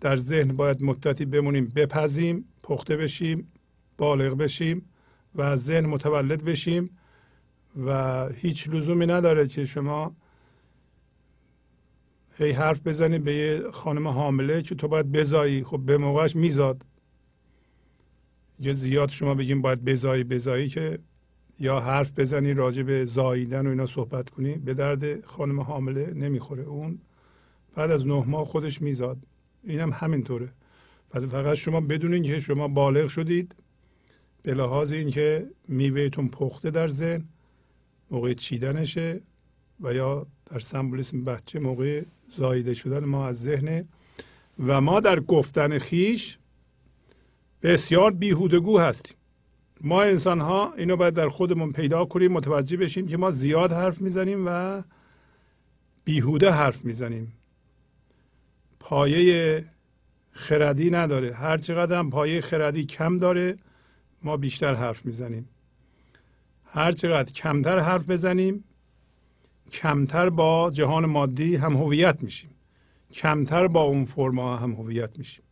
در 0.01 0.17
ذهن 0.17 0.53
باید 0.53 0.83
مدتی 0.83 1.25
بمونیم 1.25 1.69
بپزیم 1.77 2.45
پخته 2.63 2.97
بشیم 2.97 3.53
بالغ 3.99 4.37
بشیم 4.37 4.89
و 5.35 5.43
از 5.43 5.65
ذهن 5.65 5.87
متولد 5.87 6.45
بشیم. 6.45 6.91
و 7.87 8.29
هیچ 8.29 8.69
لزومی 8.69 9.07
نداره 9.07 9.47
که 9.47 9.65
شما 9.65 10.17
هی 12.39 12.51
حرف 12.51 12.81
بزنی 12.87 13.19
به 13.19 13.35
یه 13.35 13.71
خانم 13.71 14.09
حامله 14.09 14.63
که 14.63 14.75
تو 14.75 14.89
باید 14.89 15.13
بزایی. 15.13 15.65
خب 15.65 15.79
به 15.79 15.97
موقعش 15.97 16.37
میزاد. 16.37 16.87
یه 18.61 18.73
زیاد 18.73 19.09
شما 19.09 19.35
بگیم 19.35 19.63
باید 19.63 19.85
بزایی 19.85 20.25
بزایی 20.25 20.69
که 20.69 20.99
یا 21.61 21.81
حرف 21.81 22.19
بزنی 22.19 22.55
راجع 22.55 22.83
به 22.83 23.05
زاییدن 23.05 23.67
و 23.67 23.71
اینا 23.71 23.87
صحبت 23.87 24.29
کنی. 24.29 24.55
به 24.55 24.75
درد 24.75 25.25
خانم 25.25 25.61
حامله 25.61 26.15
نمی‌خوره. 26.15 26.63
اون 26.63 26.99
بعد 27.75 27.91
از 27.91 28.07
نه 28.07 28.25
ماه 28.27 28.45
خودش 28.45 28.83
میزاد. 28.83 29.19
اینم 29.65 29.93
هم 29.93 29.99
همینطوره. 29.99 30.49
فقط 31.13 31.55
شما 31.55 31.81
بدونین 31.81 32.23
که 32.23 32.41
شما 32.41 32.69
بالغ 32.69 33.09
شدید 33.09 33.55
به 34.43 34.55
لحاظ 34.55 34.93
اینکه 34.93 35.51
میوهتون 35.69 36.29
پخته 36.29 36.71
در 36.71 36.89
ذهن 36.89 37.25
موقع 38.13 38.33
چیدنشه 38.33 39.21
و 39.81 39.95
یا 39.95 40.27
در 40.47 40.59
سمبولیسم 40.59 41.25
بچه 41.25 41.59
موقع 41.59 42.03
زایده 42.27 42.75
شدن 42.75 43.05
ما 43.05 43.27
از 43.27 43.43
ذهن 43.43 43.89
و 44.67 44.81
ما 44.81 45.01
در 45.01 45.21
گفتن 45.21 45.79
خیش 45.79 46.39
بسیار 47.63 48.11
بیهودگو 48.11 48.79
هستیم. 48.79 49.17
ما 49.81 50.03
انسان 50.03 50.41
ها 50.41 50.73
اینو 50.73 50.97
باید 50.97 51.15
در 51.15 51.29
خودمون 51.29 51.73
پیدا 51.73 52.05
کنیم 52.05 52.33
متوجه 52.33 52.77
بشیم 52.77 53.09
که 53.09 53.17
ما 53.17 53.31
زیاد 53.31 53.73
حرف 53.73 54.01
می‌زنیم 54.01 54.45
و 54.47 54.83
بیهوده 56.05 56.51
حرف 56.51 56.85
می‌زنیم. 56.85 57.33
پایه 58.81 59.65
خردی 60.31 60.91
نداره. 60.91 61.35
هر 61.35 61.59
چقدر 61.59 61.99
هم 61.99 62.11
پایه 62.11 62.41
خردی 62.41 62.85
کم 62.85 63.19
داره 63.19 63.59
ما 64.23 64.37
بیشتر 64.37 64.75
حرف 64.75 65.07
می‌زنیم. 65.07 65.49
هر 66.75 66.93
چقدر 66.93 67.33
کمتر 67.33 67.79
حرف 67.79 68.11
بزنیم 68.11 68.65
کمتر 69.73 70.31
با 70.31 70.71
جهان 70.71 71.07
مادی 71.07 71.57
هم 71.57 71.77
هویت 71.77 72.23
میشیم. 72.23 72.51
کمتر 73.13 73.67
با 73.69 73.83
اون 73.83 74.05
فرما 74.05 74.57
هم 74.57 74.73
هویت 74.73 75.19
میشیم. 75.19 75.45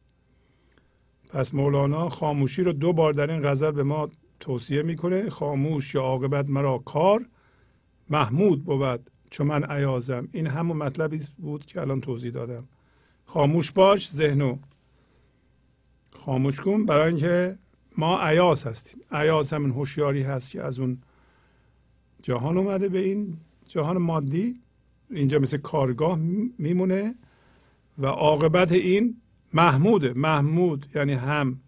پس 1.28 1.54
مولانا 1.54 2.08
خاموشی 2.08 2.62
رو 2.62 2.72
دو 2.72 2.92
بار 2.92 3.12
در 3.12 3.30
این 3.30 3.42
غزل 3.42 3.70
به 3.70 3.82
ما 3.82 4.08
توصیه 4.40 4.82
می‌کنه 4.82 5.30
خاموش 5.30 5.94
یا 5.94 6.02
عاقبت 6.02 6.48
مرا 6.48 6.78
کار 6.78 7.26
محمود 8.10 8.64
بود 8.64 9.10
چون 9.30 9.46
من 9.46 9.64
عیازم 9.64 10.28
این 10.32 10.46
همون 10.46 10.76
مطلبی 10.76 11.20
بود 11.38 11.66
که 11.66 11.80
الان 11.80 12.00
توضیح 12.00 12.30
دادم. 12.30 12.68
خاموش 13.24 13.70
باش 13.70 14.10
ذهنو 14.10 14.56
خاموش 16.18 16.60
کن. 16.60 16.84
برای 16.86 17.08
اینکه 17.08 17.58
ما 17.98 18.20
عیاز 18.20 18.64
هستیم. 18.66 19.00
عیاز 19.12 19.52
همین 19.52 19.70
هوشیاری 19.70 20.22
هست 20.22 20.50
که 20.50 20.62
از 20.62 20.78
اون 20.78 20.98
جهان 22.22 22.58
اومده 22.58 22.88
به 22.88 22.98
این 22.98 23.36
جهان 23.66 23.98
مادی 23.98 24.60
اینجا 25.10 25.38
مثل 25.38 25.56
کارگاه 25.56 26.18
میمونه 26.58 27.14
و 27.98 28.06
عاقبت 28.06 28.72
این 28.72 29.20
محموده. 29.52 30.12
محمود 30.12 30.86
یعنی 30.94 31.12
هم 31.12 31.60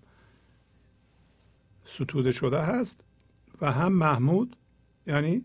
ستوده 1.84 2.32
شده 2.32 2.60
هست 2.60 3.04
و 3.60 3.72
هم 3.72 3.92
محمود 3.92 4.56
یعنی 5.06 5.44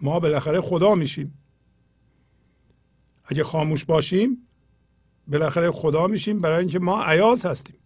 ما 0.00 0.20
بالاخره 0.20 0.60
خدا 0.60 0.94
میشیم. 0.94 1.38
اگه 3.24 3.44
خاموش 3.44 3.84
باشیم 3.84 4.48
بالاخره 5.28 5.70
خدا 5.70 6.06
میشیم 6.06 6.38
برای 6.38 6.58
اینکه 6.58 6.78
ما 6.78 7.04
عیاز 7.04 7.46
هستیم. 7.46 7.76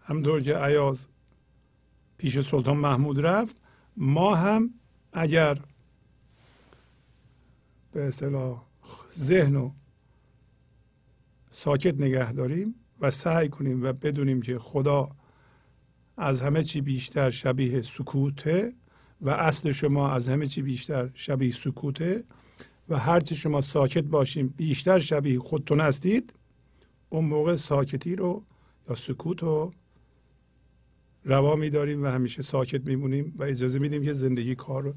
همطور 0.00 0.40
که 0.40 0.56
عیاز 0.56 1.08
پیش 2.18 2.40
سلطان 2.40 2.76
محمود 2.76 3.20
رفت 3.20 3.63
ما 3.96 4.34
هم 4.34 4.74
اگر 5.12 5.58
به 7.92 8.06
اصطلاح 8.06 8.66
ذهن 9.18 9.54
رو 9.54 9.72
ساکت 11.48 12.00
نگه 12.00 12.32
داریم 12.32 12.74
و 13.00 13.10
سعی 13.10 13.48
کنیم 13.48 13.84
و 13.84 13.92
بدونیم 13.92 14.42
که 14.42 14.58
خدا 14.58 15.10
از 16.16 16.42
همه 16.42 16.62
چی 16.62 16.80
بیشتر 16.80 17.30
شبیه 17.30 17.80
سکوته 17.80 18.72
و 19.20 19.30
اصل 19.30 19.72
شما 19.72 20.10
از 20.10 20.28
همه 20.28 20.46
چی 20.46 20.62
بیشتر 20.62 21.10
شبیه 21.14 21.52
سکوته 21.52 22.24
و 22.88 22.98
هرچی 22.98 23.36
شما 23.36 23.60
ساکت 23.60 24.04
باشیم 24.04 24.48
بیشتر 24.56 24.98
شبیه 24.98 25.38
خودتون 25.38 25.80
هستید 25.80 26.34
اون 27.08 27.24
موقع 27.24 27.54
ساکتی 27.54 28.16
رو 28.16 28.44
یا 28.88 28.94
سکوت 28.94 29.42
رو 29.42 29.72
روا 31.24 31.56
میداریم 31.56 32.02
و 32.02 32.06
همیشه 32.06 32.42
ساکت 32.42 32.86
میمونیم 32.86 33.34
و 33.38 33.42
اجازه 33.42 33.78
میدیم 33.78 34.04
که 34.04 34.12
زندگی 34.12 34.54
کار 34.54 34.94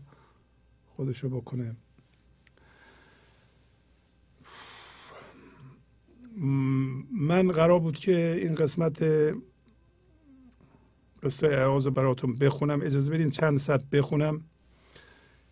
خودش 0.96 1.20
رو 1.20 1.30
بکنه. 1.30 1.76
من 7.12 7.48
قرار 7.48 7.80
بود 7.80 8.00
که 8.00 8.40
این 8.42 8.56
قسمت 8.56 9.04
قصه 11.24 11.48
اعاز 11.48 11.88
براتون 11.88 12.36
بخونم. 12.36 12.82
اجازه 12.82 13.14
بدین 13.14 13.30
چند 13.30 13.58
سطر 13.58 13.86
بخونم 13.92 14.42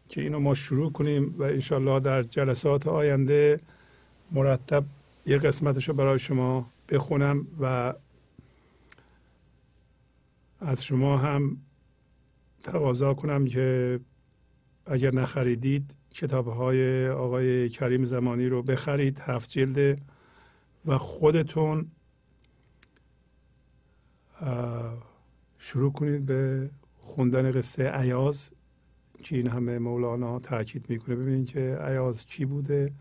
که 0.10 0.22
اینو 0.22 0.40
ما 0.40 0.54
شروع 0.54 0.92
کنیم 0.92 1.36
و 1.38 1.44
انشالله 1.44 2.00
در 2.00 2.22
جلسات 2.22 2.88
آینده 2.88 3.60
مرتب 4.32 4.84
یه 5.26 5.38
قسمتش 5.38 5.90
رو 5.90 5.96
برای 5.96 6.20
شما 6.20 6.72
بخونم 6.90 7.48
و 7.60 7.94
از 10.66 10.84
شما 10.84 11.18
هم 11.18 11.58
تقاضا 12.64 13.14
کنم 13.14 13.46
که 13.46 14.00
اگر 14.86 15.14
نخریدید 15.16 15.96
کتاب 16.14 16.48
های 16.48 17.10
آقای 17.10 17.70
کریم 17.70 18.04
زمانی 18.04 18.48
رو 18.48 18.64
بخرید 18.64 19.20
هفت 19.20 19.50
جلده 19.50 19.96
و 20.86 20.98
خودتون 20.98 21.92
شروع 25.58 25.92
کنید 25.92 26.26
به 26.26 26.70
خوندن 27.00 27.52
قصه 27.52 27.90
عیاز 27.90 28.52
که 29.24 29.36
این 29.36 29.48
همه 29.48 29.80
مولانا 29.80 30.40
تاکید 30.40 30.90
می‌کنه. 30.90 31.16
ببینید 31.16 31.48
که 31.48 31.78
عیاز 31.82 32.26
کی 32.26 32.46
بوده 32.46 32.94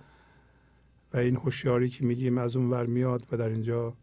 و 1.13 1.17
این 1.17 1.37
هوشیاری 1.37 1.89
که 1.89 2.05
میگیم 2.05 2.39
از 2.39 2.57
اون 2.57 2.71
ور 2.71 2.87
میاد 2.87 3.27
و 3.33 3.37
در 3.37 3.49
اینجا 3.49 3.95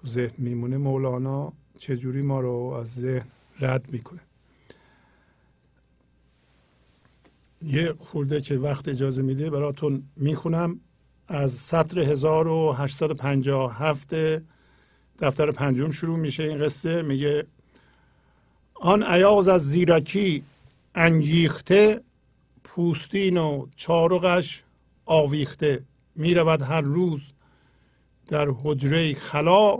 تو 0.00 0.06
ذهن 0.06 0.34
میمونه 0.38 0.76
مولانا 0.76 1.52
چجوری 1.78 2.22
ما 2.22 2.40
رو 2.40 2.76
از 2.80 2.94
ذهن 2.94 3.26
رد 3.60 3.92
می‌کنه. 3.92 4.20
یه 7.62 7.94
خورده 7.98 8.40
که 8.40 8.58
وقت 8.58 8.88
اجازه 8.88 9.22
میده 9.22 9.50
براتون 9.50 10.02
می‌خونم. 10.16 10.80
از 11.28 11.52
سطر 11.52 12.00
1857 12.00 14.14
دفتر 15.18 15.50
پنجم 15.50 15.90
شروع 15.90 16.18
میشه 16.18 16.42
این 16.42 16.64
قصه. 16.64 17.02
میگه 17.02 17.46
آن 18.74 19.02
عیاز 19.02 19.48
از 19.48 19.68
زیرکی 19.68 20.42
انگیخته 20.94 22.00
پوستین 22.64 23.36
و 23.36 23.66
چارقش 23.76 24.62
آویخته. 25.06 25.82
می‌رود 26.14 26.62
هر 26.62 26.80
روز 26.80 27.32
در 28.28 28.48
حجره 28.62 29.14
خلا 29.14 29.78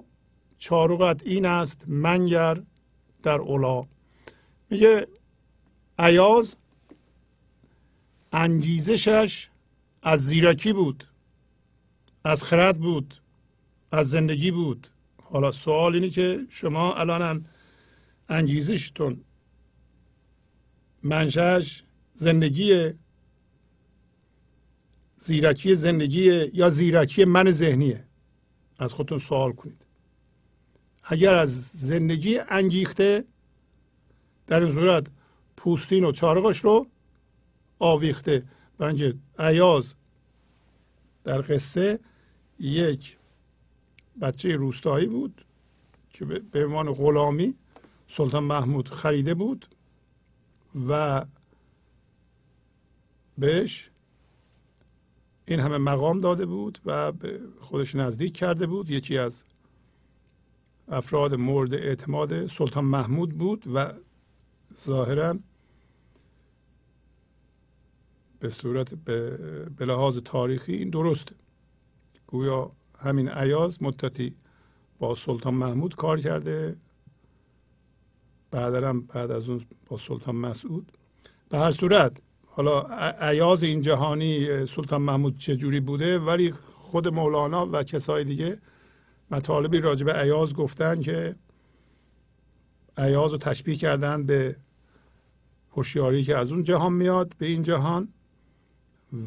چارقت 0.60 1.22
این 1.26 1.46
است 1.46 1.84
منگر 1.88 2.62
در 3.22 3.40
اولا 3.40 3.86
میگه 4.70 5.06
عیاز 5.98 6.56
انگیزشش 8.32 9.48
از 10.02 10.26
زیرکی 10.26 10.72
بود 10.72 11.04
از 12.24 12.44
خرد 12.44 12.78
بود 12.78 13.14
از 13.92 14.10
زندگی 14.10 14.50
بود. 14.50 14.88
حالا 15.22 15.50
سوال 15.50 15.94
اینه 15.94 16.10
که 16.10 16.46
شما 16.48 16.94
الان 16.94 17.46
انگیزشتون 18.28 19.24
منشهش 21.02 21.84
زندگی 22.14 22.90
زیرکی 25.16 25.74
زندگی 25.74 26.50
یا 26.54 26.68
زیرکی 26.68 27.24
من 27.24 27.50
ذهنیه؟ 27.50 28.04
از 28.78 28.94
خودتون 28.94 29.18
سوال 29.18 29.52
کنید. 29.52 29.86
اگر 31.02 31.34
از 31.34 31.62
زندگی 31.68 32.38
انگیخته 32.38 33.24
در 34.46 34.60
این 34.60 34.72
صورت 34.72 35.06
پوستین 35.56 36.04
و 36.04 36.12
چارقش 36.12 36.58
رو 36.58 36.86
آویخته 37.78 38.42
برای 38.78 39.14
عیاز 39.38 39.94
در 41.24 41.40
قصه 41.40 42.00
یک 42.58 43.18
بچه 44.20 44.56
روستایی 44.56 45.06
بود 45.06 45.44
که 46.10 46.24
به 46.24 46.64
عنوان 46.64 46.92
غلامی 46.92 47.54
سلطان 48.08 48.44
محمود 48.44 48.88
خریده 48.88 49.34
بود 49.34 49.66
و 50.88 51.24
بهش 53.38 53.90
این 55.46 55.60
همه 55.60 55.78
مقام 55.78 56.20
داده 56.20 56.46
بود 56.46 56.78
و 56.84 57.12
به 57.12 57.40
خودش 57.60 57.94
نزدیک 57.94 58.36
کرده 58.36 58.66
بود. 58.66 58.90
یکی 58.90 59.18
از 59.18 59.44
افراد 60.90 61.34
مورد 61.34 61.74
اعتماد 61.74 62.46
سلطان 62.46 62.84
محمود 62.84 63.38
بود 63.38 63.64
و 63.74 63.92
ظاهرا 64.84 65.38
به 68.40 68.48
صورت 68.48 68.94
به 68.94 69.86
لحاظ 69.86 70.18
تاریخی 70.18 70.72
این 70.72 70.90
درسته 70.90 71.34
گویا 72.26 72.72
همین 72.98 73.28
عیاز 73.28 73.82
مدتی 73.82 74.34
با 74.98 75.14
سلطان 75.14 75.54
محمود 75.54 75.96
کار 75.96 76.20
کرده 76.20 76.76
بعد 78.50 79.06
بعد 79.06 79.30
از 79.30 79.48
اون 79.48 79.60
با 79.86 79.96
سلطان 79.96 80.36
مسعود. 80.36 80.92
به 81.48 81.58
هر 81.58 81.70
صورت 81.70 82.20
حالا 82.46 82.80
عیاز 83.20 83.62
این 83.62 83.82
جهانی 83.82 84.66
سلطان 84.66 85.02
محمود 85.02 85.38
چجوری 85.38 85.80
بوده 85.80 86.18
ولی 86.18 86.50
خود 86.78 87.08
مولانا 87.08 87.68
و 87.72 87.82
کسای 87.82 88.24
دیگه 88.24 88.58
مطالبی 89.30 89.78
راجع 89.78 90.06
به 90.06 90.12
عیاز 90.12 90.54
گفتن 90.54 91.00
که 91.00 91.36
عیاز 92.96 93.32
رو 93.32 93.38
تشبیه 93.38 93.76
کردن 93.76 94.26
به 94.26 94.56
هوشیاری 95.70 96.24
که 96.24 96.36
از 96.36 96.52
اون 96.52 96.62
جهان 96.62 96.92
میاد 96.92 97.34
به 97.38 97.46
این 97.46 97.62
جهان 97.62 98.08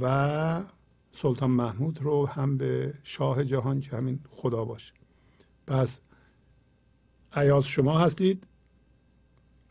و 0.01 0.63
سلطان 1.11 1.51
محمود 1.51 2.01
رو 2.01 2.27
هم 2.27 2.57
به 2.57 2.93
شاه 3.03 3.43
جهان 3.43 3.81
که 3.81 3.95
همین 3.95 4.19
خدا 4.30 4.65
باشه. 4.65 4.93
پس 5.67 6.01
عیاز 7.34 7.65
شما 7.65 7.99
هستید. 7.99 8.47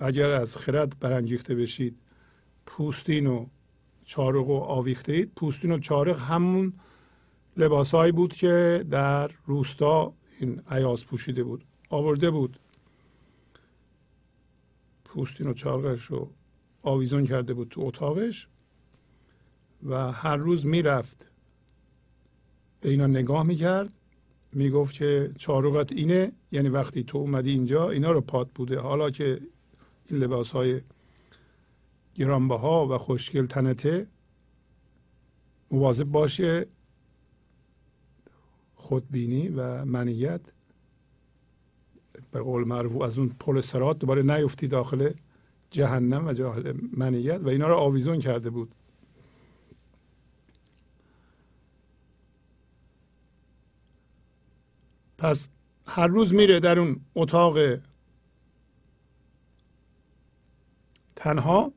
اگر 0.01 0.31
از 0.31 0.57
خرد 0.57 0.99
برانگیخته 1.01 1.55
بشید 1.55 1.99
پوستین 2.67 3.27
و 3.27 3.47
چارق 4.05 4.49
و 4.49 4.57
آویخته 4.57 5.13
اید 5.13 5.33
پوستین 5.37 5.73
و 5.73 5.79
چارق 5.79 6.19
همون 6.19 6.73
لباسهایی 7.57 8.13
بود 8.13 8.33
که 8.33 8.85
در 8.91 9.31
روستا 9.47 10.15
این 10.43 10.63
عیاز 10.71 11.07
پوشیده 11.07 11.45
بود 11.45 11.65
آورده 11.91 12.31
بود. 12.31 12.59
پوستین 15.05 15.47
و 15.47 15.53
چارقش 15.55 16.05
رو 16.05 16.31
آویزون 16.83 17.27
کرده 17.27 17.55
بود 17.55 17.69
تو 17.69 17.81
اتاقش 17.81 18.49
و 19.83 20.13
هر 20.13 20.37
روز 20.37 20.67
می‌رفت. 20.67 21.29
به 22.81 22.91
اینا 22.91 23.07
نگاه 23.07 23.43
می‌کرد 23.43 23.93
می‌گفت 24.53 24.95
که 24.95 25.33
چاروقت 25.39 25.93
اینه 25.93 26.33
یعنی 26.53 26.69
وقتی 26.69 27.05
تو 27.05 27.19
اومدی 27.19 27.51
اینجا 27.51 27.91
اینا 27.91 28.13
رو 28.13 28.21
پات 28.21 28.49
بوده. 28.55 28.79
حالا 28.81 29.11
که 29.11 29.41
این 30.07 30.21
لباس 30.21 30.53
های 30.53 30.81
گرانبها 32.15 32.89
و 32.89 32.99
خوشگل 32.99 33.47
تنته 33.47 34.07
مواظب 35.71 36.05
باشه 36.05 36.67
خودبینی 38.83 39.49
و 39.49 39.85
منیت. 39.85 40.41
به 42.31 42.41
قول 42.41 42.69
معروف 42.69 43.01
از 43.01 43.19
اون 43.19 43.29
پل 43.41 43.61
سرات 43.61 43.99
دوباره 43.99 44.23
نیفتی 44.23 44.69
داخل 44.69 45.11
جهنم 45.71 46.27
و 46.27 46.33
جاهل 46.33 46.75
منیت 46.97 47.41
و 47.41 47.49
اینا 47.49 47.69
رو 47.69 47.75
آویزون 47.75 48.21
کرده 48.21 48.51
بود. 48.51 48.75
پس 55.19 55.49
هر 55.87 56.07
روز 56.07 56.35
میره 56.35 56.61
در 56.61 56.79
اون 56.79 57.01
اتاق 57.15 57.59
تنها 61.17 61.73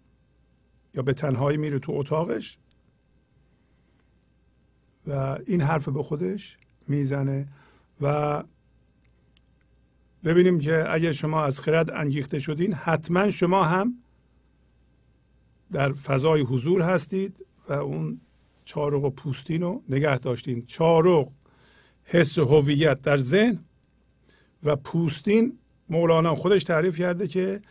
یا 0.94 1.02
به 1.02 1.14
تنهایی 1.14 1.57
میره 1.57 1.80
تو 1.80 1.91
اتاقش 1.95 2.57
و 5.07 5.38
این 5.48 5.61
حرف 5.61 5.90
به 5.90 6.03
خودش 6.03 6.57
می‌زنه 6.88 7.48
و 8.02 8.44
ببینیم 10.24 10.60
که 10.60 10.86
اگر 10.94 11.12
شما 11.12 11.44
از 11.44 11.60
خرد 11.60 11.91
انگیخته 11.91 12.40
شدین 12.40 12.74
حتما 12.74 13.30
شما 13.30 13.64
هم 13.64 13.94
در 15.72 15.94
فضای 15.94 16.41
حضور 16.41 16.82
هستید 16.82 17.45
و 17.70 17.74
اون 17.74 18.22
چارق 18.66 19.03
و 19.03 19.10
پوستین 19.10 19.62
رو 19.62 19.84
نگه 19.90 20.18
داشتین. 20.18 20.66
چارق 20.66 21.28
حس 22.03 22.40
هویت 22.40 23.02
در 23.02 23.18
ذهن 23.18 23.60
و 24.64 24.76
پوستین 24.76 25.57
مولانا 25.90 26.36
خودش 26.36 26.64
تعریف 26.64 26.98
کرده 26.98 27.28
که 27.28 27.62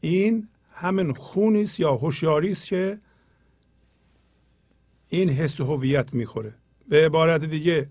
این 0.00 0.48
همین 0.72 1.12
خونی 1.12 1.62
است 1.62 1.80
یا 1.80 1.94
هوشیاری 1.96 2.50
است 2.50 2.66
که 2.66 2.98
این 5.08 5.30
حس 5.30 5.60
هویت 5.60 6.14
می‌خوره. 6.14 6.54
به 6.88 7.06
عبارت 7.06 7.44
دیگه 7.44 7.88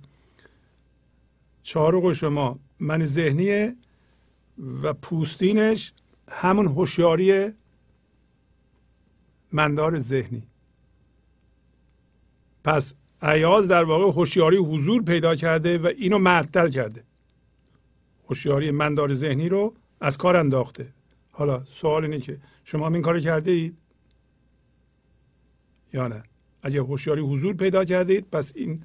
چارق 1.67 2.11
شما. 2.11 2.59
من 2.79 3.05
ذهنیه 3.05 3.75
و 4.83 4.93
پوستینش 4.93 5.93
همون 6.29 6.67
هوشیاری 6.67 7.51
مندار 9.51 9.97
ذهنی. 9.97 10.43
پس 12.63 12.95
عیاز 13.21 13.67
در 13.67 13.83
واقع 13.83 14.11
هوشیاری 14.11 14.57
حضور 14.57 15.03
پیدا 15.03 15.35
کرده 15.35 15.77
و 15.77 15.87
اینو 15.97 16.17
معطل 16.17 16.69
کرده. 16.69 17.03
هوشیاری 18.29 18.71
مندار 18.71 19.13
ذهنی 19.13 19.49
رو 19.49 19.73
از 20.01 20.17
کار 20.17 20.37
انداخته. 20.37 20.87
حالا 21.31 21.63
سوال 21.65 22.03
اینه 22.03 22.19
که 22.19 22.37
شما 22.63 22.87
این 22.87 23.01
کار 23.01 23.19
کرده 23.19 23.51
اید؟ 23.51 23.77
یا 25.93 26.07
نه؟ 26.07 26.23
اگر 26.61 26.79
هوشیاری 26.79 27.21
حضور 27.21 27.53
پیدا 27.53 27.85
کرده 27.85 28.13
اید 28.13 28.29
پس 28.31 28.51
این 28.55 28.83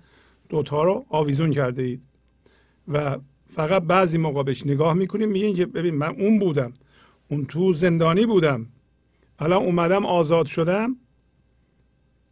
دوتا 0.48 0.82
رو 0.82 1.06
آویزون 1.08 1.52
کرده 1.52 1.82
اید. 1.82 2.11
و 2.88 3.18
فقط 3.54 3.82
بعضی 3.82 4.18
موقع 4.18 4.42
بهش 4.42 4.66
نگاه 4.66 4.94
می‌کنیم 4.94 5.28
میگین 5.28 5.54
که 5.54 5.66
ببین 5.66 5.94
من 5.94 6.08
اون 6.08 6.38
بودم 6.38 6.72
اون 7.28 7.44
تو 7.44 7.72
زندانی 7.72 8.26
بودم 8.26 8.66
الان 9.38 9.62
اومدم 9.62 10.06
آزاد 10.06 10.46
شدم 10.46 10.96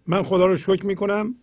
من 0.06 0.22
خدا 0.22 0.46
رو 0.46 0.56
شکر 0.56 0.86
می‌کنم 0.86 1.34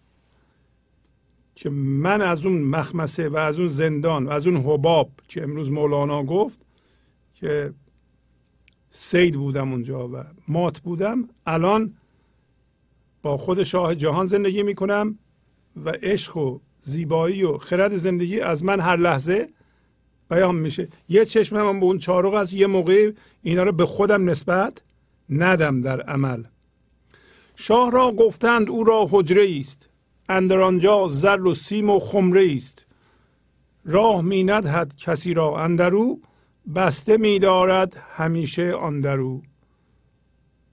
که 1.56 1.70
من 1.70 2.22
از 2.22 2.46
اون 2.46 2.62
مخمسه 2.62 3.30
و 3.30 3.38
از 3.38 3.60
اون 3.60 3.68
زندان 3.68 4.26
و 4.26 4.30
از 4.30 4.48
اون 4.48 4.58
حباب 4.58 5.12
که 5.28 5.44
امروز 5.44 5.72
مولانا 5.72 6.24
گفت 6.24 6.60
که 7.34 7.74
سید 8.90 9.36
بودم 9.36 9.72
اونجا 9.72 10.08
و 10.08 10.24
مات 10.48 10.80
بودم 10.80 11.30
الان 11.46 11.94
با 13.22 13.38
خود 13.38 13.64
شاه 13.64 13.96
جهان 13.96 14.26
زندگی 14.26 14.64
می‌کنم 14.64 15.20
و 15.86 15.90
عشق 15.90 16.38
و 16.38 16.60
زیبایی 16.88 17.44
و 17.44 17.58
خرد 17.58 17.96
زندگی 17.96 18.40
از 18.40 18.64
من 18.64 18.80
هر 18.80 18.96
لحظه 18.96 19.50
بیان 20.30 20.56
میشه. 20.56 20.88
یه 21.10 21.26
چشم 21.26 21.62
من 21.62 21.80
به 21.80 21.86
اون 21.86 21.98
چارق 21.98 22.34
از 22.34 22.54
یه 22.54 22.68
موقع 22.68 23.12
اینا 23.42 23.64
رو 23.64 23.72
به 23.72 23.86
خودم 23.86 24.30
نسبت 24.30 24.82
ندم 25.30 25.82
در 25.82 26.02
عمل. 26.02 26.44
شاه 27.56 27.92
را 27.92 28.12
گفتند 28.12 28.70
او 28.70 28.84
را 28.84 29.08
حجره 29.12 29.60
است 29.60 29.90
اندر 30.30 30.60
آنجا 30.60 31.08
زر 31.08 31.42
و 31.42 31.54
سیم 31.54 31.90
و 31.90 32.00
خمره 32.00 32.54
است. 32.56 32.86
راه 33.86 34.22
می 34.22 34.44
ندهد 34.44 34.96
کسی 34.96 35.34
را 35.34 35.64
اندرو 35.64 36.20
بسته 36.76 37.18
می 37.18 37.40
دارد 37.40 37.98
همیشه 38.12 38.74
آن 38.74 39.02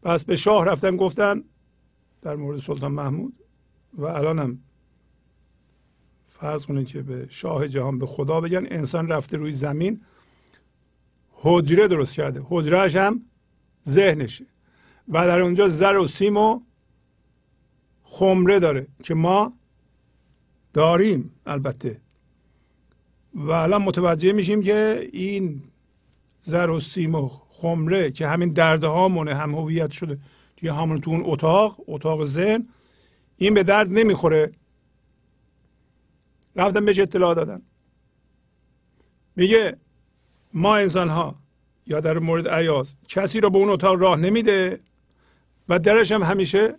پس 0.02 0.24
به 0.24 0.36
شاه 0.36 0.64
رفتن 0.64 0.96
گفتن 0.96 1.44
در 2.22 2.36
مورد 2.36 2.60
سلطان 2.60 2.92
محمود 2.92 3.34
و 3.94 4.04
الانم 4.04 4.63
فرض 6.40 6.66
کنید 6.66 6.86
که 6.86 7.02
به 7.02 7.26
شاه 7.30 7.68
جهان 7.68 7.98
به 7.98 8.06
خدا 8.06 8.40
بگن 8.40 8.66
انسان 8.70 9.08
رفته 9.08 9.36
روی 9.36 9.52
زمین 9.52 10.00
حجره 11.32 11.88
درست 11.88 12.14
کرده. 12.14 12.42
حجرهش 12.48 12.96
هم 12.96 13.22
ذهنشه. 13.88 14.46
و 15.08 15.26
در 15.26 15.40
اونجا 15.40 15.68
زر 15.68 15.96
و 15.96 16.06
سیم 16.06 16.36
و 16.36 16.60
خمره 18.02 18.58
داره 18.58 18.86
که 19.02 19.14
ما 19.14 19.52
داریم 20.72 21.30
البته. 21.46 22.00
و 23.34 23.50
الان 23.50 23.82
متوجه 23.82 24.32
میشیم 24.32 24.62
که 24.62 25.08
این 25.12 25.62
زر 26.42 26.70
و 26.70 26.80
سیم 26.80 27.14
و 27.14 27.30
خمره 27.48 28.10
که 28.10 28.26
همین 28.26 28.48
درده 28.48 28.86
هامونه 28.86 29.34
هم 29.34 29.54
هویت 29.54 29.90
شده 29.90 30.18
که 30.56 30.72
همون 30.72 30.98
تو 30.98 31.10
اون 31.10 31.22
اتاق 31.24 31.80
اتاق 31.86 32.24
ذهن 32.24 32.68
این 33.36 33.54
به 33.54 33.62
درد 33.62 33.90
نمی‌خوره. 33.90 34.52
رفتن 36.56 36.84
بهش 36.84 36.98
اطلاع 36.98 37.34
دادن. 37.34 37.62
میگه 39.36 39.76
ما 40.52 40.76
انسان 40.76 41.08
ها 41.08 41.34
یا 41.86 42.00
در 42.00 42.18
مورد 42.18 42.48
عیاز 42.48 42.96
کسی 43.08 43.40
رو 43.40 43.50
به 43.50 43.58
اون 43.58 43.70
اتاق 43.70 44.00
راه 44.00 44.16
نمیده 44.16 44.80
و 45.68 45.78
درش 45.78 46.12
هم 46.12 46.22
همیشه 46.22 46.74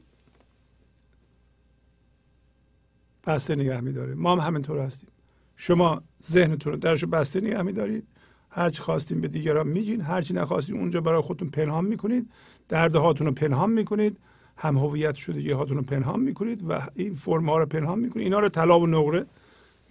بسته 3.27 3.55
نگه 3.55 3.81
میداره. 3.81 4.13
ما 4.13 4.31
هم 4.31 4.39
همینطور 4.39 4.79
هستیم. 4.79 5.09
شما 5.55 6.01
ذهنتون 6.23 6.73
رو 6.73 6.79
درش 6.79 7.05
بسته 7.05 7.41
نگه 7.41 7.61
میدارید. 7.61 8.07
هرچی 8.49 8.81
خواستیم 8.81 9.21
به 9.21 9.27
دیگران 9.27 9.67
میگین 9.67 10.01
هرچی 10.01 10.33
نخواستیم 10.33 10.77
اونجا 10.77 11.01
برای 11.01 11.21
خودتون 11.21 11.49
پنهان 11.49 11.85
می‌کنید 11.85 12.31
درد 12.69 12.95
هاتون 12.95 13.27
رو 13.27 13.33
پنهان 13.33 13.71
می‌کنید 13.71 14.17
هم 14.57 14.77
هویت 14.77 15.15
شدگی 15.15 15.51
هاتون 15.51 15.77
رو 15.77 15.83
پنهان 15.83 16.19
می‌کنید 16.19 16.69
و 16.69 16.81
این 16.95 17.13
فرم 17.13 17.49
ها 17.49 17.57
رو 17.57 17.65
پنهان 17.65 17.99
می‌کنید. 17.99 18.23
اینا 18.23 18.39
رو 18.39 18.49
طلا 18.49 18.79
و 18.79 18.87
نقره 18.87 19.25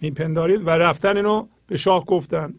میپندارید 0.01 0.67
و 0.67 0.69
رفتن 0.69 1.17
اینو 1.17 1.47
به 1.67 1.77
شاه 1.77 2.05
گفتن. 2.05 2.53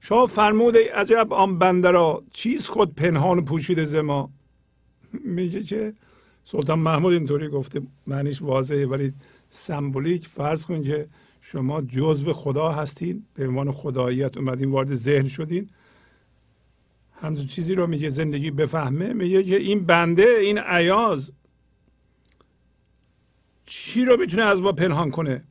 شاه 0.00 0.26
فرمود 0.26 0.76
عجب 0.76 1.32
آن 1.32 1.58
بنده 1.58 1.90
را 1.90 2.22
چیز 2.32 2.68
خود 2.68 2.94
پنهان 2.94 3.44
پوشیده 3.44 3.84
زما 3.84 4.30
میگه 5.36 5.62
که 5.62 5.94
سلطان 6.44 6.78
محمود 6.78 7.12
اینطوری 7.12 7.48
گفته 7.48 7.82
معنیش 8.06 8.42
واضحه 8.42 8.86
ولی 8.86 9.12
سمبولیک 9.48 10.28
فرض 10.28 10.66
کن 10.66 10.82
که 10.82 11.08
شما 11.40 11.82
جزو 11.82 12.32
خدا 12.32 12.72
هستین 12.72 13.26
به 13.34 13.48
عنوان 13.48 13.72
خداییت 13.72 14.36
اومدین 14.36 14.70
وارد 14.70 14.94
ذهن 14.94 15.28
شدین. 15.28 15.70
همچون 17.12 17.46
چیزی 17.46 17.74
رو 17.74 17.86
میگه 17.86 18.08
زندگی 18.08 18.50
بفهمه. 18.50 19.12
میگه 19.12 19.42
که 19.42 19.56
این 19.56 19.80
بنده 19.80 20.26
این 20.40 20.58
عیاز 20.58 21.32
چی 23.66 24.04
رو 24.04 24.16
می‌تونه 24.16 24.42
از 24.42 24.62
ما 24.62 24.72
پنهان 24.72 25.10
کنه؟ 25.10 25.44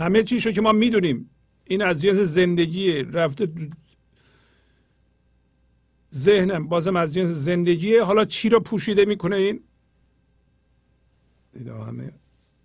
همه 0.00 0.22
چیش 0.22 0.46
رو 0.46 0.52
که 0.52 0.60
ما 0.60 0.72
می‌دونیم. 0.72 1.30
این 1.64 1.82
از 1.82 2.02
جنس 2.02 2.16
زندگی 2.16 2.92
رفته 3.02 3.48
ذهنم 6.14 6.68
بازم 6.68 6.96
از 6.96 7.14
جنس 7.14 7.28
زندگیه. 7.28 8.02
حالا 8.02 8.24
چی 8.24 8.48
رو 8.48 8.60
پوشیده 8.60 9.04
می‌کنه 9.04 9.36
این؟ 9.36 9.60
اینا 11.54 11.84
همه 11.84 12.12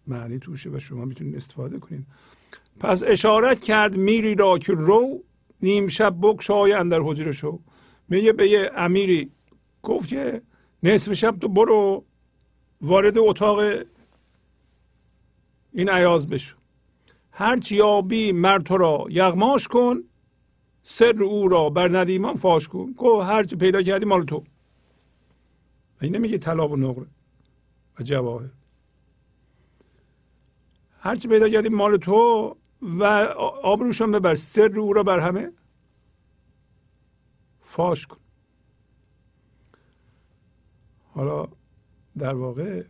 معنی 0.08 0.40
توشه 0.40 0.70
و 0.70 0.80
شما 0.80 1.06
می‌تونید 1.06 1.36
استفاده 1.36 1.80
کنید 1.80 2.06
پس 2.80 3.04
اشارت 3.04 3.62
کرد 3.62 3.98
میری 3.98 4.36
را 4.36 4.58
که 4.58 4.74
رو 4.74 5.24
نیم 5.62 5.88
شب 5.88 6.16
بکشای 6.22 6.74
اندر 6.74 7.00
حجره 7.00 7.32
شو. 7.32 7.60
میگه 8.10 8.34
به 8.34 8.50
یه 8.50 8.72
امیری. 8.76 9.32
گفت 9.84 10.10
که 10.10 10.42
نصف 10.84 11.14
شب 11.14 11.36
تو 11.42 11.48
برو 11.48 12.06
وارد 12.82 13.18
اتاق 13.18 13.60
این 15.74 15.90
عیاز 15.90 16.30
بشو. 16.30 16.56
هرچی 17.38 17.76
یابی 17.76 18.32
مر 18.32 18.60
تو 18.60 18.78
را 18.78 19.06
یغماش 19.10 19.68
کن 19.68 20.04
سر 20.84 21.24
او 21.24 21.48
را 21.48 21.70
بر 21.70 21.98
ندیمان 22.00 22.36
فاش 22.36 22.68
کن. 22.68 22.92
گو 22.92 23.22
هرچی 23.22 23.56
پیدا 23.56 23.82
کردی 23.82 24.06
مال 24.06 24.26
تو. 24.26 24.44
این 26.02 26.16
نمیگه 26.16 26.38
طلا 26.38 26.68
و 26.68 26.76
نقره 26.76 27.08
و 28.00 28.04
جواهر. 28.04 28.50
هرچی 31.00 31.28
پیدا 31.28 31.50
کردی 31.50 31.70
مال 31.70 31.98
تو 31.98 32.58
و 32.82 33.04
آبروشان 33.64 34.12
ببر 34.12 34.36
سر 34.36 34.80
او 34.80 34.94
را 34.94 35.04
بر 35.04 35.20
همه 35.20 35.52
فاش 37.62 38.08
کن. 38.08 38.18
حالا 41.14 41.48
در 42.18 42.34
واقع 42.34 42.84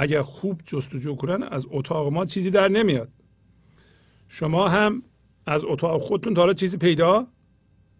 اگر 0.00 0.22
خوب 0.22 0.60
جستجو 0.66 1.14
کنن 1.14 1.42
از 1.42 1.66
اتاق 1.70 2.12
ما 2.12 2.24
چیزی 2.24 2.50
در 2.50 2.68
نمیاد. 2.68 3.08
شما 4.28 4.68
هم 4.68 5.02
از 5.46 5.64
اتاق 5.64 6.00
خودتون 6.00 6.34
تا 6.34 6.40
حالا 6.40 6.52
چیزی 6.52 6.76
پیدا 6.76 7.26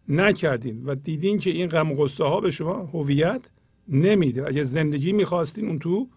نکردین 0.08 0.84
و 0.84 0.94
دیدین 0.94 1.38
که 1.38 1.50
این 1.50 1.66
غم 1.68 1.92
و 1.92 2.08
ها 2.20 2.40
به 2.40 2.50
شما 2.50 2.72
هویت 2.72 3.50
نمیده. 3.88 4.46
اگر 4.46 4.62
زندگی 4.62 5.12
می‌خواستین 5.12 5.68
اون 5.68 5.78
تو 5.78 6.08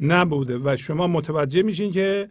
نبوده 0.00 0.58
و 0.58 0.76
شما 0.76 1.06
متوجه 1.06 1.62
میشین 1.62 1.92
که 1.92 2.28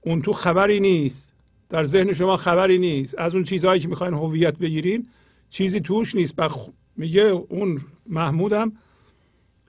اون 0.00 0.22
تو 0.22 0.32
خبری 0.32 0.80
نیست. 0.80 1.34
در 1.68 1.84
ذهن 1.84 2.12
شما 2.12 2.36
خبری 2.36 2.78
نیست. 2.78 3.18
از 3.18 3.34
اون 3.34 3.44
چیزهایی 3.44 3.80
که 3.80 3.88
می‌خواین 3.88 4.14
هویت 4.14 4.58
بگیرین 4.58 5.08
چیزی 5.50 5.80
توش 5.80 6.14
نیست. 6.14 6.36
بخ... 6.36 6.68
میگه 6.96 7.22
اون 7.22 7.80
محمودم 8.08 8.72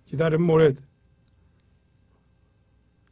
که 0.06 0.18
در 0.18 0.38
مورد 0.38 0.89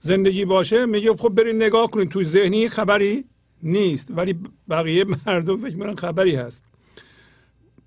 زندگی 0.08 0.45
باشه 0.45 0.86
میگه 0.86 1.14
خب 1.14 1.30
برید 1.30 1.56
نگاه 1.56 1.92
کنید 1.92 2.10
توی 2.10 2.24
ذهنی 2.24 2.69
خبری 2.69 3.26
نیست 3.64 4.11
ولی 4.11 4.36
بقیه 4.69 5.06
مردم 5.26 5.58
فکر 5.58 5.76
می‌کنن 5.76 5.95
خبری 5.95 6.36
هست. 6.36 6.64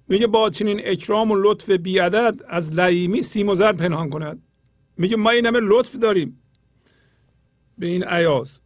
میگه 0.08 0.26
با 0.26 0.50
چنین 0.50 0.80
اکرام 0.84 1.30
و 1.30 1.36
لطف 1.36 1.70
بیعدد 1.70 2.40
از 2.48 2.72
لعیمی 2.78 3.22
سیم 3.22 3.48
و 3.48 3.54
زر 3.54 3.72
پنهان 3.72 4.08
کند. 4.08 4.42
میگه 4.96 5.16
ما 5.16 5.30
این 5.30 5.46
همه 5.46 5.60
لطف 5.62 5.96
داریم 5.96 6.42
به 7.78 7.86
این 7.86 8.04
عیاز 8.04 8.60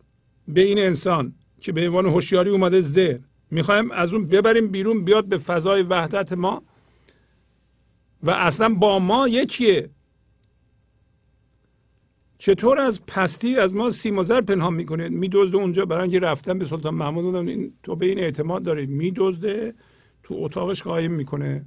به 0.48 0.60
این 0.60 0.78
انسان 0.78 1.34
که 1.60 1.72
به 1.72 1.86
عنوان 1.86 2.06
هوشیاری 2.06 2.50
اومده 2.50 2.80
ذهن. 2.80 3.24
می‌خوایم 3.50 3.90
از 3.90 4.14
اون 4.14 4.26
ببریم 4.26 4.68
بیرون 4.68 5.04
بیاد 5.04 5.24
به 5.28 5.38
فضای 5.38 5.82
وحدت 5.82 6.32
ما 6.32 6.62
و 8.22 8.30
اصلا 8.30 8.68
با 8.68 8.98
ما 8.98 9.28
یکیه. 9.28 9.90
چطور 12.38 12.78
از 12.78 13.06
پستی 13.06 13.56
از 13.56 13.74
ما 13.74 13.90
سیم 13.90 14.18
و 14.18 14.22
زر 14.22 14.40
پنهان 14.40 14.74
می‌کنه؟ 14.74 15.08
میدزده 15.08 15.56
اونجا 15.56 15.86
برای 15.86 16.02
اینکه 16.02 16.20
رفتن 16.20 16.58
به 16.58 16.64
سلطان 16.64 16.94
محمود 16.94 17.34
این 17.34 17.72
تو 17.82 17.96
به 17.96 18.06
این 18.06 18.18
اعتماد 18.18 18.62
داری 18.62 18.86
میدزده 18.86 19.74
تو 20.22 20.34
اتاقش 20.38 20.82
قایم 20.82 21.12
می‌کنه. 21.12 21.64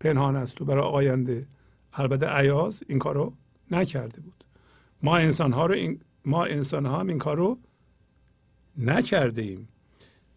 پنهان 0.00 0.36
است 0.36 0.54
تو 0.54 0.64
برای 0.64 0.84
آینده. 0.84 1.46
البته 1.92 2.26
عیاز 2.26 2.82
این 2.88 2.98
کارو 2.98 3.34
نکرده 3.70 4.20
بود. 4.20 4.44
ما 5.02 5.16
انسان 5.16 5.52
ها 5.52 5.66
رو 5.66 5.74
این 5.74 6.00
ما 6.24 6.44
انسان 6.44 6.86
ها 6.86 7.00
هم 7.00 7.08
این 7.08 7.18
کارو 7.18 7.58
نکرده 8.78 9.58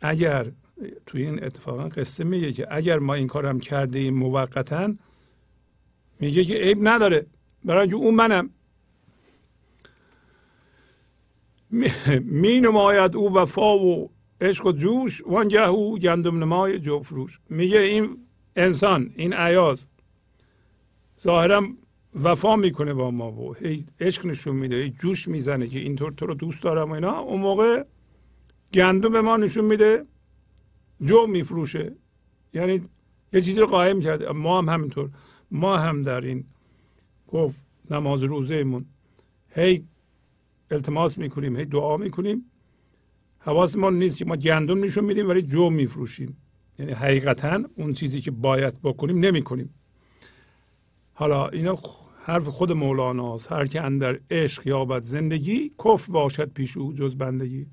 اگر 0.02 0.52
تو 1.06 1.18
این 1.18 1.44
اتفاقا 1.44 1.90
قصه 1.90 2.24
میگه 2.24 2.54
که 2.54 2.68
اگر 2.72 3.00
ما 3.00 3.14
این 3.14 3.28
کارم 3.28 3.60
کرده 3.60 4.00
ایم 4.00 4.14
موقتا 4.14 4.94
میگه 6.20 6.44
که 6.44 6.54
عیب 6.54 6.78
نداره. 6.82 7.26
برای 7.66 7.82
اینکه 7.82 7.96
اون 7.96 8.16
منم 8.16 8.50
می 12.22 12.62
نماید 12.62 13.16
او 13.16 13.34
وفا 13.34 13.78
و 13.78 14.12
عشق 14.42 14.66
و 14.66 14.72
جوش 14.72 15.22
وانگه 15.26 15.68
او 15.68 16.00
گندم 16.00 16.44
نمای 16.44 16.80
جوفروش. 16.80 17.40
میگه 17.50 17.80
این 17.80 18.18
انسان 18.56 19.12
این 19.16 19.34
عیاز 19.34 19.88
ظاهرا 21.22 21.68
وفا 22.24 22.56
می‌کنه 22.56 22.94
با 22.94 23.12
ما 23.12 23.32
و 23.32 23.56
عشق 24.00 24.26
نشون 24.26 24.56
میده 24.56 24.90
جوش 24.90 25.28
می‌زنه 25.28 25.68
که 25.68 25.80
اینطور 25.80 26.12
تو 26.12 26.26
رو 26.26 26.34
دوست 26.34 26.64
دارم 26.64 26.90
و 26.90 26.94
اینا. 26.94 27.20
اون 27.20 27.42
موقع 27.42 27.84
گندم 28.74 29.12
به 29.12 29.22
ما 29.22 29.38
نشون 29.38 29.66
میده 29.66 30.06
جو 31.02 31.28
میفروشه. 31.28 31.96
یعنی 32.54 32.82
یه 33.34 33.42
چیزی 33.42 33.60
رو 33.60 33.68
قایم 33.68 34.02
کرده. 34.02 34.32
ما 34.32 34.58
هم 34.58 34.70
همینطور. 34.70 35.10
ما 35.52 35.78
هم 35.78 36.02
در 36.02 36.22
این 36.22 36.46
گفت 37.28 37.68
نماز 37.92 38.24
روزهمون. 38.24 38.86
هی 39.50 39.86
التماس 40.72 41.18
می‌کنیم 41.18 41.56
هی 41.56 41.66
دعا 41.66 41.98
می‌کنیم. 41.98 42.46
ما 43.78 43.90
نیست 43.90 44.18
که 44.18 44.26
ما 44.26 44.36
گندم 44.36 44.84
نشون 44.84 45.04
میدیم 45.04 45.30
ولی 45.30 45.42
جو 45.42 45.70
میفروشیم. 45.70 46.38
یعنی 46.80 46.92
حقیقتا 46.92 47.64
اون 47.76 47.94
چیزی 47.94 48.22
که 48.22 48.32
باید 48.32 48.82
بکنیم 48.82 49.20
نمی‌کنیم. 49.20 49.74
حالا 51.14 51.48
اینا 51.48 51.80
حرف 52.24 52.48
خود 52.48 52.72
مولاناست. 52.72 53.52
هر 53.52 53.66
که 53.66 53.82
اندر 53.82 54.20
عشق 54.32 54.68
یابد 54.68 55.04
زندگی 55.04 55.72
کف 55.86 56.10
باشد 56.10 56.54
پیش 56.54 56.78
او 56.78 56.94
جز 56.94 57.16
بندگی. 57.16 57.68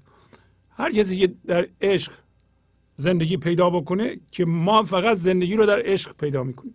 هر 0.70 0.90
کسی 0.90 1.16
که 1.16 1.34
در 1.46 1.68
عشق 1.80 2.12
زندگی 2.96 3.36
پیدا 3.36 3.70
بکنه 3.70 4.20
که 4.30 4.44
ما 4.44 4.82
فقط 4.82 5.16
زندگی 5.16 5.56
رو 5.56 5.66
در 5.66 5.82
عشق 5.84 6.16
پیدا 6.16 6.44
می‌کنیم. 6.44 6.74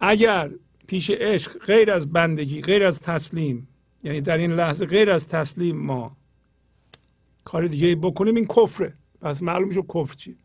اگر 0.00 0.50
پیش 0.86 1.10
عشق 1.10 1.58
غیر 1.58 1.90
از 1.90 2.12
بندگی 2.12 2.60
غیر 2.60 2.84
از 2.84 3.00
تسلیم 3.00 3.68
یعنی 4.04 4.20
در 4.20 4.38
این 4.38 4.52
لحظه 4.52 4.86
غیر 4.86 5.10
از 5.10 5.28
تسلیم 5.28 5.76
ما 5.76 6.16
کار 7.44 7.66
دیگه 7.66 7.96
بکنیم 7.96 8.34
این 8.34 8.44
کفره. 8.44 8.94
پس 9.20 9.42
معلوم 9.42 9.70
شد 9.70 9.86
کفر 9.94 10.14
چی؟ 10.14 10.36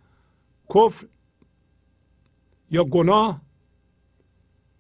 کفر 0.76 1.08
یا 2.72 2.84
گناه 2.84 3.42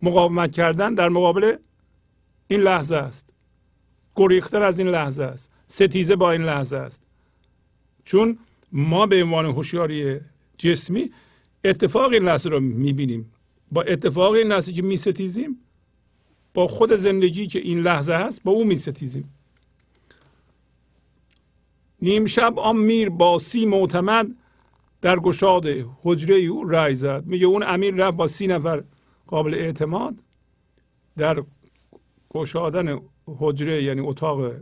مقاومت 0.01 0.51
کردن 0.51 0.93
در 0.93 1.09
مقابل 1.09 1.55
این 2.47 2.61
لحظه 2.61 2.95
است. 2.95 3.29
گریختن 4.15 4.61
از 4.61 4.79
این 4.79 4.87
لحظه 4.87 5.23
است. 5.23 5.51
ستیزه 5.67 6.15
با 6.15 6.31
این 6.31 6.41
لحظه 6.41 6.77
است. 6.77 7.01
چون 8.05 8.37
ما 8.71 9.05
به 9.05 9.23
عنوان 9.23 9.45
هوشیاری 9.45 10.19
جسمی 10.57 11.11
اتفاق 11.63 12.11
این 12.11 12.23
لحظه 12.23 12.49
رو 12.49 12.59
می‌بینیم. 12.59 13.31
با 13.71 13.81
اتفاق 13.81 14.33
این 14.33 14.47
لحظه 14.47 14.73
که 14.73 14.81
میستیزیم 14.81 15.57
با 16.59 16.67
خود 16.67 16.93
زندگی 16.93 17.47
که 17.47 17.59
این 17.59 17.79
لحظه 17.79 18.13
هست 18.13 18.43
با 18.43 18.51
او 18.51 18.63
میستیزیم 18.65 19.33
نیم 22.01 22.25
شب 22.25 22.59
آن 22.59 22.77
میر 22.77 23.09
با 23.09 23.37
سی 23.37 23.65
معتمد 23.65 24.27
در 25.01 25.19
گشاد 25.19 25.65
حجره 26.03 26.35
او 26.35 26.63
رای 26.63 26.95
زد. 26.95 27.25
میگه 27.25 27.45
اون 27.45 27.63
امیر 27.67 27.95
رفت 27.95 28.17
با 28.17 28.27
سی 28.27 28.47
نفر 28.47 28.83
قابل 29.27 29.53
اعتماد 29.53 30.15
در 31.17 31.43
گشادن 32.29 32.99
حجره 33.27 33.83
یعنی 33.83 34.01
اتاق 34.01 34.53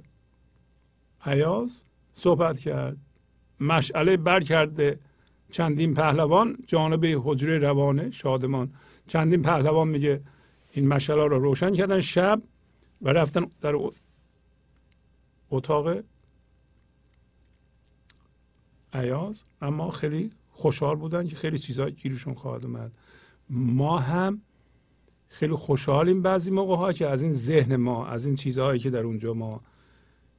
عیاز 1.25 1.81
صحبت 2.13 2.59
کرد. 2.59 2.97
مشعله 3.59 4.17
بر 4.17 4.39
کرده 4.39 4.99
چندین 5.51 5.93
پهلوان 5.93 6.57
جانب 6.67 7.05
حجره 7.05 7.57
روانه 7.57 8.11
شادمان. 8.11 8.73
چندین 9.07 9.41
پهلوان 9.41 9.87
میگه 9.87 10.21
این 10.77 10.87
مشعله 10.87 11.25
رو 11.25 11.39
روشن 11.39 11.73
کردن 11.73 11.99
شب 11.99 12.41
و 13.01 13.09
رفتن 13.09 13.45
در 13.61 13.75
اتاق 15.49 16.03
عیاز 18.93 19.43
اما 19.61 19.89
خیلی 19.89 20.31
خوشحال 20.51 20.95
بودن 20.95 21.27
که 21.27 21.35
خیلی 21.35 21.57
چیزها 21.57 21.89
گیرشون 21.89 22.33
خواهد 22.33 22.65
اومد. 22.65 22.91
ما 23.49 23.99
هم 23.99 24.41
خیلی 25.27 25.55
خوشحالیم 25.55 26.21
بعضی 26.21 26.51
موقع 26.51 26.75
ها 26.75 26.93
که 26.93 27.07
از 27.07 27.21
این 27.21 27.31
ذهن 27.31 27.75
ما 27.75 28.07
از 28.07 28.25
این 28.25 28.35
چیزهایی 28.35 28.79
که 28.79 28.89
در 28.89 29.03
اونجا 29.03 29.33
ما 29.33 29.61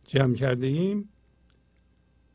جمع 0.04 0.34
کرده 0.34 0.66
ایم 0.66 1.08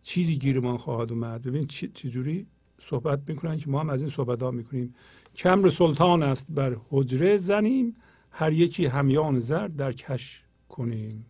چیزی 0.03 0.37
گیرمان 0.37 0.77
خواهد 0.77 1.11
اومد. 1.11 1.41
ببین 1.41 1.67
چجوری 1.67 2.47
صحبت 2.79 3.19
می‌کنن 3.27 3.57
که 3.57 3.69
ما 3.69 3.79
هم 3.79 3.89
از 3.89 4.01
این 4.01 4.11
صحبت 4.11 4.43
ها 4.43 4.51
می‌کنیم. 4.51 4.95
کمر 5.35 5.69
سلطان 5.69 6.23
است 6.23 6.45
بر 6.49 6.77
حجره 6.89 7.37
زنیم 7.37 7.95
هر 8.31 8.51
یکی 8.51 8.85
همیان 8.85 9.39
زر 9.39 9.67
در 9.67 9.91
کش 9.91 10.43
کنیم. 10.69 11.25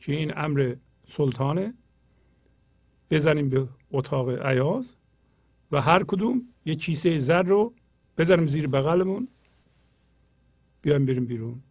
که 0.00 0.12
این 0.12 0.32
امر 0.36 0.74
سلطانه؟ 1.04 1.74
بزنیم 3.10 3.48
به 3.48 3.68
اتاق 3.90 4.30
عیاز 4.30 4.96
و 5.72 5.80
هر 5.80 6.04
کدوم 6.04 6.42
یه 6.64 6.74
کیسه 6.74 7.16
زر 7.16 7.42
رو 7.42 7.74
بزنیم 8.18 8.46
زیر 8.46 8.66
بغلمون. 8.66 9.28
بیایم 10.82 11.06
بریم 11.06 11.26
بیرون. 11.26 11.62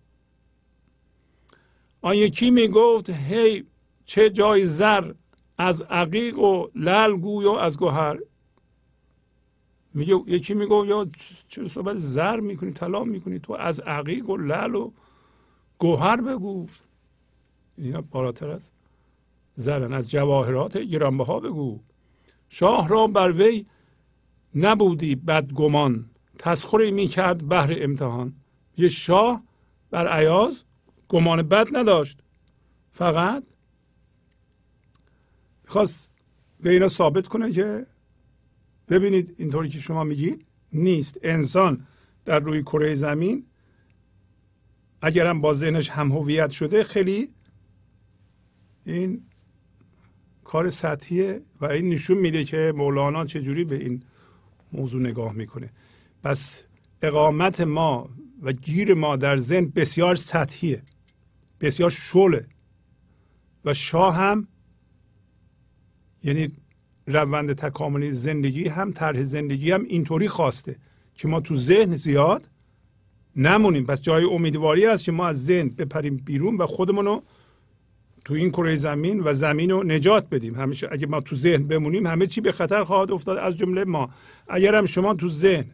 آن 2.02 2.16
یکی 2.16 2.52
می‌گفت 2.52 3.10
هی 3.10 3.64
چه 4.06 4.30
جای 4.30 4.66
زر 4.66 5.14
از 5.58 5.82
عقیق 5.82 6.40
و 6.40 6.68
لل 6.76 7.18
گوی 7.18 7.46
و 7.46 7.52
از 7.52 7.78
گوهر 7.78 8.20
میگه 9.94 10.20
یکی 10.28 10.54
میگه 10.54 10.86
یا 10.88 11.08
چرا 11.48 11.68
صحبت 11.68 11.98
زر 11.98 12.40
می‌کنی 12.40 12.72
طلا 12.72 13.04
می‌کنی 13.04 13.40
تو 13.40 13.54
از 13.54 13.80
عقیق 13.80 14.30
و 14.30 14.38
لل 14.38 14.76
و 14.76 14.92
گوهر 15.78 16.22
بگو. 16.22 16.66
اینا 17.78 18.02
بالاتر 18.02 18.50
از 18.50 18.72
زرن 19.54 19.94
از 19.94 20.12
جواهرات 20.12 20.78
گرانبها 20.78 21.40
بگو. 21.40 21.80
شاه 22.50 22.88
را 22.88 23.08
بر 23.08 23.32
وی 23.32 23.66
نبودی 24.56 25.16
بدگمان 25.16 26.10
تسخری 26.40 26.92
می‌کرد 26.92 27.48
بهر 27.48 27.76
امتحان. 27.78 28.34
یه 28.78 28.88
شاه 28.88 29.44
بر 29.90 30.08
عیاز 30.08 30.64
گمان 31.10 31.42
بد 31.42 31.68
نداشت. 31.76 32.20
فقط 32.92 33.44
می‌خواست 35.64 36.10
به 36.60 36.70
اینا 36.70 36.88
ثابت 36.88 37.28
کنه 37.28 37.52
که 37.52 37.88
ببینید 38.90 39.36
اینطوری 39.38 39.70
که 39.70 39.80
شما 39.80 40.04
میگید 40.04 40.46
نیست. 40.74 41.20
انسان 41.24 41.88
در 42.26 42.40
روی 42.40 42.62
کره 42.62 42.96
زمین 42.96 43.46
اگرم 45.02 45.42
با 45.42 45.54
ذهنش 45.54 45.90
هم 45.90 46.12
هویت 46.12 46.50
شده 46.50 46.84
خیلی 46.84 47.30
این 48.86 49.22
کار 50.44 50.70
سطحیه 50.70 51.42
و 51.62 51.66
این 51.66 51.90
نشون 51.90 52.18
میده 52.18 52.44
که 52.44 52.74
مولانا 52.76 53.26
چجوری 53.26 53.64
به 53.64 53.76
این 53.76 54.04
موضوع 54.74 55.02
نگاه 55.02 55.34
می‌کنه. 55.34 55.70
پس 56.24 56.66
اقامت 57.02 57.62
ما 57.62 58.10
و 58.42 58.52
گیر 58.52 58.94
ما 58.94 59.16
در 59.16 59.38
ذهن 59.38 59.66
بسیار 59.76 60.16
سطحیه 60.16 60.82
بسیار 61.62 61.90
شله 61.90 62.46
و 63.66 63.74
شاه 63.74 64.16
هم 64.16 64.48
یعنی 66.24 66.52
روند 67.08 67.54
تکاملی 67.54 68.12
زندگی 68.12 68.68
هم 68.68 68.92
طرح 68.92 69.24
زندگی 69.24 69.72
هم 69.72 69.84
اینطوری 69.84 70.28
خواسته 70.28 70.76
که 71.16 71.28
ما 71.28 71.40
تو 71.40 71.56
ذهن 71.56 71.96
زیاد 71.96 72.50
نمونیم. 73.36 73.86
پس 73.86 74.02
جای 74.02 74.24
امیدواری 74.24 74.86
است 74.86 75.04
که 75.04 75.12
ما 75.12 75.28
از 75.28 75.46
ذهن 75.46 75.70
بپریم 75.70 76.18
بیرون 76.18 76.58
و 76.58 76.68
خودمون 76.68 77.22
تو 78.26 78.34
این 78.34 78.50
کره 78.50 78.76
زمین 78.76 79.22
و 79.24 79.34
زمین 79.34 79.70
رو 79.70 79.84
نجات 79.84 80.30
بدیم. 80.30 80.56
همیشه 80.56 80.88
اگه 80.92 81.08
ما 81.08 81.22
تو 81.22 81.36
ذهن 81.36 81.64
بمونیم 81.64 82.08
همه 82.08 82.28
چی 82.28 82.42
به 82.42 82.52
خطر 82.52 82.84
خواهد 82.84 83.12
افتاد. 83.12 83.38
از 83.38 83.58
جمله 83.58 83.84
ما. 83.84 84.10
اگر 84.48 84.76
هم 84.76 84.86
شما 84.86 85.14
تو 85.14 85.30
ذهن 85.30 85.66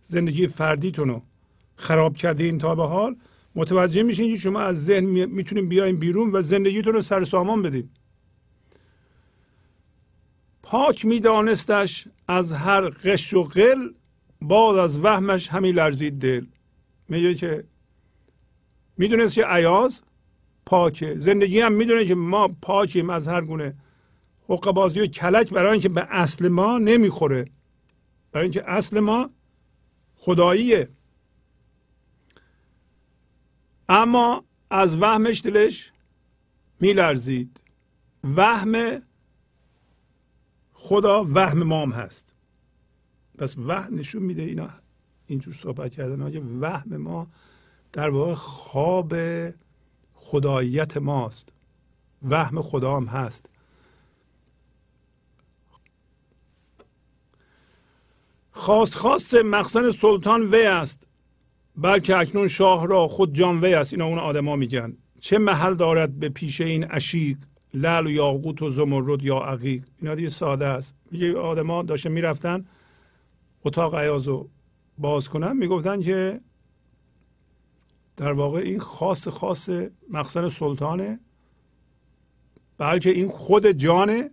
زندگی 0.00 0.46
فردیتون 0.46 1.08
رو 1.08 1.22
خراب 1.76 2.16
کرده 2.16 2.58
تا 2.58 2.74
به 2.74 2.86
حال 2.86 3.16
متوجه 3.54 4.02
میشین 4.02 4.34
که 4.34 4.40
شما 4.40 4.60
از 4.60 4.84
ذهن 4.84 5.04
می‌تونیم 5.24 5.68
بیایم 5.68 5.96
بیرون 5.96 6.30
و 6.32 6.42
زندگیتون 6.42 6.92
رو 6.92 7.02
سر 7.02 7.24
سامان 7.24 7.62
بدیم. 7.62 7.90
پاک 10.70 11.04
میدانستش 11.04 12.08
از 12.28 12.52
هر 12.52 12.88
قش 12.88 13.34
و 13.34 13.42
قل 13.42 13.90
بعد 14.42 14.76
از 14.76 15.04
وهمش 15.04 15.48
همین 15.48 15.74
لرزید 15.74 16.18
دل. 16.18 16.46
میگه 17.08 17.34
که 17.34 17.64
می‌دونست 18.96 19.34
که 19.34 19.44
عیاز 19.46 20.02
پاکه. 20.66 21.14
زندگی 21.14 21.60
هم 21.60 21.72
می‌دونه 21.72 22.04
که 22.04 22.14
ما 22.14 22.48
پاکیم 22.48 23.10
از 23.10 23.28
هر 23.28 23.40
گونه 23.40 23.74
حقبازی 24.48 25.00
و 25.00 25.06
کلک 25.06 25.50
برای 25.50 25.72
اینکه 25.72 25.88
به 25.88 26.06
اصل 26.10 26.48
ما 26.48 26.78
نمی‌خوره. 26.78 27.50
برای 28.32 28.44
اینکه 28.44 28.70
اصل 28.70 29.00
ما 29.00 29.30
خداییه. 30.16 30.88
اما 33.88 34.44
از 34.70 34.96
وهمش 34.96 35.42
دلش 35.42 35.92
میلرزید. 36.80 37.60
وهم 38.36 39.02
خدا 40.80 41.24
وهم 41.34 41.62
مام 41.62 41.92
هست. 41.92 42.34
پس 43.38 43.58
وهم 43.58 43.94
نشون 43.94 44.22
میده 44.22 44.42
اینا 44.42 44.68
اینجور 45.26 45.54
صحبت 45.54 45.92
کردن 45.92 46.30
که 46.30 46.42
وهم 46.60 46.96
ما 46.96 47.26
در 47.92 48.10
واقع 48.10 48.34
خواب 48.34 49.14
خداییت 50.14 50.96
ماست. 50.96 51.52
وهم 52.28 52.62
خدا 52.62 52.96
هم 52.96 53.04
هست. 53.04 53.50
خواست 58.52 58.94
خواست 58.94 59.34
مقصن 59.34 59.90
سلطان 59.90 60.42
وی 60.42 60.66
است. 60.66 61.06
بلکه 61.76 62.16
اکنون 62.16 62.48
شاه 62.48 62.86
را 62.86 63.08
خود 63.08 63.34
جان 63.34 63.64
وی 63.64 63.74
است. 63.74 63.92
اینا 63.92 64.06
اون 64.06 64.18
آدما 64.18 64.56
میگن. 64.56 64.96
چه 65.20 65.38
محل 65.38 65.74
دارد 65.74 66.18
به 66.18 66.28
پیش 66.28 66.60
این 66.60 66.90
اشیق 66.90 67.38
لل 67.74 68.06
و 68.06 68.10
یاقوت 68.10 68.62
و 68.62 68.70
زمرد 68.70 69.24
یا 69.24 69.38
عقیق. 69.38 69.84
اینا 69.98 70.14
دیگه 70.14 70.28
ساده 70.28 70.66
است. 70.66 70.94
میگه 71.10 71.38
آدما 71.38 71.82
داشته 71.82 72.08
می‌رفتن 72.08 72.66
اتاق 73.64 73.94
عیاز 73.94 74.28
رو 74.28 74.48
باز 74.98 75.28
کنن 75.28 75.56
می‌گفتن 75.56 76.00
که 76.00 76.40
در 78.16 78.32
واقع 78.32 78.58
این 78.58 78.80
خاص 78.80 79.28
خاص 79.28 79.70
مقصد 80.10 80.48
سلطانه. 80.48 81.20
بلکه 82.78 83.10
این 83.10 83.28
خود 83.28 83.66
جان 83.66 84.30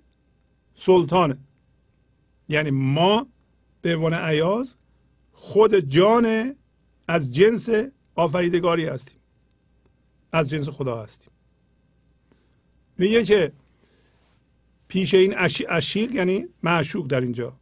سلطانه 0.76 1.38
یعنی 2.50 2.72
ما 2.72 3.28
به 3.82 3.96
عنوان 3.96 4.14
عیاز 4.14 4.76
خود 5.32 5.76
جان 5.76 6.56
از 7.08 7.34
جنس 7.34 7.70
آفریدگاری 8.16 8.86
هستیم. 8.86 9.20
از 10.32 10.50
جنس 10.50 10.70
خدا 10.70 11.04
هستیم. 11.04 11.34
میگه 12.98 13.24
که 13.24 13.52
پیش 14.88 15.14
این 15.14 15.36
اشیق 15.70 16.12
یعنی 16.12 16.48
معشوق 16.64 17.08
در 17.08 17.22
اینجا. 17.22 17.54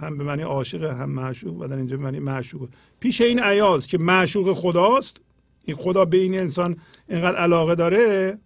هم 0.00 0.18
به 0.18 0.24
معنی 0.24 0.42
عاشق 0.42 0.82
هم 0.82 1.10
معشوق 1.10 1.60
و 1.60 1.66
در 1.66 1.76
اینجا 1.76 1.96
به 1.96 2.02
معنی 2.02 2.18
معشوق. 2.18 2.68
پیش 3.00 3.20
این 3.20 3.40
عیاز 3.40 3.86
که 3.86 3.98
معشوق 3.98 4.56
خداست 4.56 5.20
این 5.64 5.76
خدا 5.76 6.04
به 6.04 6.16
این 6.16 6.40
انسان 6.40 6.76
اینقدر 7.08 7.36
علاقه 7.36 7.74
داره 7.74 8.38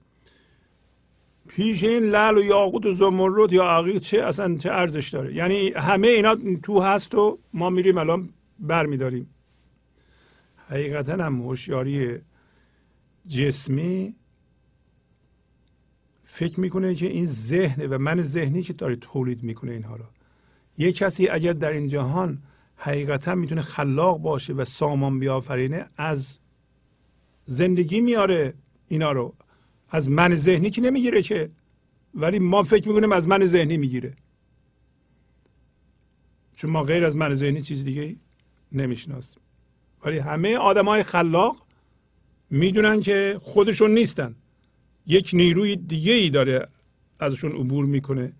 پیش 1.48 1.84
این 1.84 2.02
لل 2.02 2.38
و 2.38 2.42
یاقوت 2.42 2.86
و 2.86 2.92
زمرد 2.92 3.52
یا 3.52 3.64
عقیق 3.64 3.98
چه 3.98 4.22
اصلا 4.22 4.56
چه 4.56 4.70
ارزش 4.70 5.08
داره؟ 5.08 5.34
یعنی 5.34 5.72
همه 5.76 6.08
اینا 6.08 6.36
تو 6.62 6.80
هست 6.80 7.14
و 7.14 7.38
ما 7.52 7.70
میریم 7.70 7.98
الان 7.98 8.28
برمیداریم. 8.58 9.34
حقیقتا 10.68 11.12
هم 11.12 11.42
هوشیاری 11.42 12.18
جسمی 13.28 14.14
فکر 16.32 16.60
می‌کنه 16.60 16.94
که 16.94 17.06
این 17.06 17.26
ذهنه 17.26 17.86
و 17.86 17.98
من 17.98 18.22
ذهنی 18.22 18.62
که 18.62 18.72
داره 18.72 18.96
تولید 18.96 19.42
می‌کنه 19.42 19.72
اینها 19.72 19.96
رو. 19.96 20.04
یه 20.78 20.92
کسی 20.92 21.28
اگر 21.28 21.52
در 21.52 21.68
این 21.68 21.88
جهان 21.88 22.42
حقیقتا 22.76 23.34
می‌تونه 23.34 23.62
خلاق 23.62 24.18
باشه 24.18 24.52
و 24.52 24.64
سامان 24.64 25.18
بیافرینه 25.18 25.86
از 25.96 26.38
زندگی 27.46 28.00
میاره 28.00 28.54
اینا 28.88 29.12
رو. 29.12 29.34
از 29.88 30.10
من 30.10 30.34
ذهنی 30.34 30.70
که 30.70 30.80
نمی‌گیره 30.80 31.22
که. 31.22 31.50
ولی 32.14 32.38
ما 32.38 32.62
فکر 32.62 32.88
می‌کنیم 32.88 33.12
از 33.12 33.28
من 33.28 33.46
ذهنی 33.46 33.76
می‌گیره. 33.76 34.12
چون 36.54 36.70
ما 36.70 36.82
غیر 36.82 37.04
از 37.04 37.16
من 37.16 37.34
ذهنی 37.34 37.62
چیز 37.62 37.84
دیگه 37.84 38.16
نمی‌شناسیم. 38.72 39.42
ولی 40.04 40.18
همه 40.18 40.56
آدم 40.56 40.84
های 40.84 41.02
خلاق 41.02 41.66
می‌دونن 42.50 43.00
که 43.00 43.40
خودشون 43.42 43.94
نیستن. 43.94 44.34
یک 45.06 45.30
نیروی 45.32 45.76
دیگه 45.76 46.12
ای 46.12 46.30
داره 46.30 46.68
ازشون 47.18 47.52
عبور 47.52 47.84
می‌کنه 47.84 48.32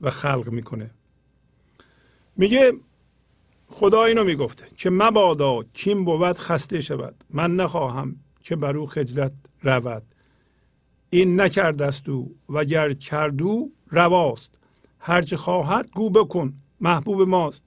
و 0.00 0.10
خلق 0.10 0.48
می‌کنه. 0.48 0.90
میگه 2.36 2.72
خدا 3.68 4.04
اینو 4.04 4.24
می‌گفته 4.24 4.66
که 4.76 4.90
مبادا 4.90 5.62
کیم 5.72 6.04
بود 6.04 6.38
خسته 6.38 6.80
شود 6.80 7.24
من 7.30 7.56
نخواهم 7.56 8.16
که 8.40 8.56
بر 8.56 8.76
او 8.76 8.86
خجلت 8.86 9.32
رود. 9.62 10.02
این 11.10 11.40
نکردست 11.40 12.08
او 12.08 12.36
وگر 12.48 12.92
کردو 12.92 13.70
رواست. 13.90 14.58
هرچه 14.98 15.36
خواهد 15.36 15.90
گو 15.90 16.10
بکن 16.10 16.54
محبوب 16.80 17.22
ماست. 17.22 17.64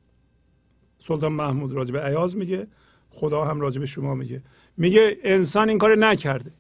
سلطان 0.99 1.31
محمود 1.33 1.71
راجب 1.71 1.97
عیاز 1.97 2.37
میگه 2.37 2.67
خدا 3.09 3.45
هم 3.45 3.61
راجب 3.61 3.85
شما 3.85 4.15
میگه. 4.15 4.41
میگه 4.77 5.17
انسان 5.23 5.69
این 5.69 5.77
کار 5.77 5.95
نکرده. 5.95 6.51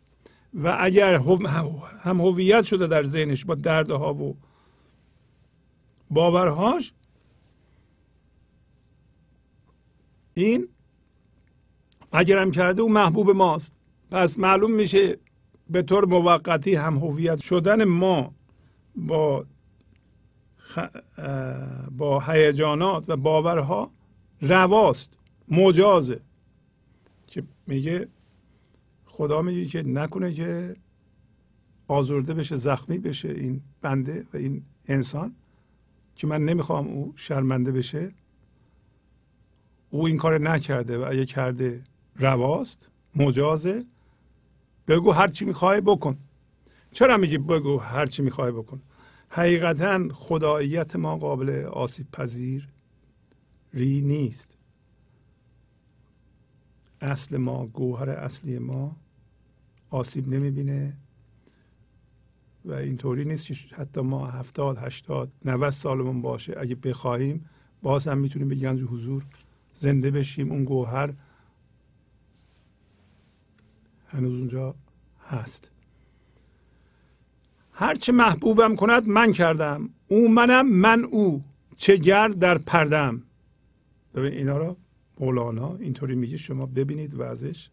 و 0.53 0.77
اگر 0.79 1.15
هم 1.99 2.21
هویت 2.21 2.63
شده 2.63 2.87
در 2.87 3.03
ذهنش 3.03 3.45
با 3.45 3.55
دردها 3.55 4.13
و 4.13 4.37
باورهاش 6.09 6.93
این 10.33 10.67
اگرم 12.11 12.51
کرده 12.51 12.81
او 12.81 12.91
محبوب 12.91 13.29
ماست. 13.29 13.73
پس 14.11 14.39
معلوم 14.39 14.71
میشه 14.71 15.17
به 15.69 15.81
طور 15.81 16.05
موقتی 16.05 16.75
هم 16.75 16.97
هویت 16.97 17.41
شدن 17.41 17.83
ما 17.83 18.33
با 18.95 19.45
خ... 20.57 20.79
با 21.91 22.19
هیجانات 22.19 23.09
و 23.09 23.17
باورها 23.17 23.91
رواست 24.41 25.17
مجازه. 25.47 26.19
که 27.27 27.43
میگه 27.67 28.07
خدا 29.11 29.41
میگه 29.41 29.65
که 29.65 29.81
نکنه 29.81 30.33
که 30.33 30.75
آزرده 31.87 32.33
بشه 32.33 32.55
زخمی 32.55 32.97
بشه 32.97 33.29
این 33.29 33.61
بنده 33.81 34.25
و 34.33 34.37
این 34.37 34.63
انسان 34.87 35.35
که 36.15 36.27
من 36.27 36.45
نمی‌خوام 36.45 36.87
او 36.87 37.13
شرمنده 37.15 37.71
بشه. 37.71 38.11
او 39.89 40.07
این 40.07 40.17
کار 40.17 40.37
نکرده 40.37 40.97
و 40.97 41.05
اگه 41.09 41.25
کرده 41.25 41.83
رواست 42.15 42.89
مجازه. 43.15 43.85
بگو 44.87 45.11
هر 45.11 45.27
چی 45.27 45.45
می‌خوای 45.45 45.81
بکن. 45.81 46.17
چرا 46.91 47.17
میگی 47.17 47.37
بگو 47.37 47.77
هر 47.77 48.05
چی 48.05 48.23
می‌خوای 48.23 48.51
بکن؟ 48.51 48.81
حقیقتا 49.29 50.07
خداییت 50.13 50.95
ما 50.95 51.17
قابل 51.17 51.65
آسیب 51.65 52.11
پذیر 52.11 52.69
ری 53.73 54.01
نیست. 54.01 54.57
اصل 57.01 57.37
ما 57.37 57.65
گوهر 57.65 58.09
اصلی 58.09 58.59
ما 58.59 58.95
آسیب 59.89 60.27
نمی‌بینه 60.27 60.97
و 62.65 62.73
اینطوری 62.73 63.25
نیست 63.25 63.47
که 63.47 63.75
حتی 63.75 64.01
ما 64.01 64.27
هفتاد 64.27 64.77
هشتاد 64.77 65.31
90 65.45 65.69
سالمون 65.69 66.21
باشه. 66.21 66.55
اگه 66.59 66.75
بخواهیم 66.75 67.49
باز 67.81 68.07
هم 68.07 68.17
می‌تونیم 68.17 68.49
به 68.49 68.55
گنج 68.55 68.81
حضور 68.81 69.25
زنده 69.73 70.11
بشیم. 70.11 70.51
اون 70.51 70.63
گوهر 70.63 71.13
هنوز 74.07 74.33
اونجا 74.33 74.75
هست. 75.27 75.71
هرچه 77.71 78.11
محبوبم 78.11 78.75
کند 78.75 79.07
من 79.07 79.31
کردم. 79.31 79.89
او 80.07 80.27
منم 80.31 80.69
من 80.69 81.03
او. 81.03 81.43
چه 81.75 81.97
گرد 81.97 82.39
در 82.39 82.57
پردم. 82.57 83.23
ببین 84.15 84.33
اینا 84.33 84.57
رو 84.57 84.77
مولانا 85.21 85.75
اینطوری 85.75 86.15
میگه 86.15 86.37
شما 86.37 86.65
ببینید 86.65 87.13
و 87.13 87.21
ازش 87.21 87.69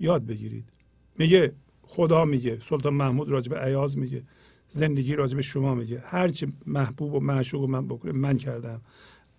یاد 0.00 0.26
بگیرید. 0.26 0.72
میگه 1.18 1.52
خدا 1.82 2.24
میگه 2.24 2.60
سلطان 2.60 2.94
محمود 2.94 3.28
راجب 3.28 3.54
عیاز 3.54 3.98
میگه 3.98 4.22
زندگی 4.66 5.14
راجب 5.14 5.40
شما 5.40 5.74
میگه. 5.74 6.02
هرچی 6.06 6.52
محبوب 6.66 7.14
و 7.14 7.20
معشوق 7.20 7.68
من 7.68 7.88
بکنه 7.88 8.12
من 8.12 8.38
کردم. 8.38 8.80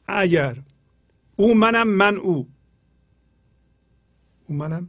اگر 0.07 0.63
او 1.35 1.53
منم 1.55 1.87
من 1.87 2.17
او. 2.17 2.47
او 4.47 4.55
منم 4.55 4.87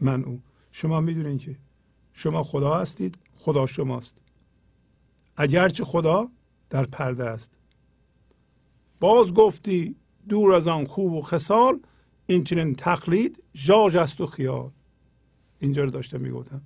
من 0.00 0.24
او. 0.24 0.42
شما 0.72 1.00
می‌دونین 1.00 1.38
که 1.38 1.56
شما 2.12 2.42
خدا 2.42 2.74
هستید 2.74 3.18
خدا 3.36 3.66
شماست. 3.66 4.18
اگرچه 5.36 5.84
خدا 5.84 6.28
در 6.70 6.84
پرده 6.84 7.24
است. 7.24 7.50
باز 9.00 9.34
گفتی 9.34 9.96
دور 10.28 10.54
از 10.54 10.68
آن 10.68 10.84
خوب 10.84 11.12
و 11.12 11.22
خسال 11.22 11.80
این 12.26 12.44
چنین 12.44 12.74
تقلید 12.74 13.42
جاج 13.52 13.96
است 13.96 14.20
و 14.20 14.26
خیال. 14.26 14.70
اینجا 15.58 15.84
رو 15.84 15.90
داشته 15.90 16.18
می‌گفتم. 16.18 16.62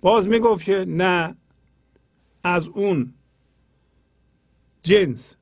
باز 0.00 0.28
می‌گفت 0.28 0.64
که 0.64 0.84
نه 0.88 1.36
از 2.44 2.68
اون 2.68 3.14
جنس 4.82 5.36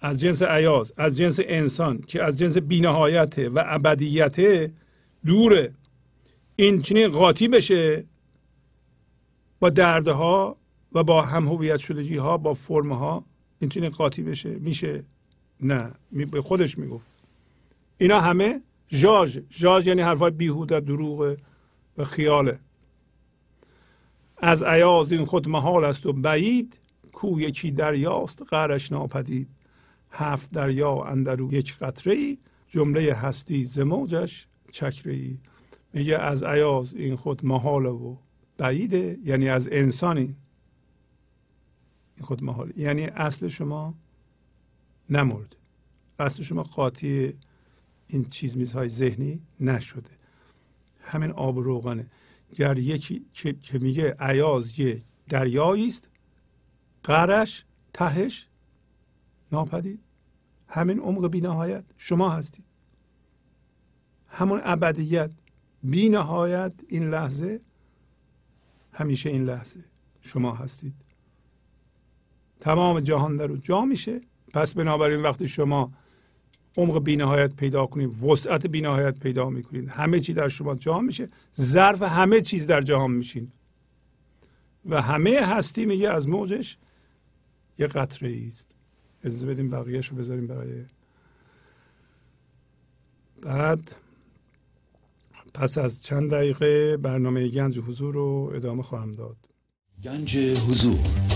از 0.00 0.20
جنس 0.20 0.42
عیاز 0.42 0.92
از 0.96 1.16
جنس 1.16 1.40
انسان 1.44 1.98
که 1.98 2.22
از 2.22 2.38
جنس 2.38 2.58
بینهایت 2.58 3.38
و 3.38 3.64
ابدیت 3.66 4.70
دوره 5.26 5.74
این 6.56 6.80
چنین 6.80 7.08
قاطی 7.08 7.48
بشه 7.48 8.04
با 9.60 9.70
دردها 9.70 10.56
و 10.92 11.04
با 11.04 11.22
هم 11.22 11.48
هویت 11.48 11.76
شدگی 11.76 12.16
ها 12.16 12.38
با 12.38 12.54
فرم 12.54 12.92
ها 12.92 13.24
این 13.58 13.70
چنین 13.70 13.90
قاطی 13.90 14.22
بشه 14.22 14.58
میشه. 14.58 15.04
نه 15.60 15.92
به 16.10 16.42
خودش 16.42 16.78
می‌گفت. 16.78 17.06
اینا 17.98 18.20
همه 18.20 18.62
جاج 18.88 19.40
جاج 19.50 19.86
یعنی 19.86 20.02
حرفای 20.02 20.30
بیهوده 20.30 20.80
دروغ 20.80 21.36
و 21.98 22.04
خیاله. 22.04 22.58
از 24.38 24.62
عیاز 24.62 25.12
این 25.12 25.24
خود 25.24 25.48
محال 25.48 25.84
است 25.84 26.06
و 26.06 26.12
بعید 26.12 26.80
کو 27.12 27.40
یکی 27.40 27.70
دریاست 27.70 28.42
قرش 28.42 28.92
ناپدید. 28.92 29.48
هفت 30.10 30.50
دریا 30.50 31.02
اندرو 31.02 31.54
یک 31.54 31.78
قطره 31.78 32.12
ای 32.12 32.38
جمله 32.68 33.14
هستی 33.14 33.64
زموجش 33.64 34.46
چکره 34.72 35.12
ای 35.12 35.38
میگه 35.92 36.18
از 36.18 36.44
عیاز 36.44 36.94
این 36.94 37.16
خود 37.16 37.46
محاله 37.46 37.88
و 37.88 38.16
بعیده 38.58 39.18
یعنی 39.24 39.48
از 39.48 39.68
انسانی 39.72 40.20
این. 40.20 40.36
خود 42.20 42.44
محاله 42.44 42.72
یعنی 42.78 43.04
اصل 43.04 43.48
شما 43.48 43.94
نمرده 45.10 45.56
اصل 46.18 46.42
شما 46.42 46.62
قاطی 46.62 47.34
این 48.08 48.24
چیز 48.24 48.56
میزهای 48.56 48.88
ذهنی 48.88 49.42
نشده. 49.60 50.10
همین 51.00 51.30
آب 51.30 51.58
روغنه. 51.58 52.06
گر 52.56 52.78
یکی 52.78 53.26
که 53.62 53.78
میگه 53.78 54.16
عیاز 54.20 54.78
یه 54.78 55.02
دریایی 55.28 55.86
است 55.86 56.08
قرش 57.04 57.64
تهش 57.92 58.46
ناپدید. 59.52 60.00
همین 60.68 61.00
عمق 61.00 61.28
بینهایت 61.28 61.84
شما 61.96 62.30
هستید. 62.30 62.64
همون 64.28 64.60
ابدیت 64.64 65.30
بینهایت 65.82 66.72
این 66.88 67.10
لحظه 67.10 67.60
همیشه 68.92 69.30
این 69.30 69.44
لحظه 69.44 69.80
شما 70.20 70.54
هستید. 70.54 70.94
تمام 72.60 73.00
جهان 73.00 73.36
در 73.36 73.56
جا 73.56 73.84
میشه. 73.84 74.20
پس 74.52 74.74
بنابراین 74.74 75.22
وقتی 75.22 75.48
شما 75.48 75.92
عمق 76.76 77.02
بینهایت 77.02 77.56
پیدا 77.56 77.86
کنید 77.86 78.22
وسعت 78.22 78.66
بینهایت 78.66 79.18
پیدا 79.18 79.50
می‌کنید 79.50 79.88
همه 79.88 80.20
چی 80.20 80.32
در 80.32 80.48
شما 80.48 80.74
جا 80.74 81.00
میشه 81.00 81.28
ظرف 81.60 82.02
همه 82.02 82.40
چیز 82.40 82.66
در 82.66 82.80
جهان 82.80 83.10
میشین. 83.10 83.52
و 84.88 85.02
همه 85.02 85.40
هستی 85.40 85.86
میگه 85.86 86.10
از 86.10 86.28
موجش 86.28 86.78
یه 87.78 87.86
قطره 87.86 88.42
است. 88.46 88.76
اجازه 89.24 89.46
بدیم 89.46 89.70
بقیهش 89.70 90.08
رو 90.08 90.16
بذاریم 90.16 90.46
برای 90.46 90.84
بعد. 93.42 93.96
پس 95.54 95.78
از 95.78 96.02
چند 96.02 96.30
دقیقه 96.30 96.96
برنامه 96.96 97.48
گنج 97.48 97.78
حضور 97.78 98.14
رو 98.14 98.52
ادامه 98.54 98.82
خواهم 98.82 99.12
داد. 99.12 99.36
گنج 100.04 100.36
حضور. 100.36 101.35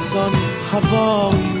از 0.00 0.16
آن 0.16 0.32
هوایی 0.72 1.59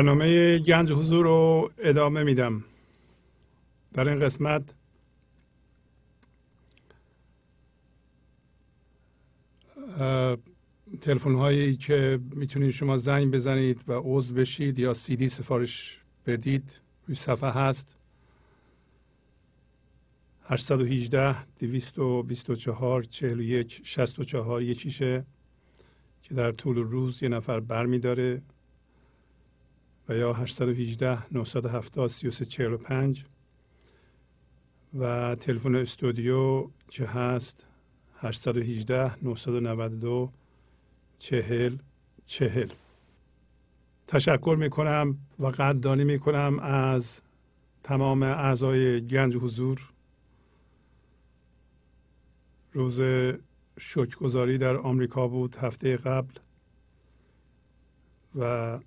برنامه 0.00 0.58
گنج 0.58 0.92
حضور 0.92 1.24
رو 1.24 1.70
ادامه 1.78 2.22
میدم. 2.22 2.64
در 3.92 4.08
این 4.08 4.18
قسمت 4.18 4.74
تلفن 11.00 11.34
هایی 11.34 11.76
که 11.76 12.20
می‌تونید 12.34 12.70
شما 12.70 12.96
زنگ 12.96 13.32
بزنید 13.32 13.84
و 13.88 13.92
عضو 14.04 14.34
بشید 14.34 14.78
یا 14.78 14.94
سی 14.94 15.16
دی 15.16 15.28
سفارش 15.28 16.00
بدید 16.26 16.80
روی 17.06 17.14
صفحه 17.14 17.50
هست. 17.50 17.96
818 20.44 21.36
224 21.58 23.02
41 23.02 23.80
64 23.84 24.62
یکیشه 24.62 25.24
که 26.22 26.34
در 26.34 26.52
طول 26.52 26.76
روز 26.76 27.22
یه 27.22 27.28
نفر 27.28 27.60
بر 27.60 27.86
میداره 27.86 28.42
یا 30.16 30.32
818 30.32 31.32
970 31.32 32.10
3345 32.10 33.24
و 34.98 35.34
تلفن 35.34 35.74
استودیو 35.74 36.70
که 36.88 37.06
هست؟ 37.06 37.66
818 38.18 39.24
992 39.24 40.32
چهل 41.18 41.76
چهل. 42.24 42.68
تشکر 44.08 44.56
می‌کنم 44.58 45.18
و 45.38 45.46
قدردانی 45.46 46.04
می‌کنم 46.04 46.58
از 46.58 47.22
تمام 47.82 48.22
اعضای 48.22 49.06
گنج 49.06 49.36
حضور. 49.36 49.90
روز 52.72 53.00
شکرگزاری 53.78 54.58
در 54.58 54.76
آمریکا 54.76 55.28
بود 55.28 55.56
هفته 55.56 55.96
قبل. 55.96 56.34
و 58.34 58.78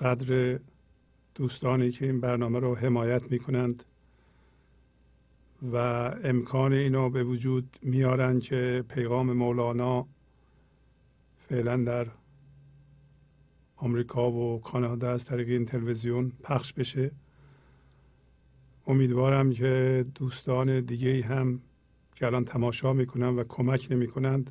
قدر 0.00 0.58
دوستانی 1.34 1.90
که 1.90 2.06
این 2.06 2.20
برنامه 2.20 2.58
رو 2.58 2.74
حمایت 2.74 3.30
می 3.30 3.38
کنند 3.38 3.84
و 5.72 5.76
امکان 6.24 6.72
اینو 6.72 7.10
به 7.10 7.24
وجود 7.24 7.78
میارن 7.82 8.40
که 8.40 8.84
پیغام 8.88 9.32
مولانا 9.32 10.06
فعلا 11.38 11.76
در 11.76 12.06
آمریکا 13.76 14.30
و 14.30 14.60
کانادا 14.60 15.10
از 15.10 15.24
طریق 15.24 15.48
این 15.48 15.64
تلویزیون 15.64 16.32
پخش 16.42 16.72
بشه. 16.72 17.10
امیدوارم 18.86 19.52
که 19.52 20.04
دوستان 20.14 20.80
دیگه 20.80 21.22
هم 21.22 21.60
که 22.14 22.26
الان 22.26 22.44
تماشا 22.44 22.92
می‌کنن 22.92 23.28
و 23.28 23.44
کمک 23.48 23.88
نمی‌کنند 23.90 24.50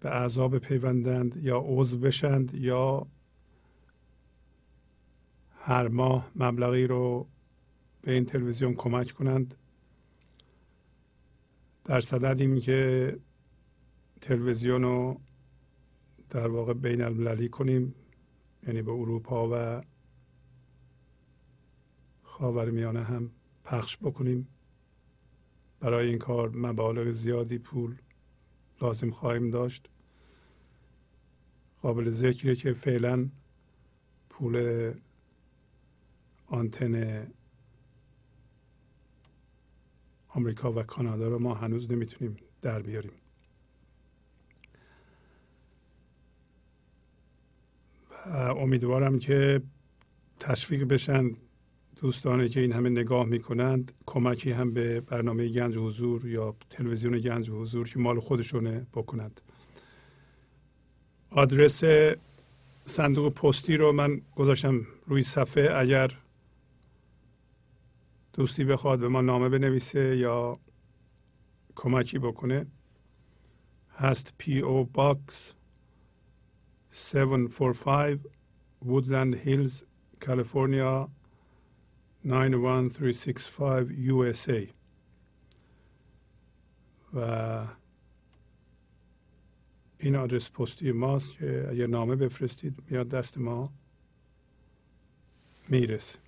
به 0.00 0.10
اعضاب 0.10 0.58
پیوندند 0.58 1.36
یا 1.36 1.62
عضو 1.66 1.98
بشند 1.98 2.54
یا 2.54 3.06
هر 5.66 5.88
ماه 5.88 6.30
مبلغی 6.36 6.86
رو 6.86 7.28
به 8.02 8.12
این 8.12 8.24
تلویزیون 8.24 8.74
کمک 8.74 9.12
کنند. 9.12 9.54
در 11.84 12.00
صددیم 12.00 12.60
که 12.60 13.18
تلویزیون 14.20 14.82
رو 14.82 15.20
در 16.30 16.48
واقع 16.48 16.72
بین 16.72 17.02
المللی 17.02 17.48
کنیم 17.48 17.94
یعنی 18.66 18.82
به 18.82 18.92
اروپا 18.92 19.48
و 19.52 19.82
خاورمیانه 22.22 23.02
هم 23.02 23.30
پخش 23.64 23.96
بکنیم. 23.96 24.48
برای 25.80 26.08
این 26.08 26.18
کار 26.18 26.56
مبالغ 26.56 27.10
زیادی 27.10 27.58
پول 27.58 27.96
لازم 28.80 29.10
خواهیم 29.10 29.50
داشت. 29.50 29.88
قابل 31.82 32.10
ذکره 32.10 32.54
که 32.54 32.72
فعلا 32.72 33.28
پول 34.28 34.94
آنتن 36.46 37.26
آمریکا 40.28 40.72
و 40.72 40.82
کانادا 40.82 41.28
رو 41.28 41.38
ما 41.38 41.54
هنوز 41.54 41.92
نمی‌تونیم 41.92 42.36
در 42.62 42.82
بیاریم. 42.82 43.12
و 48.26 48.36
امیدوارم 48.36 49.18
که 49.18 49.62
تشویق 50.40 50.84
بشن 50.84 51.30
دوستانی 51.96 52.48
که 52.48 52.60
این 52.60 52.72
همه 52.72 52.88
نگاه 52.88 53.26
می‌کنند 53.26 53.92
کمکی 54.06 54.50
هم 54.52 54.72
به 54.72 55.00
برنامه 55.00 55.48
گنج 55.48 55.76
حضور 55.76 56.26
یا 56.26 56.56
تلویزیون 56.70 57.18
گنج 57.18 57.50
حضور 57.50 57.88
که 57.88 57.98
مال 57.98 58.20
خودشونه 58.20 58.86
بکنند. 58.92 59.40
آدرس 61.30 61.84
صندوق 62.86 63.32
پستی 63.32 63.76
رو 63.76 63.92
من 63.92 64.20
گذاشتم 64.36 64.86
روی 65.06 65.22
صفحه. 65.22 65.70
اگر 65.76 66.10
دوستی 68.34 68.64
بخواد 68.64 69.00
به 69.00 69.08
ما 69.08 69.20
نامه 69.20 69.48
بنویسه 69.48 70.16
یا 70.16 70.58
کمکی 71.74 72.18
بکنه 72.18 72.66
هست 73.96 74.34
P.O. 74.38 74.60
Box 74.60 75.54
745 76.90 78.18
Woodland 78.82 79.34
Hills 79.34 79.84
کالیفرنیا 80.20 81.08
91365 82.24 83.88
USA 84.08 84.68
و 87.14 87.66
این 89.98 90.16
آدرس 90.16 90.50
پستی 90.50 90.92
ماست 90.92 91.38
که 91.38 91.66
اگر 91.70 91.86
نامه 91.86 92.16
بفرستید 92.16 92.82
میاد 92.90 93.08
دست 93.08 93.38
ما 93.38 93.72
می‌رسه. 95.68 96.23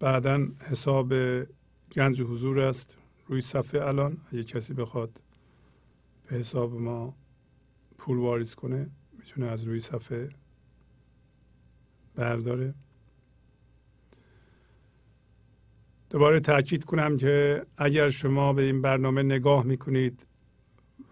بعدا 0.00 0.48
حساب 0.60 1.14
گنج 1.92 2.22
حضور 2.22 2.60
است. 2.60 2.98
روی 3.26 3.40
صفحه 3.40 3.86
الان 3.86 4.16
اگه 4.32 4.44
کسی 4.44 4.74
بخواد 4.74 5.20
به 6.26 6.36
حساب 6.36 6.74
ما 6.74 7.14
پول 7.98 8.18
واریز 8.18 8.54
کنه 8.54 8.90
می‌تونه 9.18 9.46
از 9.46 9.64
روی 9.64 9.80
صفحه 9.80 10.28
برداره. 12.14 12.74
دوباره 16.10 16.40
تاکید 16.40 16.84
کنم 16.84 17.16
که 17.16 17.66
اگر 17.76 18.10
شما 18.10 18.52
به 18.52 18.62
این 18.62 18.82
برنامه 18.82 19.22
نگاه 19.22 19.64
می‌کنید 19.64 20.26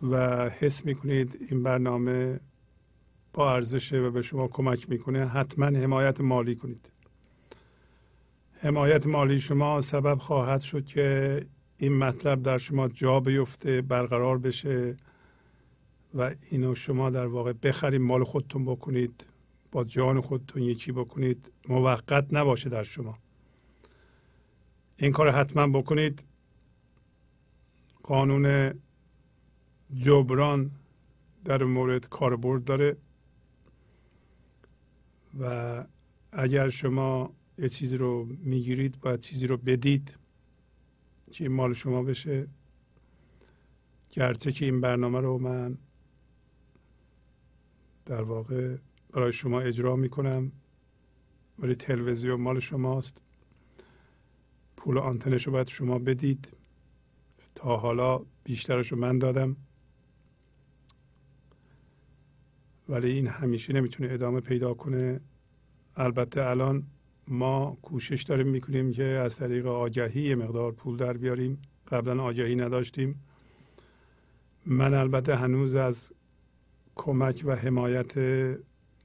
و 0.02 0.48
حس 0.48 0.84
می‌کنید 0.84 1.38
این 1.50 1.62
برنامه 1.62 2.40
با 3.32 3.54
ارزشه 3.54 3.98
و 3.98 4.10
به 4.10 4.22
شما 4.22 4.48
کمک 4.48 4.90
می‌کنه 4.90 5.26
حتما 5.26 5.66
حمایت 5.66 6.20
مالی 6.20 6.56
کنید. 6.56 6.92
حمایت 8.60 9.06
مالی 9.06 9.40
شما 9.40 9.80
سبب 9.80 10.18
خواهد 10.18 10.60
شد 10.60 10.86
که 10.86 11.46
این 11.78 11.98
مطلب 11.98 12.42
در 12.42 12.58
شما 12.58 12.88
جا 12.88 13.20
بیفته 13.20 13.82
برقرار 13.82 14.38
بشه 14.38 14.96
و 16.14 16.34
اینو 16.50 16.74
شما 16.74 17.10
در 17.10 17.26
واقع 17.26 17.52
بخرید 17.52 18.00
مال 18.00 18.24
خودتون 18.24 18.64
بکنید 18.64 19.26
با 19.72 19.84
جان 19.84 20.20
خودتون 20.20 20.62
یکی 20.62 20.92
بکنید. 20.92 21.52
موقت 21.68 22.34
نباشه 22.34 22.68
در 22.68 22.82
شما. 22.82 23.18
این 24.96 25.12
کار 25.12 25.30
حتما 25.30 25.80
بکنید. 25.80 26.24
قانون 28.02 28.74
جبران 29.94 30.70
در 31.44 31.64
مورد 31.64 32.08
کاربرد 32.08 32.64
داره 32.64 32.96
و 35.40 35.84
اگر 36.32 36.68
شما 36.68 37.32
یه 37.58 37.68
چیزی 37.68 37.96
رو 37.96 38.24
می‌گیرید 38.24 39.00
باید 39.00 39.20
چیزی 39.20 39.46
رو 39.46 39.56
بدید 39.56 40.18
که 41.30 41.44
این 41.44 41.52
مال 41.52 41.74
شما 41.74 42.02
بشه. 42.02 42.46
گرچه 44.10 44.52
که 44.52 44.64
این 44.64 44.80
برنامه 44.80 45.20
رو 45.20 45.38
من 45.38 45.78
در 48.06 48.22
واقع 48.22 48.76
برای 49.10 49.32
شما 49.32 49.60
اجرا 49.60 49.96
می‌کنم 49.96 50.52
ولی 51.58 51.74
تلویزیون 51.74 52.40
مال 52.40 52.60
شماست. 52.60 53.22
پول 54.76 54.98
آنتنش 54.98 55.46
رو 55.46 55.52
باید 55.52 55.68
شما 55.68 55.98
بدید. 55.98 56.56
تا 57.54 57.76
حالا 57.76 58.20
بیشترش 58.44 58.92
رو 58.92 58.98
من 58.98 59.18
دادم. 59.18 59.56
ولی 62.88 63.10
این 63.10 63.26
همیشه 63.26 63.72
نمی‌تونه 63.72 64.12
ادامه 64.12 64.40
پیدا 64.40 64.74
کنه. 64.74 65.20
البته 65.96 66.44
الان 66.44 66.86
ما 67.28 67.78
کوشش 67.82 68.22
داریم 68.22 68.48
می‌کنیم 68.48 68.92
که 68.92 69.04
از 69.04 69.36
طریق 69.36 69.66
آگهی 69.66 70.34
مقدار 70.34 70.72
پول 70.72 70.96
در 70.96 71.12
بیاریم. 71.12 71.58
قبلا 71.88 72.22
آگهی 72.22 72.56
نداشتیم. 72.56 73.22
من 74.66 74.94
البته 74.94 75.36
هنوز 75.36 75.74
از 75.74 76.12
کمک 76.94 77.42
و 77.46 77.54
حمایت 77.54 78.16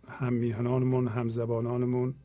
هم 0.08 0.34
میهنانمون 0.34 1.08
هم 1.08 1.30
زبانانمون 1.30 2.16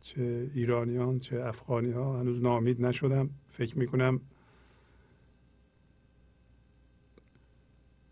چه 0.00 0.50
ایرانیان 0.54 1.18
چه 1.18 1.44
افغانی 1.44 1.90
ها 1.90 2.20
هنوز 2.20 2.42
نامید 2.42 2.86
نشدم. 2.86 3.30
فکر 3.48 3.78
می‌کنم 3.78 4.20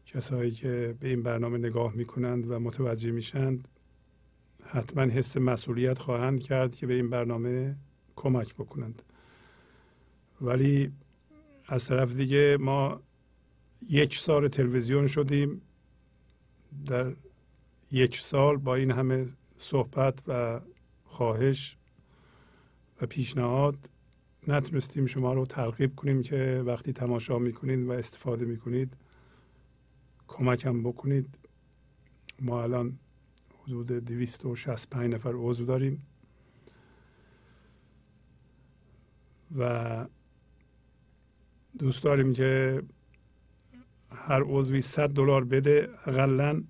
کسایی 0.06 0.50
که 0.50 0.96
به 1.00 1.08
این 1.08 1.22
برنامه 1.22 1.58
نگاه 1.58 1.94
می‌کنند 1.94 2.50
و 2.50 2.58
متوجه 2.58 3.10
میشند 3.10 3.68
حتما 4.70 5.02
حس 5.02 5.36
مسئولیت 5.36 5.98
خواهند 5.98 6.42
کرد 6.42 6.76
که 6.76 6.86
به 6.86 6.94
این 6.94 7.10
برنامه 7.10 7.76
کمک 8.16 8.54
بکنند. 8.54 9.02
ولی 10.40 10.92
از 11.66 11.84
طرف 11.84 12.12
دیگه 12.12 12.56
ما 12.60 13.00
یک 13.90 14.16
سال 14.16 14.48
تلویزیون 14.48 15.06
شدیم. 15.06 15.62
در 16.86 17.12
یک 17.90 18.18
سال 18.18 18.56
با 18.56 18.74
این 18.74 18.90
همه 18.90 19.26
صحبت 19.56 20.18
و 20.26 20.60
خواهش 21.04 21.76
و 23.02 23.06
پیشنهاد 23.06 23.76
نتونستیم 24.48 25.06
شما 25.06 25.32
رو 25.32 25.46
ترغیب 25.46 25.96
کنیم 25.96 26.22
که 26.22 26.62
وقتی 26.66 26.92
تماشا 26.92 27.38
می‌کنید 27.38 27.86
و 27.86 27.92
استفاده 27.92 28.44
می‌کنید 28.44 28.96
کمکم 30.28 30.82
بکنید. 30.82 31.38
ما 32.40 32.62
الان 32.62 32.98
حدود 33.68 33.92
265 33.92 35.14
نفر 35.14 35.32
عضو 35.34 35.64
داریم. 35.64 36.06
و 39.58 40.06
دوست 41.78 42.02
داریم 42.02 42.32
که 42.32 42.82
هر 44.10 44.42
عضوی 44.42 44.80
100 44.80 45.08
دلار 45.08 45.44
بده 45.44 45.88
اقلا 46.06 46.62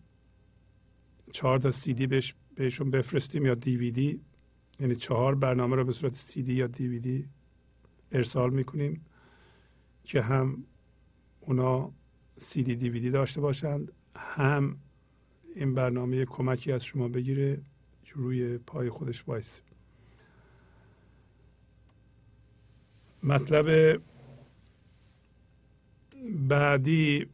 چهار 1.33 1.59
تا 1.59 1.70
سی 1.70 1.94
دی 1.94 2.07
بهش 2.07 2.35
بهشون 2.55 2.91
بفرستیم 2.91 3.47
یا 3.47 3.55
دیویدی 3.55 4.20
یعنی 4.81 4.97
چهار 4.97 5.35
برنامه 5.35 5.77
رو 5.77 5.85
به 5.85 5.93
صورت 5.93 6.15
سی 6.15 6.43
دی 6.43 6.55
یا 6.55 6.67
دیویدی 6.67 7.28
ارسال 8.12 8.51
می‌کنیم 8.51 9.05
که 10.05 10.23
هم 10.23 10.65
اونا 11.41 11.93
سی 12.36 12.62
دی 12.62 12.77
دیویدی 12.77 13.10
داشته 13.10 13.41
باشند 13.41 13.93
هم 14.17 14.77
این 15.59 15.75
برنامه 15.75 16.25
کمکی 16.25 16.73
از 16.73 16.85
شما 16.85 17.09
بگیره 17.09 17.61
روی 18.15 18.59
پای 18.59 18.91
خودش 18.91 19.28
وایس. 19.28 19.61
مطلب 23.23 24.01
بعدی 26.49 27.27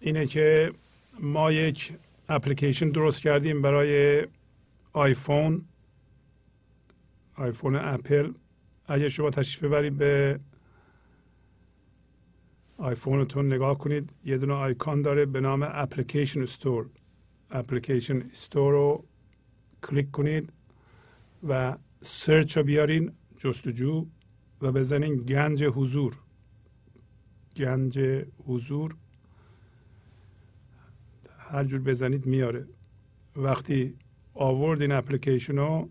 اینه 0.00 0.26
که 0.26 0.72
ما 1.20 1.52
یک 1.52 1.92
اپلیکیشن 2.28 2.88
درست 2.88 3.20
کردیم 3.20 3.62
برای 3.62 4.26
آیفون 4.92 5.64
آیفون 7.34 7.74
اپل. 7.76 8.32
اگر 8.86 9.08
شما 9.08 9.30
تشریف 9.30 9.64
ببرید 9.64 9.98
به 9.98 10.40
آیفونتون 12.78 13.52
نگاه 13.52 13.78
کنید 13.78 14.10
یه 14.24 14.38
دونه 14.38 14.54
آیکان 14.54 15.02
داره 15.02 15.26
به 15.26 15.40
نام 15.40 15.68
Application 15.72 16.42
Store. 16.42 16.86
Application 17.52 18.22
Store 18.22 18.72
رو 18.72 19.04
کلیک 19.82 20.10
کنید 20.10 20.52
و 21.48 21.76
search 22.02 22.56
رو 22.56 22.62
بیارین 22.62 23.12
جستجو 23.38 24.06
و 24.62 24.72
بزنین 24.72 25.16
گنج 25.16 25.64
حضور. 25.64 26.18
گنج 27.56 28.00
حضور. 28.46 28.96
هر 31.38 31.64
جور 31.64 31.80
بزنید 31.80 32.26
میاره. 32.26 32.66
وقتی 33.36 33.96
آوردین 34.34 34.92
اپلیکیشن 34.92 35.56
رو 35.56 35.90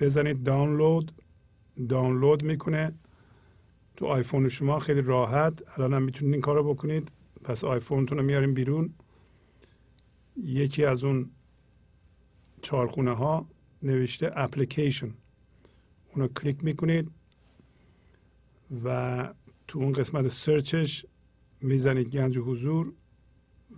بزنید 0.00 0.42
دانلود. 0.42 1.12
دانلود 1.88 2.42
می‌کنه. 2.42 2.92
تو 3.96 4.06
آیفون 4.06 4.48
شما 4.48 4.78
خیلی 4.78 5.02
راحت. 5.02 5.78
الان 5.78 5.94
هم 5.94 6.02
می‌تونید 6.02 6.34
این 6.34 6.42
کار 6.42 6.56
رو 6.56 6.74
بکنید. 6.74 7.10
پس 7.44 7.64
آیفونتون 7.64 8.18
رو 8.18 8.24
میاریم 8.24 8.54
بیرون. 8.54 8.94
یکی 10.44 10.84
از 10.84 11.04
اون 11.04 11.30
چارخونه 12.62 13.12
ها 13.12 13.46
نوشته 13.82 14.30
اپلیکیشن. 14.34 15.14
اونو 16.14 16.28
کلیک 16.28 16.64
می‌کنید 16.64 17.10
و 18.84 19.28
تو 19.68 19.78
اون 19.78 19.92
قسمت 19.92 20.28
سرچش 20.28 21.06
می‌زنید 21.60 22.10
گنج 22.10 22.38
حضور. 22.38 22.92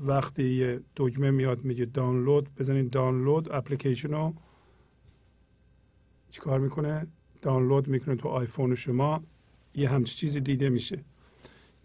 وقتی 0.01 0.45
یه 0.45 0.81
دکمه 0.97 1.31
میاد 1.31 1.65
میگه 1.65 1.85
دانلود 1.85 2.55
بزنید 2.55 2.91
دانلود 2.91 3.53
اپلیکیشن 3.53 4.09
رو. 4.09 4.35
چیکار 6.29 6.61
می‌کنه؟ 6.61 7.07
دانلود 7.43 7.89
می‌کنه 7.89 8.17
تو 8.17 8.29
آیفون 8.29 8.75
شما. 8.75 9.25
یه 9.75 9.89
همچی 9.89 10.15
چیزی 10.17 10.41
دیده 10.41 10.69
میشه 10.69 11.05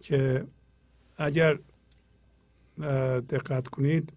که 0.02 0.48
اگر 1.18 1.60
دقت 3.30 3.68
کنید 3.68 4.14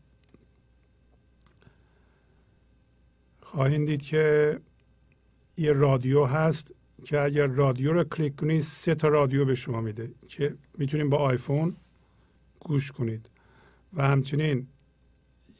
خواهید 3.50 3.86
دید 3.86 4.02
که 4.02 4.58
یه 5.56 5.72
رادیو 5.72 6.24
هست 6.24 6.74
که 7.04 7.20
اگر 7.20 7.46
رادیو 7.46 7.92
رو 7.92 8.04
کلیک 8.04 8.36
کنید 8.36 8.60
سه 8.60 8.94
تا 8.94 9.08
رادیو 9.08 9.44
به 9.44 9.54
شما 9.54 9.80
میده 9.80 10.10
که 10.28 10.54
می‌تونید 10.78 11.10
با 11.10 11.16
آیفون 11.16 11.76
گوش 12.60 12.92
کنید. 12.92 13.30
و 13.92 14.08
همچنین 14.08 14.66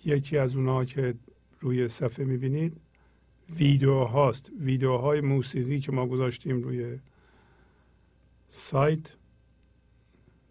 یکی 0.05 0.39
از 0.39 0.57
اونها 0.57 0.85
که 0.85 1.15
روی 1.61 1.89
صفحه 1.89 2.25
می‌بینید 2.25 2.77
ویدیو 3.57 4.05
هاست. 4.05 4.51
ویدیوهای 4.61 5.21
موسیقی 5.21 5.81
که 5.81 5.93
ما 5.93 6.07
گذاشتیم 6.07 6.63
روی 6.63 6.99
سایت 8.49 9.17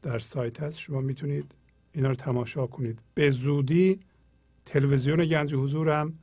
در 0.02 0.20
سایت 0.20 0.62
هست 0.62 0.78
شما 0.78 1.02
می‌تونید 1.02 1.52
اینا 1.94 2.10
رو 2.10 2.16
تماشا 2.16 2.68
کنید. 2.68 3.00
به 3.14 3.30
زودی 3.30 4.00
تلویزیون 4.66 5.26
گنج 5.26 5.56
حضور 5.56 5.90
هم 5.90 6.14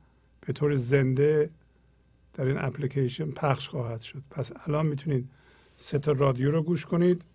به 0.45 0.53
طور 0.53 0.75
زنده 0.75 1.49
در 2.33 2.45
این 2.45 2.57
اپلیکیشن 2.57 3.31
پخش 3.31 3.69
خواهد 3.69 4.01
شد. 4.01 4.23
پس 4.29 4.51
الان 4.65 4.85
می‌تونید 4.85 5.29
سه 5.75 5.99
تا 5.99 6.11
رادیو 6.11 6.51
رو 6.51 6.63
گوش 6.63 6.85
کنید. 6.85 7.25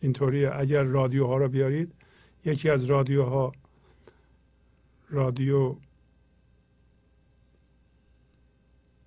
اینطوری 0.00 0.46
اگر 0.46 0.82
رادیوها 0.82 1.36
رو 1.36 1.48
بیارید 1.48 1.94
یکی 2.44 2.70
از 2.70 2.84
رادیوها 2.84 3.52
رادیو 5.10 5.76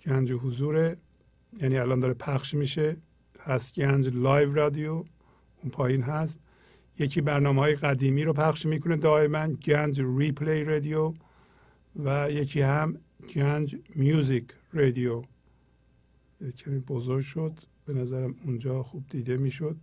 گنج 0.05 0.31
حضوره 0.31 0.97
یعنی 1.61 1.77
الان 1.77 1.99
داره 1.99 2.13
پخش 2.13 2.53
میشه 2.53 2.97
هست 3.39 3.75
گنج 3.75 4.09
Live 4.13 4.53
Radio 4.53 4.91
اون 4.91 5.71
پایین 5.71 6.01
هست. 6.01 6.39
یکی 6.99 7.21
برنامه 7.21 7.61
های 7.61 7.75
قدیمی 7.75 8.23
رو 8.23 8.33
پخش 8.33 8.65
می‌کنه 8.65 8.95
دائما 8.95 9.47
گنج 9.47 10.01
Replay 10.01 10.63
Radio. 10.63 11.13
و 11.97 12.31
یکی 12.31 12.61
هم 12.61 12.97
گنج 13.35 13.75
Music 13.95 14.45
Radio. 14.73 15.23
کمی 16.57 16.79
بزرگ 16.79 17.21
شد. 17.21 17.53
به 17.85 17.93
نظرم 17.93 18.35
اونجا 18.45 18.83
خوب 18.83 19.05
دیده 19.09 19.37
می‌شد. 19.37 19.75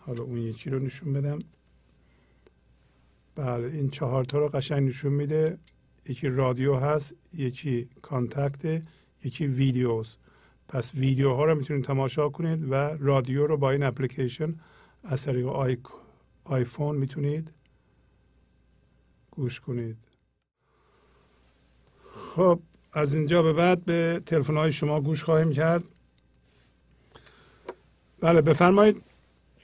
حالا 0.00 0.22
اون 0.22 0.38
یکی 0.38 0.70
رو 0.70 0.78
نشون 0.78 1.12
بدم. 1.12 1.38
بله 3.34 3.66
این 3.66 3.90
چهار 3.90 4.24
تا 4.24 4.38
رو 4.38 4.48
قشنگ 4.48 4.88
نشون 4.88 5.12
میده. 5.12 5.58
یکی 6.08 6.28
رادیو 6.28 6.76
هست 6.76 7.14
یکی 7.34 7.88
contact 8.02 8.82
یکی 9.24 9.46
videos. 9.46 10.16
پس 10.68 10.94
ویدیو 10.94 11.34
ها 11.34 11.44
رو 11.44 11.54
می‌تونید 11.54 11.84
تماشا 11.84 12.28
کنید 12.28 12.70
و 12.70 12.74
رادیو 12.74 13.46
رو 13.46 13.56
با 13.56 13.70
این 13.70 13.82
اپلیکیشن 13.82 14.54
از 15.04 15.22
طریق 15.22 15.46
آی... 15.46 15.78
آیفون 16.44 16.96
می‌تونید 16.96 17.52
گوش 19.30 19.60
کنید. 19.60 19.96
خب 22.36 22.58
از 22.94 23.14
اینجا 23.14 23.42
به 23.42 23.52
بعد 23.52 23.84
به 23.86 24.20
تلفن 24.26 24.56
های 24.56 24.72
شما 24.72 25.00
گوش 25.00 25.22
خواهیم 25.22 25.52
کرد. 25.52 25.82
بله 28.22 28.42
بفرمایید. 28.42 28.96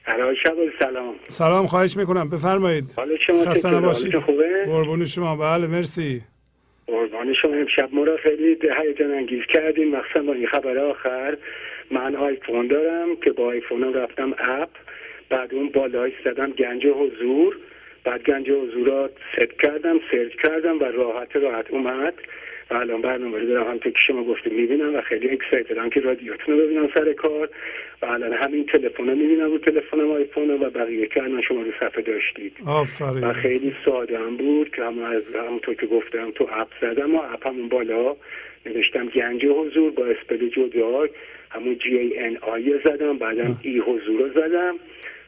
سلام 0.06 0.34
شب 0.34 0.56
سلام. 0.78 1.14
سلام 1.28 1.66
خواهش 1.66 1.96
می‌کنم. 1.96 2.30
بفرمایید. 2.30 2.84
حال 2.96 3.16
شما 3.26 3.44
خسته؟ 3.44 3.70
نباشید. 3.70 4.18
خوبه؟ 4.18 4.64
قربون 4.66 5.04
شما. 5.04 5.36
بله 5.36 5.66
مرسی. 5.66 6.22
قربان 6.86 7.34
شما. 7.42 7.54
امشب 7.54 7.94
ما 7.94 8.04
را 8.04 8.16
خیلی 8.22 8.58
هیجان 8.82 9.10
انگیز 9.10 9.42
کردیم 9.52 9.96
مخصوصا 9.96 10.22
با 10.22 10.32
این 10.32 10.46
خبر 10.46 10.78
آخر. 10.78 11.38
من 11.90 12.16
آیفون 12.16 12.66
دارم 12.66 13.16
که 13.24 13.30
با 13.32 13.44
آیفونم 13.46 13.94
رفتم 13.94 14.34
اپ. 14.38 14.70
بعد 15.30 15.54
اون 15.54 15.68
بالا 15.68 16.08
زدم 16.24 16.50
گنج 16.50 16.86
حضور. 16.86 17.56
بعد 18.04 18.22
گنج 18.22 18.50
حضور 18.50 18.86
را 18.86 19.10
ست 19.32 19.60
کردم 19.62 19.96
search 20.10 20.32
کردم 20.42 20.78
و 20.80 20.84
راحت 20.84 21.36
راحت 21.36 21.70
اومد. 21.70 22.14
و 22.70 22.74
الان 22.74 23.02
برنامه 23.02 23.38
رو 23.38 23.46
دارم 23.46 23.64
همونطور 23.66 23.92
که 23.92 23.98
شما 24.06 24.24
گفتیم 24.24 24.54
می‌بینم 24.54 24.94
و 24.94 25.00
خیلی 25.00 25.30
excited 25.30 25.83
م 25.83 25.90
که 25.90 26.00
رادیوتون 26.00 26.54
رو 26.54 26.66
ببینم 26.66 26.88
سر 26.94 27.12
کار. 27.12 27.48
و 28.02 28.06
الان 28.06 28.32
همین 28.32 28.66
تلفن 28.66 29.06
رو 29.06 29.14
می‌بینم 29.14 29.50
رو 29.50 29.58
تلفنم 29.58 30.10
آیفون 30.10 30.50
و 30.50 30.70
بقیه 30.70 31.06
که 31.06 31.22
الان 31.22 31.42
شما 31.42 31.62
رو 31.62 31.72
صفحه 31.80 32.02
داشتید. 32.02 32.52
و 32.64 32.70
آفرین 32.70 33.32
خیلی 33.32 33.74
ساده 33.84 34.18
هم 34.18 34.36
بود 34.36 34.70
که 34.70 34.82
هم 34.82 34.98
از 34.98 35.22
همونطور 35.34 35.74
که 35.74 35.86
گفتم 35.86 36.30
تو 36.30 36.48
app 36.52 36.68
زدم 36.80 37.14
و 37.14 37.18
app 37.18 37.48
همون 37.48 37.68
بالا. 37.68 38.16
نوشتم 38.66 39.06
گنج 39.06 39.46
حضور 39.46 39.90
با 39.90 40.06
spell 40.06 40.48
جدا 40.48 41.08
همون 41.50 41.78
جی 41.78 41.98
ای 41.98 42.18
ان 42.18 42.36
آی 42.36 42.74
زدم 42.84 43.18
بعدم 43.18 43.58
E 43.62 43.78
حضور 43.78 44.20
رو 44.20 44.28
زدم. 44.28 44.74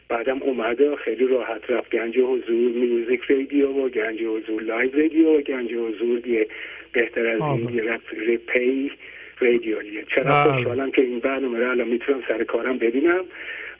بعدم 0.09 0.43
اومده 0.43 0.97
خیلی 0.97 1.27
راحت 1.27 1.71
رفت 1.71 1.91
گنج 1.91 2.19
حضور 2.19 2.73
Music 2.73 3.21
Radio 3.21 3.69
و 3.69 3.89
گنج 3.89 4.23
حضور 4.23 4.63
Live 4.63 5.01
Radio 5.01 5.39
و 5.39 5.41
گنج 5.41 5.73
حضور 5.73 6.19
دیگه 6.19 6.47
بهتر 6.93 7.27
از 7.27 7.41
این. 7.41 7.67
دیگه 7.67 7.93
رفت 7.93 8.07
Replay 8.13 8.93
Radio 9.41 9.86
یه 9.86 10.05
چرا 10.15 10.45
بله. 10.45 10.53
خوشحالم 10.53 10.91
که 10.91 11.03
این 11.03 11.19
برنامه 11.19 11.59
رو 11.59 11.71
الان 11.71 11.89
می‌تونم 11.89 12.23
سر 12.29 12.45
کارم 12.45 12.79
ببینم 12.79 13.25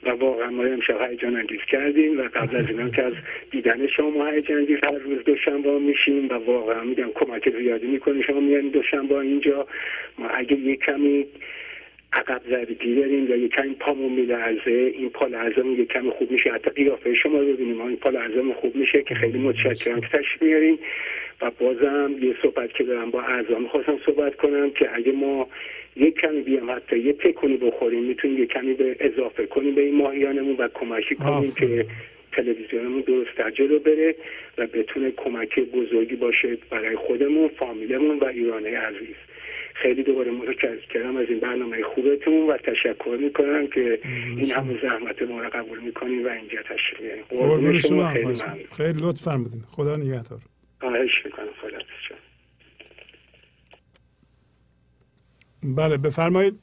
و 0.03 0.09
واقعا 0.09 0.49
ما 0.49 0.63
امشب 0.63 1.01
هیجان 1.09 1.35
انگیز 1.35 1.59
کردیم 1.71 2.19
و 2.19 2.23
قبل 2.23 2.55
از 2.55 2.69
اینم 2.69 2.91
که 2.91 3.01
از 3.01 3.13
دیدن 3.51 3.87
شما 3.87 4.27
هیجان 4.27 4.57
انگیز 4.57 4.77
هر 4.83 4.97
روز 4.97 5.23
دوشنبه 5.23 5.79
میشیم 5.79 6.29
و 6.29 6.33
واقعا 6.33 6.83
میگم 6.83 7.09
کمک 7.15 7.49
زیادی 7.49 7.87
می‌کنی 7.87 8.23
شما 8.23 8.39
میان 8.39 8.67
دوشنبه 8.67 9.15
اینجا 9.15 9.67
ما 10.17 10.27
اگه 10.27 10.59
یه 10.59 10.75
کمی 10.75 11.25
عقب 12.13 12.41
زدگی 12.49 12.95
داریم 12.95 13.29
یا 13.29 13.35
یه 13.35 13.47
کمی 13.47 13.73
پامون 13.73 14.11
میلرزه 14.11 14.71
این 14.71 15.09
پا 15.09 15.27
لرزمون 15.27 15.79
یه 15.79 15.85
کمی 15.85 16.09
خوب 16.09 16.31
میشه. 16.31 16.51
حتی 16.51 16.69
قیافه 16.69 17.15
شما 17.15 17.37
رو 17.39 17.45
ببینیم 17.45 17.81
این 17.81 17.97
پا 17.97 18.09
لرزمون 18.09 18.53
خوب 18.53 18.75
میشه 18.75 19.03
که 19.03 19.15
خیلی 19.15 19.37
متشکرم 19.37 20.01
که 20.01 20.07
تشریف 20.07 20.41
میاریم 20.41 20.79
و 21.41 21.51
بازم 21.59 22.15
یه 22.21 22.35
صحبت 22.41 22.73
که 22.73 22.83
دارم 22.83 23.11
با 23.11 23.21
اعضا 23.21 23.59
می‌خواستم 23.59 23.99
صحبت 24.05 24.35
کنم 24.35 24.69
که 24.69 24.95
اگه 24.95 25.11
ما 25.11 25.47
یک 25.95 26.15
کمی 26.15 26.41
بیام 26.41 26.71
حتی 26.71 26.99
یه 26.99 27.13
تکونی 27.13 27.57
بخوریم 27.57 28.03
می‌تونیم 28.03 28.37
یه 28.37 28.45
کمی 28.45 28.73
به 28.73 28.95
اضافه 28.99 29.45
کنیم 29.45 29.75
به 29.75 29.81
این 29.81 29.95
ماهیانمون 29.95 30.55
و 30.55 30.67
کمکی 30.67 31.15
کنیم. 31.15 31.51
که 31.51 31.85
تلویزیونمون 32.31 33.01
درست 33.01 33.37
در 33.37 33.49
جلو 33.49 33.79
بره 33.79 34.15
و 34.57 34.67
بتونه 34.67 35.11
کمک 35.11 35.59
بزرگی 35.59 36.15
باشه 36.15 36.57
برای 36.69 36.95
خودمون 36.95 37.47
فامیلمون 37.47 38.19
و 38.19 38.25
ایرانه 38.25 38.77
عزیز. 38.77 39.15
خیلی 39.81 40.03
دوباره 40.03 40.31
متشکرم 40.31 41.17
از 41.17 41.27
این 41.29 41.39
برنامه 41.39 41.83
خوبتون 41.83 42.49
و 42.49 42.57
تشکر 42.57 43.17
می‌کنم 43.21 43.67
که 43.67 43.99
این 44.03 44.51
همه 44.51 44.81
زحمت 44.81 45.21
ما 45.21 45.41
رو 45.41 45.49
قبول 45.49 45.79
می‌کنیم 45.79 46.25
و 46.25 46.29
اینجا 46.29 46.61
تشریف 46.61 47.01
میاریم 47.01 47.23
قربون 47.29 47.77
شما 47.77 48.09
خیلی 48.09 48.25
ممنون. 48.25 48.63
خیلی 48.77 48.99
لطف 49.01 49.21
فرمودین. 49.21 49.61
خدا 49.71 49.95
نگهدار. 49.95 50.39
خواهش 50.79 51.25
می‌کنم. 51.25 51.49
خدا 51.61 51.77
بله 55.63 55.97
بفرمایید. 55.97 56.59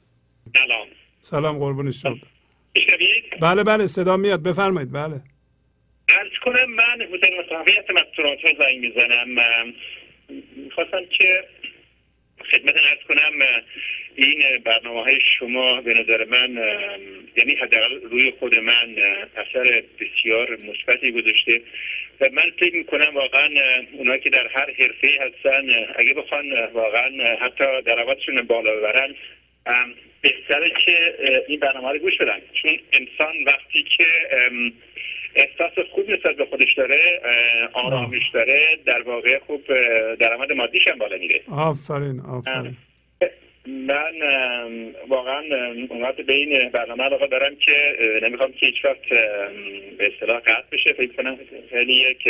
سلام. 0.57 0.87
سلام 1.19 1.57
قربون 1.59 1.91
شما. 1.91 2.15
بله 3.41 3.63
بله 3.63 3.87
صدا 3.87 4.17
میاد. 4.17 4.43
بفرمایید. 4.43 4.91
بله. 4.91 5.21
ارز 6.09 6.31
کنم 6.45 6.71
من 6.71 7.01
حسین 7.01 7.39
مصطفیت 7.39 7.85
مستورات 7.91 8.39
رو 8.43 8.49
زنگ 8.59 8.79
می‌زنم. 8.79 9.27
می‌خواستم 10.55 11.05
که 11.11 11.43
خدمت 12.51 12.75
ارز 12.75 13.03
کنم 13.07 13.63
این 14.15 14.43
برنامه 14.63 15.03
های 15.03 15.19
شما 15.39 15.81
به 15.81 15.93
نظر 15.93 16.25
من 16.25 16.57
یعنی 17.35 17.55
حداقل 17.55 18.01
روی 18.01 18.31
خود 18.39 18.59
من 18.59 18.95
اثر 19.35 19.83
بسیار 19.99 20.57
مثبتی 20.57 21.11
گذاشته 21.11 21.61
و 22.21 22.29
من 22.33 22.51
فکر 22.59 22.75
می‌کنم 22.75 23.15
واقعا 23.15 23.49
اه، 23.61 23.83
اونایی 23.91 24.21
که 24.21 24.29
در 24.29 24.47
هر 24.47 24.71
حرفه 24.79 25.09
هستن 25.21 25.85
اگه 25.95 26.13
بخوان 26.13 26.65
واقعا 26.73 27.35
حتی 27.35 27.81
درآمدشون 27.85 28.41
بالا 28.41 28.75
ببرن 28.75 29.15
بهتره 30.21 30.69
که 30.85 31.15
این 31.47 31.59
برنامه 31.59 31.91
رو 31.91 31.99
گوش 31.99 32.17
بدن. 32.17 32.41
چون 32.53 32.79
انسان 32.93 33.43
وقتی 33.45 33.83
که 33.83 34.05
احساس 35.37 35.85
خوب 35.91 36.09
نسبت 36.09 36.35
به 36.35 36.45
خودش 36.45 36.73
داره 36.73 37.21
آرامش 37.73 38.29
داره 38.33 38.67
در 38.85 39.01
واقع 39.01 39.39
خوب 39.39 39.61
درآمد 40.19 40.51
مادیش 40.51 40.87
هم 40.87 40.97
بالا 40.97 41.17
میره. 41.17 41.41
آفرین 41.51 42.19
آفرین. 42.19 42.77
من 43.65 44.13
واقعا 45.07 45.43
اونقدر 45.89 46.23
به 46.23 46.33
این 46.33 46.69
برنامه 46.69 47.03
علاقه 47.03 47.27
دارم 47.27 47.55
که 47.55 47.97
نمی‌خوام 48.23 48.51
که 48.51 48.65
هیچ 48.65 48.85
وقت 48.85 49.09
به 49.97 50.11
اصطلاح 50.13 50.39
قطع 50.39 50.63
بشه. 50.71 50.93
فکر 50.93 51.13
کنم 51.13 51.37
خیلی 51.69 51.93
یک 51.93 52.27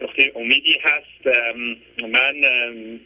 نقطه 0.00 0.32
امیدی 0.34 0.78
هست. 0.82 1.36
من 2.12 2.34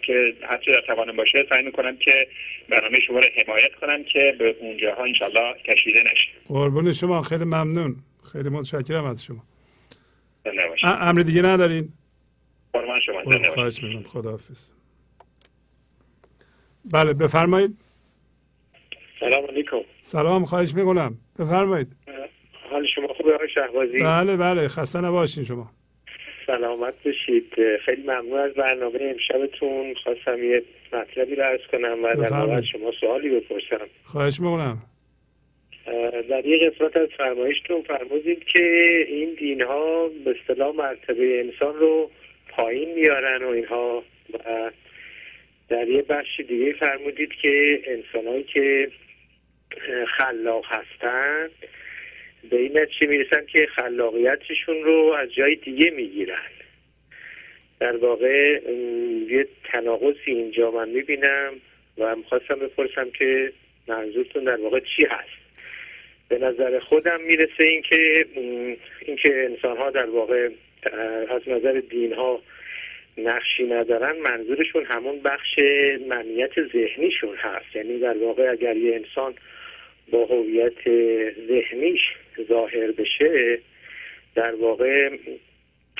که 0.02 0.33
هرچه 0.42 0.73
در 0.73 0.81
توانم 0.81 1.17
باشه 1.17 1.47
سعی 1.50 1.65
می‌کنم 1.65 1.97
که 1.97 2.26
برنامه 2.68 3.00
شما 3.00 3.18
رو 3.18 3.26
حمایت 3.44 3.75
کنم 3.75 4.05
که 4.05 4.34
به 4.39 4.55
اونجاها 4.60 5.05
انشالله 5.05 5.55
کشیده 5.65 6.02
نشه. 6.02 6.28
قربون 6.49 6.92
شما 6.92 7.23
خیلی 7.23 7.44
ممنون. 7.44 7.97
خیلی 8.32 8.49
متشکرم 8.49 9.05
از 9.05 9.24
شما. 9.24 9.42
امر 10.82 11.20
دیگه 11.20 11.42
ندارین؟ 11.42 11.89
شما 13.07 13.23
باشید. 13.24 13.47
خواهش 13.47 13.82
می‌کنم. 13.82 14.02
خداحافظ. 14.02 14.73
بله 16.92 17.12
بفرمایید. 17.12 17.76
سلام 19.20 19.44
علیکم. 19.47 19.81
سلام 20.00 20.44
خواهش 20.44 20.74
می‌کنم. 20.74 21.18
بفرمایید. 21.39 21.89
حال 22.70 22.86
شما 22.86 23.08
خوبه 23.08 23.34
آقای 23.34 23.49
شهبازی؟ 23.55 23.99
بله 23.99 24.36
بله 24.36 24.68
خسته 24.68 25.00
نباشین 25.00 25.44
شما. 25.44 25.70
سلامت 26.47 26.94
بشید 27.05 27.52
خیلی 27.84 28.02
ممنون 28.02 28.39
از 28.39 28.55
برنامه 28.55 28.99
امشبتون. 29.02 29.94
خواستم 30.05 30.44
یه 30.44 30.62
مطلبی 30.92 31.34
رو 31.34 31.42
عرض 31.42 31.60
کنم 31.73 32.05
و 32.05 32.15
در 32.15 32.62
شما 32.62 32.92
سوالی 33.00 33.40
بپرسم. 33.40 33.86
خواهش 34.05 34.40
می‌کنم. 34.40 34.82
در 36.28 36.47
یه 36.47 36.70
قسمت 36.70 36.97
از 36.97 37.09
فرمایشتون 37.17 37.83
فرمودید 37.83 38.44
که 38.44 38.65
این 39.09 39.35
دین 39.35 39.62
ها 39.62 40.09
به 40.25 40.35
اصطلاح 40.41 40.77
مرتبه 40.77 41.41
انسان 41.41 41.75
رو 41.75 42.10
پایین 42.49 42.94
میارن 42.94 43.44
و 43.44 43.49
اینها 43.49 44.05
و 44.33 44.70
در 45.69 45.89
یه 45.89 46.02
بخش 46.02 46.41
دیگه 46.41 46.73
فرمودید 46.73 47.33
که 47.33 47.81
انسانهایی 47.85 48.43
که 48.43 48.91
خلاق 50.07 50.65
هستن 50.67 51.51
به 52.51 52.57
این 52.57 52.78
نتیجه 52.78 53.07
می‌رسن 53.07 53.47
که 53.47 53.67
خلاقیتشون 53.67 54.83
رو 54.83 55.17
از 55.19 55.35
جای 55.35 55.55
دیگه 55.55 55.91
می‌گیرن. 55.91 56.51
در 57.81 57.97
واقع 57.97 58.60
یه 59.28 59.47
تناقضی 59.65 60.19
اینجا 60.27 60.70
من 60.70 60.89
می‌بینم 60.89 61.52
و 61.99 62.17
می‌خواستم 62.17 62.55
بپرسم 62.55 63.10
که 63.10 63.52
منظورتون 63.86 64.44
در 64.44 64.57
واقع 64.57 64.81
چی 64.81 65.05
هست. 65.05 65.40
به 66.31 66.39
نظر 66.39 66.78
خودم 66.78 67.20
می‌رسه 67.20 67.65
اینکه 67.65 68.26
اینکه 69.00 69.44
انسان 69.44 69.76
ها 69.76 69.91
در 69.91 70.10
واقع 70.10 70.49
از 71.28 71.42
نظر 71.47 71.83
دین 71.91 72.12
ها 72.12 72.42
نقشی 73.18 73.65
ندارن 73.65 74.17
منظورشون 74.17 74.84
همون 74.84 75.20
بخش 75.20 75.59
منیت 76.09 76.52
ذهنیشون 76.73 77.36
هست. 77.36 77.76
یعنی 77.76 77.99
در 77.99 78.18
واقع 78.18 78.50
اگر 78.50 78.76
یه 78.76 78.94
انسان 78.94 79.34
با 80.10 80.25
هویت 80.26 80.89
ذهنیش 81.49 82.00
ظاهر 82.49 82.91
بشه 82.91 83.59
در 84.34 84.55
واقع 84.55 85.17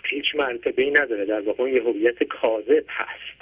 هیچ 0.05 0.35
مرتبه 0.35 0.83
ای 0.83 0.91
نداره. 0.91 1.25
در 1.25 1.41
واقع 1.41 1.71
یه 1.71 1.83
هویت 1.83 2.23
کاذب 2.23 2.85
هست. 2.89 3.41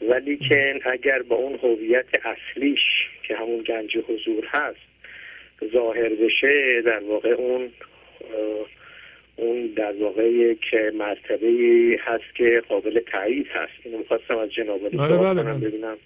ولی 0.00 0.36
که 0.36 0.80
اگر 0.84 1.22
با 1.22 1.36
اون 1.36 1.58
هویت 1.62 2.06
اصلیش 2.24 3.08
که 3.22 3.36
همون 3.36 3.62
گنج 3.62 3.98
حضور 4.08 4.44
هست 4.46 4.91
ظاهر 5.72 6.08
بشه 6.08 6.82
در 6.86 7.02
واقع 7.08 7.28
اون 7.28 7.68
اون 9.36 9.66
در 9.76 9.94
واقع 10.00 10.28
یک 10.30 10.60
مرتبه 10.98 11.48
هست 12.00 12.34
که 12.34 12.62
قابل 12.68 13.00
تایید 13.12 13.46
هست. 13.54 13.72
اینو 13.84 13.98
می‌خواستم 13.98 14.38
از 14.38 14.48
جناب 14.52 14.86
علی 14.86 14.96
بله، 14.96 15.18
بله، 15.18 15.42
بله. 15.42 15.68
ببینم 15.68 15.96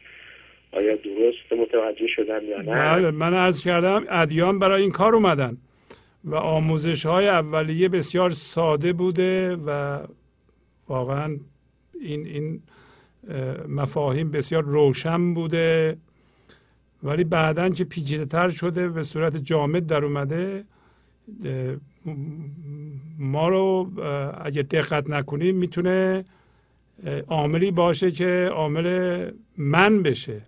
آیا 0.73 0.97
درست 0.97 1.53
متوجه 1.61 2.07
شدم 2.07 2.41
یا 2.49 2.63
نه. 2.63 2.73
بله 2.73 3.11
من 3.11 3.35
عرض 3.35 3.65
کردم 3.65 4.05
ادیان 4.11 4.59
برای 4.59 4.83
این 4.83 4.91
کار 4.91 5.15
اومدن 5.15 5.57
و 6.25 6.35
آموزش 6.35 7.07
های 7.07 7.29
اولیه 7.29 7.89
بسیار 7.89 8.31
ساده 8.31 8.93
بوده 8.93 9.57
و 9.67 9.99
واقعا 10.89 11.37
این 12.01 12.27
این 12.27 12.61
اه، 13.31 13.67
مفاهیم 13.69 14.31
بسیار 14.31 14.63
روشن 14.63 15.35
بوده. 15.35 15.97
ولی 17.03 17.25
بعدا 17.25 17.69
که 17.69 17.85
پیچیده 17.85 18.25
تر 18.25 18.49
شده 18.49 18.89
به 18.89 19.03
صورت 19.03 19.37
جامد 19.37 19.87
در 19.87 20.05
اومده 20.05 20.65
ما 23.19 23.49
رو 23.49 23.91
اگه 24.41 24.63
دقت 24.63 25.11
نکنیم 25.11 25.57
می‌تونه 25.57 26.25
عاملی 27.29 27.71
باشه 27.71 28.11
که 28.11 28.51
عامل 28.53 29.31
من 29.57 30.03
بشه 30.03 30.43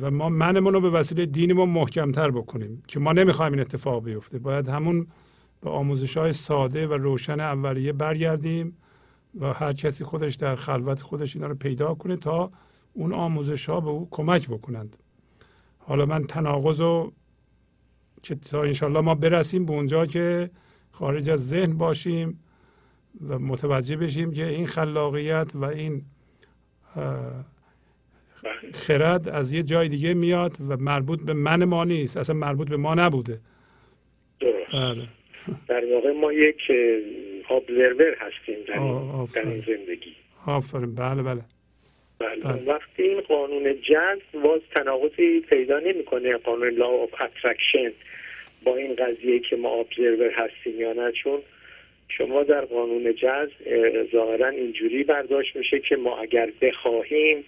و 0.00 0.10
ما 0.10 0.28
منمون 0.28 0.74
رو 0.74 0.80
به 0.80 0.90
وسیله 0.90 1.26
دینمون 1.26 1.68
محکمتر 1.68 2.30
بکنیم 2.30 2.82
که 2.86 3.00
ما 3.00 3.12
نمی‌خوایم 3.12 3.52
این 3.52 3.60
اتفاق 3.60 4.04
بیفته. 4.04 4.38
باید 4.38 4.68
همون 4.68 5.06
به 5.60 5.70
آموزش 5.70 6.16
های 6.16 6.32
ساده 6.32 6.86
و 6.86 6.92
روشن 6.92 7.40
اولیه 7.40 7.92
برگردیم 7.92 8.76
و 9.40 9.52
هر 9.52 9.72
کسی 9.72 10.04
خودش 10.04 10.34
در 10.34 10.56
خلوت 10.56 11.02
خودش 11.02 11.36
اینا 11.36 11.48
رو 11.48 11.54
پیدا 11.54 11.94
کنه 11.94 12.16
تا 12.16 12.50
اون 12.92 13.12
آموزش 13.12 13.68
ها 13.68 13.80
به 13.80 13.88
او 13.88 14.08
کمک 14.10 14.48
بکنند. 14.48 14.96
حالا 15.86 16.06
من 16.06 16.24
تناقض 16.24 16.80
رو 16.80 17.12
که 18.22 18.34
تا 18.34 18.62
انشالله 18.62 19.00
ما 19.00 19.14
برسیم 19.14 19.66
به 19.66 19.72
اونجا 19.72 20.06
که 20.06 20.50
خارج 20.90 21.30
از 21.30 21.48
ذهن 21.48 21.72
باشیم 21.78 22.40
و 23.28 23.38
متوجه 23.38 23.96
بشیم 23.96 24.32
که 24.32 24.46
این 24.46 24.66
خلاقیت 24.66 25.52
و 25.54 25.64
این 25.64 26.02
خرد 28.74 29.28
از 29.28 29.52
یه 29.52 29.62
جای 29.62 29.88
دیگه 29.88 30.14
میاد 30.14 30.56
و 30.68 30.76
مربوط 30.76 31.22
به 31.22 31.32
من 31.32 31.64
ما 31.64 31.84
نیست 31.84 32.16
اصلا 32.16 32.36
مربوط 32.36 32.68
به 32.68 32.76
ما 32.76 32.94
نبوده. 32.94 33.40
درست. 34.40 34.72
بله 34.72 35.08
در 35.68 35.82
واقع 35.94 36.12
ما 36.20 36.32
یک 36.32 36.60
ابزرور 37.50 38.16
هستیم 38.20 38.56
در 38.68 38.78
این, 38.80 39.24
در 39.34 39.48
این. 39.48 39.64
زندگی. 39.66 40.16
آفرین. 40.46 40.94
بله 40.94 41.22
بله. 41.22 41.42
بله. 42.18 42.36
بله. 42.36 42.62
وقتی 42.66 43.02
این 43.02 43.20
قانون 43.20 43.80
جذب 43.80 44.42
باز 44.42 44.60
تناقضی 44.74 45.40
پیدا 45.40 45.78
نمی‌کنه 45.78 46.36
قانون 46.36 46.68
لا 46.68 47.06
of 47.06 47.20
اترکشن 47.20 47.92
با 48.64 48.76
این 48.76 48.94
قضیه 48.94 49.38
که 49.38 49.56
ما 49.56 49.68
ابزرور 49.68 50.30
هستیم 50.30 50.80
یا 50.80 50.92
نه 50.92 51.12
چون 51.12 51.42
شما 52.08 52.42
در 52.42 52.60
قانون 52.60 53.14
جذب 53.14 53.52
اه، 53.66 54.04
ظاهرا 54.12 54.48
اینجوری 54.48 55.04
برداشت 55.04 55.56
میشه 55.56 55.80
که 55.80 55.96
ما 55.96 56.18
اگر 56.18 56.52
بخواهیم 56.60 57.44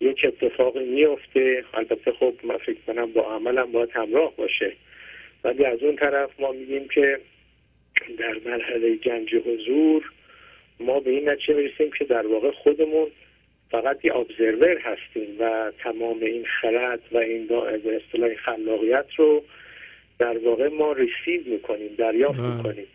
یک 0.00 0.24
اتفاقی 0.24 0.84
میفته 0.84 1.64
البته 1.74 2.12
خب 2.12 2.34
من 2.42 2.56
فکر 2.56 2.78
کنم 2.86 3.12
با 3.12 3.34
عملم 3.34 3.72
باید 3.72 3.90
همراه 3.92 4.36
باشه 4.36 4.72
ولی 5.44 5.64
از 5.64 5.82
اون 5.82 5.96
طرف 5.96 6.30
ما 6.38 6.52
میگیم 6.52 6.88
که 6.88 7.20
در 8.18 8.36
مرحله 8.44 8.96
گنج 8.96 9.34
حضور 9.34 10.12
ما 10.80 11.00
به 11.00 11.10
این 11.10 11.28
نتیجه 11.28 11.54
می‌رسیم 11.54 11.90
که 11.98 12.04
در 12.04 12.26
واقع 12.26 12.50
خودمون 12.50 13.06
فقط 13.74 14.04
یه 14.04 14.16
ابزرور 14.16 14.78
هستیم 14.78 15.40
و 15.40 15.72
تمام 15.84 16.16
این 16.20 16.44
خرد 16.60 17.00
و 17.12 17.16
این 17.16 17.46
به 17.46 18.00
اصطلاح 18.04 18.30
خلاقیت 18.44 19.06
رو 19.16 19.42
در 20.18 20.38
واقع 20.38 20.68
ما 20.68 20.92
ریسیو 20.92 21.52
می‌کنیم 21.52 21.90
دریافت 21.98 22.38
بله. 22.38 22.56
می‌کنیم. 22.56 22.86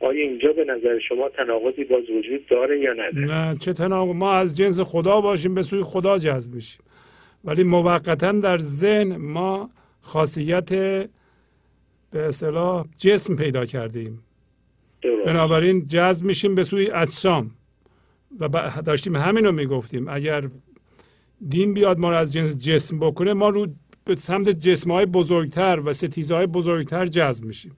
آیا 0.00 0.22
اینجا 0.22 0.52
به 0.52 0.64
نظر 0.64 0.98
شما 0.98 1.28
تناقضی 1.28 1.84
باز 1.84 2.10
وجود 2.10 2.46
داره 2.46 2.80
یا 2.80 2.92
نداره؟ 2.92 3.50
نه 3.50 3.58
چه 3.58 3.72
تناقض؟ 3.72 4.14
ما 4.14 4.32
از 4.32 4.56
جنس 4.56 4.80
خدا 4.80 5.20
باشیم 5.20 5.54
به 5.54 5.62
سوی 5.62 5.82
خدا 5.82 6.18
جذب 6.18 6.54
میشیم. 6.54 6.82
ولی 7.44 7.64
موقتا 7.64 8.32
در 8.32 8.58
ذهن 8.58 9.16
ما 9.16 9.70
خاصیت 10.00 10.70
به 10.70 11.08
اصطلاح 12.14 12.86
جسم 12.98 13.36
پیدا 13.36 13.66
کردیم. 13.66 14.22
درست. 15.02 15.26
بنابراین 15.26 15.86
جذب 15.86 16.26
میشیم 16.26 16.54
به 16.54 16.62
سوی 16.62 16.90
اجسام. 16.90 17.50
و 18.40 18.48
داشتیم 18.84 19.16
همین 19.16 19.44
رو 19.44 19.52
می‌گفتیم. 19.52 20.08
اگر 20.08 20.48
دین 21.48 21.74
بیاد 21.74 21.98
ما 21.98 22.10
رو 22.10 22.16
از 22.16 22.32
جنس 22.32 22.56
جسم 22.58 22.98
بکنه 22.98 23.32
ما 23.32 23.48
رو 23.48 23.66
به 24.04 24.16
سمت 24.16 24.48
جسم 24.48 24.90
های 24.90 25.06
بزرگتر 25.06 25.80
و 25.84 25.92
ستیزه 25.92 26.34
های 26.34 26.46
بزرگتر 26.46 27.06
جذب 27.06 27.44
میشیم. 27.44 27.76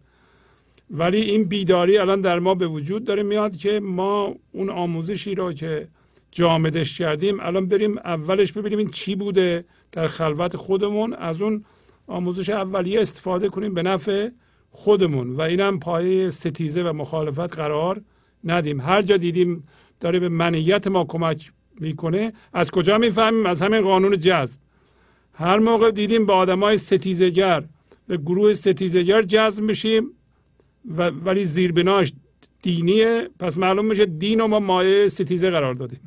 ولی 0.91 1.21
این 1.21 1.45
بیداری 1.45 1.99
الان 1.99 2.21
در 2.21 2.39
ما 2.39 2.55
به 2.55 2.67
وجود 2.67 3.05
داره 3.05 3.23
میاد 3.23 3.57
که 3.57 3.81
ما 3.81 4.35
اون 4.53 4.71
آموزشی 4.71 5.35
رو 5.35 5.53
که 5.53 5.89
جامدش 6.31 6.99
کردیم 6.99 7.41
الان 7.41 7.67
بریم 7.67 7.99
اولش 7.99 8.53
ببینیم 8.53 8.79
این 8.79 8.91
چی 8.91 9.15
بوده 9.15 9.65
در 9.93 10.09
خلوت 10.09 10.57
خودمون. 10.57 11.15
از 11.15 11.43
اون 11.43 11.65
آموزش 12.07 12.51
اولیه 12.51 13.01
استفاده 13.01 13.49
کنیم 13.49 13.75
به 13.75 13.83
نفع 13.83 14.29
خودمون. 14.71 15.37
و 15.37 15.41
اینم 15.41 15.79
پایه 15.79 16.31
ستیزه 16.31 16.83
و 16.83 16.93
مخالفت 16.93 17.57
قرار 17.57 18.03
ندیم. 18.45 18.81
هر 18.81 19.03
جا 19.03 19.17
دیدیم 19.17 19.65
داره 20.01 20.19
به 20.19 20.29
منیت 20.29 20.87
ما 20.87 21.05
کمک 21.05 21.53
می‌کنه. 21.81 22.33
از 22.53 22.71
کجا 22.71 22.99
می‌فهمیم؟ 22.99 23.47
از 23.47 23.63
همین 23.63 23.81
قانون 23.81 24.19
جذب. 24.19 24.59
هر 25.35 25.59
موقع 25.59 25.91
دیدیم 25.91 26.27
به 26.27 26.33
آدمای 26.33 26.77
ستیزگر 26.79 27.65
به 28.07 28.17
گروه 28.17 28.55
ستیزگر 28.55 29.23
جذب 29.23 29.65
میشیم 29.65 30.11
و 30.97 31.11
ولی 31.11 31.45
زیربناش 31.45 32.13
دینیه. 32.63 33.29
پس 33.39 33.59
معلوم 33.59 33.87
میشه 33.87 34.07
دین 34.07 34.39
رو 34.39 34.47
ما 34.47 34.61
مایه 34.61 35.09
ستیزه 35.09 35.51
قرار 35.51 35.75
دادیم. 35.75 36.01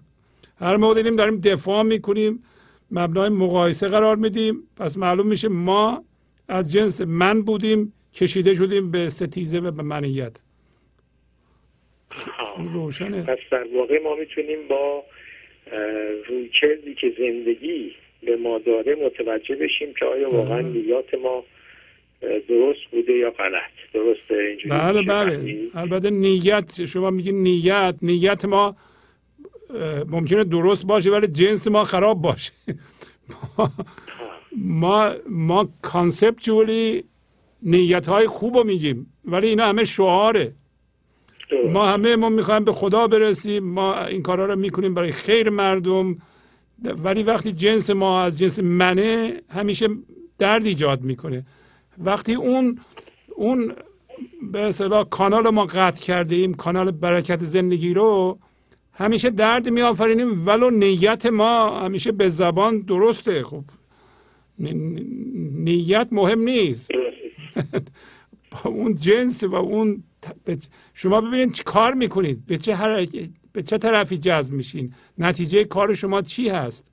هر 0.60 0.78
موقع 0.78 0.94
دیدیم 0.94 1.16
داریم 1.16 1.40
دفاع 1.40 1.84
می‌کنیم 1.84 2.44
مبنای 2.92 3.30
مقایسه 3.30 3.88
قرار 3.88 4.16
میدیم. 4.16 4.64
پس 4.78 4.98
معلوم 4.98 5.28
میشه 5.28 5.48
ما 5.48 6.04
از 6.48 6.72
جنس 6.72 7.02
من 7.02 7.42
بودیم 7.42 7.94
کشیده 8.14 8.54
شدیم 8.54 8.92
به 8.92 9.10
ستیزه 9.10 9.60
و 9.60 9.72
به 9.72 9.84
منیت. 9.84 10.44
روشنه. 12.74 13.24
پس 13.24 13.38
در 13.52 13.66
واقع 13.76 14.04
ما 14.04 14.16
می‌تونیم 14.16 14.68
با 14.68 15.04
رویکردی 16.28 16.96
که 16.96 17.14
زندگی 17.18 17.92
به 18.24 18.36
ما 18.36 18.58
داره 18.58 18.96
متوجه 18.96 19.56
بشیم 19.56 19.94
که 20.00 20.06
آیا 20.06 20.30
واقعا 20.30 20.62
نیات 20.62 21.14
ما 21.14 21.44
درست 22.50 22.80
بوده 22.92 23.14
یا 23.14 23.32
غلط. 23.32 23.72
درسته؟ 23.94 24.36
اینجوری 24.36 24.70
بله 24.70 25.02
بله؟ 25.02 25.58
البته 25.76 26.10
نیت 26.10 26.86
شما 26.86 27.10
میگین 27.10 27.44
نیت 27.44 27.96
نیت 28.02 28.46
ما 28.46 28.76
ممکنه 30.08 30.44
درست 30.44 30.88
باشه 30.88 31.12
ولی 31.12 31.28
جنس 31.28 31.68
ما 31.68 31.84
خراب 31.84 32.22
باشه. 32.22 32.52
ما 34.82 35.12
ما 35.30 35.70
کانسپچولی 35.82 37.04
نیت 37.62 38.08
های 38.10 38.28
خوب 38.28 38.58
رو 38.58 38.64
میگیم 38.64 39.14
ولی 39.26 39.48
اینا 39.48 39.66
همه 39.66 39.84
شعاره. 39.84 40.54
ما 41.74 41.88
همه 41.88 42.16
ما 42.16 42.30
می‌خوایم 42.30 42.64
به 42.64 42.72
خدا 42.72 43.08
برسیم. 43.08 43.64
ما 43.64 44.06
این 44.06 44.22
کارا 44.22 44.46
رو 44.46 44.56
می‌کنیم 44.56 44.94
برای 44.94 45.12
خیر 45.12 45.50
مردم. 45.50 46.18
ولی 46.84 47.24
وقتی 47.24 47.52
جنس 47.52 47.90
ما 47.90 48.22
از 48.22 48.40
جنس 48.40 48.60
منه 48.60 49.42
همیشه 49.50 49.88
درد 50.38 50.66
ایجاد 50.66 51.02
می‌کنه. 51.02 51.46
وقتی 51.98 52.34
اون 52.34 52.80
اون 53.36 53.74
به 54.52 54.60
اصطلاح 54.60 55.04
کانال 55.04 55.50
ما 55.50 55.66
قطع 55.66 56.06
کرده 56.06 56.36
ایم 56.36 56.54
کانال 56.54 56.92
برکت 56.92 57.40
زندگی 57.40 57.94
رو 57.94 58.40
همیشه 58.94 59.30
درد 59.30 59.70
میآفرینیم 59.70 60.48
ولو 60.48 60.70
نیت 60.70 61.26
ما 61.26 61.80
همیشه 61.80 62.12
به 62.12 62.30
زبان 62.30 62.80
درسته. 62.80 63.44
خب 63.44 63.64
نیت 64.60 66.08
مهم 66.12 66.42
نیست. 66.42 66.92
اون 68.66 68.96
جنس 68.96 69.44
و 69.44 69.56
اون 69.56 70.04
شما 70.94 71.22
ببینید 71.22 71.52
چی 71.52 71.64
کار 71.64 71.94
می‌کنید. 71.94 72.46
به 72.46 72.58
چه 72.58 72.76
هر... 72.76 73.08
به 73.54 73.64
چه 73.64 73.78
طرفی 73.78 74.18
جذب 74.18 74.54
میشین. 74.54 74.94
نتیجه 75.18 75.64
کار 75.64 75.94
شما 75.94 76.22
چی 76.22 76.50
هست؟ 76.50 76.88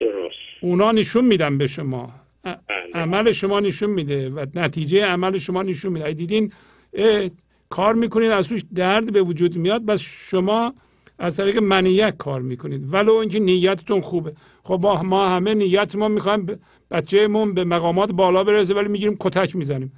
درست. 0.00 0.34
اونا 0.62 0.92
نشون 0.92 1.24
میدن 1.24 1.58
به 1.58 1.66
شما. 1.66 2.12
ا- 2.44 2.54
بله. 2.68 3.02
عمل 3.02 3.32
شما 3.32 3.60
نشون 3.60 3.90
میده 3.90 4.30
و 4.30 4.46
نتیجه 4.54 5.04
عمل 5.04 5.38
شما 5.38 5.62
نشون 5.62 5.92
میده. 5.92 6.12
دیدین 6.12 6.52
اه، 6.94 7.28
کار 7.68 7.94
می‌کنید 7.94 8.30
از 8.30 8.48
توش 8.48 8.62
درد 8.74 9.12
به 9.12 9.22
وجود 9.22 9.56
میاد 9.56 9.84
بس 9.84 10.00
شما 10.00 10.74
از 11.18 11.36
طریق 11.36 11.58
منیت 11.58 12.16
کار 12.16 12.42
می‌کنید. 12.42 12.94
ولو 12.94 13.12
اینکه 13.14 13.40
نیتتون 13.40 14.00
خوبه. 14.00 14.32
خب 14.62 14.86
ما 15.04 15.28
همه 15.28 15.54
نیت 15.54 15.96
ما 15.96 16.08
می‌خوایم 16.08 16.46
بچهمون 16.90 17.54
به 17.54 17.64
مقامات 17.64 18.12
بالا 18.12 18.44
برسه 18.44 18.74
ولی 18.74 18.88
می‌گیریم 18.88 19.16
کتک 19.20 19.56
می‌زنیم. 19.56 19.92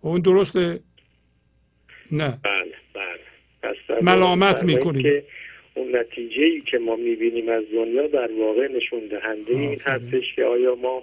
اون 0.00 0.20
درسته؟ 0.20 0.80
نه. 2.12 2.38
بله 2.44 2.74
بله. 2.94 4.00
ملامت 4.02 4.64
می‌کنیم. 4.64 5.02
که 5.02 5.24
اون 5.74 5.96
نتیجه 5.96 6.42
ای 6.42 6.60
که 6.60 6.78
ما 6.78 6.96
می‌بینیم 6.96 7.48
از 7.48 7.64
دنیا 7.72 8.06
در 8.06 8.32
واقع 8.32 8.68
نشون 8.76 9.00
دهنده 9.00 9.52
این. 9.52 9.80
هستش 9.80 10.34
که 10.36 10.44
آیا 10.44 10.74
ما 10.74 11.02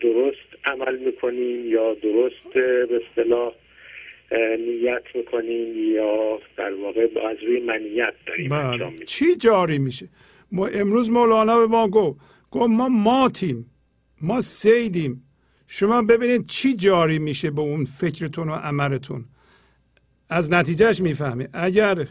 درست 0.00 0.48
عمل 0.64 0.98
می‌کنیم 0.98 1.70
یا 1.70 1.94
درست 1.94 2.54
به 2.54 3.00
اصطلاح 3.10 3.52
نیت 4.58 5.02
می‌کنیم 5.14 5.94
یا 5.94 6.40
در 6.56 6.74
واقع 6.74 7.08
از 7.30 7.36
روی 7.46 7.60
منیت 7.60 8.14
داریم 8.26 8.52
انجام 8.52 8.78
بله 8.78 8.90
میدیم؟ 8.90 9.06
چی 9.06 9.36
جاری 9.36 9.78
میشه؟ 9.78 10.08
ما 10.52 10.66
امروز 10.66 11.10
مولانا 11.10 11.58
به 11.58 11.66
ما 11.66 11.88
گفت 11.88 12.20
گفت 12.50 12.70
ما 12.70 12.88
ماتیم 12.88 13.66
ما 14.22 14.40
سیدیم 14.40 15.24
شما 15.66 16.02
ببینید 16.02 16.46
چی 16.46 16.74
جاری 16.74 17.18
میشه 17.18 17.50
به 17.50 17.60
اون 17.60 17.84
فکرتون 17.84 18.48
و 18.48 18.52
عملتون. 18.52 19.24
از 20.28 20.50
نتیجهش 20.50 21.00
می‌فهمید 21.00 21.50
اگر 21.52 22.06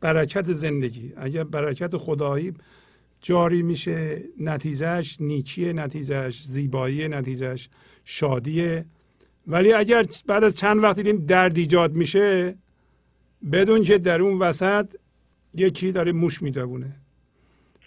برکت 0.00 0.52
زندگی 0.52 1.12
اگر 1.16 1.44
برکت 1.44 1.96
خدایی 1.96 2.52
جاری 3.20 3.62
میشه 3.62 4.22
نتیجهش 4.40 5.16
نیکیه 5.20 5.72
نتیجهش 5.72 6.44
زیبایی 6.44 7.08
نتیجهش 7.08 7.68
شادیه. 8.04 8.84
ولی 9.46 9.72
اگر 9.72 10.04
بعد 10.26 10.44
از 10.44 10.54
چند 10.54 10.82
وقت 10.82 10.96
دیدین 10.96 11.16
درد 11.16 11.58
ایجاد 11.58 11.94
میشه 11.94 12.54
بدون 13.52 13.82
که 13.82 13.98
در 13.98 14.22
اون 14.22 14.38
وسط 14.38 14.86
یکی 15.54 15.92
داره 15.92 16.12
موش 16.12 16.42
می‌دونه 16.42 16.96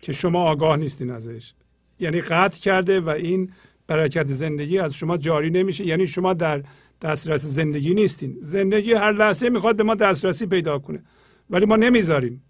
که 0.02 0.14
شما 0.14 0.44
آگاه 0.44 0.78
نیستین 0.78 1.10
ازش. 1.10 1.54
یعنی 2.00 2.22
قطع 2.22 2.60
کرده 2.60 3.00
و 3.00 3.10
این 3.10 3.52
برکت 3.88 4.28
زندگی 4.28 4.80
از 4.80 4.94
شما 4.94 5.18
جاری 5.18 5.50
نمیشه. 5.50 5.86
یعنی 5.86 6.08
شما 6.08 6.34
در 6.34 6.64
دسترس 7.02 7.42
زندگی 7.42 7.94
نیستین. 7.94 8.36
زندگی 8.40 8.94
هر 8.94 9.12
لحظه 9.12 9.50
می‌خواد 9.50 9.78
به 9.78 9.84
ما 9.84 9.96
دسترسی 9.96 10.48
پیدا 10.48 10.80
کنه. 10.80 11.00
ولی 11.50 11.66
ما 11.66 11.76
نمی‌ذاریم. 11.76 12.44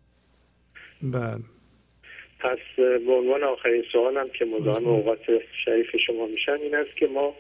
بله. 1.01 1.43
پس 2.39 2.57
به 2.77 3.13
عنوان 3.13 3.43
آخرین 3.43 3.83
سوالم 3.91 4.29
که 4.39 4.45
مزاحم 4.45 4.87
اوقات 4.87 5.19
شریف 5.65 5.87
شما 6.07 6.27
میشن 6.27 6.57
این 6.61 6.75
است 6.75 6.97
که 6.97 7.07
ما 7.07 7.33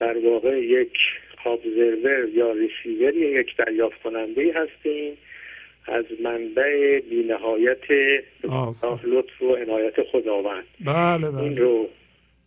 در 0.00 0.16
واقع 0.24 0.60
یک 0.60 0.92
ابزرور 1.46 2.28
یا 2.34 2.52
ریسیور 2.52 3.14
یک 3.16 3.56
دریافت 3.58 4.02
کننده 4.02 4.54
هستیم. 4.54 5.14
از 5.86 6.04
منبع 6.24 7.00
بینهایت. 7.00 7.90
لطف 9.04 9.42
و 9.42 9.54
عنایت 9.54 9.94
خداوند. 10.12 10.64
بله 10.80 11.26
این 11.26 11.54
بله 11.54 11.60
رو 11.60 11.88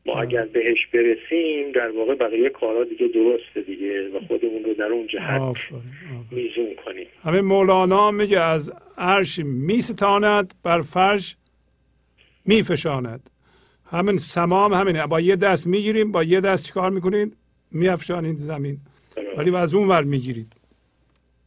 ما 0.05 0.21
اگر 0.21 0.45
بهش 0.45 0.88
برسیم 0.93 1.71
در 1.71 1.91
واقع 1.91 2.15
بقیه 2.15 2.49
کارا 2.49 2.83
دیگه 2.83 3.07
درسته 3.07 3.61
دیگه 3.61 4.09
و 4.09 4.19
خودمون 4.27 4.63
رو 4.63 4.73
در 4.73 4.85
اون 4.85 5.07
جهت. 5.07 5.41
میزون 6.31 6.75
کنیم. 6.85 7.07
همه 7.23 7.41
مولانا 7.41 8.11
میگه 8.11 8.39
از 8.39 8.73
عرش 8.97 9.39
میستاند 9.39 10.53
بر 10.63 10.81
فرش 10.81 11.38
میفشاند. 12.45 13.30
همین 13.91 14.17
سمام 14.17 14.73
همینه. 14.73 15.07
با 15.07 15.19
یه 15.19 15.35
دست 15.35 15.67
می‌گیریم 15.67 16.11
با 16.11 16.23
یه 16.23 16.41
دست 16.41 16.65
چیکار 16.65 16.91
می‌کنید؟ 16.91 17.38
میافشانید 17.71 18.38
زمین. 18.38 18.77
ولی 19.38 19.55
از 19.55 19.75
اون 19.75 19.88
ور 19.88 20.03
می‌گیرید. 20.03 20.53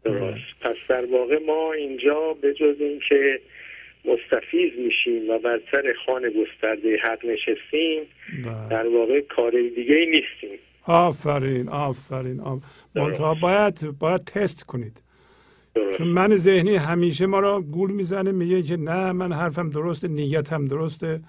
درست. 0.05 0.37
پس 0.61 0.77
در 0.89 1.07
واقع 1.07 1.39
ما 1.47 1.73
اینجا 1.73 2.37
به 2.41 2.55
جز 2.55 2.77
اینکه 2.81 3.41
مستفیض 4.05 4.73
میشیم 4.79 5.31
و 5.31 5.39
بر 5.39 5.61
سر 5.71 5.95
خانه 6.07 6.31
گسترده 6.31 6.97
حق 7.03 7.25
نشستیم. 7.25 8.03
بله. 8.45 8.69
در 8.71 8.89
واقع 8.89 9.21
کار 9.21 9.51
دیگه 9.51 9.95
ای 9.95 10.07
نیستیم. 10.07 10.59
آفرین 10.87 11.69
آفرین 11.69 12.41
آفرین 12.41 13.41
باید 13.41 13.99
باید 13.99 14.25
تست 14.25 14.65
کنید. 14.67 15.03
درست. 15.75 15.99
چون 15.99 16.09
من 16.09 16.37
ذهنی 16.37 16.77
همیشه 16.77 17.27
ما 17.27 17.41
را 17.41 17.61
گول 17.61 17.91
می‌زنه 17.91 18.33
میگه 18.33 18.63
که 18.63 18.77
نه 18.77 19.13
من 19.13 19.33
حرفم 19.33 19.71
درسته 19.71 20.09
نیتم 20.09 20.65
درسته. 20.65 21.21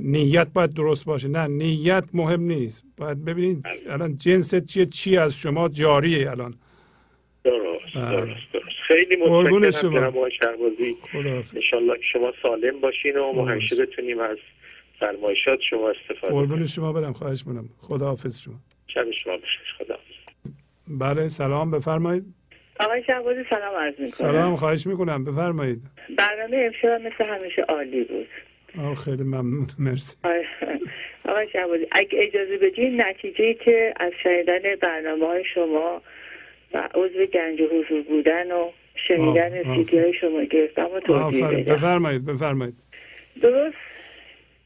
نیت 0.00 0.48
باید 0.54 0.74
درست 0.74 1.04
باشه. 1.04 1.28
نه 1.28 1.46
نیت 1.46 2.04
مهم 2.14 2.40
نیست. 2.42 2.84
باید 2.96 3.24
ببینید 3.24 3.64
الان 3.88 4.16
جنست 4.16 4.66
چیه 4.66 4.86
چی 4.86 5.16
از 5.16 5.36
شما 5.36 5.68
جاریه 5.68 6.30
الان. 6.30 6.54
درست 7.44 7.96
بله. 7.96 8.16
درست 8.16 8.52
درست. 8.52 8.73
خیلی 8.88 9.16
متشکرم 9.16 9.70
شما. 9.70 9.90
جناب 10.00 10.16
آقای 10.18 10.30
شهبازی 10.32 10.96
انشالله 11.54 11.94
که 11.96 12.02
شما 12.12 12.32
سالم 12.42 12.80
باشین 12.80 13.16
و 13.16 13.32
ما 13.32 13.44
همیشه. 13.46 13.76
بتونیم 13.86 14.18
از 14.20 14.36
فرمایشات 15.00 15.58
شما 15.70 15.90
استفاده 15.90 16.32
قربون 16.32 16.66
شما 16.66 16.92
برم 16.92 17.12
خواهش 17.12 17.46
می‌کنم. 17.46 17.68
خداحافظ 17.80 18.40
شما. 18.40 18.54
شب 18.86 19.04
شما 19.24 19.36
بخیر. 19.36 19.74
خدا 19.78 19.98
بله 20.88 21.28
سلام. 21.28 21.70
بفرمایید. 21.70 22.24
آقای 22.80 23.02
شهبازی 23.06 23.40
سلام 23.50 23.74
عرض 23.74 23.92
می‌کنم. 23.92 24.10
سلام 24.10 24.56
خواهش 24.56 24.86
می‌کنم. 24.86 25.24
بفرمایید. 25.24 25.80
برنامه 26.18 26.56
امشب 26.56 27.00
مثل 27.00 27.30
همیشه 27.32 27.62
عالی 27.62 28.04
بود. 28.04 28.26
آه 28.78 28.94
خیلی 28.94 29.22
ممنون. 29.22 29.66
مرسی. 29.78 30.16
آقای- 30.24 30.44
آقای 31.28 31.48
شهبازی 31.52 31.86
اگه 31.92 32.18
اجازه 32.22 32.58
بدین 32.58 33.00
نتیجه 33.00 33.54
که 33.54 33.94
از 33.96 34.12
شنیدن 34.22 34.76
برنامه 34.82 35.26
های 35.26 35.44
شما 35.54 36.02
و 36.74 36.88
عضو 36.94 37.26
گنج 37.26 37.60
حضور 37.62 38.02
بودن 38.02 38.52
و 38.52 38.70
شنیدن. 39.08 39.74
سیدی 39.74 39.98
های 39.98 40.14
شما 40.14 40.44
گرفتم 40.44 40.90
و 40.94 41.00
توضیح 41.00 41.48
بدم. 41.48 41.74
بفرمایید 41.74 42.26
بفرمایید. 42.26 42.74
درست 43.42 43.76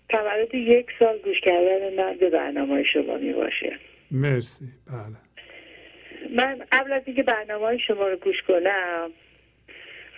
تولد 0.08 0.54
یک 0.54 0.86
سال 0.98 1.18
گوش 1.18 1.40
کردن 1.40 1.94
من 1.96 2.16
به 2.16 2.30
برنامه 2.30 2.74
های 2.74 2.84
شما 2.92 3.16
می 3.16 3.32
باشه 3.32 3.76
مرسی. 4.10 4.64
بله. 4.86 5.16
من 6.36 6.58
قبل 6.72 6.92
از 6.92 7.02
اینکه 7.06 7.22
برنامه 7.22 7.64
های 7.64 7.78
شما 7.78 8.08
رو 8.08 8.16
گوش 8.16 8.42
کنم 8.48 9.10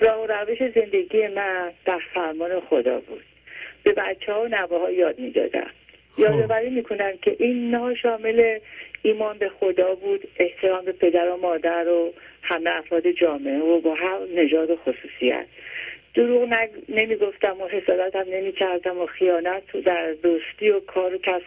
راه 0.00 0.20
و 0.22 0.26
روش 0.26 0.58
زندگی 0.58 1.26
من 1.26 1.72
در 1.84 2.00
فرمان 2.14 2.60
خدا 2.60 3.00
بود. 3.00 3.24
به 3.82 3.92
بچه 3.92 4.32
ها 4.32 4.42
و 4.42 4.48
نوه 4.48 4.80
ها 4.80 4.90
یاد 4.90 5.18
می‌دادم. 5.18 5.70
یادآوری 6.18 6.70
می‌کنن 6.70 7.12
که 7.22 7.36
این 7.38 7.74
نه 7.74 7.94
شامل 7.94 8.58
ایمان 9.02 9.38
به 9.38 9.48
خدا 9.48 9.94
بود 9.94 10.28
احترام 10.36 10.84
به 10.84 10.92
پدر 10.92 11.28
و 11.28 11.36
مادر 11.36 11.88
و 11.88 12.12
همه 12.42 12.70
افراد 12.70 13.10
جامعه 13.10 13.58
و 13.58 13.80
با 13.80 13.94
هر 13.94 14.18
نژاد 14.34 14.74
خصوصیت. 14.74 15.46
دروغ 16.14 16.50
نگ- 16.50 16.84
نمی‌گفتم 16.88 17.60
و 17.60 17.68
حسادت 17.68 18.16
هم 18.16 18.26
نمی‌کردم 18.28 18.98
و 18.98 19.06
خیانت 19.06 19.74
و 19.74 19.80
در 19.80 20.12
دوستی 20.12 20.70
و 20.70 20.80
کار 20.80 21.14
و 21.14 21.18
کسب 21.18 21.44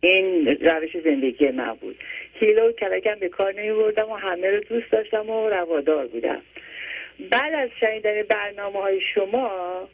این 0.00 0.46
روش 0.46 0.96
زندگی 1.04 1.48
من 1.50 1.74
بود. 1.74 1.96
حیله 2.40 2.62
و 2.62 2.72
کلکم 2.72 3.14
به 3.14 3.28
کار 3.28 3.52
نمی 3.52 3.72
بردم 3.72 4.10
و 4.10 4.14
همه 4.14 4.50
رو 4.50 4.60
دوست 4.60 4.90
داشتم 4.92 5.30
و 5.30 5.48
روادار 5.48 6.06
بودم. 6.06 6.42
بعد 7.30 7.54
از 7.54 7.70
شنیدن 7.80 8.22
برنامه 8.22 8.80
های 8.80 9.00
شما 9.14 9.88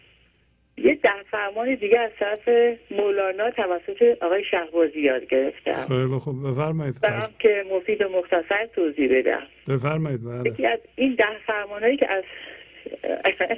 یه 0.76 0.94
ده 0.94 1.10
فرمان 1.31 1.75
دیگه 1.75 1.99
از 2.01 2.10
طرف 2.18 2.49
مولانا 2.91 3.51
توسط 3.51 4.02
آقای 4.23 4.44
شهبازی 4.51 5.01
یاد 5.01 5.26
گرفتم. 5.26 5.84
خیلی 5.89 6.18
خوب. 6.18 6.51
بفرمایید. 6.51 7.01
برام 7.02 7.31
که 7.39 7.65
مفید 7.70 8.02
و 8.02 8.09
مختصر 8.09 8.67
توضیح 8.75 9.18
بدم. 9.18 9.42
بفرمایید 9.68 10.25
بله. 10.25 10.51
یکی 10.51 10.67
از 10.67 10.78
این 10.97 11.15
ده 11.15 11.39
فرمانهایی 11.47 11.97
که 11.97 12.07
از 12.10 12.25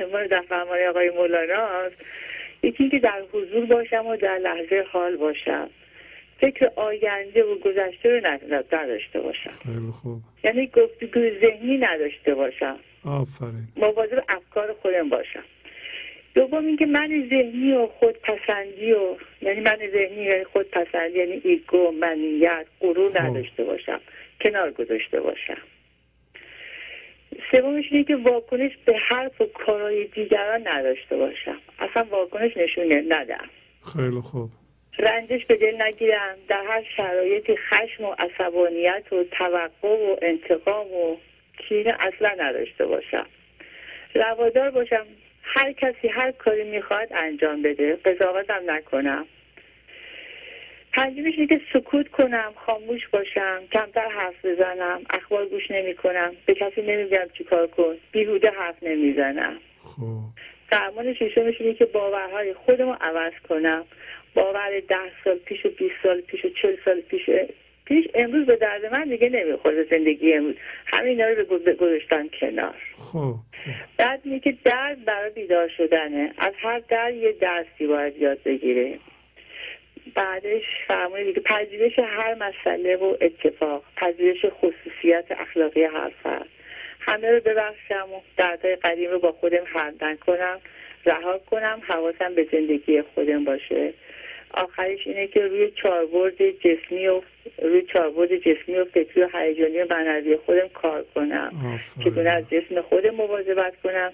عنوان 0.00 0.26
ده 0.26 0.40
فرمانه 0.40 0.88
آقای 0.88 1.10
مولانا 1.10 1.62
است 1.66 1.96
یکی 2.62 2.82
اینکه 2.82 2.98
در 2.98 3.22
حضور 3.32 3.66
باشم 3.66 4.06
و 4.06 4.16
در 4.16 4.38
لحظه 4.38 4.84
حال 4.92 5.16
باشم. 5.16 5.70
فکر 6.40 6.70
آینده 6.76 7.44
و 7.44 7.54
گذشته 7.58 8.08
رو 8.08 8.20
ند- 8.26 8.74
نداشته 8.74 9.20
باشم. 9.20 9.50
خیلی 9.50 9.90
خوب. 10.02 10.20
یعنی 10.44 10.66
گفتگو 10.66 11.20
ذهنی 11.40 11.78
نداشته 11.78 12.34
باشم. 12.34 12.76
آفرین. 13.04 13.68
مواظب 13.76 14.22
افکار 14.28 14.72
خودم 14.82 15.08
باشم. 15.08 15.42
دوم 16.34 16.66
اینکه 16.66 16.86
من 16.86 17.26
ذهنی 17.30 17.72
و 17.72 17.86
خودپسندی 17.86 18.92
و 18.92 19.16
یعنی 19.42 19.60
من 19.60 19.78
ذهنی 19.92 20.44
خودپسندی 20.44 21.18
یعنی 21.18 21.40
ایگو 21.44 21.90
منیت 21.90 22.66
غرور 22.80 23.22
نداشته 23.22 23.64
باشم 23.64 24.00
کنار 24.40 24.70
گذاشته 24.70 25.20
باشم. 25.20 25.58
سومش 27.50 27.84
اینه 27.90 28.04
که 28.04 28.16
واکنش 28.16 28.72
به 28.84 28.96
حرف 29.08 29.40
و 29.40 29.44
کارهای 29.44 30.04
دیگران 30.04 30.68
نداشته 30.68 31.16
باشم. 31.16 31.58
اصلا 31.78 32.04
واکنش 32.10 32.56
نشونه 32.56 33.02
ندم. 33.08 33.48
خیلی 33.92 34.20
خوب. 34.20 34.50
رنجش 34.98 35.46
به 35.46 35.56
دل 35.56 35.82
نگیرم. 35.82 36.36
در 36.48 36.64
هر 36.66 36.84
شرایطی 36.96 37.56
خشم 37.56 38.04
و 38.04 38.14
عصبانیت 38.18 39.12
و 39.12 39.24
توقع 39.24 39.88
و 39.88 40.16
انتقام 40.22 40.92
و 40.92 41.16
کینه 41.68 41.96
اصلا 42.00 42.30
نداشته 42.38 42.86
باشم. 42.86 43.26
روادار 44.14 44.70
باشم. 44.70 45.06
هر 45.44 45.72
کسی 45.72 46.08
هر 46.08 46.32
کاری 46.32 46.64
می‌خواد 46.64 47.08
انجام 47.10 47.62
بده. 47.62 47.96
قضاوتم 47.96 48.62
نکنم. 48.66 49.26
اینه 50.98 51.46
که 51.46 51.60
سکوت 51.72 52.08
کنم 52.08 52.52
خاموش 52.56 53.08
باشم 53.08 53.62
کمتر 53.72 54.08
حرف 54.08 54.44
بزنم 54.44 55.02
اخبار 55.10 55.46
گوش 55.46 55.70
نمی 55.70 55.94
کنم 55.94 56.32
به 56.46 56.54
کسی 56.54 56.82
نمیگم 56.82 57.26
چیکار 57.38 57.66
کن. 57.66 57.96
بیهوده 58.12 58.50
حرف 58.50 58.82
نمی‌زنم. 58.82 59.56
خوب 59.82 60.24
فرمان 60.70 61.14
ششمش 61.14 61.60
اینه 61.60 61.74
که 61.74 61.84
باورهای 61.84 62.54
خودم 62.54 62.88
رو 62.88 62.96
عوض 63.00 63.32
کنم. 63.48 63.84
باور 64.34 64.80
ده 64.88 64.96
سال 65.24 65.38
پیش 65.38 65.66
و 65.66 65.68
20 65.68 65.94
سال 66.02 66.20
پیش 66.20 66.44
و 66.44 66.48
40 66.48 66.76
سال 66.84 67.00
پیش 67.00 67.30
پیش 67.84 68.04
امروز 68.14 68.46
به 68.46 68.56
درد 68.56 68.86
من 68.86 69.04
دیگه 69.04 69.28
نمی‌خوره 69.28 69.86
زندگی 69.90 70.32
امروز. 70.32 70.54
همه 70.86 71.08
اینا 71.08 71.28
رو 71.28 71.34
به 71.34 71.44
گذ- 71.44 71.76
گذاشتم 71.76 72.28
کنار 72.40 72.74
خوب 72.94 73.34
بعد 73.96 74.20
اینه 74.24 74.40
که 74.40 74.54
درد 74.64 75.04
برای 75.04 75.30
بیدار 75.30 75.68
شدنه. 75.68 76.34
از 76.38 76.52
هر 76.58 76.78
درد 76.88 77.14
یه 77.14 77.32
درسی 77.32 77.86
باید 77.86 78.16
یاد 78.16 78.42
بگیره. 78.42 78.98
بعدش 80.14 80.62
فرمونه 80.88 81.24
دیگه 81.24 81.40
پذیرش 81.40 81.98
هر 81.98 82.34
مسئله 82.34 82.96
و 82.96 83.16
اتفاق 83.20 83.84
پذیرش 83.96 84.44
خصوصیت 84.44 85.24
اخلاقی 85.30 85.84
هر 85.84 86.12
فرد. 86.22 86.48
همه 87.00 87.30
رو 87.30 87.40
ببخشم 87.40 88.12
و 88.12 88.20
دردهای 88.36 88.76
قدیم 88.76 89.10
رو 89.10 89.18
با 89.18 89.32
خودم 89.32 89.64
همدن 89.66 90.16
کنم 90.16 90.60
رها 91.06 91.38
کنم 91.38 91.82
حواسم 91.88 92.34
به 92.34 92.48
زندگی 92.52 93.02
خودم 93.02 93.44
باشه. 93.44 93.94
آخرش 94.56 95.06
اینه 95.06 95.26
که 95.26 95.40
روی 95.40 95.70
چاربرد 95.82 96.50
جسمی 96.50 97.06
و 97.06 97.20
روی 97.62 97.82
چاربرد 97.92 98.36
جسمی 98.36 98.74
و 98.76 98.84
فکری 98.84 99.22
و 99.22 99.28
هیجانی 99.32 99.78
و 99.78 99.86
معنوی 99.90 100.36
خودم 100.36 100.68
کار 100.74 101.04
کنم. 101.14 101.80
چگونه 102.04 102.30
از 102.30 102.44
جسم 102.50 102.80
خودم 102.80 103.10
مواظبت 103.10 103.74
کنم 103.82 104.12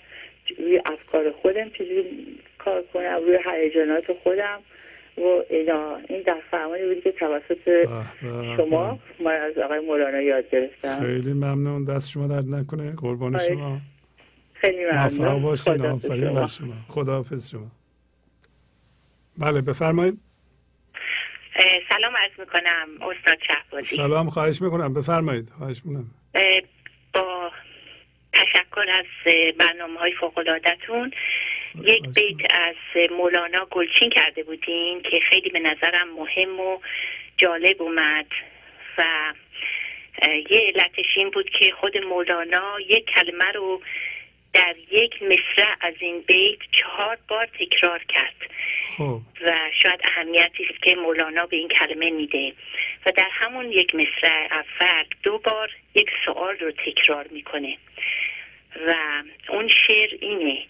روی 0.59 0.83
افکار 0.87 1.31
خودم 1.31 1.69
چجوری 1.69 2.39
کار 2.59 2.83
کنم 2.93 3.21
روی 3.27 3.39
هیجانات 3.47 4.13
خودم 4.23 4.61
و 5.19 5.43
اینا. 5.51 5.97
این 6.09 6.23
در 6.23 6.41
فرمانی 6.51 6.83
بودی 6.87 7.01
که 7.01 7.13
توسط. 7.13 7.89
شما 8.57 8.99
من 9.25 9.35
از 9.35 9.59
آقای 9.59 9.81
مولانا 9.81 10.21
یاد 10.21 10.51
گرفتم. 10.51 11.01
خیلی 11.01 11.33
ممنون. 11.33 11.85
دست 11.85 12.11
شما 12.11 12.27
درد 12.27 12.47
نکنه. 12.47 12.93
قربان. 12.97 13.39
شما. 13.39 13.79
خیلی 14.53 14.85
ممنون. 14.85 15.43
باشین. 15.43 15.87
آفرین. 15.87 16.21
شما. 16.21 16.41
بر 16.41 16.47
شما. 16.47 16.75
خداحافظ 16.89 17.51
شما. 17.51 17.67
بله 19.39 19.61
بفرمایید. 19.61 20.30
سلام 21.89 22.17
عرض 22.17 22.41
می‌کنم 22.41 22.89
استاد 23.01 23.39
شهبازی. 23.47 23.97
سلام 23.97 24.31
خواهش 24.31 24.63
می‌کنم. 24.63 24.95
بفرمایید 24.95 25.51
خواهش 25.59 25.81
می‌کنم. 25.85 26.11
با 27.15 27.53
تشکر 28.33 28.87
از 28.91 29.35
برنامه 29.59 29.99
های 30.01 30.13
فوقلادتون 30.13 31.13
یک 31.83 32.09
بیت 32.15 32.55
از 32.55 32.75
مولانا 33.11 33.67
گلچین 33.71 34.11
کرده 34.11 34.43
بودین 34.43 35.03
که 35.03 35.21
خیلی 35.29 35.51
به 35.51 35.59
نظرم 35.59 36.09
مهم 36.17 36.61
و 36.61 36.79
جالب 37.37 37.83
اومد 37.83 38.27
و 38.99 39.05
یه 40.51 40.73
علتش 40.75 41.07
این 41.17 41.31
بود 41.31 41.51
که 41.59 41.73
خود 41.81 41.99
مولانا 41.99 42.81
یک 42.89 43.07
کلمه 43.07 43.53
رو 43.55 43.83
در 44.53 44.75
یک 44.91 45.23
مصرع 45.23 45.77
از 45.81 45.95
این 46.01 46.21
بیت 46.21 46.59
چهار 46.73 47.19
بار 47.29 47.47
تکرار 47.47 48.05
کرد. 48.09 48.35
خب. 48.97 49.21
و 49.47 49.71
شاید 49.83 50.01
اهمیتی 50.05 50.65
است 50.71 50.83
که 50.83 50.95
مولانا 50.95 51.47
به 51.47 51.57
این 51.57 51.69
کلمه 51.69 52.11
میده. 52.11 52.53
و 53.07 53.13
در 53.13 53.29
همون 53.31 53.73
یک 53.73 53.95
مصرع 53.95 54.49
اول 54.51 55.05
دو 55.23 55.39
بار 55.39 55.71
یک 55.95 56.09
سوال 56.25 56.57
رو 56.57 56.71
تکرار 56.71 57.27
می‌کنه. 57.31 57.77
و 58.87 58.95
اون 59.49 59.69
شعر 59.87 60.11
اینه. 60.21 60.65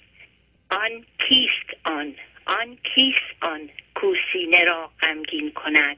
آن 0.71 1.05
کیست 1.29 1.81
آن؟ 1.85 2.15
آن 2.47 2.79
کیست 2.95 3.43
آن 3.43 3.71
کو 3.95 4.15
سینه 4.33 4.65
را 4.65 4.91
غمگین 5.01 5.53
کند؟ 5.53 5.97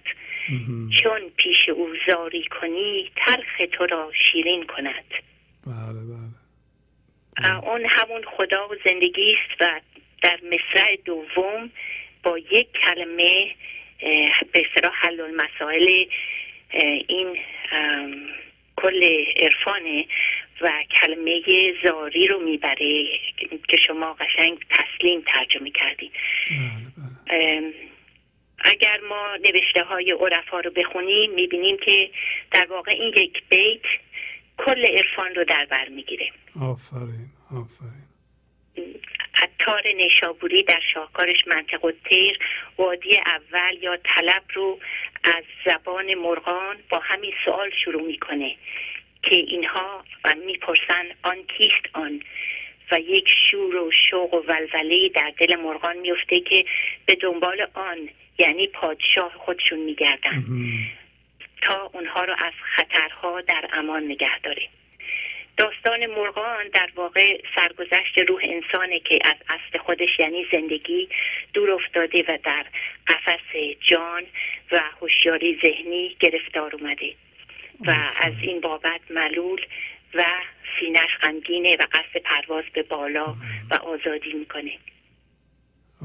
چون 1.03 1.21
پیش 1.37 1.69
او 1.69 1.95
زاری 2.07 2.45
کنی 2.61 3.11
تلخ 3.17 3.63
تو 3.73 3.87
را 3.87 4.13
شیرین 4.33 4.67
کند. 4.67 5.05
بله 5.67 6.01
بله. 6.11 6.42
اون 7.63 7.87
همون 7.89 8.23
خدا 8.25 8.69
و 8.69 8.75
زندگی 8.85 9.37
است 9.37 9.61
و 9.61 9.81
در 10.23 10.39
مصرع 10.43 10.97
دوم 11.05 11.71
با 12.23 12.39
یک 12.39 12.69
کلمه 12.73 13.55
به 14.53 14.67
اصطلاح 14.67 14.93
حل 14.95 15.21
المسائل 15.21 16.05
این 17.09 17.39
کل 18.77 19.25
عرفانه 19.37 20.07
و 20.61 20.73
کلمه 21.01 21.43
زاری 21.85 22.27
رو 22.27 22.41
می‌بره 22.41 23.05
که 23.69 23.77
شما 23.77 24.13
قشنگ 24.13 24.59
تسلیم 24.71 25.23
ترجمه 25.27 25.71
کردید. 25.71 26.13
ام، 27.31 27.73
اگر 28.59 29.01
ما 29.09 29.37
نوشته 29.37 29.83
های 29.83 30.13
عرفا 30.13 30.61
رو 30.61 30.71
بخونیم 30.71 31.31
می‌بینیم 31.31 31.77
که 31.77 32.11
در 32.51 32.67
واقع 32.67 32.93
این 32.93 33.13
یک 33.17 33.43
بیت 33.49 33.83
کل 34.59 34.87
عرفان 34.87 35.35
رو 35.35 35.45
در 35.45 35.67
بر 35.71 35.89
می‌گیره. 35.89 36.31
آفرین 36.61 37.31
آفرین. 37.51 38.03
عطار 39.35 39.83
نیشابوری 39.97 40.63
در 40.63 40.81
شاهکارش 40.95 41.47
منطق 41.47 41.85
الطیر 41.85 42.39
وادی 42.79 43.19
اول 43.19 43.83
یا 43.83 43.99
طلب 44.05 44.43
رو 44.55 44.79
از 45.25 45.45
زبان 45.67 46.15
مرغان 46.15 46.77
با 46.91 46.99
همین 46.99 47.33
سوال 47.45 47.71
شروع 47.85 48.03
می‌کنه 48.03 48.57
که 49.23 49.35
اینها 49.35 50.05
و 50.25 50.35
می‌پرسن 50.47 51.05
آن 51.23 51.37
کیست 51.59 51.87
آن؟ 51.93 52.21
و 52.91 53.01
یک 53.01 53.29
شور 53.51 53.77
و 53.77 53.91
شوق 54.11 54.35
و 54.35 54.43
ولوله 54.49 55.09
در 55.09 55.33
دل 55.39 55.57
مرغان 55.57 55.97
میفته 55.97 56.41
که 56.41 56.65
به 57.07 57.15
دنبال 57.15 57.67
آن 57.75 58.09
یعنی 58.39 58.67
پادشاه 58.67 59.33
خودشون 59.37 59.79
میگردن. 59.79 60.45
تا 61.63 61.91
اونها 61.93 62.25
رو 62.25 62.35
از 62.39 62.53
خطرها 62.77 63.41
در 63.41 63.69
امان 63.73 64.05
نگه 64.05 64.39
داره 64.43 64.69
داستان 65.57 66.07
مرغان 66.07 66.69
در 66.69 66.91
واقع 66.95 67.41
سرگذشت 67.55 68.19
روح 68.19 68.41
انسانه 68.45 69.01
که 69.01 69.19
از 69.25 69.37
اصل 69.49 69.79
خودش 69.79 70.19
یعنی 70.19 70.47
زندگی 70.53 71.09
دور 71.53 71.71
افتاده 71.71 72.25
و 72.29 72.39
در 72.45 72.67
قفس 73.07 73.77
جان 73.81 74.23
و 74.73 74.83
هوشیاری 75.01 75.59
ذهنی 75.63 76.17
گرفتار 76.21 76.77
اومده. 76.77 77.15
و 77.87 77.91
از 78.21 78.33
این 78.43 78.61
بابت 78.61 79.01
ملول 79.11 79.61
و 80.15 80.25
سینش 80.81 81.19
غمگینه 81.23 81.77
و 81.77 81.87
قصد 81.93 82.23
پرواز 82.25 82.65
به 82.73 82.83
بالا 82.83 83.35
و 83.71 83.75
آزادی 83.75 84.33
می‌کنه. 84.33 84.73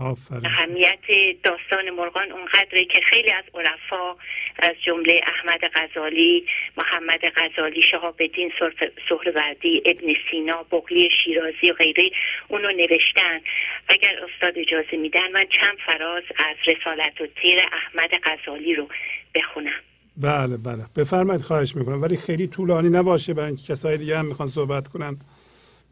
آفرین. 0.01 0.45
اهمیت 0.45 0.99
داستان 1.43 1.89
مرغان 1.89 2.31
اونقدره 2.31 2.85
که 2.85 2.99
خیلی 3.09 3.31
از 3.31 3.43
عرفا 3.53 4.15
از 4.59 4.75
جمله 4.85 5.21
احمد 5.23 5.59
غزالی 5.73 6.45
محمد 6.77 7.19
غزالی 7.35 7.81
شهاب 7.81 8.15
الدین 8.19 8.51
سهروردی 9.09 9.81
ابن 9.85 10.13
سینا 10.31 10.63
بغلی 10.71 11.09
شیرازی 11.23 11.71
و 11.71 11.73
غیره 11.73 12.09
اونو 12.47 12.71
نوشتن. 12.71 13.41
اگر 13.87 14.13
استاد 14.23 14.53
اجازه 14.57 14.97
میدن 14.97 15.31
من 15.33 15.45
چند 15.61 15.77
فراز 15.85 16.23
از 16.37 16.55
رسالت 16.67 17.21
و 17.21 17.27
تیر 17.41 17.59
احمد 17.59 18.09
غزالی 18.23 18.75
رو 18.75 18.87
بخونم. 19.35 19.81
بله 20.17 20.57
بله. 20.57 20.83
بفرمایید 20.97 21.41
خواهش 21.41 21.75
می‌کنم. 21.75 22.01
ولی 22.01 22.17
خیلی 22.17 22.47
طولانی 22.47 22.89
نباشه 22.89 23.33
برای 23.33 23.55
کسای 23.69 23.97
دیگه 23.97 24.17
هم 24.17 24.25
می‌خوان 24.25 24.47
صحبت 24.47 24.87
کنن. 24.87 25.17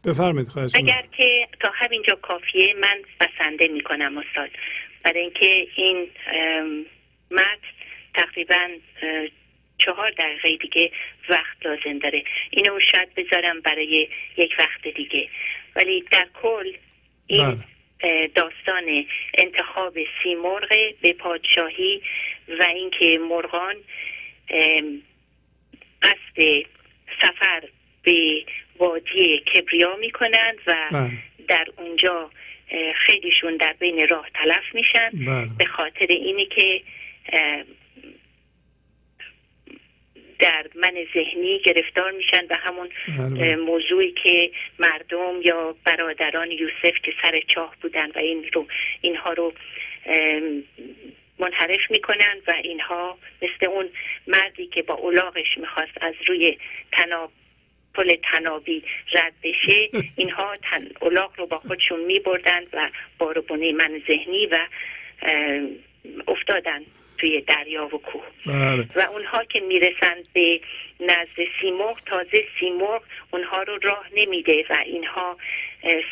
بفرمایید 0.06 0.48
خواهش 0.48 0.72
اگر 0.74 1.04
که 1.16 1.48
تا 1.60 1.70
همینجا 1.74 2.14
کافیه 2.14 2.74
من 2.74 3.02
بسنده 3.20 3.68
می‌کنم 3.68 4.18
استاد. 4.18 4.50
برای 5.04 5.20
اینکه 5.20 5.66
این 5.76 6.10
متن 7.30 7.58
تقریبا 8.14 8.68
چهار 9.78 10.10
دقیقه 10.10 10.56
دیگه 10.56 10.90
وقت 11.28 11.66
لازم 11.66 11.98
داره. 11.98 12.24
اینو 12.50 12.80
شاید 12.80 13.14
بذارم 13.14 13.60
برای 13.60 14.08
یک 14.36 14.54
وقت 14.58 14.88
دیگه. 14.88 15.28
ولی 15.76 16.04
در 16.10 16.26
کل 16.42 16.72
این 17.26 17.64
بله. 18.00 18.28
داستان 18.28 19.06
انتخاب 19.34 19.98
سیمرغ 20.22 20.68
به 21.00 21.12
پادشاهی 21.12 22.02
و 22.58 22.62
اینکه 22.62 23.18
مرغان 23.18 23.76
قصد 26.02 26.66
سفر 27.22 27.68
به 28.02 28.44
وادی 28.78 29.38
کبریا 29.38 29.96
می‌کنن 29.96 30.54
و 30.66 30.74
بله. 30.92 31.10
در 31.48 31.66
اونجا 31.78 32.30
خیلیشون 33.06 33.56
در 33.56 33.72
بین 33.72 34.08
راه 34.08 34.26
تلف 34.34 34.74
میشن. 34.74 35.10
بله. 35.26 35.48
به 35.58 35.64
خاطر 35.64 36.06
اینی 36.08 36.46
که 36.46 36.82
در 40.38 40.66
من 40.74 40.94
ذهنی 41.14 41.60
گرفتار 41.64 42.10
میشن 42.10 42.46
و 42.50 42.54
همون 42.54 42.88
بله،. 43.18 43.56
موضوعی 43.56 44.12
که 44.22 44.50
مردم 44.78 45.40
یا 45.44 45.76
برادران 45.84 46.50
یوسف 46.50 46.98
که 47.02 47.12
سر 47.22 47.40
چاه 47.54 47.74
بودن 47.82 48.10
و 48.10 48.18
این 48.18 48.50
رو 48.52 48.66
اینها 49.00 49.32
رو 49.32 49.52
منحرف 51.38 51.90
می‌کنن 51.90 52.36
و 52.46 52.54
اینها 52.64 53.18
مثل 53.42 53.66
اون 53.66 53.88
مردی 54.26 54.66
که 54.66 54.82
با 54.82 54.94
اولاغش 54.94 55.58
می‌خواست 55.58 55.92
از 56.00 56.14
روی 56.26 56.58
تناب 56.92 57.32
پل 57.96 58.16
تنابی 58.32 58.82
رد 59.12 59.32
بشه. 59.42 59.88
اینها 60.16 60.56
تن 60.70 60.88
اولاغ 61.00 61.32
رو 61.36 61.46
با 61.46 61.58
خودشون 61.58 62.00
میبردن 62.00 62.62
و 62.72 62.88
باربونه 63.18 63.72
من 63.72 64.02
ذهنی 64.08 64.46
و 64.46 64.58
افتادن 66.28 66.80
توی 67.18 67.40
دریا 67.40 67.84
و 67.86 67.88
کوه. 67.98 68.24
بله. 68.46 68.86
و 68.96 69.00
اونها 69.00 69.44
که 69.44 69.60
می‌رسند 69.60 70.24
به 70.32 70.60
نزد 71.00 71.48
سیمرغ 71.60 72.00
تازه 72.06 72.44
سیمرغ 72.60 73.02
اونها 73.30 73.62
رو 73.62 73.78
راه 73.82 74.06
نمیده 74.16 74.64
و 74.70 74.76
اینها 74.86 75.36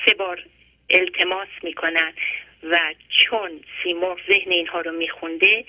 سه 0.07 0.15
بار 0.19 0.43
التماس 0.91 1.49
می‌کنن 1.63 2.13
و 2.71 2.81
چون 3.09 3.51
سیمرغ 3.83 4.19
ذهن 4.29 4.53
اینها 4.53 4.81
رو 4.81 4.93
میخونده 4.93 5.65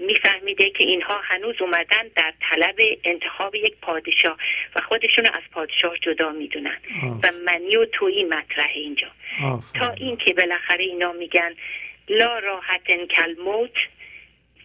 میفهمیده 0.00 0.70
که 0.70 0.84
اینها 0.84 1.20
هنوز 1.24 1.54
اومدن 1.60 2.08
در 2.16 2.34
طلب 2.50 2.76
انتخاب 3.04 3.54
یک 3.54 3.74
پادشاه 3.82 4.36
و 4.76 4.80
خودشون 4.80 5.24
رو 5.24 5.30
از 5.34 5.42
پادشاه 5.52 5.98
جدا 5.98 6.32
می‌دونن. 6.32 6.76
و 7.22 7.32
منی 7.46 7.76
و 7.76 7.86
تویی 7.92 8.24
مطرح 8.24 8.70
اینجا. 8.74 9.06
آفرین. 9.44 9.82
تا 9.82 9.90
اینکه 9.92 10.34
بالاخره 10.34 10.84
اینا 10.84 11.12
میگن 11.12 11.54
لا 12.08 12.38
راحتن 12.38 13.06
کل 13.06 13.34
موت 13.44 13.74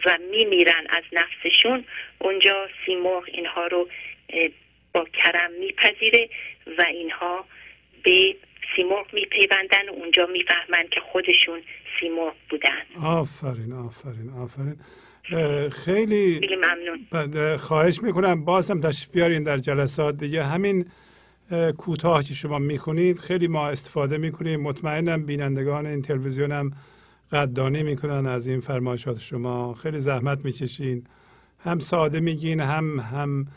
و 0.05 0.17
میمیرن 0.31 0.87
از 0.89 1.03
نفسشون 1.11 1.85
اونجا 2.19 2.67
سیمرغ 2.85 3.23
اینها 3.27 3.67
رو 3.67 3.89
با 4.93 5.05
کرم 5.23 5.51
میپذیره 5.51 6.29
و 6.77 6.81
اینها 6.81 7.45
به 8.03 8.35
سیمرغ 8.75 9.13
میپیوندن 9.13 9.89
و 9.89 9.91
اونجا 9.91 10.25
می‌فهمن 10.25 10.87
که 10.91 10.99
خودشون 10.99 11.61
سیمرغ 11.99 12.35
بودن. 12.49 12.81
آفرین 13.03 13.73
آفرین 13.73 14.29
آفرین. 14.43 14.75
خیلی 15.29 15.69
خیلی 16.39 16.55
ممنون. 16.55 17.57
خواهش 17.57 18.03
می‌کنم. 18.03 18.45
باز 18.45 18.71
هم 18.71 18.81
تشریف 18.81 19.11
بیارین 19.11 19.43
در 19.43 19.57
جلسات 19.57 20.17
دیگه. 20.17 20.43
همین 20.43 20.85
اه، 21.51 21.71
کوتاه 21.71 22.23
که 22.23 22.33
شما 22.33 22.59
می‌کنید 22.59 23.19
خیلی 23.19 23.47
ما 23.47 23.67
استفاده 23.69 24.17
می‌کنیم. 24.17 24.61
مطمئنم 24.61 25.25
بینندگان 25.25 25.85
این 25.85 26.01
تلویزیون 26.01 26.51
هم 26.51 26.71
قدردانی 27.31 27.83
می‌کنن 27.83 28.25
از 28.25 28.47
این 28.47 28.59
فرمایشات 28.59 29.19
شما. 29.19 29.73
خیلی 29.73 29.99
زحمت 29.99 30.45
می‌کشین. 30.45 31.03
هم 31.59 31.79
ساده 31.79 32.19
میگین 32.19 32.59
هم 32.59 32.99
هم 32.99 33.47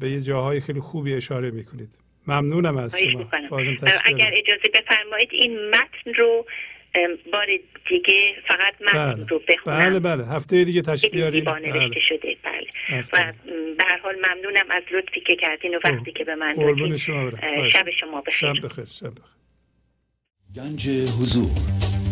به 0.00 0.10
یه 0.10 0.20
جاهای 0.20 0.60
خیلی 0.60 0.80
خوبی 0.80 1.14
اشاره 1.14 1.50
می‌کنید. 1.50 1.98
ممنونم 2.26 2.76
از 2.76 2.96
شما. 2.96 3.24
بازم 3.50 3.76
اگر. 4.04 4.30
اجازه 4.34 4.68
بفرمایید 4.74 5.28
این 5.32 5.68
متن 5.68 6.14
رو 6.18 6.46
بار 7.32 7.46
دیگه 7.88 8.34
فقط 8.48 8.74
متن 8.82 9.14
بله. 9.14 9.26
رو 9.26 9.38
بخونم. 9.48 9.78
بله 9.78 10.00
بله. 10.00 10.24
هفته 10.26 10.64
دیگه 10.64 10.82
تشریف 10.82 11.12
بیارین. 11.12 11.40
زیبا 11.40 11.58
نوشته 11.58 11.78
بله. 11.78 12.00
شده. 12.00 12.36
بله. 12.42 13.00
و 13.12 13.32
به 13.78 13.84
هر 13.84 13.98
حال 13.98 14.14
ممنونم 14.14 14.66
از 14.70 14.82
لطفی 14.92 15.20
که 15.20 15.36
کردین 15.36 15.74
و 15.74 15.78
وقتی 15.84 16.12
که 16.12 16.24
به 16.24 16.34
من 16.34 16.54
دادین. 16.54 16.96
شب 16.96 17.90
شما 18.00 18.20
بخیر. 18.20 18.54
شب 18.54 18.66
بخیر 18.66 18.84
شب 18.84 19.10
بخیر. 19.10 19.32
گنج 20.56 20.88
حضور. 20.88 21.91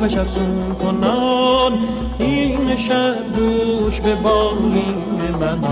لبش 0.00 0.16
افسون 0.16 0.74
کنان. 0.82 1.72
این 2.18 2.76
شب 2.76 3.14
دوش 3.36 4.00
به 4.00 4.14
بالین 4.14 4.94
من 5.40 5.69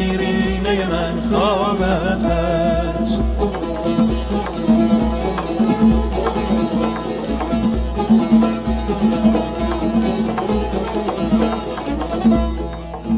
دیرینه 0.00 0.86
من 0.86 1.20
خوابت 1.30 2.24
هست 2.24 3.20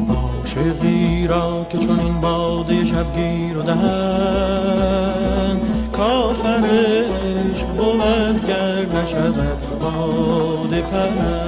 عاشقی 0.09 1.27
را 1.27 1.65
که 1.69 1.77
چون 1.77 1.99
این 1.99 2.21
باده 2.21 2.85
شبگیر 2.85 3.57
دهند 3.57 4.81
کافرش 5.91 7.63
بود 7.77 8.47
گر 8.47 8.85
نشود 8.85 9.79
باده 9.79 10.81
پرست 10.81 11.42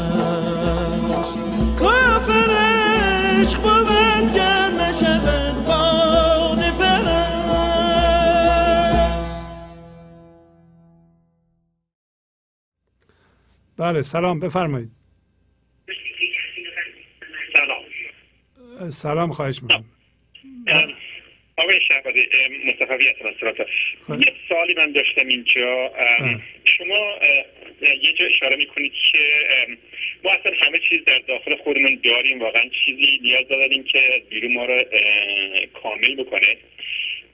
بله 13.86 14.02
سلام 14.02 14.40
بفرمایید. 14.40 14.90
سلام. 17.58 17.84
سلام 18.90 19.32
خواهش 19.32 19.60
می‌کنم. 19.64 19.86
آقای 21.58 21.80
شهبازی 21.88 22.20
مصطفی 22.66 23.08
هستم. 23.08 24.22
یه 24.22 24.34
سوالی 24.48 24.74
من 24.74 24.92
داشتم 24.92 25.28
اینجا 25.28 25.92
شما 26.66 27.20
یه 28.02 28.14
جا 28.14 28.26
اشاره 28.26 28.56
می‌کنید 28.56 28.92
که 29.12 29.20
ما 30.24 30.32
اصلا 30.32 30.52
همه 30.62 30.80
چیز 30.90 31.04
در 31.06 31.20
داخل 31.28 31.56
خودمون 31.56 32.00
داریم 32.04 32.42
واقعا 32.42 32.64
چیزی 32.86 33.20
نیاز 33.22 33.46
نداریم 33.46 33.84
که 33.84 34.24
بیرون 34.30 34.54
ما 34.54 34.66
رو 34.66 34.84
کامل 35.74 36.16
بکنه. 36.16 36.58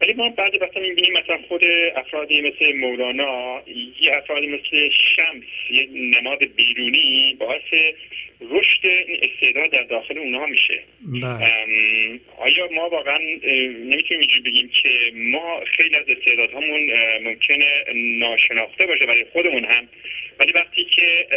ولی 0.01 0.13
ما 0.13 0.29
بعضی 0.29 0.57
وقتا 0.57 0.79
می‌بینیم 0.79 1.13
مثلا 1.13 1.37
خود 1.47 1.65
افرادی 1.95 2.41
مثل 2.41 2.75
مولانا 2.75 3.61
یه 4.01 4.17
افرادی 4.17 4.47
مثل 4.47 4.89
شمس 4.89 5.43
یه 5.71 5.87
نماد 5.93 6.43
بیرونی 6.55 7.37
باعث 7.39 7.93
رشد 8.41 8.85
این 8.85 9.19
استعداد 9.21 9.71
در 9.71 9.83
داخل 9.83 10.17
اونها 10.17 10.45
میشه. 10.45 10.83
بله. 11.01 12.19
آیا 12.37 12.69
ما 12.71 12.89
واقعا 12.89 13.17
نمی‌تونیم 13.17 14.19
اینجوری 14.19 14.41
بگیم 14.51 14.69
که 14.81 14.89
ما 15.15 15.63
خیلی 15.65 15.95
از 15.95 16.05
استعدادهامون 16.09 16.89
ممکنه 17.23 17.65
ناشناخته 17.95 18.85
باشه 18.85 19.05
برای 19.05 19.25
خودمون 19.33 19.65
هم 19.65 19.87
ولی 20.41 20.51
وقتی 20.51 20.85
که 20.95 21.27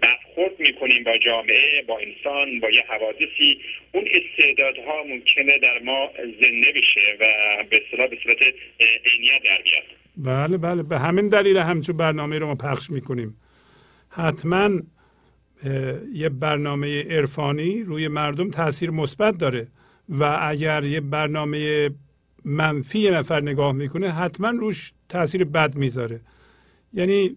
برخورد 0.00 0.60
می‌کنیم 0.60 1.04
با 1.04 1.18
جامعه 1.18 1.82
با 1.88 1.98
انسان 1.98 2.60
با 2.60 2.70
یه 2.70 2.84
حوادثی 2.88 3.60
اون 3.92 4.04
استعدادها 4.12 5.04
ممکنه 5.08 5.58
در 5.58 5.78
ما 5.78 6.10
زنده 6.16 6.72
بشه 6.76 7.00
و 7.20 7.24
به 7.70 7.82
اصطلاح 7.86 8.08
به 8.08 8.18
صورت 8.22 8.38
عینیت 9.06 9.42
در 9.44 9.62
بیاد. 9.62 9.84
بله 10.16 10.58
بله. 10.58 10.82
به 10.82 10.98
همین 10.98 11.28
دلیل 11.28 11.56
همچون 11.56 11.96
برنامه 11.96 12.38
رو 12.38 12.46
ما 12.46 12.54
پخش 12.54 12.90
می‌کنیم. 12.90 13.36
حتما 14.10 14.70
یه 16.14 16.28
برنامه 16.28 17.02
عرفانی 17.02 17.82
روی 17.82 18.08
مردم 18.08 18.50
تاثیر 18.50 18.90
مثبت 18.90 19.38
داره 19.38 19.68
و 20.08 20.38
اگر 20.40 20.84
یه 20.84 21.00
برنامه 21.00 21.90
منفی 22.44 23.10
نفر 23.10 23.40
نگاه 23.40 23.72
می‌کنه 23.72 24.12
حتما 24.12 24.50
روش 24.50 24.92
تاثیر 25.08 25.44
بد 25.44 25.76
می‌ذاره. 25.76 26.20
یعنی 26.92 27.36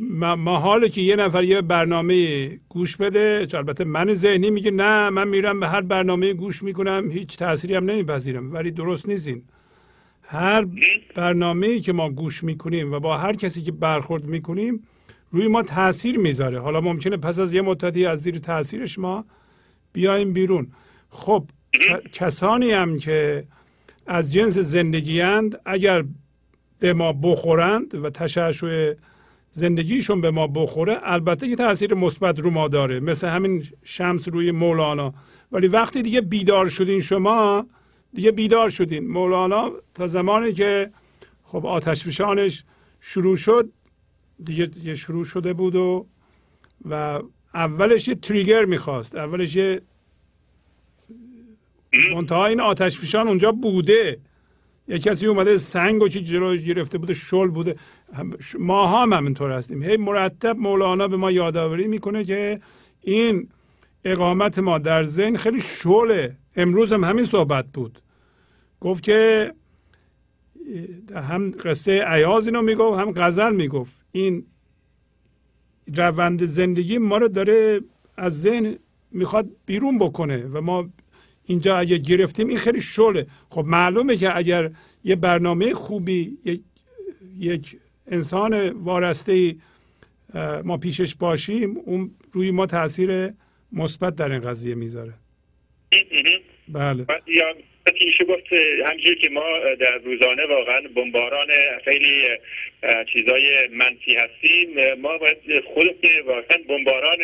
ما 0.00 0.36
ما 0.36 0.58
حاله 0.58 0.88
که 0.88 1.00
یه 1.00 1.16
نفر 1.16 1.44
یه 1.44 1.60
برنامه 1.60 2.46
گوش 2.68 2.96
بده 2.96 3.46
البته 3.54 3.84
من 3.84 4.14
ذهنی 4.14 4.50
میگه 4.50 4.70
نه 4.70 5.10
من 5.10 5.28
میرم 5.28 5.60
به 5.60 5.68
هر 5.68 5.80
برنامه 5.80 6.32
گوش 6.32 6.62
می‌کنم 6.62 7.10
هیچ 7.10 7.36
تأثیری 7.36 7.74
هم 7.74 7.84
نمیپذیرم 7.84 8.52
ولی 8.52 8.70
درست 8.70 9.08
نیستین. 9.08 9.42
هر 10.22 10.66
برنامه 11.14 11.80
که 11.80 11.92
ما 11.92 12.10
گوش 12.10 12.44
می‌کنیم 12.44 12.92
و 12.92 13.00
با 13.00 13.16
هر 13.16 13.32
کسی 13.32 13.62
که 13.62 13.72
برخورد 13.72 14.24
می‌کنیم 14.24 14.82
روی 15.30 15.48
ما 15.48 15.62
تاثیر 15.62 16.18
می‌ذاره. 16.18 16.60
حالا 16.60 16.80
ممکنه 16.80 17.16
پس 17.16 17.38
از 17.40 17.54
یه 17.54 17.62
مدتی 17.62 18.06
از 18.06 18.22
زیر 18.22 18.38
تاثیرش 18.38 18.98
ما 18.98 19.24
بیایم 19.92 20.32
بیرون. 20.32 20.66
خب 21.10 21.44
کسانی 22.12 22.70
هم 22.70 22.98
که 22.98 23.44
از 24.06 24.32
جنس 24.32 24.58
زندگیاند 24.58 25.60
اگر 25.64 26.04
به 26.78 26.92
ما 26.92 27.12
بخورند 27.12 27.94
و 27.94 28.10
تشعشع 28.10 28.94
زندگیشون 29.56 30.20
به 30.20 30.30
ما 30.30 30.46
بخوره 30.46 30.98
البته 31.02 31.48
که 31.48 31.56
تاثیر 31.56 31.94
مثبت 31.94 32.38
رو 32.38 32.50
ما 32.50 32.68
داره 32.68 33.00
مثل 33.00 33.28
همین 33.28 33.64
شمس 33.82 34.28
روی 34.28 34.50
مولانا. 34.50 35.14
ولی 35.52 35.68
وقتی 35.68 36.02
دیگه 36.02 36.20
بیدار 36.20 36.68
شدین 36.68 37.00
شما 37.00 37.66
دیگه 38.14 38.30
بیدار 38.32 38.68
شدین. 38.68 39.06
مولانا 39.06 39.72
تا 39.94 40.06
زمانی 40.06 40.52
که 40.52 40.90
خب 41.42 41.66
آتش 41.66 42.04
فشانش 42.04 42.64
شروع 43.00 43.36
شد 43.36 43.70
دیگه, 44.44 44.66
دیگه 44.66 44.94
شروع 44.94 45.24
شده 45.24 45.52
بود 45.52 45.76
و 45.76 46.06
و 46.84 47.22
اولش 47.54 48.08
یه 48.08 48.14
تریگر 48.14 48.64
می‌خواست. 48.64 49.16
اولش 49.16 49.56
یه 49.56 49.80
منتها 52.14 52.46
این 52.46 52.60
آتش 52.60 52.98
فشان 52.98 53.28
اونجا 53.28 53.52
بوده. 53.52 54.18
یه 54.88 54.98
کسی 54.98 55.26
اومده 55.26 55.56
سنگ 55.56 56.02
و 56.02 56.08
چی 56.08 56.20
جلو 56.22 56.56
گرفته 56.56 56.98
بوده 56.98 57.12
شل 57.14 57.48
بوده. 57.48 57.76
ما 58.58 58.86
هم 58.86 59.12
همینطور 59.12 59.52
هستیم. 59.52 59.82
هی 59.82 59.96
مرتب 59.96 60.56
مولانا 60.58 61.08
به 61.08 61.16
ما 61.16 61.30
یادآوری 61.30 61.86
می‌کنه 61.86 62.24
که 62.24 62.60
این 63.00 63.48
اقامت 64.04 64.58
ما 64.58 64.78
در 64.78 65.02
ذهن 65.02 65.36
خیلی 65.36 65.60
شله 65.60 66.36
امروز 66.56 66.92
هم 66.92 67.04
همین 67.04 67.24
صحبت 67.24 67.66
بود. 67.66 67.98
گفت 68.80 69.02
که 69.02 69.52
هم 71.14 71.50
قصه 71.50 72.04
عیاز 72.06 72.46
اینو 72.46 72.62
می‌گفت 72.62 73.00
هم 73.00 73.12
غزل 73.16 73.52
می‌گفت. 73.52 74.00
این 74.12 74.46
روند 75.96 76.44
زندگی 76.44 76.98
ما 76.98 77.18
رو 77.18 77.28
داره 77.28 77.80
از 78.16 78.42
ذهن 78.42 78.76
می‌خواد 79.10 79.50
بیرون 79.66 79.98
بکنه 79.98 80.46
و 80.46 80.60
ما 80.60 80.88
اینجا 81.44 81.76
اگه 81.76 81.98
گرفتیم 81.98 82.48
این 82.48 82.56
خیلی 82.56 82.80
شله 82.80 83.26
خب 83.50 83.64
معلومه 83.66 84.16
که 84.16 84.36
اگر 84.36 84.70
یه 85.04 85.16
برنامه 85.16 85.74
خوبی 85.74 86.38
یک, 86.44 86.60
یک 87.38 87.76
انسان 88.10 88.68
وارسته 88.68 89.54
ما 90.64 90.78
پیشش 90.78 91.14
باشیم 91.14 91.76
اون 91.76 92.10
روی 92.32 92.50
ما 92.50 92.66
تاثیر 92.66 93.10
مثبت 93.72 94.16
در 94.16 94.32
این 94.32 94.40
قضیه 94.40 94.74
می‌ذاره. 94.74 95.12
بله. 96.68 97.06
میشه 98.06 98.24
گفت 98.24 98.52
همجور 98.86 99.14
که 99.14 99.28
ما 99.28 99.42
در 99.80 99.98
روزانه 99.98 100.46
واقعا 100.46 100.80
بمباران 100.96 101.48
خیلی 101.84 102.22
چیزای 103.12 103.68
منفی 103.68 104.14
هستیم 104.14 104.94
ما 104.94 105.18
باید 105.18 105.36
خودمون 105.74 106.26
واقعا 106.26 106.58
بمباران 106.68 107.18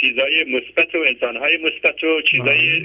چیزای 0.00 0.44
مثبت 0.44 0.94
و 0.94 0.98
انسانهای 0.98 1.56
مثبت 1.56 2.04
و 2.04 2.22
چیزای 2.22 2.80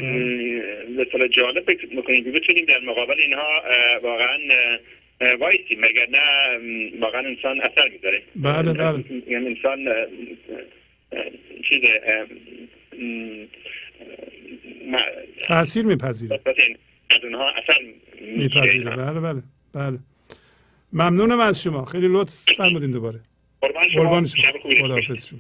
مثلا 0.90 1.28
جالب 1.28 1.70
می‌کنیم 1.92 2.32
بتونیم 2.32 2.66
در 2.66 2.80
مقابل 2.80 3.20
اینها 3.20 3.64
واقعا 4.04 4.38
وایسیم 5.22 5.80
مگر 5.80 6.08
نه 6.10 6.20
واقعا 7.00 7.22
انسان 7.28 7.62
اثر 7.62 7.90
می‌ذاره. 7.90 8.24
بله 8.36 8.74
بله. 8.74 9.24
یعنی 9.28 9.48
انسان 9.48 9.80
چیز 11.70 11.82
تاثیر 15.48 15.86
میپذیره. 15.86 16.40
از 17.10 17.24
اونها 17.24 17.50
اثر 17.50 17.82
میپذیره. 18.22 18.96
بله 18.96 19.20
بله 19.20 19.44
بله. 19.74 20.00
ممنونم 20.94 21.40
از 21.40 21.64
شما. 21.64 21.86
خیلی 21.86 22.08
لطف 22.08 22.34
فرمودین 22.58 22.92
دوباره. 22.92 23.20
قربان 23.96 24.26
شما. 24.26 24.44
خداحافظ 24.82 25.28
شما. 25.28 25.40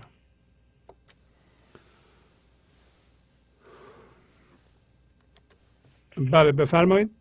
بله 6.18 6.52
بفرمایید. 6.52 7.21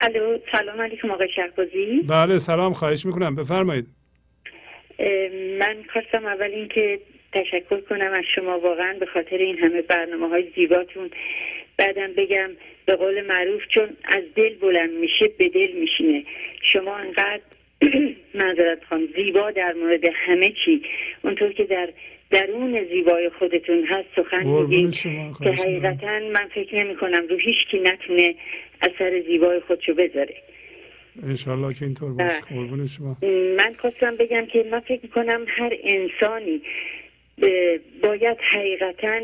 الو 0.00 0.38
سلام 0.52 0.80
علیکم 0.80 1.10
آقای 1.10 1.28
شهبازی. 1.36 2.02
بله 2.08 2.38
سلام 2.38 2.72
خواهش 2.72 3.06
می‌کنم. 3.06 3.34
بفرمایید. 3.36 3.86
من 5.58 5.76
خواستم 5.92 6.26
اول 6.26 6.50
اینکه 6.50 7.00
تشکر 7.32 7.80
کنم 7.80 8.12
از 8.12 8.24
شما. 8.34 8.58
واقعا 8.58 8.96
به 9.00 9.06
خاطر 9.06 9.36
این 9.36 9.58
همه 9.58 9.82
برنامه 9.82 10.28
های 10.28 10.44
زیباتون 10.56 11.10
بعدم 11.76 12.12
بگم 12.16 12.50
به 12.86 12.96
قول 12.96 13.26
معروف 13.26 13.62
چون 13.74 13.88
از 14.04 14.22
دل 14.36 14.54
بلند 14.54 14.90
میشه 14.90 15.28
به 15.38 15.48
دل 15.48 15.72
میشینه. 15.72 16.24
شما 16.72 16.96
انقدر 16.96 17.40
معذرت 18.40 18.84
خواهم. 18.84 19.06
زیبا 19.16 19.50
در 19.50 19.72
مورد 19.72 20.04
همه 20.14 20.52
چی. 20.64 20.82
اونطور 21.22 21.52
که 21.52 21.64
در 21.64 21.88
درون 22.30 22.84
زیبای 22.84 23.30
خودتون 23.38 23.84
هست 23.86 24.08
سخن 24.16 24.46
میگید 24.46 24.94
که 25.42 25.50
حقیقتا 25.50 26.18
من 26.18 26.48
فکر 26.54 26.76
نمی 26.84 26.96
کنم 26.96 27.26
رو 27.30 27.36
هیچ 27.36 27.56
کی 27.70 27.78
نتونه 27.78 28.34
اثر 28.82 29.22
زیبای 29.26 29.60
خودشو 29.60 29.94
بذاره. 29.94 30.34
انشالله 31.22 31.74
که 31.74 31.84
اینطور 31.84 32.12
باشه. 32.12 32.40
قربون 32.40 32.86
شما. 32.86 33.16
من 33.56 33.74
خواستم 33.78 34.16
بگم 34.16 34.46
که 34.46 34.66
من 34.70 34.80
فکر 34.80 35.06
کنم 35.06 35.44
هر 35.48 35.76
انسانی 35.82 36.62
باید 38.02 38.38
حقیقتا 38.52 39.20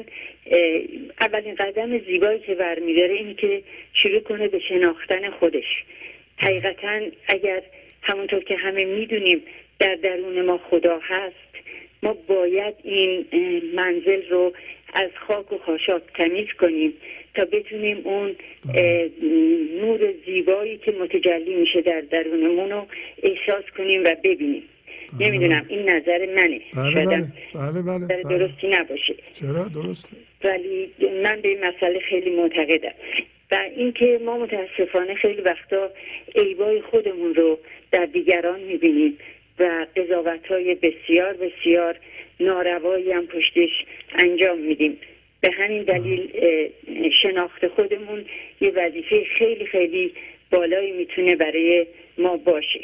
اولین 1.21 1.55
قدم 1.55 1.99
زیبایی 1.99 2.41
که 2.41 2.55
برمیداره 2.55 3.15
اینه 3.15 3.35
که 3.35 3.63
شروع 3.93 4.21
کنه 4.21 4.49
به 4.49 4.59
شناختن 4.59 5.31
خودش. 5.31 5.85
حقیقتا 6.37 7.01
اگر 7.29 7.63
همونطور 8.03 8.45
که 8.45 8.57
همه 8.57 8.85
می‌دونیم 8.85 9.43
در 9.79 9.95
درون 9.95 10.43
ما 10.45 10.59
خدا 10.59 11.01
هست 11.03 11.35
ما 12.03 12.13
باید 12.27 12.75
این 12.83 13.27
منزل 13.75 14.29
رو 14.31 14.53
از 14.93 15.11
خاک 15.27 15.53
و 15.53 15.59
خاشاک 15.59 16.03
تمیز 16.15 16.49
کنیم 16.61 16.93
تا 17.35 17.45
بتونیم 17.45 18.01
اون 18.05 18.37
نور 19.81 20.15
زیبایی 20.27 20.79
که 20.79 20.93
متجلی 20.93 21.55
میشه 21.55 21.81
در 21.81 22.01
درونمون 22.01 22.71
رو 22.71 22.87
احساس 23.23 23.65
کنیم 23.77 24.05
و 24.05 24.17
ببینیم. 24.25 24.63
نمی‌دونم 25.21 25.65
این 25.69 25.89
نظر 25.89 26.27
منه. 26.27 26.61
بله 26.77 27.05
بله. 27.05 27.27
بله 27.55 27.83
بله, 27.83 28.07
بله. 28.07 28.39
درستی 28.39 28.69
نباشه. 28.69 29.15
چرا؟ 29.33 29.69
درسته. 29.75 30.17
ولی 30.45 30.93
من 31.23 31.41
به 31.41 31.49
این 31.49 31.65
مسئله 31.65 32.01
خیلی 32.01 32.31
معتقدم. 32.31 32.93
و 33.51 33.59
اینکه 33.77 34.21
ما 34.25 34.39
متاسفانه 34.39 35.15
خیلی 35.15 35.41
وقتا 35.41 35.91
عیبای 36.37 36.81
خودمون 36.81 37.35
رو 37.35 37.59
در 37.93 38.05
دیگران 38.05 38.61
می‌بینیم 38.61 39.19
و 39.59 39.87
قضاوت 39.97 40.47
های 40.47 40.75
بسیار 40.75 41.33
بسیار 41.33 41.97
ناروایی 42.43 43.13
هم 43.13 43.27
پشتش 43.27 43.71
انجام 44.15 44.59
میدیم. 44.59 44.99
به 45.41 45.51
همین 45.51 45.83
دلیل 45.83 46.31
شناخت 47.23 47.67
خودمون 47.67 48.25
یه 48.61 48.71
وظیفه 48.71 49.25
خیلی 49.39 49.67
خیلی 49.67 50.13
بالایی 50.51 50.93
می‌تونه 50.93 51.37
برای 51.37 51.87
ما 52.19 52.37
باشه. 52.37 52.81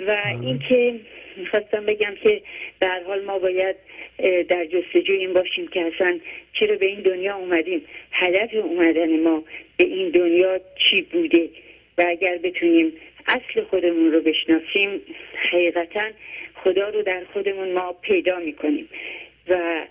و 0.00 0.16
اینکه 0.42 0.94
می‌خواستم 1.36 1.86
بگم 1.86 2.14
که 2.22 2.42
به 2.80 2.88
حال 3.06 3.24
ما 3.24 3.38
باید 3.38 3.76
در 4.48 4.64
جستجوی 4.64 5.16
این 5.16 5.32
باشیم 5.32 5.68
که 5.68 5.80
اصلا 5.80 6.18
چرا 6.52 6.76
به 6.76 6.86
این 6.86 7.00
دنیا 7.00 7.36
اومدیم. 7.36 7.82
هدف 8.12 8.54
اومدن 8.54 9.20
ما 9.20 9.44
به 9.76 9.84
این 9.84 10.08
دنیا 10.08 10.60
چی 10.78 11.02
بوده؟ 11.02 11.48
و 11.98 12.04
اگر 12.08 12.38
بتونیم 12.38 12.92
اصل 13.26 13.62
خودمون 13.70 14.12
رو 14.12 14.20
بشناسیم 14.20 15.00
حقیقتا 15.34 16.10
خدا 16.64 16.88
رو 16.88 17.02
در 17.02 17.24
خودمون 17.32 17.72
ما 17.72 17.92
پیدا 17.92 18.38
می‌کنیم. 18.38 18.88
و 19.48 19.84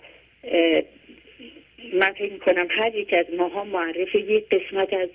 من 1.92 2.12
فکر 2.12 2.38
کنم 2.38 2.66
هر 2.70 2.94
یک 2.94 3.12
از 3.12 3.26
ماها 3.38 3.64
معرف 3.64 4.14
یک 4.14 4.48
قسمت 4.48 4.92
از 4.92 5.08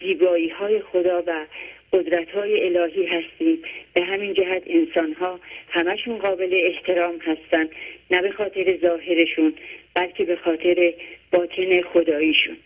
زیبایی 0.00 0.48
های 0.48 0.80
خدا 0.80 1.22
و 1.26 1.46
قدرت 1.92 2.30
های 2.30 2.76
الهی 2.76 3.06
هستیم. 3.06 3.62
به 3.94 4.02
همین 4.02 4.34
جهت 4.34 4.62
انسان 4.66 5.12
ها 5.12 5.40
همشون 5.68 6.18
قابل 6.18 6.60
احترام 6.64 7.18
هستند 7.18 7.68
نه 8.10 8.22
به 8.22 8.30
خاطر 8.30 8.76
ظاهرشون 8.82 9.54
بلکه 9.94 10.24
به 10.24 10.36
خاطر 10.36 10.94
باطن 11.32 11.82
خداییشون. 11.82 12.56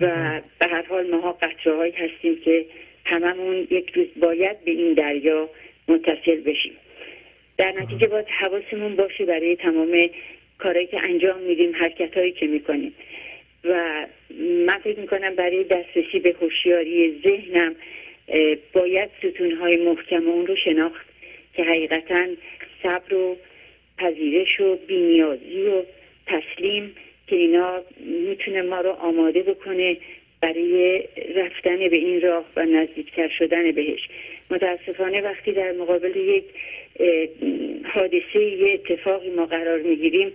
و 0.00 0.40
به 0.58 0.66
هر 0.66 0.82
حال 0.82 1.10
ماها 1.10 1.32
قطره 1.32 1.76
هایی 1.76 1.92
هستیم 1.92 2.40
که 2.44 2.64
هممون 3.04 3.66
یک 3.70 3.90
روز 3.94 4.06
باید 4.16 4.64
به 4.64 4.70
این 4.70 4.92
دریا 4.94 5.48
متصل 5.88 6.40
بشیم. 6.40 6.76
در 7.60 7.72
نتیجه 7.72 8.06
باید 8.06 8.26
حواسمون 8.28 8.96
باشه 8.96 9.24
برای 9.24 9.56
تمام 9.56 10.10
کارهایی 10.58 10.86
که 10.86 11.02
انجام 11.02 11.40
میدیم 11.40 11.76
حرکت 11.76 12.16
هایی 12.16 12.32
که 12.32 12.46
می‌کنیم. 12.46 12.94
و 13.64 14.06
من 14.66 14.78
فکر 14.78 14.98
می‌کنم 14.98 15.34
برای 15.34 15.64
دسترسی 15.64 16.18
به 16.18 16.34
هوشیاری 16.40 17.20
ذهنم 17.24 17.74
باید 18.72 19.10
ستونهای 19.18 19.76
محکم 19.76 20.28
اون 20.28 20.46
رو 20.46 20.56
شناخت 20.56 21.06
که 21.54 21.62
حقیقتا 21.62 22.26
صبر 22.82 23.14
و 23.14 23.36
پذیرش 23.98 24.60
و 24.60 24.76
بینیازی 24.76 25.62
و 25.62 25.82
تسلیم 26.26 26.94
که 27.26 27.36
اینا 27.36 27.82
می‌تونه 28.28 28.62
ما 28.62 28.80
رو 28.80 28.90
آماده 28.90 29.42
بکنه 29.42 29.96
برای 30.40 31.04
رفتن 31.36 31.76
به 31.76 31.96
این 31.96 32.20
راه 32.20 32.44
و 32.56 32.64
نزدیکتر 32.64 33.28
شدن 33.28 33.72
بهش. 33.72 34.08
متاسفانه 34.50 35.20
وقتی 35.20 35.52
در 35.52 35.72
مقابل 35.72 36.16
یک 36.16 36.44
حادثه 37.94 38.40
یه 38.40 38.72
اتفاقی 38.74 39.30
ما 39.30 39.46
قرار 39.46 39.82
می‌گیریم. 39.82 40.32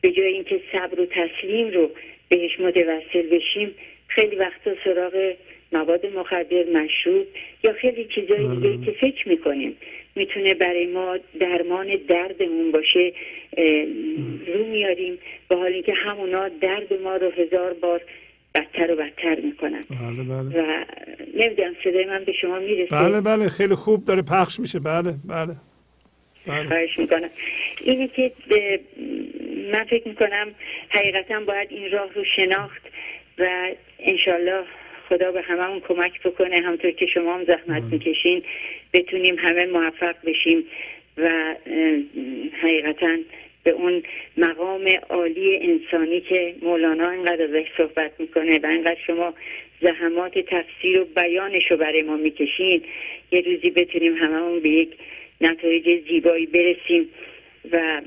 به 0.00 0.10
جای 0.10 0.26
اینکه 0.26 0.60
صبر 0.72 1.00
و 1.00 1.06
تسلیم 1.06 1.70
رو 1.70 1.90
بهش 2.28 2.60
متوسل 2.60 3.22
بشیم 3.30 3.74
خیلی 4.08 4.36
وقتا 4.36 4.70
سراغ 4.84 5.34
مواد 5.72 6.06
مخدر 6.06 6.64
مشروب 6.72 7.26
یا 7.64 7.72
خیلی 7.72 8.04
چیزایی 8.14 8.48
دیگه 8.48 8.84
که 8.84 8.92
فکر 9.00 9.28
می‌کنیم 9.28 9.76
می‌تونه 10.16 10.54
برای 10.54 10.86
ما 10.86 11.18
درمان 11.40 11.86
دردمون 12.08 12.72
باشه 12.72 13.12
رو 14.54 14.66
میاریم. 14.66 15.18
به 15.48 15.56
حال 15.56 15.72
اینکه 15.72 15.92
همونا 15.92 16.48
درد 16.48 16.92
ما 17.02 17.16
رو 17.16 17.30
هزار 17.30 17.72
بار 17.72 18.00
بدتر 18.54 18.92
و 18.92 18.96
بدتر 18.96 19.40
می‌کنن. 19.40 19.84
بله 19.90 20.22
بله. 20.22 20.62
و 20.62 20.84
نمی‌دونم 21.34 21.74
صدای 21.84 22.04
من 22.04 22.24
به 22.24 22.32
شما 22.40 22.58
می‌رسه؟ 22.58 22.96
بله 22.96 23.20
بله 23.20 23.48
خیلی 23.48 23.74
خوب 23.74 24.04
داره 24.04 24.22
پخش 24.22 24.60
میشه. 24.60 24.78
بله 24.78 25.14
بله 25.28 25.46
بله. 25.46 25.56
خواهش 26.46 26.98
می‌کنم. 26.98 27.30
اینه 27.84 28.08
که 28.08 28.32
من 29.72 29.84
فکر 29.84 30.08
می‌کنم 30.08 30.54
حقیقتا 30.88 31.40
باید 31.40 31.68
این 31.70 31.90
راه 31.90 32.12
رو 32.14 32.24
شناخت 32.36 32.82
و 33.38 33.70
انشالله 33.98 34.64
خدا 35.08 35.32
به 35.32 35.42
هممون 35.42 35.80
کمک 35.80 36.22
بکنه. 36.22 36.60
همطور 36.60 36.90
که 36.90 37.06
شما 37.06 37.34
هم 37.34 37.44
زحمت 37.44 37.82
می‌کشین 37.82 38.42
بتونیم 38.92 39.38
همه 39.38 39.66
موفق 39.66 40.14
بشیم 40.26 40.64
و 41.18 41.54
حقیقتا 42.62 43.16
به 43.64 43.70
اون 43.70 44.02
مقام 44.36 44.88
عالی 45.08 45.56
انسانی 45.56 46.20
که 46.20 46.54
مولانا 46.62 47.10
اینقدر 47.10 47.42
ازش 47.44 47.66
صحبت 47.76 48.12
می‌کنه 48.18 48.58
و 48.58 48.66
اینقدر 48.66 49.00
شما 49.06 49.34
زحمات 49.80 50.38
تفسیر 50.38 51.00
و 51.00 51.04
بیانش 51.04 51.70
رو 51.70 51.76
برای 51.76 52.02
ما 52.02 52.16
می‌کشین 52.16 52.82
یه 53.32 53.40
روزی 53.40 53.70
بتونیم 53.70 54.16
هممون 54.16 54.60
به 54.60 54.68
یک 54.68 54.90
نتایج 55.40 56.04
زیبایی 56.08 56.46
برسیم 56.46 57.08
و 57.72 58.02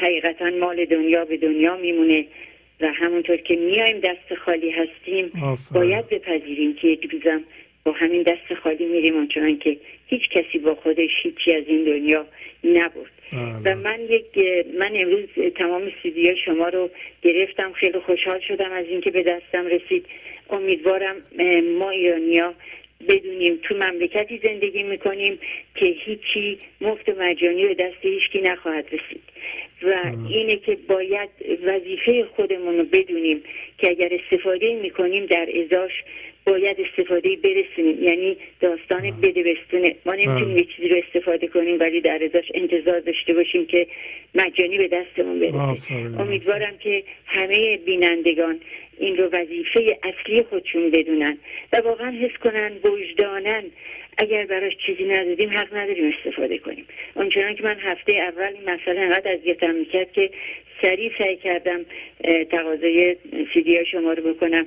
حقیقتا 0.00 0.50
مال 0.50 0.84
دنیا 0.84 1.24
به 1.24 1.36
دنیا 1.36 1.76
میمونه 1.76 2.26
و 2.80 2.92
همونطور 2.92 3.36
که 3.36 3.56
میایم 3.56 4.00
دست 4.00 4.34
خالی 4.34 4.70
هستیم 4.70 5.30
آفرین. 5.42 5.82
باید 5.82 6.08
بپذیریم 6.08 6.74
که 6.74 6.88
یک 6.88 7.12
روزم 7.12 7.44
با 7.84 7.92
همین 7.92 8.22
دست 8.22 8.54
خالی 8.62 8.86
میریم 8.86 9.16
آنچنان 9.16 9.58
که 9.58 9.76
هیچ 10.06 10.28
کسی 10.30 10.58
با 10.58 10.74
خودش 10.74 11.10
هیچی 11.22 11.52
از 11.52 11.64
این 11.66 11.84
دنیا 11.84 12.26
نبرد. 12.64 13.12
و 13.64 13.74
من 13.76 14.00
یک 14.00 14.24
من 14.78 14.90
امروز 14.94 15.24
تمام 15.54 15.92
سیدی 16.02 16.36
شما 16.44 16.68
رو 16.68 16.90
گرفتم 17.22 17.72
خیلی 17.72 17.98
خوشحال 17.98 18.40
شدم 18.40 18.72
از 18.72 18.86
اینکه 18.86 19.10
به 19.10 19.22
دستم 19.22 19.66
رسید. 19.66 20.06
امیدوارم 20.50 21.16
ما 21.78 21.90
ایرانیا 21.90 22.54
بدونیم 23.08 23.60
تو 23.62 23.74
مملکتی 23.74 24.40
زندگی 24.42 24.82
می‌کنیم 24.82 25.38
که 25.74 25.86
هیچی 25.86 26.58
مفت 26.80 27.08
و 27.08 27.12
مجانی 27.18 27.66
به 27.66 27.74
دست 27.74 27.96
هیچکی 28.00 28.40
نخواهد 28.40 28.86
رسید. 28.86 29.22
و 29.82 30.12
اینه 30.28 30.56
که 30.56 30.78
باید 30.88 31.30
وظیفه 31.64 32.24
خودمون 32.36 32.78
رو 32.78 32.84
بدونیم 32.84 33.42
که 33.78 33.90
اگر 33.90 34.08
استفاده 34.12 34.74
می‌کنیم 34.74 35.26
در 35.26 35.48
ازاش 35.64 35.92
باید 36.46 36.76
استفاده 36.80 37.36
برسونیم 37.36 38.02
یعنی 38.02 38.36
داستان 38.60 39.20
بده 39.22 39.42
بستونه 39.42 39.94
ما 40.06 40.14
نمی‌تونیم 40.14 40.56
یه 40.56 40.64
چیزی 40.64 40.88
رو 40.88 40.96
استفاده 41.06 41.46
کنیم 41.46 41.80
ولی 41.80 42.00
در 42.00 42.24
ازاش 42.24 42.52
انتظار 42.54 43.00
داشته 43.00 43.34
باشیم 43.34 43.66
که 43.66 43.86
مجانی 44.34 44.78
به 44.78 44.88
دستمون 44.88 45.40
برسه. 45.40 45.94
امیدوارم 45.94 46.78
که 46.78 47.02
همه 47.26 47.76
بینندگان 47.76 48.60
این 48.98 49.16
رو 49.16 49.28
وظیفه 49.32 49.98
اصلی 50.02 50.42
خودشون 50.42 50.90
بدونن 50.90 51.38
و 51.72 51.76
واقعا 51.76 52.10
حس 52.10 52.38
کنن 52.42 52.72
وجدانن 52.84 53.64
اگر 54.18 54.46
براش 54.46 54.72
چیزی 54.86 55.04
ندادیم 55.04 55.50
حق 55.50 55.76
نداریم 55.76 56.12
استفاده 56.18 56.58
کنیم. 56.58 56.86
اونچنان 57.14 57.54
که 57.54 57.62
من 57.64 57.76
هفته 57.78 58.12
اول 58.12 58.52
این 58.54 58.70
مسئله 58.70 59.00
انقدر 59.00 59.32
اذیتم 59.32 59.74
می‌کرد 59.74 60.12
که 60.12 60.30
سریع 60.82 61.12
سعی 61.18 61.36
کردم 61.36 61.80
تقاضای 62.50 63.16
سیدی 63.54 63.84
شما 63.84 64.12
رو 64.12 64.34
بکنم. 64.34 64.66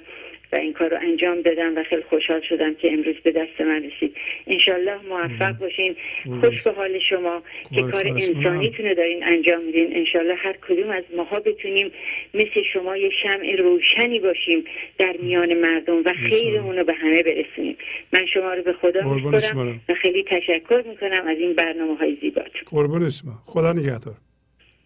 و 0.52 0.56
این 0.56 0.74
کار 0.74 0.90
رو 0.90 0.98
انجام 1.02 1.42
دادم 1.42 1.78
و 1.78 1.84
خیلی 1.84 2.04
خوشحال 2.10 2.42
شدم 2.50 2.76
که 2.76 2.94
امروز 2.94 3.16
به 3.24 3.32
دست 3.32 3.62
من 3.62 3.84
رسید. 3.84 4.16
انشالله 4.48 4.98
موفق 5.10 5.58
باشین. 5.58 5.96
خوش 6.42 6.62
به 6.64 6.72
حال 6.72 7.00
شما 7.10 7.44
که 7.76 7.82
کار. 7.82 8.08
انسانیتون 8.08 8.86
رو 8.86 8.96
دارین 8.96 9.24
انجام 9.24 9.64
میدین. 9.64 9.96
انشالله 9.96 10.36
هر 10.36 10.54
کدوم 10.54 10.90
از 10.90 11.04
ماها 11.18 11.40
بتونیم 11.40 11.92
مثل 12.34 12.64
شما 12.74 12.98
یه 12.98 13.10
شمع 13.24 13.56
روشنی 13.56 14.20
باشیم 14.20 14.64
در 14.98 15.16
میان 15.20 15.54
مردم 15.54 16.02
و 16.06 16.14
خیرمون 16.30 16.78
رو 16.78 16.84
به 16.84 16.94
همه 16.94 17.24
برسونیم. 17.24 17.78
من 18.14 18.26
شما 18.34 18.54
رو 18.54 18.64
به 18.64 18.74
خدا. 18.74 19.14
میسپرم 19.14 19.82
و 19.90 19.94
خیلی 19.94 20.24
تشکر 20.24 20.84
می‌کنم 20.88 21.28
از 21.28 21.38
این 21.38 21.54
برنامه 21.54 21.96
های 21.98 22.18
زیباتون. 22.22 22.62
قربون 22.66 23.10
شما. 23.10 23.32
خدا 23.46 23.74
نگهدار. 23.74 24.16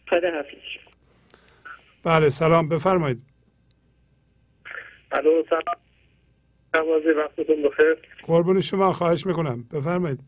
خدا 0.09 0.31
حافظ 0.31 0.57
بله 2.03 2.29
سلام. 2.29 2.69
بفرمایید. 2.69 3.28
الو 5.11 5.43
سلام. 5.49 5.79
وقتتون 7.17 7.61
بخیر. 7.63 7.95
قربون 8.23 8.59
شما 8.59 8.93
خواهش 8.93 9.25
می‌کنم. 9.25 9.63
بفرمایید. 9.73 10.19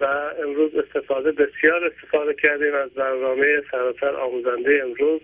و 0.00 0.04
امروز 0.42 0.70
استفاده 0.74 1.32
بسیار 1.32 1.84
استفاده 1.84 2.34
کردیم 2.42 2.74
از 2.74 2.90
برنامه 2.90 3.62
سراسر 3.70 4.16
آموزنده 4.16 4.82
امروز 4.84 5.20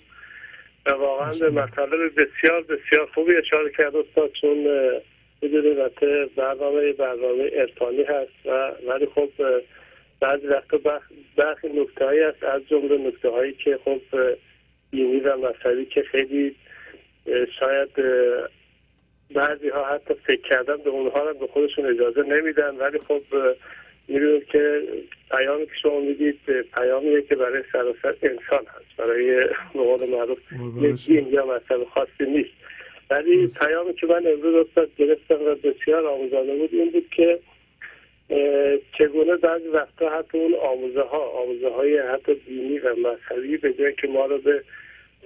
و 0.86 0.91
واقعا 0.91 1.33
به 1.33 1.50
مطالب 1.50 2.12
بسیار 2.12 2.62
بسیار 2.62 3.07
خوبی 3.15 3.36
اشاره 3.36 3.70
کرد 3.78 3.97
استاد 3.97 4.31
چون 4.41 4.57
می‌دونید 5.42 5.78
برنامه 6.36 6.92
برنامه 6.92 7.50
ارفانی 7.52 8.02
هست 8.02 8.47
و 8.47 8.73
ولی 8.89 9.07
خب 9.07 9.28
بعضی 10.20 10.47
وقتا 10.47 10.78
برخی 11.36 11.68
نکته 11.68 12.05
هایی 12.05 12.20
هست 12.20 12.42
از 12.42 12.62
جمله 12.68 13.09
نکته 13.09 13.28
هایی 13.28 13.52
که 13.52 13.78
خب 13.84 14.00
دینی 14.91 15.20
و 15.20 15.36
مذهبی 15.36 15.84
که 15.84 16.02
خیلی 16.02 16.57
شاید 17.58 17.90
بعضی 19.34 19.68
ها 19.68 19.84
حتی 19.84 20.15
فکر 20.15 20.49
کردن 20.49 20.76
به 20.76 20.90
اونها 20.90 21.28
هم 21.28 21.39
به 21.39 21.47
خودشون 21.47 21.86
اجازه 21.86 22.23
نمیدن. 22.23 22.76
ولی 22.76 22.99
خب 22.99 23.23
می‌دونید 24.08 24.44
که 24.44 24.82
پیامی 25.31 25.66
که 25.66 25.73
شما 25.82 26.00
می‌دید 26.00 26.39
پیامیه 26.74 27.23
که 27.23 27.34
برای 27.34 27.62
سراسر 27.73 28.15
انسان 28.23 28.66
هست. 28.66 28.97
برای 28.99 29.47
به 29.74 29.82
قول 29.82 30.10
معروف 30.10 30.39
یک 30.81 31.07
دین 31.07 31.28
یا 31.28 31.47
مذهب 31.47 31.84
خاصی 31.84 32.24
نیست. 32.26 32.50
ولی 33.10 33.49
پیامی 33.60 33.94
که 33.94 34.07
من 34.07 34.26
امروز 34.26 34.66
استاد 34.66 34.90
گرفتم 34.97 35.42
و 35.42 35.55
بسیار 35.55 36.07
آموزانه 36.07 36.55
بود 36.55 36.70
این 36.73 36.90
بود 36.90 37.08
که 37.10 37.39
چگونه 38.99 39.36
بعضی 39.36 39.68
وقتا 39.68 40.10
حتی 40.18 40.39
اون 40.39 40.55
آموزه 40.55 41.02
ها 41.02 41.18
آموزه 41.18 41.68
های 41.68 41.99
حتی 41.99 42.34
دینی 42.34 42.78
و 42.78 42.94
مذهبی 42.97 43.57
به 43.57 43.73
جای 43.73 43.94
که 43.94 44.08
ما 44.08 44.26
رو 44.26 44.39
به 44.39 44.62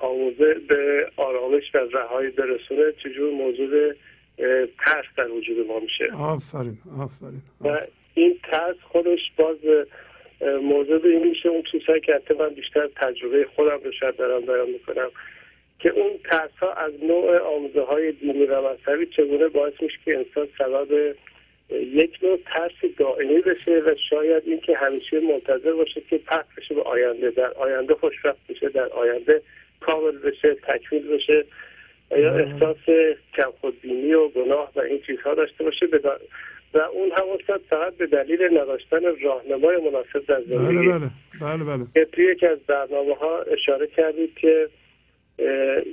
آموزه 0.01 0.55
به 0.69 1.11
آرامش 1.17 1.75
و 1.75 1.79
رهایی 1.79 2.31
برسونه 2.31 2.93
چجور 3.05 3.33
موجود 3.33 3.97
ترس 4.87 5.05
در 5.17 5.31
وجود 5.31 5.67
ما 5.67 5.81
میشه. 5.81 6.13
آفرین 6.19 6.79
آفرین 7.01 7.43
و 7.61 7.81
این 8.15 8.39
ترس 8.43 8.77
خودش 8.83 9.21
باز 9.37 9.57
موجود 10.63 11.07
این 11.07 11.29
میشه 11.29 11.49
اون 11.49 11.63
چیزهایی 11.73 12.01
که 12.01 12.15
حتی 12.15 12.35
من 12.35 12.49
بیشتر 12.49 12.89
تجربه 12.97 13.47
خودم 13.57 13.81
رو 13.85 13.93
شاید 13.93 14.17
دارم 14.17 14.41
بیان 14.41 14.71
می‌کنم 14.71 15.11
که 15.79 15.91
اون 15.91 16.13
ترس 16.31 16.51
ها 16.61 16.73
از 16.73 16.93
نوع 17.03 17.39
آموزه 17.39 17.83
های 17.83 18.13
دینی 18.13 18.45
و 18.45 18.63
مذهبی 18.69 19.07
چگونه 19.07 19.49
باعث 19.49 19.73
میشه 19.81 19.99
که 20.05 20.19
انسان 20.19 20.49
سبب 20.59 21.15
یک 21.71 22.19
نوع 22.23 22.39
ترس 22.47 22.93
دائمی 22.99 23.41
بشه 23.41 23.83
و 23.87 23.95
شاید 24.11 24.43
اینکه 24.47 24.77
همیشه 24.77 25.21
منتظر 25.21 25.73
باشه 25.73 26.01
که 26.11 26.19
پخش 26.19 26.55
بشه 26.59 26.75
به 26.75 26.83
آینده 26.83 27.31
در 27.31 27.53
آینده 27.53 27.95
خوشبخت 27.95 28.47
بشه 28.49 28.69
در 28.69 28.89
آینده 28.89 29.43
کامل 29.87 30.19
بشه 30.19 30.55
تکمیل 30.55 31.09
بشه 31.09 31.45
یا 32.11 32.35
احساس 32.35 32.77
کم 33.37 33.51
خودبینی 33.61 34.15
و 34.15 34.29
گناه 34.29 34.73
و 34.77 34.81
این 34.81 35.01
چیزها 35.07 35.35
داشته 35.35 35.65
باشه. 35.65 35.87
و 36.75 36.79
اون 36.79 37.11
هم 37.17 37.59
فقط 37.71 37.97
به 37.97 38.07
دلیل 38.07 38.59
نداشتن 38.59 39.01
راهنمای 39.23 39.77
مناسب 39.77 40.27
در 40.27 40.41
زندگی. 40.41 40.89
بله 40.89 40.99
بله 40.99 41.11
بله 41.41 41.65
بله. 41.65 41.87
که 41.95 42.05
توی 42.05 42.25
یکی 42.25 42.47
از 42.47 42.59
برنامه 42.59 43.15
ها 43.15 43.43
اشاره 43.43 43.87
کردید 43.87 44.35
که 44.35 44.69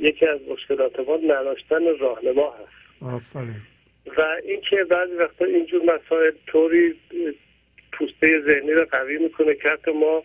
یکی 0.01 0.25
از 0.27 0.39
مشکلات 0.49 0.99
ما 0.99 1.15
نداشتن 1.17 1.97
راهنما 1.99 2.51
هست. 2.51 3.13
آفرین. 3.15 3.55
و 4.17 4.21
اینکه 4.43 4.83
بعضی 4.89 5.13
وقتا 5.13 5.45
اینجور 5.45 5.81
مسائل 5.83 6.31
طوری 6.47 6.95
پوسته 7.91 8.41
ذهنی 8.47 8.71
رو 8.71 8.85
قوی 8.91 9.17
می‌کنه 9.17 9.55
که 9.55 9.69
حتی 9.69 9.91
ما 9.91 10.23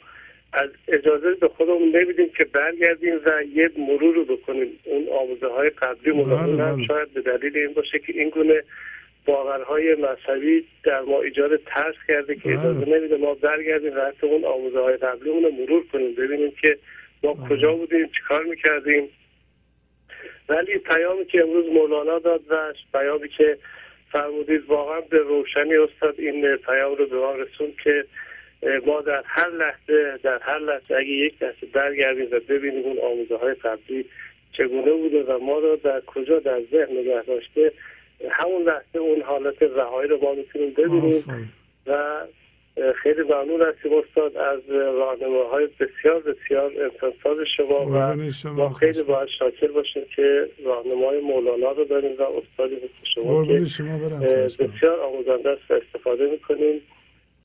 از 0.53 0.71
اجازه 0.89 1.35
به 1.35 1.49
خودمون 1.49 1.97
نمیدیم 1.97 2.29
که 2.39 2.45
برگردیم 2.45 3.15
و 3.27 3.43
یه 3.55 3.71
مرور 3.79 4.15
رو 4.15 4.25
بکنیم 4.25 4.79
اون 4.85 5.09
آموزه 5.09 5.47
های 5.47 5.71
قبلی 5.71 6.13
بله، 6.13 6.37
هم 6.37 6.57
بله. 6.57 6.87
شاید 6.87 7.13
به 7.13 7.21
دلیل 7.21 7.57
این 7.57 7.73
باشه 7.73 7.99
که 7.99 8.13
این 8.13 8.29
گونه 8.29 8.63
باورهای 9.27 9.95
مذهبی 9.95 10.65
در 10.85 11.01
ما 11.01 11.23
ایجاد 11.23 11.57
ترس 11.57 11.95
کرده 12.09 12.35
که 12.35 12.49
بله. 12.49 12.59
اجازه 12.59 12.91
نمیده 12.91 13.17
ما 13.17 13.35
برگردیم 13.35 13.97
و 13.97 14.01
حتی 14.01 14.27
اون 14.27 14.45
آموزه 14.45 14.81
های 14.81 14.97
قبلی 14.97 15.31
رو 15.31 15.41
مرور 15.41 15.87
کنیم 15.93 16.15
ببینیم 16.15 16.53
که 16.63 16.79
ما 17.23 17.35
بله. 17.35 17.49
کجا 17.49 17.73
بودیم 17.73 18.07
چیکار 18.07 18.45
می‌کردیم 18.45 19.09
ولی 20.49 20.79
پیامی 20.79 21.25
که 21.25 21.43
امروز 21.43 21.67
مولانا 21.67 22.19
داد 22.19 22.41
و 22.51 22.73
پیامی 22.93 23.29
که 23.29 23.59
فرمودید 24.13 24.65
واقعا 24.69 25.01
به 25.01 25.19
روشنی 25.19 25.77
استاد 25.77 26.15
این 26.19 26.57
پیام 26.57 26.95
رو 26.97 27.07
به 27.07 27.17
ما 27.17 27.33
رسون 27.33 27.73
که 27.85 28.05
ما 28.87 29.01
در 29.01 29.23
هر 29.27 29.51
لحظه 29.51 30.19
در 30.23 30.39
هر 30.43 30.59
لحظه 30.59 30.95
اگه 30.95 31.09
یک 31.09 31.43
لحظه 31.43 31.67
برگردیم 31.73 32.27
و 32.33 32.41
ببینیم 32.49 32.85
اون 32.85 32.99
آموزه 32.99 33.37
های 33.37 33.55
قبلی 33.55 34.05
چگونه 34.53 34.93
بوده 34.93 35.23
و 35.23 35.39
ما 35.39 35.59
رو 35.59 35.77
در 35.77 36.01
کجا 36.01 36.39
در 36.39 36.61
ذهن 36.71 36.99
نگه 36.99 37.23
داشته 37.23 37.73
همون 38.31 38.63
لحظه 38.63 38.99
اون 38.99 39.23
حالت 39.23 39.63
رهایی 39.63 40.09
رو 40.09 40.19
ما 40.23 40.35
می‌تونیم 40.35 40.71
ببینیم. 40.71 41.53
و 41.87 42.21
خیلی 43.03 43.23
ممنون 43.23 43.63
هستیم 43.63 43.93
استاد 43.95 44.37
از 44.37 44.61
راهنماهای 44.71 45.67
بسیار 45.81 46.21
بسیار 46.21 46.73
انسانساز 46.83 47.39
شما 47.57 47.87
و 47.87 48.17
ما 48.51 48.71
خیلی 48.71 49.03
باید 49.03 49.29
شاکر 49.39 49.67
باشیم 49.67 50.03
که 50.17 50.49
راهنمای 50.65 51.21
مولانا 51.21 51.71
رو 51.73 51.85
داریم 51.85 52.11
و 52.19 52.23
استادی 52.23 52.77
مثل 52.77 53.15
شما 53.15 53.45
که. 53.45 53.59
بسیار 54.65 55.01
آموزنده 55.01 55.51
است 55.51 55.71
و 55.71 55.75
استفاده 55.75 56.31
می‌کنیم. 56.31 56.81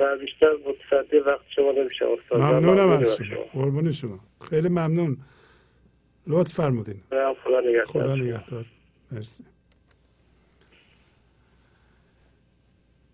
و 0.02 0.18
بیشتر 0.18 0.48
متصدی 0.68 1.18
وقت 1.18 1.42
شما 1.56 1.72
نمیشه 1.72 2.06
استاد. 2.06 2.42
ممنونم 2.42 2.84
ممنون 2.84 3.00
از 3.00 3.18
شما. 3.18 3.44
قربون 3.54 3.92
شما. 3.92 4.20
خیلی 4.50 4.70
ممنون. 4.70 5.18
لطف 6.28 6.54
فرمودین. 6.54 7.02
خدا 7.44 7.60
نگهدار. 7.60 7.86
خدا 7.86 8.16
نگهدار. 8.16 8.66
مرسی. 9.12 9.44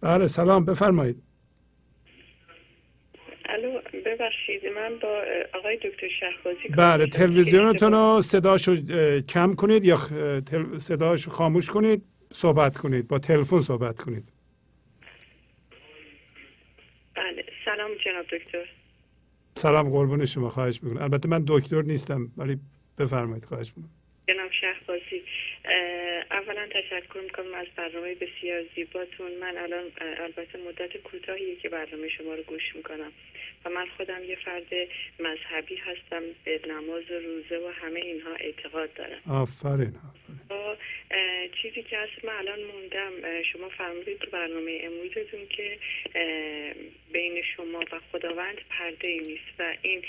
بله 0.02 0.28
سلام. 0.28 0.66
بفرمایید. 0.66 1.24
الو 3.46 3.80
ببخشید. 4.06 4.62
من 4.76 5.00
با 5.02 5.24
آقای 5.54 5.78
دکتر 5.78 6.08
شهبازی 6.20 6.68
بله 6.78 7.08
تلویزیونتون 7.08 7.92
رو 7.94 8.22
صداشو 8.22 8.76
کم 9.22 9.56
کنید 9.56 9.86
یا 9.86 9.98
صداشو 10.78 11.32
خاموش 11.32 11.70
کنید 11.70 12.04
صحبت 12.34 12.78
کنید. 12.78 13.08
با 13.08 13.20
تلفن 13.20 13.60
صحبت 13.60 14.02
کنید. 14.02 14.32
بله. 17.18 17.46
سلام 17.66 17.92
جناب 18.06 18.26
دکتر. 18.26 18.66
سلام 19.56 19.90
قربون 19.90 20.26
شما 20.26 20.50
خواهش 20.50 20.84
می‌کنم. 20.84 21.02
البته 21.02 21.30
من 21.30 21.44
دکتر 21.48 21.82
نیستم 21.82 22.32
ولی 22.38 22.60
بفرمایید 22.98 23.46
خواهش 23.46 23.74
می‌کنم. 23.78 23.97
جناب 24.28 24.52
شهبازی 24.52 25.24
اولا 26.32 26.68
تشکر 26.68 27.20
می‌کنم 27.24 27.54
از 27.54 27.68
برنامه 27.76 28.16
بسیار 28.16 28.64
زیباتون. 28.76 29.32
من 29.32 29.58
الان 29.58 29.92
البته 30.00 30.60
مدت 30.68 30.98
کوتاهیه 30.98 31.56
که 31.56 31.70
برنامه 31.70 32.10
شما 32.10 32.36
رو 32.36 32.44
گوش 32.44 32.76
می‌کنم 32.76 33.12
و 33.66 33.70
من 33.70 33.86
خودم 33.98 34.24
یه 34.24 34.36
فرد 34.46 34.74
مذهبی 35.20 35.76
هستم 35.76 36.24
به 36.46 36.62
نماز 36.68 37.12
و 37.12 37.14
روزه 37.14 37.58
و 37.58 37.72
همه 37.72 38.00
اینها 38.00 38.34
اعتقاد 38.34 38.94
دارم. 38.94 39.22
آفرین 39.30 39.94
اه، 41.12 41.48
چیزی 41.62 41.84
که 41.84 41.98
هست 41.98 42.26
من 42.26 42.34
الان 42.34 42.60
موندم. 42.64 43.44
شما 43.44 43.70
فرمودید 43.70 44.20
تو 44.20 44.32
برنامه 44.32 44.80
امروزتون 44.84 45.48
که 45.50 45.78
بین 47.12 47.44
شما 47.56 47.80
و 47.80 48.00
خداوند 48.12 48.58
پرده 48.70 49.08
ای 49.08 49.20
نیست 49.20 49.60
و 49.60 49.76
این 49.82 50.02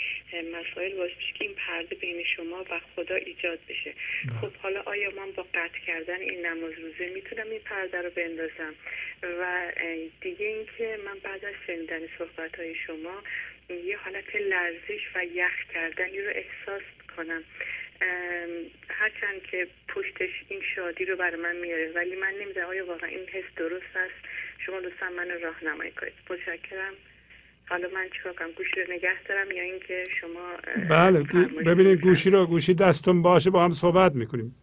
مسائل 0.53 0.93
میشه 0.93 1.33
که 1.39 1.45
این 1.45 1.55
پرده 1.55 1.95
بین 1.95 2.25
شما 2.37 2.65
و 2.71 2.81
خدا 2.97 3.15
ایجاد 3.15 3.59
بشه. 3.69 3.95
خب 4.41 4.53
حالا 4.53 4.83
آیا 4.83 5.11
من 5.11 5.33
با 5.33 5.43
قطع 5.55 5.79
کردن 5.87 6.21
این 6.21 6.47
نماز 6.47 6.73
روزه 6.73 7.11
می‌تونم 7.15 7.51
این 7.51 7.61
پرده 7.61 8.03
رو 8.03 8.11
بندازم؟ 8.11 8.75
و 9.23 9.73
دیگه 10.21 10.47
اینکه 10.47 10.99
من 11.05 11.19
بعد 11.19 11.45
از 11.45 11.55
شنیدن 11.67 12.01
صحبت 12.19 12.59
های 12.59 12.75
شما 12.75 13.23
یه 13.69 13.97
حالت 13.97 14.37
لرزش 14.37 15.01
و 15.15 15.25
یخ 15.25 15.65
کردنی 15.75 16.21
رو 16.21 16.31
احساس 16.35 16.83
کنم. 17.17 17.45
هرچند 18.89 19.43
که 19.51 19.67
پشتش 19.89 20.31
این 20.49 20.63
شادی 20.75 21.05
رو 21.05 21.17
برای 21.17 21.41
من 21.41 21.57
میاره 21.57 21.93
ولی 21.93 22.17
من 22.17 22.35
نمی‌دونم 22.41 22.67
آیا 22.67 22.87
واقعا 22.87 23.09
این 23.09 23.29
حس 23.29 23.45
درست 23.57 23.97
است؟ 23.97 24.25
شما 24.67 24.79
لطفا 24.79 25.09
من 25.09 25.41
راهنمایی 25.41 25.91
کنید. 25.91 26.13
متشکرم. 26.31 26.95
حالا 27.69 27.89
من 27.95 28.07
چیکار 28.17 28.33
کنم؟ 28.33 28.49
گوشی 28.57 28.81
رو 28.81 28.93
نگه 28.95 29.23
دارم 29.29 29.51
یا 29.51 29.63
اینکه 29.63 30.05
شما 30.21 30.41
بله 30.91 31.23
ببینید 31.67 32.01
گوشی 32.01 32.31
رو 32.31 32.47
گوشی 32.47 32.75
دستون 32.75 33.23
باشه 33.23 33.51
با 33.51 33.65
هم 33.65 33.71
صحبت 33.71 34.15
می‌کنیم. 34.15 34.55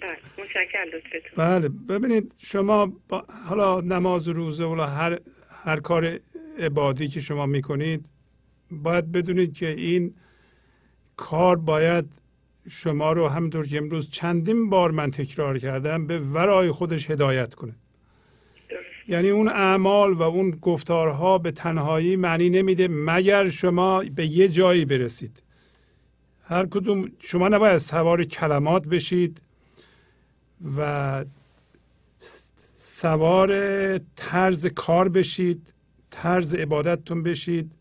بله 0.00 0.16
متشکرم 0.38 0.86
لطفتون. 0.92 1.32
بله 1.36 1.68
ببینید 1.68 2.32
شما 2.42 2.92
با 3.08 3.24
حالا 3.48 3.80
نماز 3.80 4.28
روزه 4.28 4.64
و 4.64 4.80
هر 4.80 5.18
هر 5.64 5.80
کار 5.80 6.18
عبادی 6.58 7.08
که 7.08 7.20
شما 7.20 7.46
می‌کنید 7.46 8.10
باید 8.70 9.12
بدونید 9.12 9.54
که 9.54 9.66
این 9.66 10.14
کار 11.16 11.56
باید 11.56 12.04
شما 12.70 13.12
رو 13.12 13.28
همونطور 13.28 13.66
که 13.66 13.76
امروز 13.76 14.10
چندین 14.10 14.70
بار 14.70 14.90
من 14.90 15.10
تکرار 15.10 15.58
کردم 15.58 16.06
به 16.06 16.18
ورای 16.18 16.70
خودش 16.70 17.10
هدایت 17.10 17.54
کنه. 17.54 17.74
یعنی 19.08 19.30
اون 19.30 19.48
اعمال 19.48 20.12
و 20.12 20.22
اون 20.22 20.50
گفتارها 20.50 21.38
به 21.38 21.50
تنهایی 21.50 22.16
معنی 22.16 22.50
نمیده 22.50 22.88
مگر 22.90 23.48
شما 23.48 24.04
به 24.14 24.26
یه 24.26 24.48
جایی 24.48 24.84
برسید. 24.84 25.42
هر 26.42 26.66
کدوم 26.66 27.12
شما 27.18 27.48
نباید 27.48 27.78
سوار 27.78 28.24
کلمات 28.24 28.86
بشید 28.86 29.40
و 30.76 31.24
سوار 32.74 33.50
طرز 33.98 34.66
کار 34.66 35.08
بشید 35.08 35.74
طرز 36.10 36.54
عبادتتون 36.54 37.22
بشید. 37.22 37.72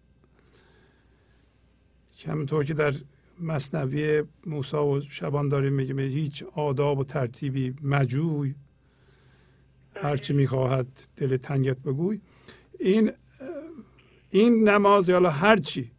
که 2.18 2.32
همونطور 2.32 2.66
که 2.66 2.74
در 2.74 2.94
مصنوی 3.40 4.24
موسی 4.46 4.78
و 4.78 5.02
شبان 5.02 5.50
داریم 5.50 5.74
میگه 5.74 6.02
هیچ 6.02 6.44
آداب 6.56 7.00
و 7.00 7.04
ترتیبی 7.04 7.76
مجوی 7.84 8.56
هرچی 10.02 10.34
می‌خواهد 10.34 10.88
دل 11.18 11.38
تنگت 11.38 11.78
بگوی. 11.78 12.20
این 12.80 13.12
این 14.30 14.70
نماز 14.70 15.10
یا 15.10 15.30
هرچی 15.30 15.92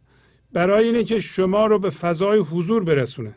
برای 0.53 0.85
اینه 0.85 1.03
که 1.03 1.19
شما 1.19 1.65
رو 1.65 1.79
به 1.79 1.89
فضای 1.89 2.39
حضور 2.39 2.83
برسونه. 2.83 3.35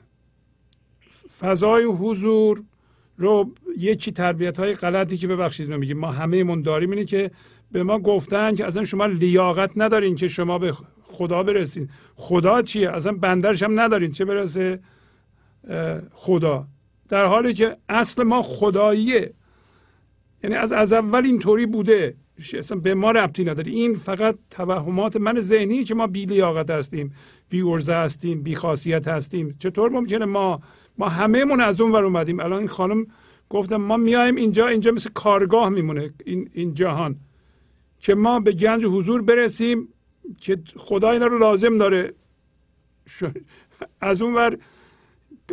فضای 1.41 1.85
حضور 1.85 2.63
رو 3.17 3.51
یکی 3.79 4.13
تربیت 4.13 4.59
های 4.59 4.75
غلطی 4.75 5.17
که 5.17 5.29
ببخشید 5.29 5.67
اینو 5.67 5.79
میگیم. 5.79 5.99
ما 5.99 6.11
همه 6.11 6.45
من 6.45 6.63
داریم 6.63 6.91
اینه 6.91 7.05
که 7.05 7.31
به 7.73 7.83
ما 7.83 7.99
گفتن 7.99 8.55
که 8.55 8.67
اصلا 8.67 8.85
شما 8.85 9.07
لیاقت 9.07 9.71
ندارین 9.77 10.17
که 10.17 10.29
شما 10.29 10.59
به 10.59 10.73
خدا 11.03 11.43
برسین. 11.43 11.89
خدا 12.15 12.63
چیه؟ 12.63 12.91
اصلا 12.91 13.13
بندرش 13.13 13.63
هم 13.63 13.81
ندارین 13.81 14.13
چه 14.13 14.25
برسه 14.25 14.81
خدا. 16.13 16.67
در 17.09 17.27
حالی 17.27 17.55
که 17.55 17.77
اصل 17.89 18.23
ما 18.23 18.43
خداییه. 18.43 19.35
یعنی 20.43 20.57
از 20.57 20.73
از 20.73 20.93
اول 20.93 21.25
اینطوری 21.25 21.67
بوده. 21.67 22.15
اصلا 22.59 22.79
به 22.79 22.95
ما 22.95 23.11
ربطی 23.11 23.45
نداره. 23.45 23.73
این 23.73 23.95
فقط 23.95 24.39
توهمات 24.51 25.17
من 25.17 25.41
ذهنی 25.41 25.85
که 25.85 25.95
ما 25.95 26.07
بی 26.07 26.27
لیاقت 26.27 26.71
هستیم 26.71 27.15
بی 27.49 27.63
ارزه 27.63 27.95
هستیم 27.95 28.43
بی 28.43 28.55
خاصیت 28.55 29.09
هستیم. 29.09 29.57
چطور 29.59 29.91
ممکنه 29.91 30.25
ما 30.25 30.61
ما 30.99 31.09
همهمون 31.09 31.61
از 31.61 31.81
اون 31.81 31.93
ور 31.93 32.05
اومدیم؟ 32.05 32.41
الان 32.41 32.59
این 32.59 32.69
خانم 32.69 33.07
گفتم 33.49 33.77
ما 33.77 33.97
میایم 33.97 34.37
اینجا 34.37 34.69
اینجا 34.69 34.91
مثل 34.91 35.11
کارگاه 35.15 35.69
میمونه 35.69 36.11
این 36.25 36.51
این 36.53 36.75
جهان. 36.75 37.17
که 37.99 38.15
ما 38.15 38.41
به 38.41 38.53
گنج 38.53 38.85
حضور 38.85 39.23
برسیم 39.23 39.89
که 40.39 40.59
خدا 40.77 41.11
اینا 41.11 41.27
رو 41.27 41.39
لازم 41.39 41.79
داره. 41.79 42.15
از 44.01 44.23
اون 44.23 44.35
ور 44.35 44.59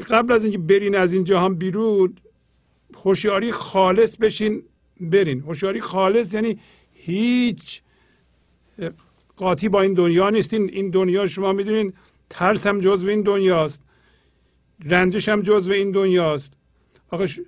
قبل 0.09 0.33
از 0.33 0.43
اینکه 0.43 0.57
برین 0.57 0.95
از 0.95 1.13
این 1.13 1.23
جهان 1.23 1.55
بیرون 1.55 2.13
هوشیاری 3.03 3.51
خالص 3.51 4.17
بشین. 4.17 4.63
برین. 4.99 5.39
هوشیاری 5.39 5.79
خالص 5.79 6.33
یعنی 6.33 6.57
هیچ 6.93 7.81
قاطی 9.35 9.69
با 9.69 9.81
این 9.81 9.93
دنیا 9.93 10.29
نیستین. 10.29 10.69
این 10.73 10.89
دنیا 10.89 11.27
شما 11.27 11.53
می‌دونین 11.53 11.93
ترس 12.29 12.67
هم 12.67 12.79
جزو 12.79 13.09
این 13.09 13.21
دنیاست. 13.21 13.83
رنجش 14.85 15.29
هم 15.29 15.41
جزو 15.41 15.71
این 15.71 15.91
دنیاست. 15.91 16.57
آقا 17.09 17.27
ش... 17.27 17.39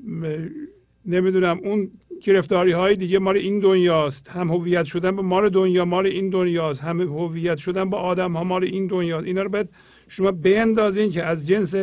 م- 0.00 0.48
نمی‌دونم 1.06 1.60
اون 1.64 1.90
گرفتاری 2.22 2.72
های 2.72 2.96
دیگه 2.96 3.18
مال 3.18 3.36
این 3.36 3.58
دنیاست. 3.60 4.28
هم 4.28 4.50
هویت 4.50 4.84
شدن 4.84 5.16
به 5.16 5.22
مال 5.22 5.48
دنیا 5.48 5.84
مال 5.84 6.06
این 6.06 6.30
دنیاست. 6.30 6.82
هم 6.82 7.00
هویت 7.00 7.56
شدن 7.56 7.90
با 7.90 7.98
آدم 7.98 8.32
ها 8.32 8.44
مال 8.44 8.64
این 8.64 8.86
دنیاست. 8.86 9.26
اینا 9.26 9.42
رو 9.42 9.48
باید 9.48 9.68
شما 10.08 10.32
بندازین 10.32 11.10
که 11.10 11.22
از 11.22 11.46
جنس 11.46 11.74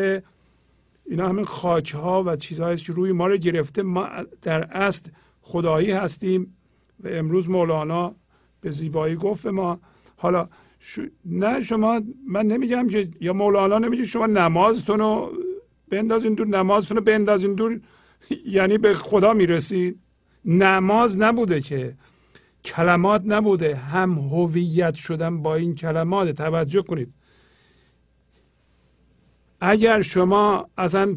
اینا 1.10 1.30
همین 1.30 1.46
خاک 1.46 1.94
ها 1.94 2.24
و 2.24 2.36
چیزهایی 2.36 2.78
که 2.78 2.94
روی 2.94 3.12
ما 3.12 3.28
رو 3.28 3.38
گرفته. 3.38 3.82
ما 3.82 4.10
در 4.42 4.64
اصل 4.64 5.10
خدایی 5.42 5.92
هستیم 5.92 6.56
و 7.04 7.08
امروز 7.12 7.50
مولانا 7.50 8.16
به 8.62 8.72
زیبایی 8.72 9.16
گفت 9.16 9.44
به 9.44 9.52
ما. 9.52 9.80
حالا 10.18 10.48
ش... 10.80 11.00
نه 11.26 11.62
شما 11.62 12.02
من 12.28 12.46
نمیگم 12.46 12.88
که 12.88 13.10
یا 13.22 13.34
مولانا 13.34 13.80
نمیگه 13.80 14.06
شما 14.06 14.26
نمازتون 14.26 15.00
رو 15.00 15.32
بندازین 15.90 16.34
دور 16.34 16.48
نمازتون 16.48 16.98
رو 16.98 17.04
بندازین 17.04 17.54
دور. 17.54 17.82
یعنی 18.58 18.78
به 18.78 18.94
خدا 18.94 19.34
می‌رسید. 19.34 20.00
نماز 20.46 21.18
نبوده 21.18 21.62
که. 21.62 21.96
کلمات 22.66 23.22
نبوده. 23.26 23.76
هم 23.76 24.12
هویت 24.12 24.96
شدن 24.96 25.42
با 25.42 25.56
این 25.56 25.76
کلمات. 25.76 26.32
توجه 26.32 26.82
کنید. 26.82 27.14
اگر 29.62 30.02
شما 30.02 30.70
اصلا 30.78 31.16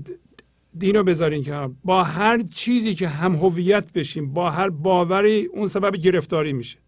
دینو 0.79 1.03
بذارین 1.03 1.45
کنار 1.45 1.71
با 1.85 2.03
هر 2.03 2.43
چیزی 2.43 2.95
که 2.95 3.09
هم 3.09 3.35
هویت 3.35 3.93
بشیم 3.93 4.33
با 4.33 4.51
هر 4.51 4.71
باوری 4.71 5.45
اون 5.47 5.69
سبب 5.69 5.97
گرفتاری 5.97 6.53
میشه. 6.53 6.79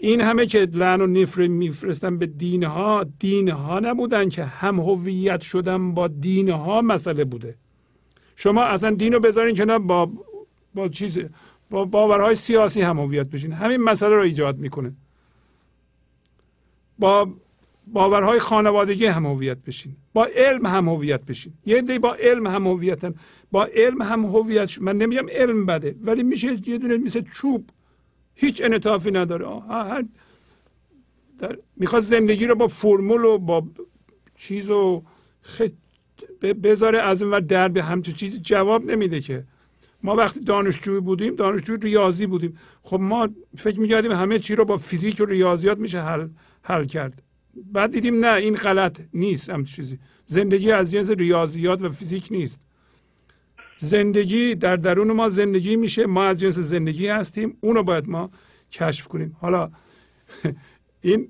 این 0.00 0.20
همه 0.20 0.46
که 0.46 0.58
لعن 0.58 1.00
و 1.00 1.06
نفر 1.06 1.46
میفرستن 1.46 2.18
به 2.18 2.26
دینها 2.26 3.04
دینها 3.18 3.80
نبودن 3.80 4.28
که 4.28 4.44
هم 4.44 4.80
هویت 4.80 5.40
شدن 5.40 5.94
با 5.94 6.08
دینها 6.08 6.82
مسئله 6.82 7.24
بوده. 7.24 7.56
شما 8.36 8.62
اصلا 8.62 8.90
دینو 8.90 9.20
بذارین 9.20 9.56
کنار 9.56 9.78
با 9.78 10.10
با 10.74 10.88
چیز 10.88 11.18
با 11.70 11.84
باورهای 11.84 12.34
سیاسی 12.34 12.82
هم 12.82 12.98
هویت 12.98 13.26
بشین. 13.26 13.52
همین 13.52 13.76
مسئله 13.76 14.14
رو 14.14 14.22
ایجاد 14.22 14.58
می‌کنه. 14.58 14.92
با 16.98 17.28
باورهای 17.86 18.38
خانوادگی 18.38 19.06
هم 19.06 19.26
هویت 19.26 19.58
بشین. 19.58 19.96
با 20.12 20.24
علم 20.24 20.66
هم 20.66 20.88
هویت 20.88 21.24
بشین. 21.24 21.52
یه 21.66 21.82
دی 21.82 21.98
با 21.98 22.14
علم 22.14 22.46
هم 22.46 22.66
هویتن 22.66 23.14
با 23.52 23.64
علم 23.64 24.02
هم 24.02 24.24
هویت 24.24 24.78
من 24.80 24.96
نمیگم 24.96 25.26
علم 25.30 25.66
بده 25.66 25.96
ولی 26.00 26.22
میشه 26.22 26.68
یه 26.68 26.78
دونه 26.78 26.96
مثل 26.98 27.22
چوب. 27.34 27.70
هیچ 28.34 28.62
انطافی 28.64 29.10
نداره. 29.10 29.48
هر 29.68 30.04
در 31.38 31.58
می‌خواد 31.76 32.02
زندگی 32.02 32.46
رو 32.46 32.54
با 32.54 32.66
فرمول 32.66 33.24
و 33.24 33.38
با 33.38 33.66
چیز 34.36 34.70
و 34.70 35.02
خد... 35.42 35.72
بذاره 36.62 36.98
از 36.98 37.22
این 37.22 37.30
ور 37.30 37.40
در 37.40 37.68
به 37.68 37.82
همچون 37.82 38.14
چیزی 38.14 38.38
جواب 38.38 38.84
نمیده 38.84 39.20
که. 39.20 39.44
ما 40.02 40.14
وقتی 40.14 40.40
دانشجوی 40.40 41.00
بودیم 41.00 41.34
دانشجوی 41.34 41.76
ریاضی 41.76 42.26
بودیم. 42.26 42.58
خب 42.82 43.00
ما 43.00 43.28
فکر 43.56 43.80
می‌کردیم 43.80 44.12
همه 44.12 44.38
چی 44.38 44.54
رو 44.54 44.64
با 44.64 44.76
فیزیک 44.76 45.20
و 45.20 45.24
ریاضیات 45.24 45.78
میشه 45.78 46.00
حل, 46.00 46.28
حل 46.62 46.84
کرد. 46.84 47.22
بعد 47.72 47.92
دیدیم 47.92 48.24
نه 48.24 48.34
این 48.34 48.54
غلط 48.54 49.00
نیست 49.14 49.50
هم 49.50 49.64
چیزی. 49.64 49.98
زندگی 50.26 50.72
از 50.72 50.90
جنس 50.90 51.10
ریاضیات 51.10 51.82
و 51.82 51.88
فیزیک 51.88 52.28
نیست. 52.30 52.60
زندگی 53.76 54.54
در 54.54 54.76
درون 54.76 55.12
ما 55.12 55.28
زندگی 55.28 55.76
میشه 55.76 56.06
ما 56.06 56.24
از 56.24 56.40
جنس 56.40 56.58
زندگی 56.58 57.06
هستیم 57.06 57.56
اونو 57.60 57.82
باید 57.82 58.08
ما 58.08 58.30
کشف 58.72 59.06
کنیم. 59.06 59.36
حالا 59.40 59.70
این 61.00 61.28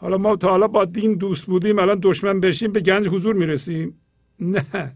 حالا 0.00 0.18
ما 0.18 0.36
تا 0.36 0.48
حالا 0.50 0.68
با 0.68 0.84
دین 0.84 1.14
دوست 1.14 1.46
بودیم 1.46 1.78
الان 1.78 1.98
دشمن 2.02 2.40
بشیم 2.40 2.72
به 2.72 2.80
گنج 2.80 3.08
حضور 3.08 3.34
می‌رسیم. 3.34 4.00
نه 4.40 4.92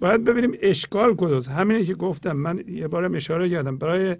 باید 0.00 0.24
ببینیم 0.24 0.52
اشکال 0.60 1.16
کجاست. 1.16 1.48
همینه 1.48 1.84
که 1.84 1.94
گفتم 1.94 2.32
من 2.32 2.64
یه 2.68 2.88
بارم 2.88 3.14
اشاره 3.14 3.50
کردم. 3.50 3.78
برای 3.78 4.16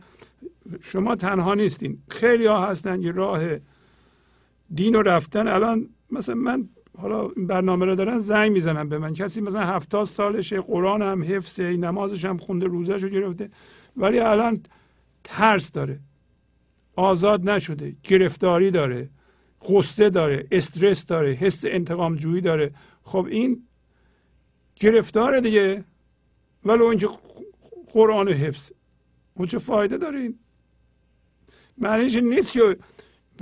شما 0.81 1.17
تنها 1.17 1.55
نیستین. 1.55 1.99
خیلی 2.09 2.47
ها 2.47 2.67
هستن 2.67 3.03
یه 3.03 3.13
راه 3.13 3.41
دین 4.75 4.97
و 4.97 5.03
رفتن 5.03 5.49
الان 5.49 5.89
مثلا 6.11 6.35
من 6.35 6.69
حالا 6.99 7.31
این 7.37 7.47
برنامه 7.47 7.87
رو 7.87 7.95
دارن 7.95 8.19
زنگ 8.19 8.53
می‌زنن 8.53 8.89
به 8.89 8.99
من. 8.99 9.13
کسی 9.15 9.41
مثلا 9.41 9.61
هفتاد 9.61 10.07
سالشه 10.07 10.61
قرآن 10.61 11.03
هم 11.03 11.23
حفظه 11.23 11.77
نمازش 11.77 12.25
هم 12.25 12.39
خونده 12.39 12.67
روزش 12.67 13.03
رو 13.03 13.09
گرفته 13.09 13.51
ولی 13.97 14.19
الان 14.19 14.61
ترس 15.25 15.71
داره. 15.71 16.01
آزاد 16.97 17.51
نشده 17.51 17.97
گرفتاری 18.05 18.71
داره 18.71 19.11
قصه 19.69 20.11
داره 20.11 20.47
استرس 20.51 21.07
داره 21.07 21.33
حس 21.33 21.65
انتقام 21.65 22.17
جویی 22.17 22.41
داره. 22.41 22.75
خب 23.03 23.27
این 23.31 23.63
گرفتاره 24.77 25.41
دیگه. 25.41 25.85
ولی 26.65 26.83
اینکه 26.83 27.09
قرآن 27.93 28.29
حفظ. 28.29 28.73
اون 29.35 29.49
چه 29.49 29.59
فایده 29.59 29.99
داره 29.99 30.19
این؟ 30.19 30.39
معنیش 31.79 32.17
نیست 32.17 32.53
که 32.53 32.77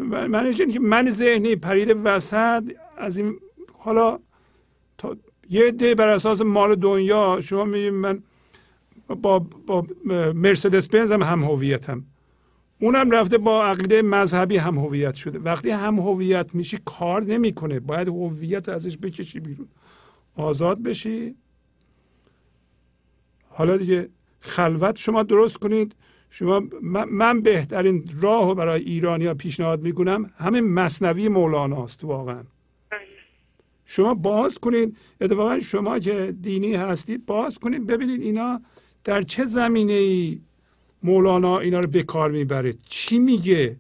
اینه 0.01 0.73
که 0.73 0.81
من 0.81 1.07
ذهنی 1.07 1.57
پرید 1.57 1.97
وسط 2.05 2.63
از 2.97 3.19
این 3.19 3.37
حالا 3.79 4.19
تا 4.99 5.17
یه 5.51 5.65
عده 5.65 5.95
بر 5.95 6.09
اساس 6.09 6.43
مال 6.43 6.75
دنیا 6.75 7.41
شما 7.41 7.65
میگید 7.65 7.93
من 7.93 8.23
با, 9.09 9.39
با 9.39 9.87
مرسدس 10.35 10.89
بنز 10.89 11.13
هم 11.13 11.23
هم 11.23 11.43
هویتم. 11.45 12.05
اونم 12.81 13.11
رفته 13.11 13.39
با 13.39 13.65
عقیده 13.65 14.03
مذهبی 14.03 14.57
هم 14.57 14.79
هویت 14.79 15.15
شده. 15.15 15.39
وقتی 15.39 15.71
هم 15.71 15.99
هویت 15.99 16.55
میشی 16.55 16.79
کار 16.85 17.23
نمی‌کنه. 17.25 17.81
باید 17.81 18.09
هویت 18.09 18.69
ازش 18.69 18.99
بکشی 18.99 19.41
بیرون. 19.41 19.69
آزاد 20.37 20.83
بشی. 20.83 21.35
حالا 23.49 23.77
دیگه 23.77 24.09
خلوت 24.41 24.99
شما 24.99 25.23
درست 25.23 25.57
کنید. 25.57 25.95
شما 26.31 26.63
من 27.11 27.41
بهترین 27.41 28.05
راه 28.21 28.49
رو 28.49 28.55
برای 28.55 28.83
ایرانیا 28.83 29.35
پیشنهاد 29.35 29.83
می‌کنم 29.83 30.31
همین 30.37 30.73
مصنوی 30.73 31.29
مولاناست 31.29 32.05
واقعا. 32.05 32.43
شما 33.85 34.15
باز 34.15 34.59
کنید 34.59 34.97
اتفاقا 35.21 35.61
شما 35.61 35.99
که 35.99 36.35
دینی 36.43 36.75
هستید 36.75 37.27
باز 37.27 37.59
کنید 37.59 37.87
ببینید 37.87 38.21
اینا 38.23 38.61
در 39.05 39.23
چه 39.23 39.45
زمینه 39.45 39.93
ای 39.93 40.41
مولانا 41.03 41.59
اینا 41.59 41.81
رو 41.81 41.87
به 41.87 42.03
کار 42.03 42.31
می‌بره. 42.31 42.75
چی 42.87 43.19
میگه؟ 43.19 43.77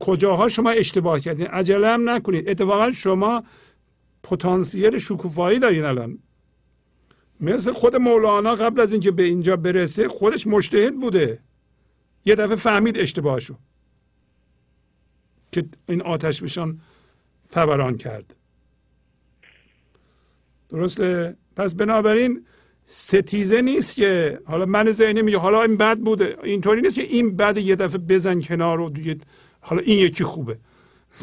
کجاها 0.00 0.48
شما 0.48 0.70
اشتباه 0.70 1.20
کردین؟ 1.20 1.46
عجله 1.46 1.88
هم 1.88 2.10
نکنید. 2.10 2.48
اتفاقا 2.48 2.90
شما 2.90 3.42
پتانسیل 4.22 4.98
شکوفایی 4.98 5.58
دارین 5.58 5.84
الان. 5.84 6.18
مثل 7.40 7.72
خود 7.72 7.96
مولانا 7.96 8.54
قبل 8.54 8.80
از 8.80 8.92
اینکه 8.92 9.10
به 9.10 9.22
اینجا 9.22 9.56
برسه 9.56 10.08
خودش 10.08 10.46
مشتهد 10.46 11.00
بوده. 11.00 11.38
یه 12.24 12.34
دفعه 12.34 12.56
فهمید 12.56 12.98
اشتباهشو 12.98 13.54
که 15.52 15.64
این 15.88 16.02
آتش 16.02 16.42
بشان 16.42 16.80
فوران 17.48 17.96
کرد. 17.96 18.36
درسته؟ 20.68 21.36
پس 21.56 21.74
بنابراین 21.74 22.46
ستیزه 22.86 23.62
نیست 23.62 23.96
که 23.96 24.40
حالا 24.44 24.66
من 24.66 24.92
ذهنی 24.92 25.22
میگه 25.22 25.38
حالا 25.38 25.62
این 25.62 25.76
بد 25.76 25.98
بوده. 25.98 26.36
اینطوری 26.42 26.80
نیست 26.80 26.94
که 26.94 27.02
این 27.02 27.36
بد 27.36 27.58
یه 27.58 27.76
دفعه 27.76 27.98
بزن 27.98 28.40
کنار 28.40 28.80
و 28.80 28.90
دیگه 28.90 29.16
حالا 29.60 29.82
این 29.82 29.98
یکی 29.98 30.24
خوبه. 30.24 30.58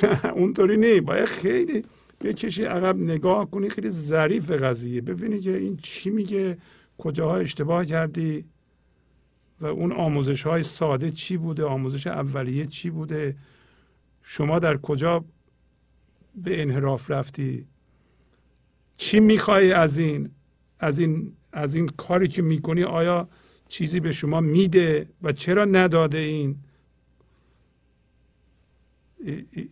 اونطوری 0.36 0.78
نیست 0.78 1.02
باید 1.02 1.26
خیلی 1.26 1.84
بکشی 2.22 2.64
عقب 2.64 2.98
نگاه 2.98 3.52
کنی. 3.52 3.70
خیلی 3.70 3.90
ظریف 3.90 4.52
قضیه. 4.52 5.02
ببینی 5.02 5.40
که 5.40 5.58
این 5.58 5.78
چی 5.78 6.10
میگه 6.10 6.58
کجاها 6.98 7.36
اشتباه 7.36 7.86
کردی. 7.86 8.46
و 9.62 9.66
اون 9.66 9.92
آموزش 9.92 10.44
های 10.44 10.64
ساده 10.64 11.12
چی 11.12 11.38
بوده؟ 11.38 11.64
آموزش 11.66 12.08
اولیه 12.08 12.66
چی 12.66 12.90
بوده؟ 12.90 13.38
شما 14.24 14.60
در 14.60 14.78
کجا 14.78 15.26
به 16.36 16.62
انحراف 16.62 17.12
رفتی؟ 17.12 17.68
چی 18.98 19.20
می‌خوای 19.20 19.72
از 19.72 19.98
این 19.98 20.30
از 20.80 21.00
این 21.00 21.34
از 21.52 21.76
این 21.76 21.88
کاری 21.88 22.28
که 22.28 22.42
می‌کنی 22.42 22.84
آیا 22.84 23.30
چیزی 23.68 24.00
به 24.00 24.12
شما 24.12 24.40
میده 24.40 25.10
و 25.22 25.32
چرا 25.32 25.66
نداده 25.66 26.18
این؟ 26.18 26.58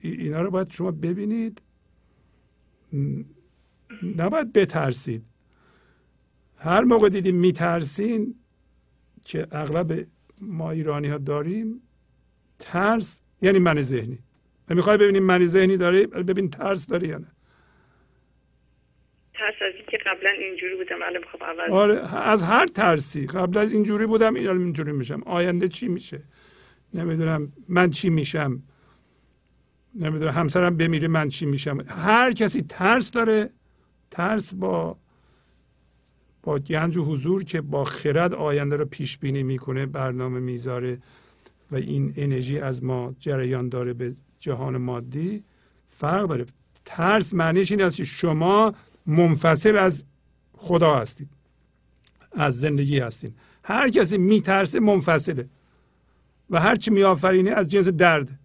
اینا 0.01 0.41
رو 0.41 0.51
باید 0.51 0.71
شما 0.71 0.91
ببینید. 0.91 1.61
نباید 4.17 4.53
بترسید. 4.53 5.23
هر 6.57 6.83
موقع 6.83 7.09
دیدیم 7.09 7.35
میترسین 7.35 8.35
که 9.25 9.47
اغلب 9.51 10.07
ما 10.41 10.71
ایرانی 10.71 11.07
ها 11.07 11.17
داریم 11.17 11.81
ترس 12.59 13.21
یعنی 13.41 13.59
من 13.59 13.81
ذهنی. 13.81 14.19
می‌خوای 14.69 14.97
ببینیم 14.97 15.23
من 15.23 15.45
ذهنی 15.45 15.77
داری؟ 15.77 16.07
ببین 16.07 16.49
ترس 16.49 16.87
داری 16.87 17.07
یا 17.07 17.17
نه. 17.17 17.27
ترس 19.33 19.55
از 19.61 19.73
اینکه 19.75 19.97
قبلا 19.97 20.29
اینجوری 20.29 20.75
بودم 20.75 20.95
الان 21.01 21.21
می‌خوام 21.21 21.43
عوض 21.43 21.71
آره 21.71 22.15
از 22.15 22.43
هر 22.43 22.65
ترسی. 22.65 23.27
قبل 23.27 23.57
از 23.57 23.71
اینجوری 23.71 24.05
بودم 24.05 24.35
الان 24.35 24.57
اینجوری 24.57 24.91
میشم. 24.91 25.23
آینده 25.25 25.67
چی 25.67 25.87
میشه؟ 25.87 26.23
نمی‌دونم 26.93 27.53
من 27.67 27.89
چی 27.89 28.09
میشم. 28.09 28.63
نمی‌دونم 29.95 30.31
همسرم 30.31 30.77
بمیره 30.77 31.07
من 31.07 31.29
چی 31.29 31.45
میشم. 31.45 31.77
هر 31.87 32.31
کسی 32.31 32.61
ترس 32.61 33.11
داره 33.11 33.49
ترس 34.11 34.53
با 34.53 34.97
گنج 36.57 36.97
و 36.97 37.03
حضور 37.03 37.43
که 37.43 37.61
با 37.61 37.83
خرد 37.83 38.33
آینده 38.33 38.75
رو 38.75 38.85
پیش 38.85 39.17
بینی 39.17 39.43
می‌کنه 39.43 39.85
برنامه 39.85 40.39
می‌ذاره 40.39 40.97
و 41.71 41.75
این 41.75 42.13
انرژی 42.17 42.59
از 42.59 42.83
ما 42.83 43.15
جریان 43.19 43.69
داره 43.69 43.93
به 43.93 44.13
جهان 44.39 44.77
مادی. 44.77 45.43
فرق 45.89 46.27
داره. 46.27 46.45
ترس 46.85 47.33
معنیش 47.33 47.71
این 47.71 47.81
است 47.81 47.97
که 47.97 48.03
شما 48.03 48.73
منفصل 49.05 49.77
از 49.77 50.05
خدا 50.53 50.95
هستید 50.95 51.29
از 52.31 52.59
زندگی 52.59 52.99
هستید. 52.99 53.35
هر 53.63 53.89
کسی 53.89 54.17
میترسه 54.17 54.79
منفصله 54.79 55.47
و 56.49 56.59
هر 56.59 56.75
چی 56.75 56.91
میآفرینه 56.91 57.51
از 57.51 57.69
جنس 57.69 57.87
درد 57.87 58.39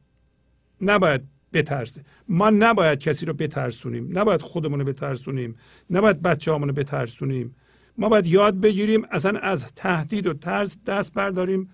نباید 0.81 1.20
بترسه. 1.52 2.05
ما 2.28 2.50
نباید 2.50 2.99
کسی 2.99 3.26
رو 3.26 3.33
بترسونیم. 3.33 4.18
نباید 4.18 4.42
خودمون 4.42 4.81
رو 4.81 4.86
بترسونیم. 4.86 5.57
نباید 5.91 6.23
بچه 6.23 6.52
رو 6.52 6.58
بترسونیم. 6.58 7.55
ما 7.98 8.08
باید 8.08 8.26
یاد 8.26 8.60
بگیریم 8.60 9.06
اصلا 9.10 9.39
از 9.39 9.66
تهدید 9.74 10.26
و 10.26 10.34
ترس 10.34 10.78
دست 10.86 11.14
برداریم 11.14 11.70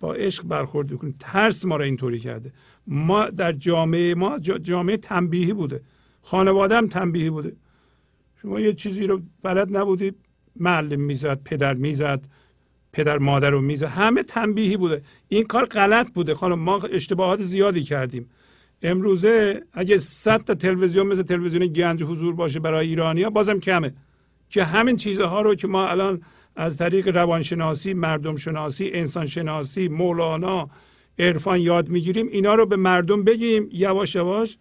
با 0.00 0.14
عشق 0.14 0.44
برخورد 0.44 0.92
کنیم 0.92 1.16
ترس 1.18 1.64
ما 1.64 1.76
رو 1.76 1.82
اینطوری 1.82 2.18
کرده. 2.18 2.52
ما 2.86 3.30
در 3.30 3.52
جامعه 3.52 4.14
ما 4.14 4.38
جامعه 4.38 4.96
تنبیهی 4.96 5.52
بوده. 5.52 5.80
خانواده 6.22 6.76
هم 6.76 6.86
تنبیهی 6.86 7.30
بوده. 7.30 7.52
شما 8.42 8.60
یه 8.60 8.72
چیزی 8.72 9.06
رو 9.06 9.20
بلد 9.42 9.76
نبودی 9.76 10.12
معلم 10.56 11.00
می‌زد 11.00 11.40
پدر 11.44 11.74
می‌زد 11.74 12.24
پدر 12.92 13.18
مادر 13.18 13.50
رو 13.50 13.60
می‌زد. 13.60 13.86
همه 13.86 14.22
تنبیهی 14.22 14.76
بوده. 14.76 15.02
این 15.28 15.44
کار 15.44 15.66
غلط 15.66 16.08
بوده. 16.12 16.34
خانم 16.34 16.58
ما 16.58 16.78
اشتباهات 16.78 17.42
زیادی 17.42 17.82
کردیم. 17.82 18.30
امروزه 18.82 19.62
اگه 19.72 19.98
صد 19.98 20.44
تا 20.44 20.54
تلویزیون 20.54 21.06
مثل 21.06 21.22
تلویزیون 21.22 21.66
گنج 21.66 22.02
حضور 22.02 22.34
باشه 22.34 22.60
برای 22.60 22.86
ایرانیا 22.86 23.30
بازم 23.30 23.60
کمه. 23.60 23.94
که 24.52 24.64
همین 24.64 24.96
چیزها 24.96 25.42
رو 25.42 25.54
که 25.54 25.68
ما 25.68 25.86
الان 25.86 26.22
از 26.56 26.76
طریق 26.76 27.16
روانشناسی 27.16 27.94
مردم 27.94 28.36
شناسی 28.36 28.90
انسان 28.94 29.26
مولانا 29.88 30.70
عرفان 31.18 31.60
یاد 31.60 31.88
می‌گیریم 31.88 32.28
اینا 32.28 32.54
رو 32.54 32.66
به 32.66 32.76
مردم 32.76 33.24
بگیم 33.24 33.68
یواش 33.72 34.14
یواش 34.14 34.58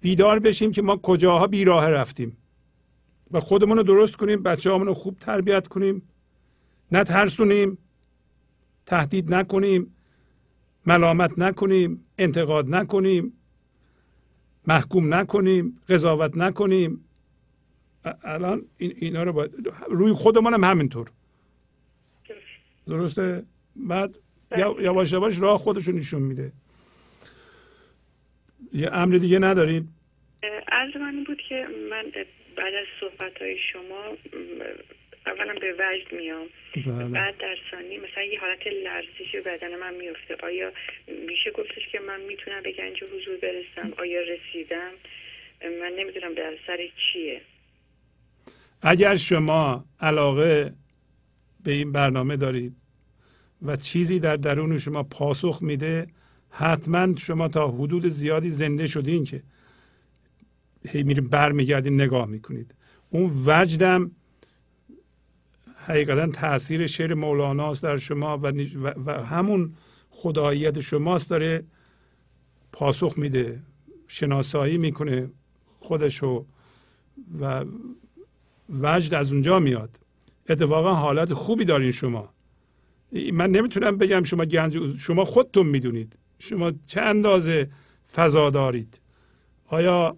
بیدار 0.00 0.38
بشیم 0.38 0.72
که 0.72 0.82
ما 0.82 0.96
کجاها 0.96 1.46
بیراه 1.46 1.90
رفتیم. 1.90 2.36
و 3.30 3.40
خودمون 3.40 3.76
رو 3.76 3.82
درست 3.82 4.16
کنیم 4.16 4.42
بچه 4.42 4.70
رو 4.70 4.94
خوب 4.94 5.18
تربیت 5.18 5.68
کنیم 5.68 6.02
نترسونیم 6.92 7.78
تهدید 8.86 9.34
نکنیم 9.34 9.94
ملامت 10.86 11.38
نکنیم 11.38 12.04
انتقاد 12.18 12.74
نکنیم 12.74 13.32
محکوم 14.66 15.14
نکنیم 15.14 15.80
قضاوت 15.88 16.36
نکنیم. 16.36 17.04
الان 18.24 18.62
این 18.78 18.92
اینا 18.96 19.22
رو 19.22 19.32
باید 19.32 19.50
روی 19.88 20.12
خودمان 20.12 20.54
هم 20.54 20.64
همینطور. 20.64 21.08
درسته؟ 22.86 23.42
بعد 23.76 24.14
یواش 24.80 25.12
یواش 25.12 25.40
راه 25.40 25.58
خودشون 25.58 25.94
نشون 25.94 26.22
میده. 26.22 26.52
یه 28.72 28.88
امر 28.92 29.16
دیگه 29.16 29.38
ندارید 29.38 29.88
عرض 30.68 30.96
من 30.96 31.24
بود 31.24 31.38
که 31.48 31.66
من 31.90 32.04
بعد 32.56 32.74
از 32.74 32.86
صحبت 33.00 33.42
های 33.42 33.56
شما 33.72 34.16
اولا 35.26 35.54
به 35.60 35.72
وجد 35.78 36.12
میام. 36.12 36.46
بله. 36.86 37.08
بعد 37.08 37.38
در 37.38 37.56
ثانی 37.70 37.98
مثلا 37.98 38.22
یه 38.22 38.40
حالت 38.40 38.66
لرزشی 38.66 39.40
بدن 39.40 39.76
من 39.76 39.94
میفته. 39.94 40.36
آیا 40.42 40.72
میشه 41.26 41.50
گفتش 41.50 41.88
که 41.92 42.00
من 42.00 42.20
می‌تونم 42.20 42.62
به 42.62 42.72
گنج 42.72 43.04
حضور 43.04 43.36
برسم؟ 43.36 43.92
آیا 43.98 44.20
رسیدم؟ 44.20 44.90
من 45.80 45.92
نمی‌دونم 45.98 46.34
در 46.34 46.54
سر 46.66 46.78
چیه. 47.12 47.40
اگر 48.82 49.16
شما 49.16 49.84
علاقه 50.00 50.74
به 51.64 51.72
این 51.72 51.92
برنامه 51.92 52.36
دارید 52.36 52.76
و 53.62 53.76
چیزی 53.76 54.18
در 54.18 54.36
درون 54.36 54.78
شما 54.78 55.02
پاسخ 55.02 55.58
میده 55.62 56.06
حتما 56.50 57.16
شما 57.16 57.48
تا 57.48 57.68
حدود 57.68 58.08
زیادی 58.08 58.50
زنده 58.50 58.86
شدین 58.86 59.24
که 59.24 59.42
هی 60.88 61.02
میریم 61.02 61.28
برمیگردین 61.28 61.94
نگاه 61.94 62.26
می‌کنید. 62.26 62.74
اون 63.10 63.42
وجدم 63.46 64.10
حقیقتا 65.76 66.26
تاثیر 66.26 66.86
شعر 66.86 67.14
مولاناست 67.14 67.82
در 67.82 67.96
شما 67.96 68.38
و, 68.38 68.52
و 69.06 69.24
همون 69.24 69.74
خداییت 70.10 70.80
شماست 70.80 71.30
داره 71.30 71.64
پاسخ 72.72 73.18
میده 73.18 73.62
شناسایی 74.06 74.78
می‌کنه 74.78 75.30
خودشو 75.80 76.46
و 77.40 77.64
وجد 78.72 79.14
از 79.14 79.32
اونجا 79.32 79.58
میاد. 79.58 79.90
اتفاقا 80.48 80.94
حالت 80.94 81.34
خوبی 81.34 81.64
دارین 81.64 81.90
شما. 81.90 82.28
من 83.32 83.50
نمی‌تونم 83.50 83.96
بگم 83.98 84.22
شما 84.22 84.44
گنج 84.44 84.96
شما 84.96 85.24
خودتون 85.24 85.66
می‌دونید. 85.66 86.18
شما 86.38 86.72
چه 86.86 87.00
اندازه 87.00 87.70
فضا 88.14 88.50
دارید؟ 88.50 89.00
آیا 89.66 90.16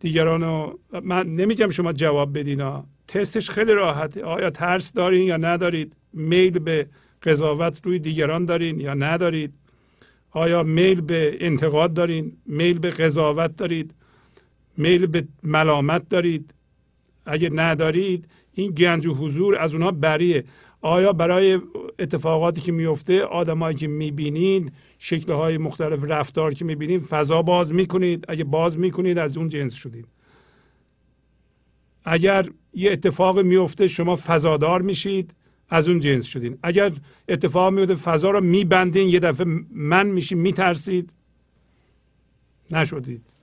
دیگرانو 0.00 0.72
من 1.02 1.26
نمیگم 1.26 1.70
شما 1.70 1.92
جواب 1.92 2.38
بدین 2.38 2.82
تستش 3.08 3.50
خیلی 3.50 3.72
راحته 3.72 4.24
آیا 4.24 4.50
ترس 4.50 4.92
دارین 4.92 5.22
یا 5.22 5.36
ندارید؟ 5.36 5.96
میل 6.12 6.58
به 6.58 6.86
قضاوت 7.22 7.80
روی 7.86 7.98
دیگران 7.98 8.44
دارین 8.44 8.80
یا 8.80 8.94
ندارید؟ 8.94 9.52
آیا 10.30 10.62
میل 10.62 11.00
به 11.00 11.36
انتقاد 11.40 11.94
دارین؟ 11.94 12.36
میل 12.46 12.78
به 12.78 12.90
قضاوت 12.90 13.56
دارید؟ 13.56 13.94
میل 14.76 15.06
به 15.06 15.28
ملامت 15.42 16.08
دارید؟ 16.08 16.54
اگه 17.26 17.50
ندارید 17.50 18.28
این 18.52 18.70
گنج 18.70 19.06
و 19.06 19.14
حضور 19.14 19.56
از 19.56 19.74
اونها 19.74 19.90
بریه. 19.90 20.44
آیا 20.80 21.12
برای 21.12 21.60
اتفاقاتی 21.98 22.60
که 22.60 22.72
میفته 22.72 23.22
آدمایی 23.24 23.76
که 23.76 23.86
می‌بینید 23.86 24.72
شکلهای 24.98 25.58
مختلف 25.58 26.04
رفتار 26.04 26.54
که 26.54 26.64
می‌بینید 26.64 27.02
فضا 27.02 27.42
باز 27.42 27.74
می‌کنید؟ 27.74 28.24
اگه 28.28 28.44
باز 28.44 28.78
می‌کنید 28.78 29.18
از 29.18 29.36
اون 29.36 29.48
جنس 29.48 29.74
شدید. 29.74 30.06
اگر 32.04 32.48
یه 32.74 32.92
اتفاق 32.92 33.38
میفته 33.38 33.88
شما 33.88 34.16
فضادار 34.16 34.82
میشید 34.82 35.34
از 35.68 35.88
اون 35.88 36.00
جنس 36.00 36.24
شدین 36.26 36.58
اگر 36.62 36.92
اتفاق 37.28 37.72
میفته 37.72 37.94
فضا 37.94 38.30
رو 38.30 38.40
میبندین 38.40 39.08
یه 39.08 39.20
دفعه 39.20 39.46
من 39.70 40.06
میشین 40.06 40.38
میترسید. 40.38 41.12
نشدید. 42.70 43.35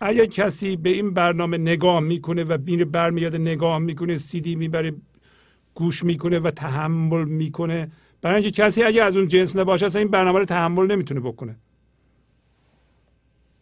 اگر 0.00 0.24
کسی 0.24 0.76
به 0.76 0.88
این 0.88 1.14
برنامه 1.14 1.58
نگاه 1.58 2.00
می‌کنه 2.00 2.44
و 2.44 2.58
بین 2.58 2.84
برمیاد 2.84 3.36
نگاه 3.36 3.78
می‌کنه 3.78 4.16
سیدی 4.16 4.54
می‌بره 4.54 4.92
گوش 5.74 6.04
می‌کنه 6.04 6.38
و 6.38 6.50
تحمل 6.50 7.24
می‌کنه. 7.24 7.90
برای 8.22 8.42
اینکه 8.42 8.62
کسی 8.62 8.82
اگه 8.82 9.02
از 9.02 9.16
اون 9.16 9.28
جنس 9.28 9.56
نباشه 9.56 9.86
اصلا 9.86 9.98
این 9.98 10.10
برنامه 10.10 10.38
رو 10.38 10.44
تحمل 10.44 10.86
نمی‌تونه 10.86 11.20
بکنه. 11.20 11.56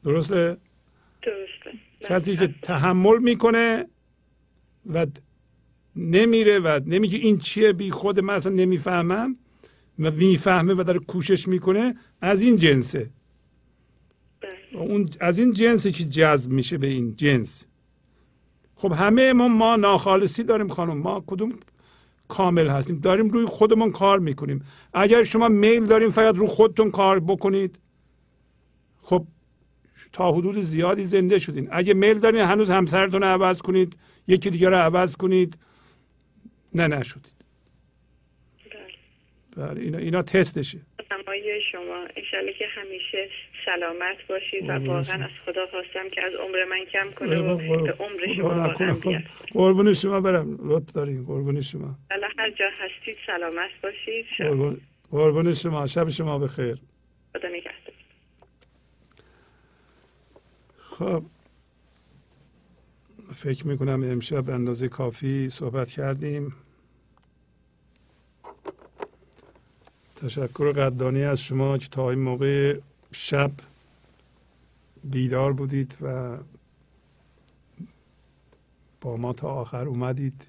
درسته؟ 0.05 0.57
درسته. 1.23 1.79
کسی 2.01 2.37
که 2.37 2.55
تحمل 2.63 3.19
می‌کنه 3.19 3.85
و 4.95 5.07
نمیره 5.97 6.59
و 6.59 6.81
نمیگه 6.87 7.19
این 7.19 7.39
چیه 7.39 7.73
بی 7.73 7.91
خود 7.91 8.21
من 8.21 8.35
اصلا 8.35 8.53
نمی‌فهمم 8.53 9.37
و 9.99 10.11
می‌فهمه 10.11 10.75
و 10.75 10.83
داره 10.83 10.99
کوشش 10.99 11.49
می‌کنه 11.49 11.95
از 12.21 12.43
این 12.43 12.57
جنسه. 12.57 13.11
اون 14.73 15.11
از 15.21 15.39
این 15.39 15.53
جنسی 15.53 15.93
که 15.93 16.05
جذب 16.05 16.51
میشه 16.51 16.79
به 16.79 16.87
این 16.87 17.17
جنس. 17.17 17.67
خب 18.77 18.93
همه 18.93 19.33
ما 19.33 19.49
ما 19.49 19.77
ناخالصی 19.77 20.45
داریم 20.45 20.69
خانم. 20.69 20.99
ما 20.99 21.25
کدوم 21.27 21.53
کامل 22.29 22.69
هستیم؟ 22.69 22.99
داریم 22.99 23.29
روی 23.29 23.47
خودمون 23.47 23.93
کار 23.93 24.19
می‌کنیم. 24.19 24.65
اگر 24.95 25.25
شما 25.25 25.49
میل 25.49 25.87
داریم 25.87 26.11
فقط 26.11 26.35
رو 26.35 26.47
خودتون 26.47 26.91
کار 26.91 27.21
بکنید 27.21 27.79
خب 29.03 29.27
تا 30.13 30.33
حدود 30.33 30.61
زیادی 30.61 31.05
زنده 31.05 31.39
شدین. 31.39 31.69
اگه 31.73 31.95
میل 31.95 32.19
دارین 32.19 32.41
هنوز 32.41 32.71
همسرتون 32.71 33.23
رو 33.23 33.27
عوض 33.27 33.59
کنید 33.59 33.97
یکی 34.27 34.51
دیگر 34.51 34.71
رو 34.71 34.77
عوض 34.77 35.17
کنید 35.17 35.59
نه 36.75 36.87
نشدید. 36.87 37.33
بله. 39.57 39.81
اینا, 39.81 39.99
اینا 39.99 40.23
تستشه. 40.23 40.81
شما. 41.73 42.07
انشالله 42.17 42.53
که 42.59 42.65
همیشه 42.69 43.29
سلامت 43.69 44.17
باشید 44.29 44.69
و 44.69 44.73
واقعا 44.73 45.25
از 45.25 45.31
خدا 45.47 45.67
خواستم 45.71 46.09
که 46.15 46.25
از 46.25 46.33
عمر 46.35 46.65
من 46.65 46.85
کم 46.93 47.11
کنه 47.11 47.39
و 47.39 47.57
به 47.57 47.93
عمر 47.93 48.35
شما 48.37 48.75
قربون 49.53 49.93
شما 49.93 50.21
برم. 50.21 50.59
لطف 50.63 50.93
داریم 50.93 51.25
قربون 51.27 51.61
شما. 51.61 51.95
هر 52.39 52.51
جا 52.51 52.65
هستید 52.79 53.17
سلامت 53.27 53.71
باشید. 53.83 54.27
قربون 55.11 55.53
شما. 55.53 55.87
شب 55.87 56.09
شما 56.09 56.39
بخیر. 56.39 56.79
خدا 57.37 57.49
نگهدار. 57.49 57.95
خب. 60.79 61.23
فکر 63.35 63.67
می‌کنم 63.67 64.03
امشب 64.05 64.51
اندازه 64.51 64.89
کافی 64.89 65.49
صحبت 65.49 65.89
کردیم. 65.89 66.55
تشکر 70.17 70.73
قدردانی 70.73 71.25
از 71.25 71.43
شما 71.43 71.79
که 71.79 71.89
تا 71.89 72.11
این 72.11 72.19
موقع 72.19 72.79
شب 73.13 73.51
بیدار 75.05 75.53
بودید 75.53 75.97
و 76.01 76.37
با 79.01 79.17
ما 79.17 79.33
تا 79.33 79.49
آخر 79.49 79.89
اومدید. 79.89 80.47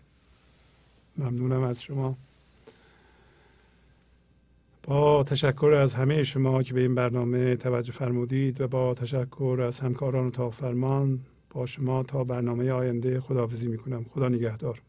ممنونم 1.17 1.61
از 1.63 1.81
شما. 1.81 2.17
با 4.83 5.23
تشکر 5.23 5.73
از 5.73 5.93
همه 5.93 6.23
شما 6.23 6.63
که 6.63 6.73
به 6.73 6.81
این 6.81 6.95
برنامه 6.95 7.55
توجه 7.55 7.91
فرمودید 7.91 8.61
و 8.61 8.67
با 8.67 8.93
تشکر 8.93 9.63
از 9.67 9.79
همکاران 9.79 10.27
و 10.27 10.31
تا 10.31 10.49
فرمان 10.49 11.19
با 11.49 11.65
شما 11.65 12.03
تا 12.03 12.23
برنامه 12.23 12.71
آینده 12.71 13.21
خداحافظی 13.21 13.67
می‌کنم. 13.67 14.03
خدا 14.03 14.29
نگهدار. 14.29 14.81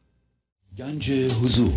گنج 0.78 1.10
حضور 1.12 1.72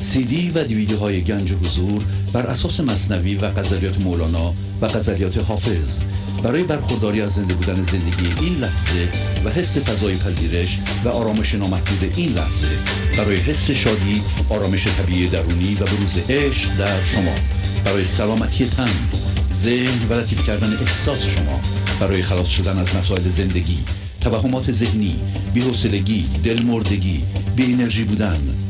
سی 0.00 0.24
دی 0.24 0.50
و 0.54 0.64
دیویدیو 0.64 0.98
های 0.98 1.20
گنج 1.20 1.52
حضور 1.52 2.04
بر 2.32 2.46
اساس 2.46 2.80
مصنوی 2.80 3.34
و 3.34 3.50
غزلیات 3.50 4.00
مولانا 4.00 4.54
و 4.80 4.88
غزلیات 4.88 5.38
حافظ. 5.38 6.00
برای 6.42 6.62
برخورداری 6.62 7.20
از 7.20 7.32
زنده 7.32 7.54
بودن 7.54 7.74
زندگی 7.74 8.44
این 8.44 8.56
لحظه 8.56 9.08
و 9.44 9.50
حس 9.50 9.78
فضای 9.78 10.16
پذیرش 10.16 10.78
و 11.04 11.08
آرامش 11.08 11.54
نامحدود 11.54 12.12
این 12.16 12.32
لحظه 12.32 12.66
برای 13.18 13.36
حس 13.36 13.70
شادی 13.70 14.22
آرامش 14.48 14.86
طبیعی 14.86 15.28
درونی 15.28 15.74
و 15.74 15.84
بروز 15.84 16.18
عشق 16.28 16.76
در 16.78 17.04
شما. 17.04 17.34
برای 17.84 18.04
سلامتی 18.04 18.64
تن 18.64 18.90
ذهن 19.54 20.08
و 20.10 20.14
لطیف 20.14 20.46
کردن 20.46 20.72
احساس 20.72 21.22
شما. 21.22 21.60
برای 22.00 22.22
خلاص 22.22 22.48
شدن 22.48 22.78
از 22.78 22.94
مسائل 22.96 23.28
زندگی 23.28 23.78
توهمات 24.20 24.72
ذهنی 24.72 25.16
بی‌حوصلگی 25.54 26.24
دلمردگی 26.44 27.22
بی 27.56 27.72
انرژی 27.72 28.04
بودن. 28.04 28.69